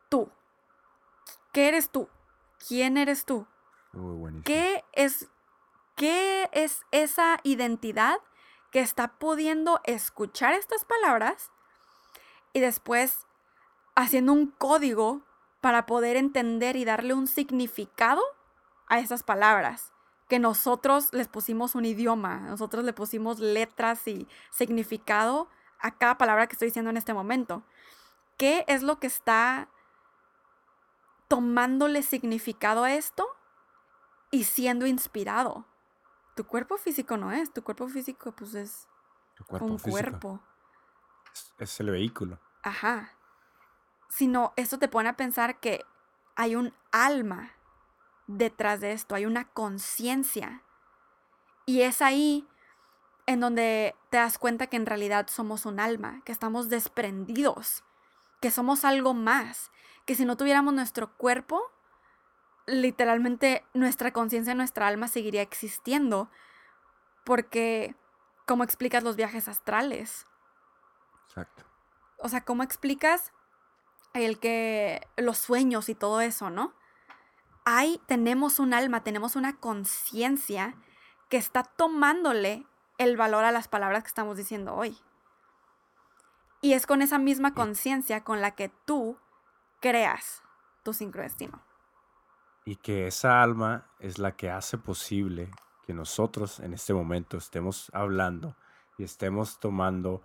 Tú. 0.09 0.31
¿Qué 1.51 1.67
eres 1.67 1.89
tú? 1.89 2.07
¿Quién 2.65 2.97
eres 2.97 3.25
tú? 3.25 3.45
¿Qué 4.45 4.85
es, 4.93 5.29
¿Qué 5.95 6.49
es 6.53 6.85
esa 6.91 7.39
identidad 7.43 8.19
que 8.71 8.79
está 8.79 9.19
pudiendo 9.19 9.81
escuchar 9.83 10.53
estas 10.53 10.85
palabras 10.85 11.51
y 12.53 12.59
después 12.59 13.25
haciendo 13.95 14.33
un 14.33 14.47
código 14.47 15.21
para 15.61 15.85
poder 15.85 16.17
entender 16.17 16.75
y 16.75 16.85
darle 16.85 17.13
un 17.13 17.27
significado 17.27 18.21
a 18.87 18.99
esas 18.99 19.23
palabras? 19.23 19.91
que 20.31 20.39
nosotros 20.39 21.11
les 21.11 21.27
pusimos 21.27 21.75
un 21.75 21.83
idioma, 21.83 22.37
nosotros 22.37 22.85
le 22.85 22.93
pusimos 22.93 23.39
letras 23.39 24.07
y 24.07 24.29
significado 24.49 25.49
a 25.77 25.91
cada 25.97 26.17
palabra 26.17 26.47
que 26.47 26.53
estoy 26.53 26.69
diciendo 26.69 26.89
en 26.89 26.95
este 26.95 27.13
momento. 27.13 27.63
¿Qué 28.37 28.63
es 28.69 28.81
lo 28.81 28.97
que 28.97 29.07
está 29.07 29.67
tomándole 31.27 32.01
significado 32.01 32.85
a 32.85 32.93
esto 32.93 33.27
y 34.31 34.45
siendo 34.45 34.85
inspirado? 34.85 35.65
Tu 36.37 36.45
cuerpo 36.45 36.77
físico 36.77 37.17
no 37.17 37.33
es, 37.33 37.51
tu 37.51 37.61
cuerpo 37.61 37.89
físico 37.89 38.31
pues 38.31 38.55
es 38.55 38.87
un 39.49 39.77
cuerpo. 39.79 40.39
Es, 41.57 41.79
el 41.79 41.89
vehículo. 41.89 42.39
Ajá. 42.63 43.11
Sino 44.09 44.53
esto 44.55 44.79
te 44.79 44.87
pone 44.87 45.09
a 45.09 45.17
pensar 45.17 45.59
que 45.59 45.85
hay 46.35 46.55
un 46.55 46.73
alma 46.91 47.51
detrás 48.27 48.81
de 48.81 48.93
esto, 48.93 49.15
hay 49.15 49.25
una 49.25 49.45
conciencia. 49.49 50.63
Y 51.65 51.81
es 51.81 52.01
ahí 52.01 52.47
en 53.25 53.39
donde 53.39 53.95
te 54.09 54.17
das 54.17 54.37
cuenta 54.37 54.67
que 54.67 54.77
en 54.77 54.85
realidad 54.85 55.27
somos 55.27 55.65
un 55.65 55.79
alma, 55.79 56.21
que 56.25 56.31
estamos 56.31 56.69
desprendidos, 56.69 57.83
que 58.41 58.51
somos 58.51 58.83
algo 58.83 59.13
más, 59.13 59.71
que 60.05 60.15
si 60.15 60.25
no 60.25 60.35
tuviéramos 60.35 60.73
nuestro 60.73 61.15
cuerpo, 61.15 61.61
literalmente 62.65 63.63
nuestra 63.73 64.11
conciencia, 64.11 64.55
nuestra 64.55 64.87
alma 64.87 65.07
seguiría 65.07 65.41
existiendo, 65.41 66.29
porque 67.23 67.95
¿cómo 68.45 68.63
explicas 68.63 69.03
los 69.03 69.15
viajes 69.15 69.47
astrales? 69.47 70.25
Exacto. 71.31 71.63
O 72.17 72.27
sea, 72.27 72.41
¿cómo 72.41 72.61
explicas 72.61 73.31
el 74.13 74.39
que 74.39 75.07
los 75.15 75.37
sueños 75.37 75.87
y 75.87 75.95
todo 75.95 76.19
eso, 76.19 76.49
¿no? 76.49 76.73
Ahí 77.63 78.01
tenemos 78.05 78.59
un 78.59 78.73
alma, 78.73 79.03
tenemos 79.03 79.35
una 79.37 79.57
conciencia 79.57 80.75
que 81.29 81.37
está 81.37 81.63
tomándole 81.63 82.65
el 82.97 83.15
valor 83.15 83.45
a 83.45 83.51
las 83.51 83.69
palabras 83.69 84.03
que 84.03 84.09
estamos 84.09 84.35
diciendo 84.35 84.75
hoy. 84.75 84.97
Y 86.59 86.73
es 86.73 86.85
con 86.85 87.01
esa 87.01 87.17
misma 87.17 87.53
conciencia 87.53 88.23
con 88.23 88.41
la 88.41 88.51
que 88.51 88.69
tú 88.85 89.17
creas 89.79 90.43
tu 90.83 90.93
sincrodestino. 90.93 91.63
Y 92.65 92.75
que 92.75 93.07
esa 93.07 93.41
alma 93.41 93.89
es 93.99 94.19
la 94.19 94.35
que 94.35 94.51
hace 94.51 94.77
posible 94.77 95.49
que 95.85 95.93
nosotros 95.93 96.59
en 96.59 96.73
este 96.73 96.93
momento 96.93 97.37
estemos 97.37 97.89
hablando 97.93 98.55
y 98.97 99.03
estemos 99.03 99.59
tomando 99.59 100.21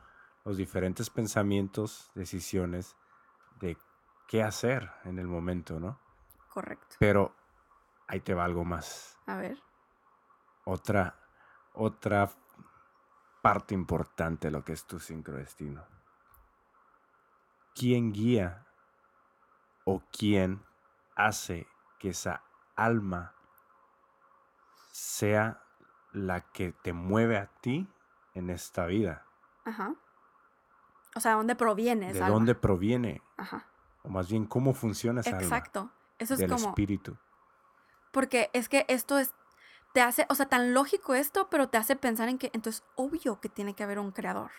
los 0.46 0.56
diferentes 0.56 1.10
pensamientos, 1.10 2.08
decisiones 2.14 2.94
de 3.58 3.76
qué 4.28 4.44
hacer 4.44 4.92
en 5.02 5.18
el 5.18 5.26
momento, 5.26 5.80
¿no? 5.80 5.98
Correcto. 6.48 6.94
Pero 7.00 7.34
ahí 8.06 8.20
te 8.20 8.32
va 8.32 8.44
algo 8.44 8.64
más. 8.64 9.18
A 9.26 9.38
ver. 9.38 9.60
Otra, 10.64 11.18
otra 11.74 12.30
parte 13.42 13.74
importante 13.74 14.46
de 14.46 14.52
lo 14.52 14.64
que 14.64 14.72
es 14.72 14.86
tu 14.86 15.00
sincrodestino. 15.00 15.84
¿Quién 17.74 18.12
guía 18.12 18.68
o 19.84 20.00
quién 20.16 20.64
hace 21.16 21.66
que 21.98 22.10
esa 22.10 22.44
alma 22.76 23.34
sea 24.92 25.60
la 26.12 26.52
que 26.52 26.70
te 26.70 26.92
mueve 26.92 27.36
a 27.36 27.48
ti 27.60 27.92
en 28.34 28.50
esta 28.50 28.86
vida? 28.86 29.26
Ajá. 29.64 29.92
O 31.16 31.20
sea, 31.20 31.32
¿de 31.32 31.36
dónde 31.38 31.56
proviene 31.56 32.10
esa 32.10 32.26
¿De 32.26 32.30
dónde 32.30 32.54
proviene? 32.54 33.22
Ajá. 33.38 33.66
O 34.02 34.10
más 34.10 34.28
bien, 34.28 34.44
¿cómo 34.44 34.74
funciona 34.74 35.22
esa 35.22 35.30
alma? 35.30 35.42
Exacto. 35.42 35.90
Eso 36.18 36.34
es 36.34 36.40
del 36.40 36.50
como... 36.50 36.68
espíritu. 36.68 37.16
Porque 38.12 38.50
es 38.52 38.68
que 38.68 38.84
esto 38.88 39.18
es, 39.18 39.34
te 39.94 40.02
hace, 40.02 40.26
o 40.28 40.34
sea, 40.34 40.46
tan 40.46 40.74
lógico 40.74 41.14
esto, 41.14 41.48
pero 41.50 41.68
te 41.68 41.78
hace 41.78 41.96
pensar 41.96 42.28
en 42.28 42.38
que 42.38 42.50
entonces 42.52 42.84
obvio 42.94 43.40
que 43.40 43.48
tiene 43.48 43.74
que 43.74 43.82
haber 43.82 43.98
un 43.98 44.12
creador. 44.12 44.50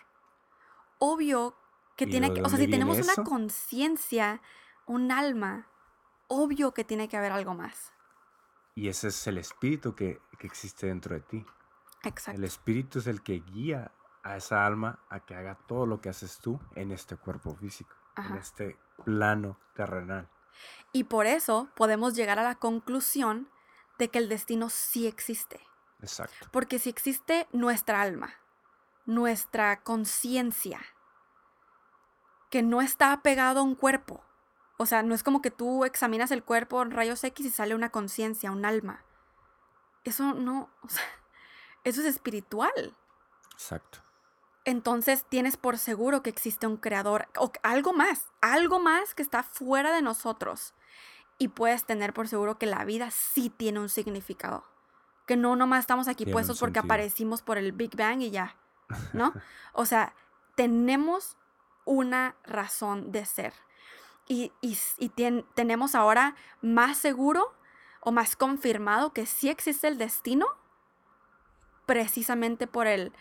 Obvio 0.99 1.55
que 1.95 2.07
tiene 2.07 2.33
que, 2.33 2.41
o 2.41 2.49
sea, 2.49 2.57
si 2.57 2.67
tenemos 2.67 2.99
una 2.99 3.23
conciencia, 3.23 4.41
un 4.85 5.11
alma, 5.11 5.67
obvio 6.27 6.73
que 6.73 6.83
tiene 6.83 7.07
que 7.07 7.17
haber 7.17 7.31
algo 7.31 7.53
más. 7.53 7.93
Y 8.75 8.87
ese 8.87 9.07
es 9.07 9.27
el 9.27 9.37
espíritu 9.37 9.95
que, 9.95 10.21
que 10.37 10.47
existe 10.47 10.87
dentro 10.87 11.15
de 11.15 11.21
ti. 11.21 11.45
Exacto. 12.03 12.39
El 12.39 12.43
espíritu 12.43 12.99
es 12.99 13.07
el 13.07 13.21
que 13.21 13.39
guía 13.39 13.91
a 14.23 14.37
esa 14.37 14.65
alma 14.65 14.99
a 15.09 15.21
que 15.21 15.35
haga 15.35 15.55
todo 15.67 15.85
lo 15.85 16.01
que 16.01 16.09
haces 16.09 16.39
tú 16.39 16.59
en 16.75 16.91
este 16.91 17.15
cuerpo 17.15 17.55
físico, 17.55 17.95
en 18.17 18.35
este 18.35 18.77
plano 19.05 19.59
terrenal. 19.73 20.29
Y 20.91 21.05
por 21.05 21.25
eso 21.25 21.69
podemos 21.75 22.15
llegar 22.15 22.39
a 22.39 22.43
la 22.43 22.55
conclusión 22.55 23.49
de 23.97 24.09
que 24.09 24.19
el 24.19 24.29
destino 24.29 24.69
sí 24.69 25.07
existe. 25.07 25.61
Exacto. 26.01 26.47
Porque 26.51 26.79
si 26.79 26.89
existe 26.89 27.47
nuestra 27.51 28.01
alma, 28.01 28.33
nuestra 29.05 29.83
conciencia, 29.83 30.79
que 32.49 32.63
no 32.63 32.81
está 32.81 33.11
apegado 33.11 33.59
a 33.59 33.63
un 33.63 33.75
cuerpo. 33.75 34.23
O 34.77 34.85
sea, 34.85 35.03
no 35.03 35.15
es 35.15 35.23
como 35.23 35.41
que 35.41 35.51
tú 35.51 35.85
examinas 35.85 36.31
el 36.31 36.43
cuerpo 36.43 36.81
en 36.81 36.91
rayos 36.91 37.23
X 37.23 37.45
y 37.45 37.49
sale 37.49 37.75
una 37.75 37.89
conciencia, 37.89 38.51
un 38.51 38.65
alma. 38.65 39.03
Eso 40.03 40.33
no, 40.33 40.69
o 40.81 40.89
sea, 40.89 41.03
eso 41.83 42.01
es 42.01 42.07
espiritual. 42.07 42.95
Exacto 43.53 44.06
entonces 44.67 45.23
tienes 45.29 45.55
por 45.55 45.77
seguro 45.77 46.21
que 46.21 46.29
existe 46.29 46.67
un 46.67 46.75
creador 46.75 47.29
o 47.39 47.53
algo 47.63 47.93
más, 47.93 48.27
algo 48.41 48.81
más 48.81 49.15
que 49.15 49.21
está 49.21 49.41
fuera 49.41 49.93
de 49.93 50.01
nosotros. 50.01 50.73
Y 51.37 51.47
puedes 51.47 51.85
tener 51.85 52.13
por 52.13 52.27
seguro 52.27 52.57
que 52.57 52.65
la 52.65 52.83
vida 52.83 53.09
sí 53.09 53.49
tiene 53.49 53.79
un 53.79 53.87
significado. 53.87 54.65
Que 55.25 55.37
no 55.37 55.55
nomás 55.55 55.79
estamos 55.79 56.09
aquí 56.09 56.25
puestos 56.25 56.59
porque 56.59 56.79
aparecimos 56.79 57.41
por 57.41 57.57
el 57.57 57.71
Big 57.71 57.95
Bang 57.95 58.21
y 58.21 58.29
ya, 58.29 58.57
¿no? 59.13 59.31
o 59.71 59.85
sea, 59.85 60.13
tenemos 60.55 61.37
una 61.85 62.35
razón 62.43 63.13
de 63.13 63.25
ser. 63.25 63.53
Y, 64.27 64.51
tenemos 65.55 65.95
ahora 65.95 66.35
más 66.61 66.97
seguro 66.97 67.55
o 68.01 68.11
más 68.11 68.35
confirmado 68.35 69.13
que 69.13 69.25
sí 69.27 69.47
existe 69.47 69.87
el 69.87 69.97
destino 69.97 70.45
precisamente 71.85 72.67
por 72.67 72.85
el, 72.85 73.13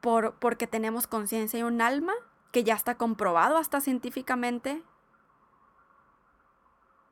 por, 0.00 0.34
porque 0.34 0.66
tenemos 0.66 1.06
conciencia 1.06 1.60
y 1.60 1.62
un 1.62 1.80
alma 1.80 2.12
que 2.52 2.64
ya 2.64 2.74
está 2.74 2.96
comprobado 2.96 3.56
hasta 3.56 3.80
científicamente 3.80 4.82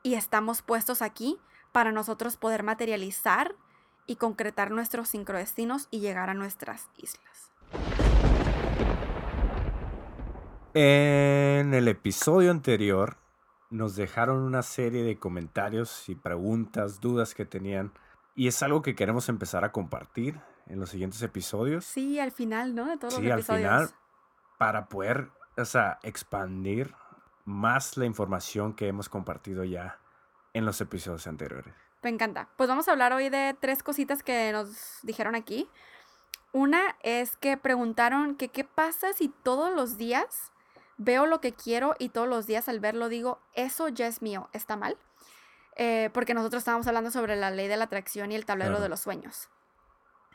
y 0.02 0.14
estamos 0.14 0.62
puestos 0.62 1.02
aquí 1.02 1.38
para 1.72 1.92
nosotros 1.92 2.36
poder 2.36 2.62
materializar 2.62 3.54
y 4.06 4.16
concretar 4.16 4.70
nuestros 4.70 5.08
sincrodestinos 5.08 5.86
y 5.90 6.00
llegar 6.00 6.30
a 6.30 6.34
nuestras 6.34 6.88
islas. 6.96 7.52
En 10.74 11.74
el 11.74 11.88
episodio 11.88 12.50
anterior 12.50 13.16
nos 13.70 13.96
dejaron 13.96 14.38
una 14.38 14.62
serie 14.62 15.02
de 15.02 15.18
comentarios 15.18 16.08
y 16.08 16.14
preguntas, 16.14 17.00
dudas 17.00 17.34
que 17.34 17.44
tenían 17.44 17.92
y 18.34 18.48
es 18.48 18.62
algo 18.62 18.82
que 18.82 18.94
queremos 18.94 19.28
empezar 19.28 19.64
a 19.64 19.72
compartir 19.72 20.40
en 20.68 20.78
los 20.80 20.90
siguientes 20.90 21.20
episodios. 21.22 21.84
Sí, 21.84 22.18
al 22.20 22.30
final, 22.32 22.74
¿no? 22.74 22.86
De 22.86 22.96
todos 22.96 23.14
sí, 23.14 23.22
los 23.22 23.32
episodios. 23.32 23.70
al 23.70 23.86
final, 23.88 23.98
para 24.58 24.88
poder, 24.88 25.30
o 25.56 25.64
sea, 25.64 25.98
expandir 26.02 26.94
más 27.44 27.96
la 27.96 28.04
información 28.04 28.74
que 28.74 28.88
hemos 28.88 29.08
compartido 29.08 29.64
ya 29.64 29.98
en 30.52 30.64
los 30.66 30.80
episodios 30.80 31.26
anteriores. 31.26 31.74
Me 32.02 32.10
encanta. 32.10 32.48
Pues 32.56 32.68
vamos 32.68 32.86
a 32.88 32.92
hablar 32.92 33.12
hoy 33.12 33.28
de 33.28 33.56
tres 33.60 33.82
cositas 33.82 34.22
que 34.22 34.52
nos 34.52 34.98
dijeron 35.02 35.34
aquí. 35.34 35.68
Una 36.52 36.96
es 37.02 37.36
que 37.36 37.56
preguntaron 37.56 38.36
que 38.36 38.48
qué 38.48 38.64
pasa 38.64 39.12
si 39.12 39.28
todos 39.28 39.74
los 39.74 39.96
días 39.98 40.52
veo 40.96 41.26
lo 41.26 41.40
que 41.40 41.52
quiero 41.52 41.94
y 41.98 42.08
todos 42.08 42.28
los 42.28 42.46
días 42.46 42.68
al 42.68 42.80
verlo 42.80 43.08
digo, 43.08 43.40
eso 43.54 43.88
ya 43.88 44.06
es 44.06 44.22
mío, 44.22 44.48
¿está 44.52 44.76
mal? 44.76 44.96
Eh, 45.76 46.10
porque 46.12 46.34
nosotros 46.34 46.60
estábamos 46.60 46.86
hablando 46.88 47.10
sobre 47.10 47.36
la 47.36 47.50
ley 47.50 47.68
de 47.68 47.76
la 47.76 47.84
atracción 47.84 48.32
y 48.32 48.34
el 48.34 48.44
tablero 48.46 48.70
Claro. 48.70 48.82
de 48.82 48.88
los 48.88 49.00
sueños. 49.00 49.48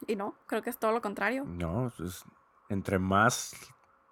Y 0.07 0.15
no, 0.15 0.35
creo 0.47 0.61
que 0.61 0.69
es 0.69 0.77
todo 0.77 0.91
lo 0.91 1.01
contrario. 1.01 1.45
No, 1.45 1.87
es- 1.87 2.23
entre 2.69 2.99
más 2.99 3.53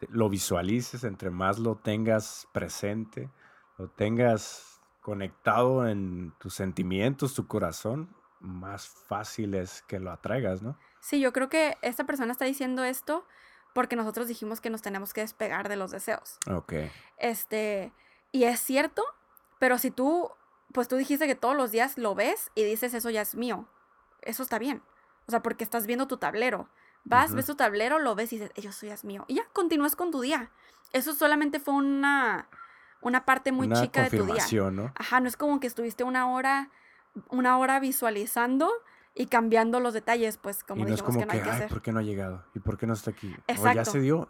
lo 0.09 0.29
visualices, 0.29 1.03
entre 1.03 1.29
más 1.29 1.59
lo 1.59 1.75
tengas 1.77 2.47
presente, 2.51 3.29
lo 3.77 3.89
tengas 3.89 4.81
conectado 5.01 5.87
en 5.87 6.33
tus 6.39 6.53
sentimientos, 6.53 7.33
tu 7.33 7.47
corazón, 7.47 8.15
más 8.39 8.87
fácil 8.87 9.53
es 9.55 9.83
que 9.83 9.99
lo 9.99 10.11
atraigas, 10.11 10.61
¿no? 10.61 10.77
Sí, 10.99 11.19
yo 11.19 11.31
creo 11.33 11.49
que 11.49 11.77
esta 11.81 12.03
persona 12.05 12.31
está 12.31 12.45
diciendo 12.45 12.83
esto 12.83 13.25
porque 13.73 13.95
nosotros 13.95 14.27
dijimos 14.27 14.61
que 14.61 14.69
nos 14.69 14.81
tenemos 14.81 15.13
que 15.13 15.21
despegar 15.21 15.69
de 15.69 15.75
los 15.75 15.91
deseos. 15.91 16.37
Ok. 16.49 16.73
Este, 17.17 17.93
y 18.31 18.43
es 18.43 18.59
cierto, 18.59 19.03
pero 19.59 19.77
si 19.77 19.91
tú, 19.91 20.29
pues 20.73 20.87
tú 20.87 20.95
dijiste 20.97 21.27
que 21.27 21.35
todos 21.35 21.55
los 21.55 21.71
días 21.71 21.97
lo 21.97 22.15
ves 22.15 22.51
y 22.55 22.63
dices, 22.63 22.93
eso 22.93 23.09
ya 23.09 23.21
es 23.21 23.35
mío, 23.35 23.67
eso 24.21 24.43
está 24.43 24.59
bien. 24.59 24.81
O 25.31 25.33
sea, 25.33 25.41
porque 25.41 25.63
estás 25.63 25.87
viendo 25.87 26.07
tu 26.07 26.17
tablero. 26.17 26.67
Vas, 27.05 27.33
ves 27.33 27.45
tu 27.45 27.55
tablero, 27.55 27.99
lo 27.99 28.15
ves 28.15 28.33
y 28.33 28.37
dices, 28.37 28.51
eso 28.53 28.85
ya 28.85 28.93
es 28.93 29.05
mío. 29.05 29.23
Y 29.29 29.35
ya, 29.35 29.45
continúas 29.53 29.95
con 29.95 30.11
tu 30.11 30.19
día. 30.19 30.51
Eso 30.91 31.13
solamente 31.13 31.61
fue 31.61 31.73
una, 31.73 32.49
una 32.99 33.23
parte 33.23 33.53
muy 33.53 33.67
Una 33.67 33.81
chica 33.81 34.09
de 34.09 34.17
tu 34.17 34.25
día. 34.25 34.45
¿no? 34.71 34.91
Ajá, 34.95 35.21
no 35.21 35.29
es 35.29 35.37
como 35.37 35.61
que 35.61 35.67
estuviste 35.67 36.03
una 36.03 36.29
hora, 36.29 36.69
una 37.29 37.57
hora 37.57 37.79
visualizando 37.79 38.69
y 39.15 39.27
cambiando 39.27 39.79
los 39.79 39.93
detalles, 39.93 40.35
pues 40.35 40.65
como 40.65 40.81
y 40.81 40.83
no 40.83 40.89
es 40.89 40.95
dijimos 40.95 41.15
como 41.15 41.19
que 41.21 41.25
no 41.25 41.31
hay 41.31 41.39
que 41.39 41.49
ay, 41.49 41.55
hacer. 41.55 41.69
¿por 41.69 41.81
qué 41.81 41.93
no 41.93 41.99
ha 41.99 42.03
llegado? 42.03 42.43
¿Y 42.53 42.59
por 42.59 42.77
qué 42.77 42.87
no 42.87 42.93
está 42.93 43.11
aquí? 43.11 43.33
¿O 43.57 43.71
ya 43.71 43.85
se 43.85 44.01
dio? 44.01 44.29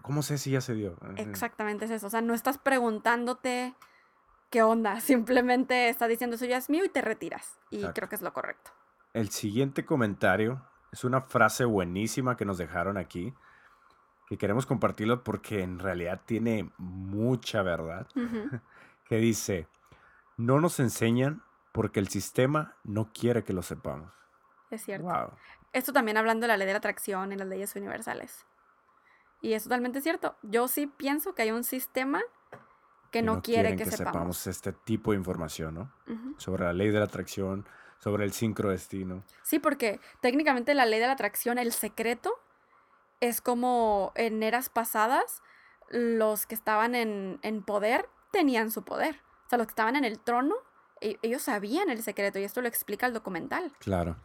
¿Cómo 0.00 0.22
sé 0.22 0.38
si 0.38 0.52
ya 0.52 0.62
se 0.62 0.72
dio? 0.72 0.96
Exactamente 1.16 1.84
es 1.84 1.90
eso. 1.90 2.06
O 2.06 2.10
sea, 2.10 2.22
no 2.22 2.32
estás 2.32 2.56
preguntándote 2.56 3.74
qué 4.48 4.62
onda. 4.62 5.00
Simplemente 5.00 5.90
estás 5.90 6.08
diciendo 6.08 6.36
eso 6.36 6.46
ya 6.46 6.56
es 6.56 6.70
mío 6.70 6.84
y 6.84 6.88
te 6.88 7.02
retiras. 7.02 7.58
Y 7.70 7.76
Exacto. 7.76 7.94
creo 7.94 8.08
que 8.08 8.14
es 8.16 8.22
lo 8.22 8.32
correcto. 8.32 8.72
El 9.12 9.30
siguiente 9.30 9.84
comentario 9.84 10.62
es 10.92 11.04
una 11.04 11.20
frase 11.20 11.64
buenísima 11.64 12.36
que 12.36 12.44
nos 12.44 12.58
dejaron 12.58 12.96
aquí, 12.96 13.34
que 14.28 14.38
queremos 14.38 14.66
compartirlo 14.66 15.24
porque 15.24 15.62
en 15.62 15.78
realidad 15.78 16.20
tiene 16.24 16.70
mucha 16.78 17.62
verdad, 17.62 18.06
que 19.04 19.16
dice, 19.16 19.66
no 20.36 20.60
nos 20.60 20.78
enseñan 20.80 21.42
porque 21.72 22.00
el 22.00 22.08
sistema 22.08 22.76
no 22.84 23.12
quiere 23.12 23.44
que 23.44 23.52
lo 23.52 23.62
sepamos. 23.62 24.12
Es 24.70 24.84
cierto. 24.84 25.06
Wow. 25.06 25.32
Esto 25.72 25.92
también 25.92 26.16
hablando 26.16 26.44
de 26.44 26.48
la 26.48 26.56
ley 26.56 26.66
de 26.66 26.72
la 26.72 26.78
atracción 26.78 27.32
y 27.32 27.36
las 27.36 27.48
leyes 27.48 27.74
universales. 27.76 28.44
Y 29.40 29.54
es 29.54 29.64
totalmente 29.64 30.00
cierto. 30.00 30.36
Yo 30.42 30.68
sí 30.68 30.86
pienso 30.86 31.34
que 31.34 31.42
hay 31.42 31.50
un 31.50 31.64
sistema 31.64 32.22
que 33.10 33.22
no, 33.22 33.42
quiere 33.42 33.70
quieren 33.70 33.78
que, 33.78 33.96
sepamos. 33.96 34.46
este 34.46 34.72
tipo 34.72 35.12
de 35.12 35.18
información, 35.18 35.74
¿no? 35.74 35.92
Sobre 36.36 36.64
la 36.64 36.72
ley 36.72 36.90
de 36.90 36.98
la 36.98 37.06
atracción, 37.06 37.66
sobre 38.00 38.24
el 38.24 38.32
sincrodestino. 38.32 39.22
Sí, 39.42 39.58
porque 39.58 40.00
técnicamente 40.20 40.74
la 40.74 40.86
ley 40.86 40.98
de 41.00 41.06
la 41.06 41.12
atracción, 41.12 41.58
el 41.58 41.72
secreto, 41.72 42.32
es 43.20 43.40
como 43.40 44.12
en 44.14 44.42
eras 44.42 44.68
pasadas, 44.68 45.42
los 45.90 46.46
que 46.46 46.54
estaban 46.54 46.94
en, 46.94 47.38
en 47.42 47.62
poder 47.62 48.08
tenían 48.32 48.70
su 48.70 48.82
poder. 48.82 49.16
O 49.46 49.48
sea, 49.50 49.58
los 49.58 49.66
que 49.66 49.72
estaban 49.72 49.96
en 49.96 50.04
el 50.04 50.18
trono, 50.18 50.54
e- 51.00 51.18
ellos 51.22 51.42
sabían 51.42 51.90
el 51.90 52.02
secreto 52.02 52.38
y 52.38 52.44
esto 52.44 52.62
lo 52.62 52.68
explica 52.68 53.06
el 53.06 53.12
documental. 53.12 53.72
Claro. 53.80 54.16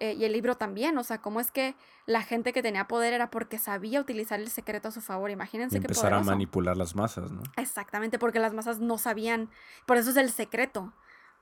Eh, 0.00 0.12
y 0.12 0.24
el 0.24 0.32
libro 0.32 0.56
también, 0.56 0.96
o 0.96 1.02
sea, 1.02 1.20
cómo 1.20 1.40
es 1.40 1.50
que 1.50 1.74
la 2.06 2.22
gente 2.22 2.52
que 2.52 2.62
tenía 2.62 2.86
poder 2.86 3.12
era 3.12 3.30
porque 3.30 3.58
sabía 3.58 4.00
utilizar 4.00 4.38
el 4.38 4.48
secreto 4.48 4.88
a 4.88 4.90
su 4.92 5.00
favor. 5.00 5.28
Y 5.28 5.32
Imagínense 5.32 5.80
qué 5.80 5.86
empezar 5.86 6.14
a 6.14 6.20
manipular 6.20 6.76
las 6.76 6.94
masas, 6.94 7.32
¿no? 7.32 7.42
Exactamente, 7.56 8.16
porque 8.18 8.38
las 8.38 8.54
masas 8.54 8.78
no 8.78 8.96
sabían. 8.96 9.50
Por 9.86 9.96
eso 9.96 10.10
es 10.10 10.16
el 10.16 10.30
secreto. 10.30 10.92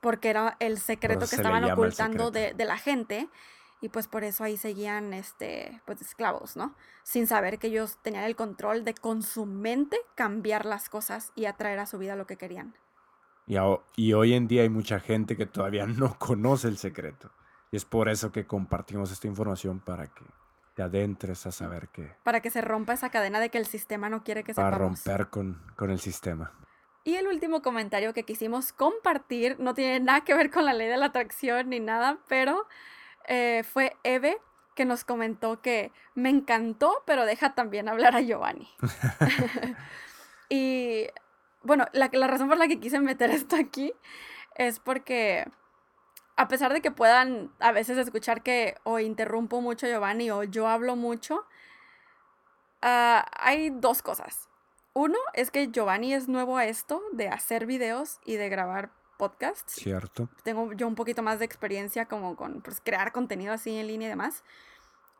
Porque 0.01 0.29
era 0.29 0.55
el 0.59 0.77
secreto 0.77 1.27
que 1.27 1.35
estaban 1.35 1.63
ocultando 1.63 2.31
de, 2.31 2.53
de 2.53 2.65
la 2.65 2.77
gente. 2.77 3.29
Y 3.79 3.89
pues 3.89 4.07
por 4.07 4.23
eso 4.23 4.43
ahí 4.43 4.57
seguían 4.57 5.13
este, 5.13 5.81
pues 5.85 6.01
esclavos, 6.01 6.55
¿no? 6.55 6.75
Sin 7.03 7.27
saber 7.27 7.59
que 7.59 7.67
ellos 7.67 7.97
tenían 8.01 8.23
el 8.23 8.35
control 8.35 8.83
de 8.83 8.95
con 8.95 9.21
su 9.21 9.45
mente 9.45 9.97
cambiar 10.15 10.65
las 10.65 10.89
cosas 10.89 11.31
y 11.35 11.45
atraer 11.45 11.77
a 11.77 11.85
su 11.85 11.99
vida 11.99 12.15
lo 12.15 12.25
que 12.25 12.37
querían. 12.37 12.73
Y, 13.45 13.57
ho- 13.57 13.83
y 13.95 14.13
hoy 14.13 14.33
en 14.33 14.47
día 14.47 14.63
hay 14.63 14.69
mucha 14.69 14.99
gente 14.99 15.37
que 15.37 15.45
todavía 15.45 15.85
no 15.87 16.17
conoce 16.17 16.67
el 16.67 16.77
secreto. 16.77 17.29
Y 17.71 17.77
es 17.77 17.85
por 17.85 18.09
eso 18.09 18.31
que 18.31 18.47
compartimos 18.47 19.11
esta 19.11 19.27
información 19.27 19.79
para 19.79 20.07
que 20.07 20.25
te 20.73 20.81
adentres 20.81 21.45
a 21.45 21.51
saber 21.51 21.89
que 21.89 22.15
Para 22.23 22.39
que 22.41 22.49
se 22.49 22.61
rompa 22.61 22.93
esa 22.93 23.09
cadena 23.09 23.39
de 23.39 23.49
que 23.49 23.57
el 23.59 23.65
sistema 23.67 24.09
no 24.09 24.23
quiere 24.23 24.43
que 24.43 24.53
para 24.55 24.71
sepamos. 24.71 25.03
romper 25.05 25.27
con, 25.29 25.61
con 25.75 25.91
el 25.91 25.99
sistema. 25.99 26.51
Y 27.07 27.15
el 27.15 27.25
último 27.27 27.61
comentario 27.61 28.13
que 28.13 28.23
quisimos 28.23 28.73
compartir 28.73 29.57
no 29.61 29.73
tiene 29.73 30.01
nada 30.01 30.25
que 30.25 30.33
ver 30.33 30.51
con 30.51 30.65
la 30.65 30.73
ley 30.73 30.89
de 30.89 30.97
la 30.97 31.05
atracción 31.05 31.69
ni 31.69 31.79
nada, 31.79 32.17
pero 32.27 32.67
eh, 33.29 33.63
fue 33.63 33.95
Eve 34.03 34.37
que 34.75 34.83
nos 34.83 35.05
comentó 35.05 35.61
que 35.61 35.93
me 36.15 36.27
encantó, 36.27 37.03
pero 37.05 37.25
deja 37.25 37.55
también 37.55 37.87
hablar 37.87 38.17
a 38.17 38.19
Giovanni. 38.19 38.69
y 40.49 41.07
bueno, 41.63 41.85
la, 41.93 42.09
la 42.11 42.27
razón 42.27 42.49
por 42.49 42.57
la 42.57 42.67
que 42.67 42.81
quise 42.81 42.99
meter 42.99 43.31
esto 43.31 43.55
aquí 43.55 43.93
es 44.55 44.81
porque 44.81 45.49
a 46.35 46.49
pesar 46.49 46.73
de 46.73 46.81
que 46.81 46.91
puedan 46.91 47.53
a 47.61 47.71
veces 47.71 47.97
escuchar 47.97 48.43
que 48.43 48.75
o 48.83 48.99
interrumpo 48.99 49.61
mucho 49.61 49.85
a 49.85 49.89
Giovanni 49.89 50.29
o 50.29 50.43
yo 50.43 50.67
hablo 50.67 50.97
mucho, 50.97 51.45
ah, 52.81 53.25
hay 53.31 53.69
dos 53.69 54.01
cosas. 54.01 54.49
Uno 54.97 55.19
es 55.33 55.51
que 55.51 55.67
Giovanni 55.67 56.15
es 56.15 56.27
nuevo 56.27 56.57
a 56.57 56.65
esto 56.65 57.03
de 57.11 57.27
hacer 57.29 57.67
videos 57.67 58.19
y 58.25 58.37
de 58.37 58.49
grabar 58.49 58.89
podcasts. 59.17 59.73
¿Cierto? 59.75 60.27
Tengo 60.41 60.73
yo 60.73 60.87
un 60.87 60.95
poquito 60.95 61.21
más 61.21 61.37
de 61.37 61.45
experiencia 61.45 62.07
como 62.07 62.35
con 62.35 62.61
pues, 62.61 62.81
crear 62.83 63.11
contenido 63.11 63.53
así 63.53 63.77
en 63.77 63.85
línea 63.85 64.07
y 64.07 64.09
demás. 64.09 64.43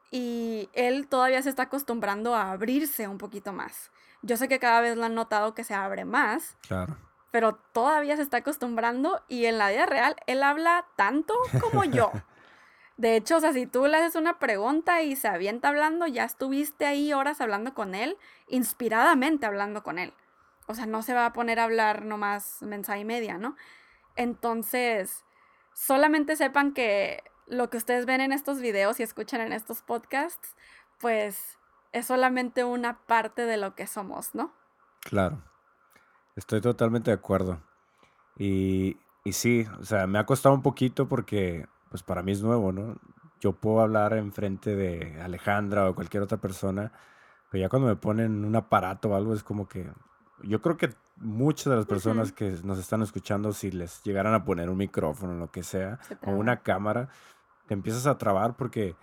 Y 0.10 0.68
él 0.74 1.08
todavía 1.08 1.44
se 1.44 1.50
está 1.50 1.62
acostumbrando 1.64 2.34
a 2.34 2.50
abrirse 2.54 3.08
un 3.08 3.20
poquito 3.20 3.54
más. 3.54 3.92
Yo 4.24 4.36
sé 4.36 4.48
que 4.48 4.58
cada 4.58 4.82
vez 4.82 4.98
lo 4.98 5.04
han 5.06 5.14
notado 5.14 5.54
que 5.54 5.64
se 5.64 5.76
abre 5.76 6.06
más, 6.06 6.58
Claro. 6.68 6.98
pero 7.30 7.54
todavía 7.72 8.16
se 8.16 8.24
está 8.24 8.38
acostumbrando 8.38 9.22
y 9.28 9.46
en 9.46 9.60
la 9.60 9.70
vida 9.70 9.86
real 9.86 10.16
él 10.26 10.42
habla 10.42 10.88
tanto 10.96 11.36
como 11.62 11.84
yo. 11.84 12.12
De 12.98 13.16
hecho, 13.16 13.38
o 13.38 13.40
sea, 13.40 13.54
si 13.54 13.68
tú 13.68 13.86
le 13.86 13.98
haces 13.98 14.16
una 14.16 14.40
pregunta 14.40 15.04
y 15.04 15.16
se 15.16 15.28
avienta 15.28 15.70
hablando, 15.70 16.08
ya 16.08 16.24
estuviste 16.24 16.86
ahí 16.86 17.14
horas 17.14 17.42
hablando 17.42 17.74
con 17.74 17.94
él, 17.94 18.18
inspiradamente 18.48 19.46
hablando 19.46 19.84
con 19.84 20.00
él. 20.00 20.14
O 20.68 20.74
sea, 20.74 20.86
no 20.88 21.04
se 21.04 21.14
va 21.14 21.28
a 21.28 21.34
poner 21.34 21.60
a 21.60 21.66
hablar 21.66 22.06
nomás 22.06 22.62
mensaje 22.62 23.02
y 23.02 23.06
media, 23.06 23.38
¿no? 23.38 23.56
Entonces, 24.16 25.26
solamente 25.74 26.36
sepan 26.36 26.74
que 26.74 27.24
lo 27.46 27.70
que 27.70 27.78
ustedes 27.78 28.06
ven 28.06 28.20
en 28.20 28.32
estos 28.32 28.60
videos 28.60 29.00
y 29.00 29.04
escuchan 29.04 29.42
en 29.42 29.54
estos 29.54 29.84
podcasts, 29.84 30.56
pues 31.00 31.58
es 31.94 32.08
solamente 32.08 32.64
una 32.64 33.06
parte 33.06 33.46
de 33.46 33.58
lo 33.58 33.76
que 33.76 33.88
somos, 33.88 34.36
¿no? 34.36 34.54
Claro. 35.02 35.44
Estoy 36.36 36.62
totalmente 36.62 37.12
de 37.12 37.16
acuerdo. 37.16 37.62
Y, 38.38 38.98
y 39.24 39.34
sí, 39.34 39.68
o 39.80 39.84
sea, 39.84 40.08
me 40.08 40.20
ha 40.20 40.26
costado 40.26 40.54
un 40.54 40.62
poquito 40.62 41.08
porque, 41.08 41.68
pues 41.90 42.04
para 42.04 42.24
mí 42.24 42.32
es 42.32 42.42
nuevo, 42.42 42.72
¿no? 42.72 42.98
Yo 43.40 43.54
puedo 43.54 43.82
hablar 43.82 44.14
enfrente 44.14 44.76
de 44.76 45.22
Alejandra 45.22 45.90
o 45.90 45.96
cualquier 45.96 46.24
otra 46.24 46.38
persona, 46.38 46.92
pero 47.52 47.62
ya 47.62 47.70
cuando 47.70 47.88
me 47.88 47.96
ponen 47.96 48.44
un 48.44 48.56
aparato 48.56 49.10
o 49.10 49.16
algo 49.16 49.34
es 49.34 49.44
como 49.44 49.68
que... 49.68 49.90
Yo 50.44 50.62
creo 50.62 50.78
que 50.78 50.90
muchas 51.18 51.66
de 51.72 51.76
las 51.78 51.86
personas 51.86 52.32
que 52.32 52.58
nos 52.64 52.78
están 52.78 53.02
escuchando, 53.02 53.54
si 53.54 53.72
les 53.72 54.04
llegaran 54.04 54.34
a 54.34 54.44
poner 54.44 54.70
un 54.70 54.78
micrófono 54.78 55.34
lo 55.34 55.52
que 55.52 55.64
sea, 55.64 56.00
Se 56.04 56.18
o 56.26 56.32
una 56.32 56.62
cámara, 56.62 57.10
te 57.68 57.74
empiezas 57.74 58.06
a 58.08 58.18
trabar 58.18 58.56
porque, 58.56 58.96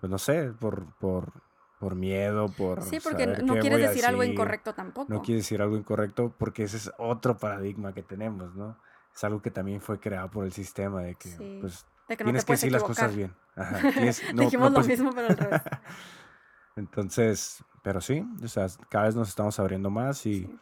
pues 0.00 0.10
no 0.10 0.18
sé, 0.18 0.52
por, 0.52 0.94
por, 0.96 1.32
por 1.80 1.94
miedo, 1.94 2.48
por... 2.48 2.82
Sí, 2.82 2.98
porque 3.02 3.26
no 3.26 3.58
quieres 3.58 3.84
a 3.84 3.90
decir 3.90 4.06
algo 4.06 4.20
decir. 4.22 4.34
incorrecto 4.34 4.74
tampoco. 4.74 5.12
No 5.12 5.22
quiere 5.22 5.38
decir 5.38 5.60
algo 5.60 5.76
incorrecto 5.76 6.34
porque 6.38 6.64
ese 6.64 6.76
es 6.76 6.92
otro 6.98 7.36
paradigma 7.36 7.92
que 7.92 8.02
tenemos, 8.02 8.54
¿no? 8.54 8.78
Es 9.14 9.24
algo 9.24 9.40
que 9.42 9.50
también 9.50 9.80
fue 9.80 9.98
creado 9.98 10.30
por 10.30 10.44
el 10.44 10.52
sistema 10.52 11.02
de 11.02 11.14
que, 11.14 11.30
Sí, 11.30 11.58
pues, 11.60 11.86
de 12.08 12.16
que 12.16 12.24
no 12.24 12.28
tienes 12.28 12.44
te 12.44 12.46
que 12.46 12.52
decir 12.54 12.72
las 12.72 12.82
cosas 12.84 13.14
bien. 13.16 13.34
Ajá, 13.56 13.78
tienes- 13.92 14.22
no- 14.34 14.42
Dijimos 14.42 14.70
no 14.72 14.80
lo 14.80 14.86
mismo, 14.86 15.10
pero 15.12 15.28
al 15.28 15.36
revés. 15.36 15.62
Entonces, 16.76 17.64
pero 17.82 18.00
sí, 18.00 18.24
o 18.42 18.48
sea, 18.48 18.66
cada 18.90 19.06
vez 19.06 19.14
nos 19.14 19.28
estamos 19.28 19.58
abriendo 19.58 19.90
más 19.90 20.26
y 20.26 20.42
Sí. 20.44 20.58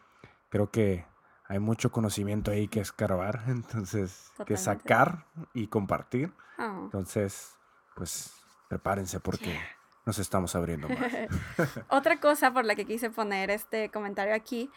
creo 0.49 0.71
que 0.71 1.05
hay 1.49 1.59
mucho 1.59 1.91
conocimiento 1.91 2.51
ahí 2.51 2.69
que 2.69 2.81
escarbar, 2.81 3.43
entonces, 3.49 4.31
que 4.47 4.57
sacar 4.57 5.27
y 5.53 5.67
compartir. 5.67 6.33
Ah. 6.59 6.79
Entonces, 6.85 7.57
pues, 7.97 8.33
prepárense 8.69 9.21
porque 9.21 9.59
nos 10.07 10.19
estamos 10.19 10.55
abriendo 10.55 10.89
más. 10.89 11.13
Otra 11.89 12.21
cosa 12.21 12.53
por 12.53 12.65
la 12.65 12.75
que 12.77 12.85
quise 12.87 13.11
poner 13.11 13.51
este 13.51 13.89
comentario 13.91 14.35
aquí 14.35 14.71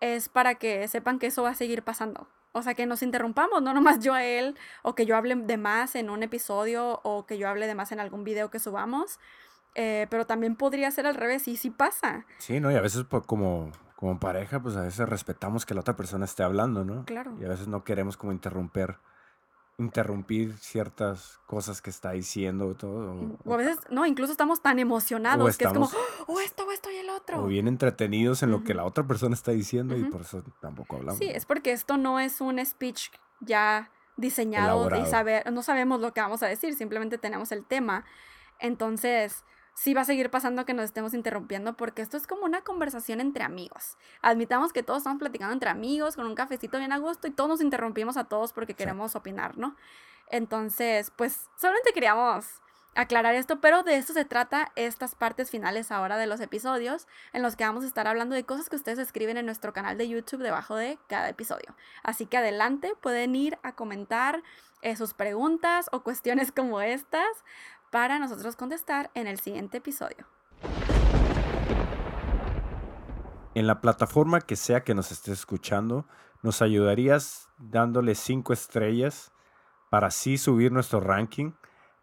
es 0.00 0.28
para 0.28 0.54
que 0.54 0.86
sepan 0.88 1.18
que 1.18 1.26
eso 1.26 1.42
va 1.42 1.50
a 1.50 1.54
seguir 1.54 1.82
pasando. 1.82 2.28
O 2.52 2.62
sea, 2.62 2.74
que 2.74 2.86
nos 2.86 3.02
interrumpamos, 3.02 3.62
no 3.62 3.74
nomás 3.74 4.00
yo 4.00 4.14
a 4.14 4.24
él, 4.24 4.56
o 4.82 4.94
que 4.94 5.06
yo 5.06 5.16
hable 5.16 5.34
de 5.36 5.56
más 5.56 5.94
en 5.94 6.10
un 6.10 6.22
episodio, 6.22 7.00
o 7.04 7.26
que 7.26 7.38
yo 7.38 7.48
hable 7.48 7.66
de 7.66 7.74
más 7.74 7.92
en 7.92 8.00
algún 8.00 8.24
video 8.24 8.50
que 8.50 8.58
subamos. 8.58 9.18
eh, 9.74 10.06
pero 10.10 10.26
también 10.26 10.56
podría 10.56 10.90
ser 10.90 11.06
al 11.06 11.14
revés, 11.14 11.46
y 11.46 11.56
sí 11.56 11.70
pasa. 11.70 12.24
Sí, 12.38 12.58
¿no? 12.58 12.72
Y 12.72 12.74
a 12.74 12.80
veces 12.80 13.04
por 13.04 13.26
como 13.26 13.70
como 13.98 14.20
pareja, 14.20 14.60
pues 14.60 14.76
a 14.76 14.82
veces 14.82 15.08
respetamos 15.08 15.66
que 15.66 15.74
la 15.74 15.80
otra 15.80 15.96
persona 15.96 16.24
esté 16.24 16.44
hablando, 16.44 16.84
¿no? 16.84 17.04
Claro. 17.04 17.34
Y 17.40 17.44
a 17.44 17.48
veces 17.48 17.66
no 17.66 17.82
queremos 17.82 18.16
como 18.16 18.30
interrumpir 18.32 18.96
interrumpir 19.78 20.58
ciertas 20.58 21.38
cosas 21.46 21.80
que 21.80 21.90
está 21.90 22.10
diciendo 22.10 22.74
todo. 22.74 23.12
O, 23.12 23.38
o 23.44 23.54
a 23.54 23.56
veces, 23.56 23.78
no, 23.90 24.04
incluso 24.06 24.32
estamos 24.32 24.60
tan 24.60 24.80
emocionados 24.80 25.56
que 25.56 25.64
es 25.64 25.72
como, 25.72 25.88
oh, 26.26 26.40
esto, 26.40 26.66
o 26.66 26.72
esto 26.72 26.90
y 26.90 26.96
el 26.96 27.08
otro. 27.10 27.44
O 27.44 27.46
bien 27.46 27.68
entretenidos 27.68 28.42
en 28.42 28.50
lo 28.50 28.64
que 28.64 28.74
la 28.74 28.84
otra 28.84 29.06
persona 29.06 29.34
está 29.34 29.52
diciendo 29.52 29.96
y 29.96 30.02
por 30.04 30.22
eso 30.22 30.42
tampoco 30.60 30.96
hablamos. 30.96 31.18
Sí, 31.18 31.28
es 31.28 31.46
porque 31.46 31.72
esto 31.72 31.96
no 31.96 32.18
es 32.18 32.40
un 32.40 32.64
speech 32.64 33.10
ya 33.40 33.92
diseñado 34.16 34.90
y 34.96 35.06
saber, 35.06 35.50
no 35.52 35.62
sabemos 35.62 36.00
lo 36.00 36.12
que 36.12 36.20
vamos 36.20 36.42
a 36.42 36.46
decir, 36.46 36.74
simplemente 36.74 37.16
tenemos 37.16 37.52
el 37.52 37.64
tema. 37.64 38.04
Entonces, 38.58 39.44
sí 39.78 39.94
va 39.94 40.00
a 40.00 40.04
seguir 40.04 40.28
pasando 40.28 40.66
que 40.66 40.74
nos 40.74 40.86
estemos 40.86 41.14
interrumpiendo 41.14 41.74
porque 41.74 42.02
esto 42.02 42.16
es 42.16 42.26
como 42.26 42.44
una 42.44 42.62
conversación 42.62 43.20
entre 43.20 43.44
amigos. 43.44 43.96
Admitamos 44.22 44.72
que 44.72 44.82
todos 44.82 44.98
estamos 44.98 45.20
platicando 45.20 45.52
entre 45.52 45.70
amigos 45.70 46.16
con 46.16 46.26
un 46.26 46.34
cafecito 46.34 46.78
bien 46.78 46.92
a 46.92 46.98
gusto 46.98 47.28
y 47.28 47.30
todos 47.30 47.48
nos 47.48 47.60
interrumpimos 47.60 48.16
a 48.16 48.24
todos 48.24 48.52
porque 48.52 48.74
queremos 48.74 49.14
opinar, 49.14 49.56
¿no? 49.56 49.76
Entonces, 50.30 51.12
pues 51.14 51.48
solamente 51.56 51.92
queríamos 51.92 52.60
aclarar 52.96 53.36
esto, 53.36 53.60
pero 53.60 53.84
de 53.84 53.96
esto 53.96 54.12
se 54.12 54.24
trata 54.24 54.72
estas 54.74 55.14
partes 55.14 55.48
finales 55.48 55.92
ahora 55.92 56.16
de 56.16 56.26
los 56.26 56.40
episodios 56.40 57.06
en 57.32 57.42
los 57.42 57.54
que 57.54 57.64
vamos 57.64 57.84
a 57.84 57.86
estar 57.86 58.08
hablando 58.08 58.34
de 58.34 58.42
cosas 58.42 58.68
que 58.68 58.74
ustedes 58.74 58.98
escriben 58.98 59.36
en 59.36 59.46
nuestro 59.46 59.72
canal 59.72 59.96
de 59.96 60.08
YouTube 60.08 60.42
debajo 60.42 60.74
de 60.74 60.98
cada 61.06 61.28
episodio. 61.28 61.76
Así 62.02 62.26
que 62.26 62.38
adelante, 62.38 62.94
pueden 63.00 63.36
ir 63.36 63.56
a 63.62 63.76
comentar 63.76 64.42
eh, 64.82 64.96
sus 64.96 65.14
preguntas 65.14 65.88
o 65.92 66.02
cuestiones 66.02 66.50
como 66.50 66.80
estas 66.80 67.28
para 67.90 68.18
nosotros 68.18 68.56
contestar 68.56 69.10
en 69.14 69.26
el 69.26 69.40
siguiente 69.40 69.78
episodio. 69.78 70.26
En 73.54 73.66
la 73.66 73.80
plataforma 73.80 74.40
que 74.40 74.56
sea 74.56 74.84
que 74.84 74.94
nos 74.94 75.10
estés 75.10 75.40
escuchando, 75.40 76.06
nos 76.42 76.62
ayudarías 76.62 77.48
dándole 77.58 78.14
cinco 78.14 78.52
estrellas 78.52 79.32
para 79.90 80.08
así 80.08 80.38
subir 80.38 80.70
nuestro 80.70 81.00
ranking 81.00 81.52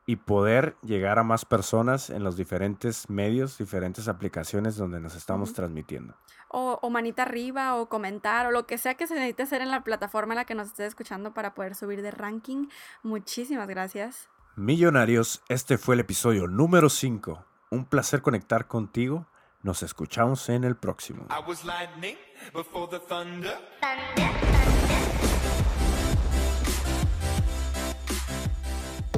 y 0.07 0.18
poder 0.18 0.76
llegar 0.82 1.18
a 1.18 1.24
más 1.24 1.45
personas 1.45 2.10
en 2.10 2.24
los 2.24 2.38
diferentes 2.38 3.10
medios, 3.10 3.57
diferentes 3.57 4.07
aplicaciones 4.07 4.76
donde 4.76 4.99
nos 4.99 5.16
estamos 5.16 5.53
transmitiendo. 5.53 6.16
O, 6.49 6.78
o, 6.82 6.90
manita 6.90 7.24
arriba 7.24 7.76
o 7.76 7.90
comentar 7.90 8.45
o 8.45 8.52
lo 8.52 8.68
que 8.68 8.78
sea 8.78 8.95
que 8.95 9.07
se 9.07 9.16
necesite 9.16 9.44
hacer 9.44 9.62
en 9.62 9.72
la 9.72 9.84
plataforma 9.84 10.34
en 10.34 10.38
la 10.38 10.45
que 10.45 10.56
nos 10.56 10.68
estés 10.68 10.88
escuchando 10.88 11.34
para 11.34 11.56
poder 11.56 11.74
subir 11.74 12.02
de 12.02 12.12
ranking. 12.12 12.68
Muchísimas 13.02 13.68
gracias. 13.68 14.30
Millonarios, 14.57 15.41
este 15.49 15.77
fue 15.77 15.95
el 15.95 15.99
episodio 15.99 16.48
número 16.48 16.90
5. 16.90 17.44
Un 17.72 17.84
placer 17.84 18.22
conectar 18.22 18.69
contigo. 18.69 19.27
Nos 19.61 19.84
escuchamos 19.84 20.48
en 20.48 20.64
el 20.64 20.77
próximo. 20.77 21.26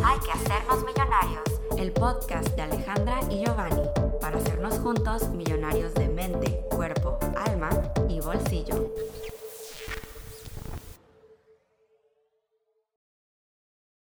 Hay 0.03 0.19
que 0.21 0.31
hacernos 0.31 0.83
millonarios. 0.83 1.43
El 1.77 1.91
podcast 1.91 2.47
de 2.55 2.61
Alejandra 2.63 3.19
y 3.29 3.45
Giovanni 3.45 3.83
para 4.19 4.39
hacernos 4.39 4.79
juntos 4.79 5.29
millonarios 5.29 5.93
de 5.93 6.09
mente, 6.09 6.63
cuerpo, 6.71 7.19
alma 7.45 7.69
y 8.09 8.19
bolsillo. 8.21 8.91